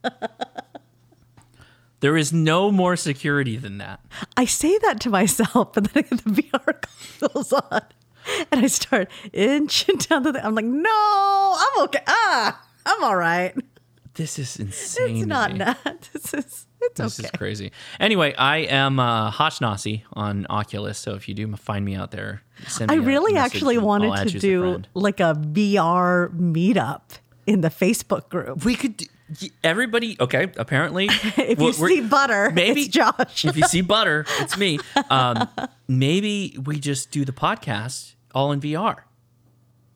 [2.00, 4.00] There is no more security than that.
[4.36, 6.84] I say that to myself, but then I get the VR
[7.18, 7.82] goggles on
[8.52, 10.42] and I start inching down the thing.
[10.44, 12.02] I'm like, no, I'm okay.
[12.06, 13.54] Ah, I'm all right.
[14.14, 15.16] This is insane.
[15.18, 16.08] It's not that.
[16.12, 17.26] This is, it's This okay.
[17.26, 17.72] is crazy.
[18.00, 22.42] Anyway, I am uh, Hoshnasi on Oculus, so if you do find me out there,
[22.66, 27.02] send me I a really actually I'll wanted to do like a VR meetup
[27.46, 28.64] in the Facebook group.
[28.64, 28.96] We could.
[28.96, 29.06] Do,
[29.62, 30.50] everybody, okay.
[30.56, 33.44] Apparently, If you see butter, maybe it's Josh.
[33.44, 34.78] if you see butter, it's me.
[35.10, 35.46] Um,
[35.86, 38.96] maybe we just do the podcast all in VR.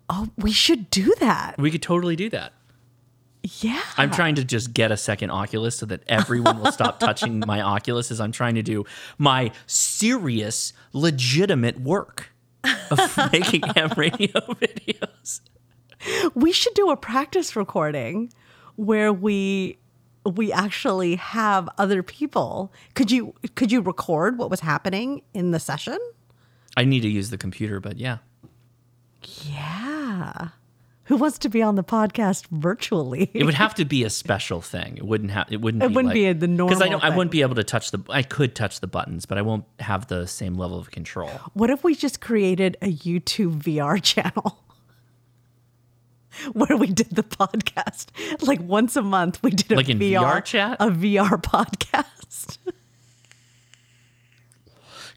[0.09, 1.55] oh, we should do that.
[1.59, 2.52] We could totally do that.
[3.61, 3.83] Yeah.
[3.97, 7.61] I'm trying to just get a second Oculus so that everyone will stop touching my
[7.75, 8.85] Oculus as I'm trying to do
[9.19, 12.31] my serious, legitimate work
[12.91, 15.41] of making ham radio videos.
[16.35, 18.33] we should do a practice recording
[18.77, 19.78] where we
[20.25, 22.73] we actually have other people.
[22.94, 25.99] Could you could you record what was happening in the session?
[26.76, 28.18] I need to use the computer, but yeah.
[29.44, 30.49] Yeah.
[31.07, 33.31] Who wants to be on the podcast virtually?
[33.34, 34.97] It would have to be a special thing.
[34.97, 35.49] It wouldn't have.
[35.51, 35.83] It wouldn't.
[35.83, 37.02] It be wouldn't like, be a- the because I don't.
[37.05, 37.99] I wouldn't be able to touch the.
[38.09, 41.28] I could touch the buttons, but I won't have the same level of control.
[41.55, 44.62] What if we just created a YouTube VR channel
[46.52, 48.07] where we did the podcast?
[48.47, 50.76] Like once a month, we did a Like in VR chat?
[50.81, 52.59] a VR podcast.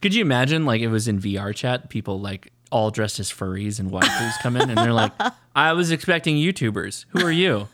[0.06, 3.80] Could you imagine like it was in VR chat, people like all dressed as furries
[3.80, 5.12] and waifus come in and they're like,
[5.56, 7.06] I was expecting YouTubers.
[7.10, 7.68] Who are you?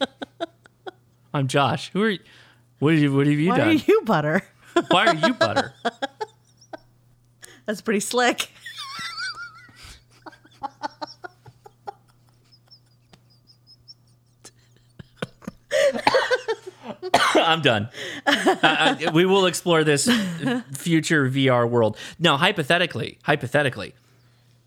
[1.34, 1.90] I'm Josh.
[1.92, 2.20] Who are you?
[2.78, 3.68] What have you, what have you Why done?
[3.68, 4.42] are you butter?
[4.88, 5.74] Why are you butter?
[7.66, 8.48] That's pretty slick.
[17.34, 17.88] I'm done.
[18.26, 20.08] Uh, uh, we will explore this
[20.72, 21.96] future VR world.
[22.18, 23.94] Now, hypothetically, hypothetically,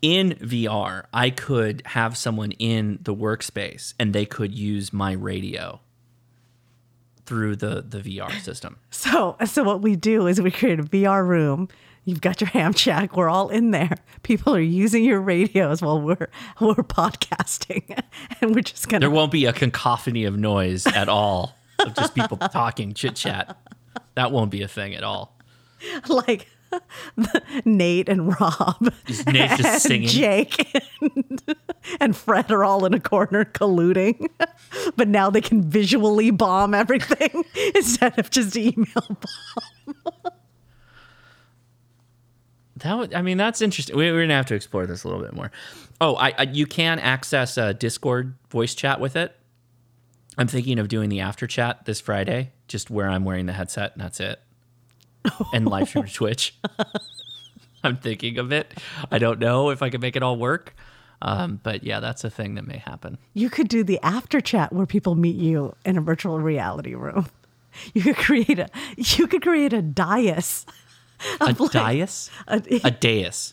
[0.02, 5.80] in VR, I could have someone in the workspace and they could use my radio
[7.24, 8.76] through the the VR system.
[8.90, 11.68] So, so what we do is we create a VR room.
[12.04, 13.16] You've got your ham shack.
[13.16, 13.98] We're all in there.
[14.22, 16.28] People are using your radios while we're
[16.60, 17.98] we're podcasting,
[18.40, 19.00] and we're just gonna.
[19.00, 23.56] There won't be a cacophony of noise at all of just people talking chit chat.
[24.14, 25.36] That won't be a thing at all.
[26.08, 26.48] like
[27.64, 28.92] Nate and Rob,
[29.26, 30.08] Nate just and singing.
[30.08, 31.56] Jake and,
[32.00, 34.28] and Fred are all in a corner colluding,
[34.96, 40.32] but now they can visually bomb everything instead of just email bomb.
[42.78, 43.96] That would, I mean, that's interesting.
[43.96, 45.50] We, we're gonna have to explore this a little bit more.
[46.00, 49.34] Oh, I, I you can access a Discord voice chat with it.
[50.38, 53.92] I'm thinking of doing the after chat this Friday, just where I'm wearing the headset
[53.94, 54.40] and that's it,
[55.52, 56.54] and live stream to Twitch.
[57.84, 58.74] I'm thinking of it.
[59.10, 60.74] I don't know if I can make it all work,
[61.22, 63.16] um, but yeah, that's a thing that may happen.
[63.32, 67.26] You could do the after chat where people meet you in a virtual reality room.
[67.92, 70.64] You could create a you could create a dais.
[71.42, 73.52] A like- dais, A, a dais.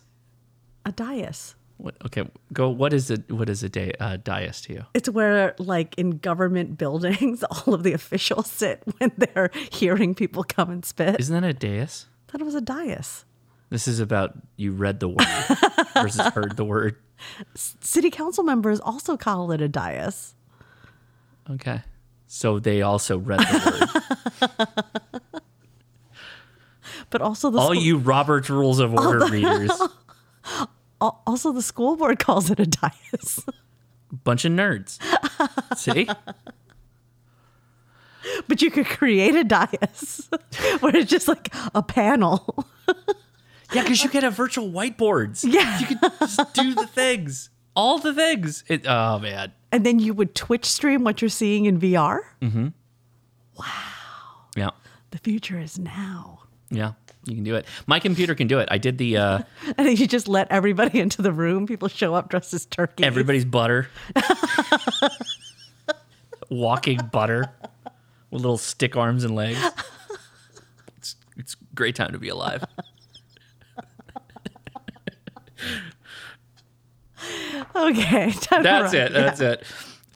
[0.86, 1.56] a dais.
[1.84, 2.70] What, okay, go.
[2.70, 3.30] What is it?
[3.30, 4.86] What is a day, uh, dais to you?
[4.94, 10.46] It's where, like, in government buildings, all of the officials sit when they're hearing people
[10.46, 11.20] come and spit.
[11.20, 12.06] Isn't that a dais?
[12.30, 13.26] thought it was a dais.
[13.70, 15.28] This is about you read the word
[15.94, 16.96] versus heard the word.
[17.56, 20.36] City council members also call it a dais.
[21.50, 21.82] Okay,
[22.28, 23.90] so they also read the
[24.50, 25.42] word.
[27.10, 30.70] But also the All school- you Robert's Rules of Order readers, al-
[31.26, 33.46] also the school board calls it a dais.
[34.24, 35.00] bunch of nerds.
[35.78, 36.08] See,
[38.48, 40.30] but you could create a dais
[40.80, 42.66] where it's just like a panel.
[43.74, 45.44] yeah, because you could have virtual whiteboards.
[45.54, 45.80] Yeah.
[45.80, 48.64] you could just do the things, all the things.
[48.68, 52.20] It, oh man, And then you would Twitch stream what you're seeing in VR.
[52.42, 52.68] Mm hmm.
[53.58, 53.66] Wow.
[54.56, 54.70] Yeah,
[55.12, 56.40] The future is now.
[56.70, 56.94] yeah.
[57.26, 57.66] You can do it.
[57.88, 58.68] My computer can do it.
[58.70, 59.40] I did the uh,
[59.78, 61.66] And then you just let everybody into the room.
[61.68, 63.04] People show up dressed as turkey.
[63.04, 63.88] everybody's butter,
[66.50, 67.50] walking butter
[68.30, 69.60] with little stick arms and legs.
[70.98, 72.64] It's it's a great time to be alive.
[77.76, 78.32] Okay.
[78.32, 79.14] time That's it.
[79.14, 79.64] That's it.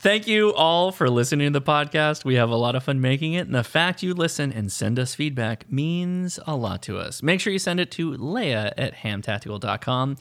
[0.00, 2.24] Thank you all for listening to the podcast.
[2.24, 3.46] We have a lot of fun making it.
[3.46, 7.20] And the fact you listen and send us feedback means a lot to us.
[7.20, 10.16] Make sure you send it to Leia at hamtactical.com.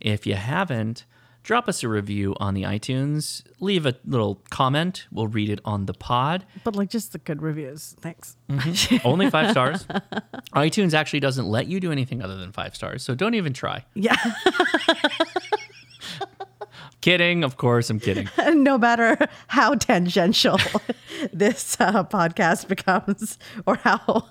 [0.00, 1.06] If you haven't,
[1.44, 3.42] drop us a review on the iTunes.
[3.58, 5.06] Leave a little comment.
[5.10, 6.44] We'll read it on the pod.
[6.62, 7.96] But like just the good reviews.
[8.02, 8.36] Thanks.
[8.50, 9.06] Mm-hmm.
[9.08, 9.86] Only five stars.
[10.54, 13.02] iTunes actually doesn't let you do anything other than five stars.
[13.02, 13.86] So don't even try.
[13.94, 14.14] Yeah.
[17.02, 17.44] Kidding.
[17.44, 18.28] Of course, I'm kidding.
[18.62, 20.56] no matter how tangential
[21.32, 24.28] this uh, podcast becomes or how.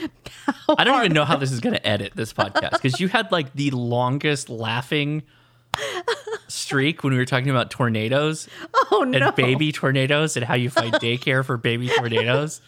[0.78, 3.30] I don't even know how this is going to edit this podcast because you had
[3.30, 5.22] like the longest laughing
[6.48, 8.48] streak when we were talking about tornadoes
[8.90, 9.32] Oh and no.
[9.32, 12.60] baby tornadoes and how you find daycare for baby tornadoes.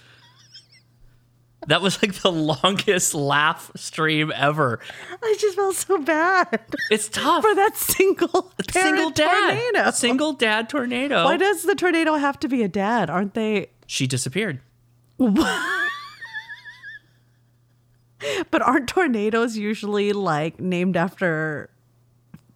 [1.69, 4.81] That was like the longest laugh stream ever.
[5.23, 6.61] I just felt so bad
[6.91, 7.43] It's tough.
[7.43, 9.49] for that single single dad.
[9.73, 9.91] tornado.
[9.93, 11.25] Single dad tornado.
[11.25, 13.09] Why does the tornado have to be a dad?
[13.11, 13.71] Aren't they?
[13.87, 14.61] she disappeared.
[18.51, 21.69] But aren't tornadoes usually like named after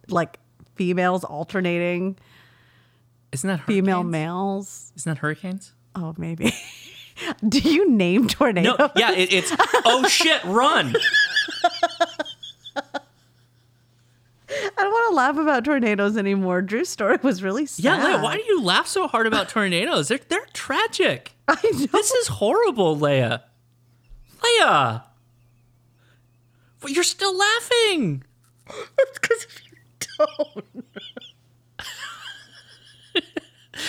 [0.07, 0.39] like
[0.75, 2.17] females alternating
[3.31, 3.65] Isn't that her?
[3.67, 4.91] female males?
[4.95, 5.73] Isn't that hurricanes?
[5.95, 6.51] Oh, maybe.
[7.47, 8.77] Do you name tornadoes?
[8.77, 10.95] No, yeah, it, it's oh shit, run.
[14.51, 16.61] I don't want to laugh about tornadoes anymore.
[16.61, 17.83] Drew's story was really sad.
[17.83, 20.07] Yeah, Leia, why do you laugh so hard about tornadoes?
[20.07, 21.33] They're they're tragic.
[21.47, 21.85] I know.
[21.91, 23.43] This is horrible, Leia.
[24.41, 25.03] Leia.
[26.79, 28.23] But you're still laughing.
[28.67, 29.77] That's because if you
[30.17, 30.85] don't.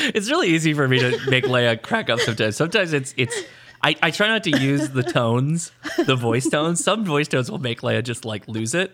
[0.01, 2.57] It's really easy for me to make Leia crack up sometimes.
[2.57, 3.37] Sometimes it's it's
[3.83, 5.73] I, I try not to use the tones,
[6.07, 6.83] the voice tones.
[6.85, 8.93] Some voice tones will make Leia just like lose it.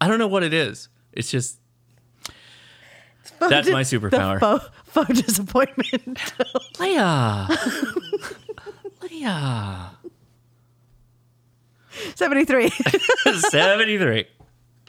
[0.00, 0.88] I don't know what it is.
[1.12, 1.58] It's just
[3.40, 4.38] That's my superpower.
[4.38, 6.18] Faux, faux disappointment.
[6.76, 7.46] Leia.
[9.00, 9.90] Leia.
[12.14, 12.70] 73.
[13.50, 14.26] 73.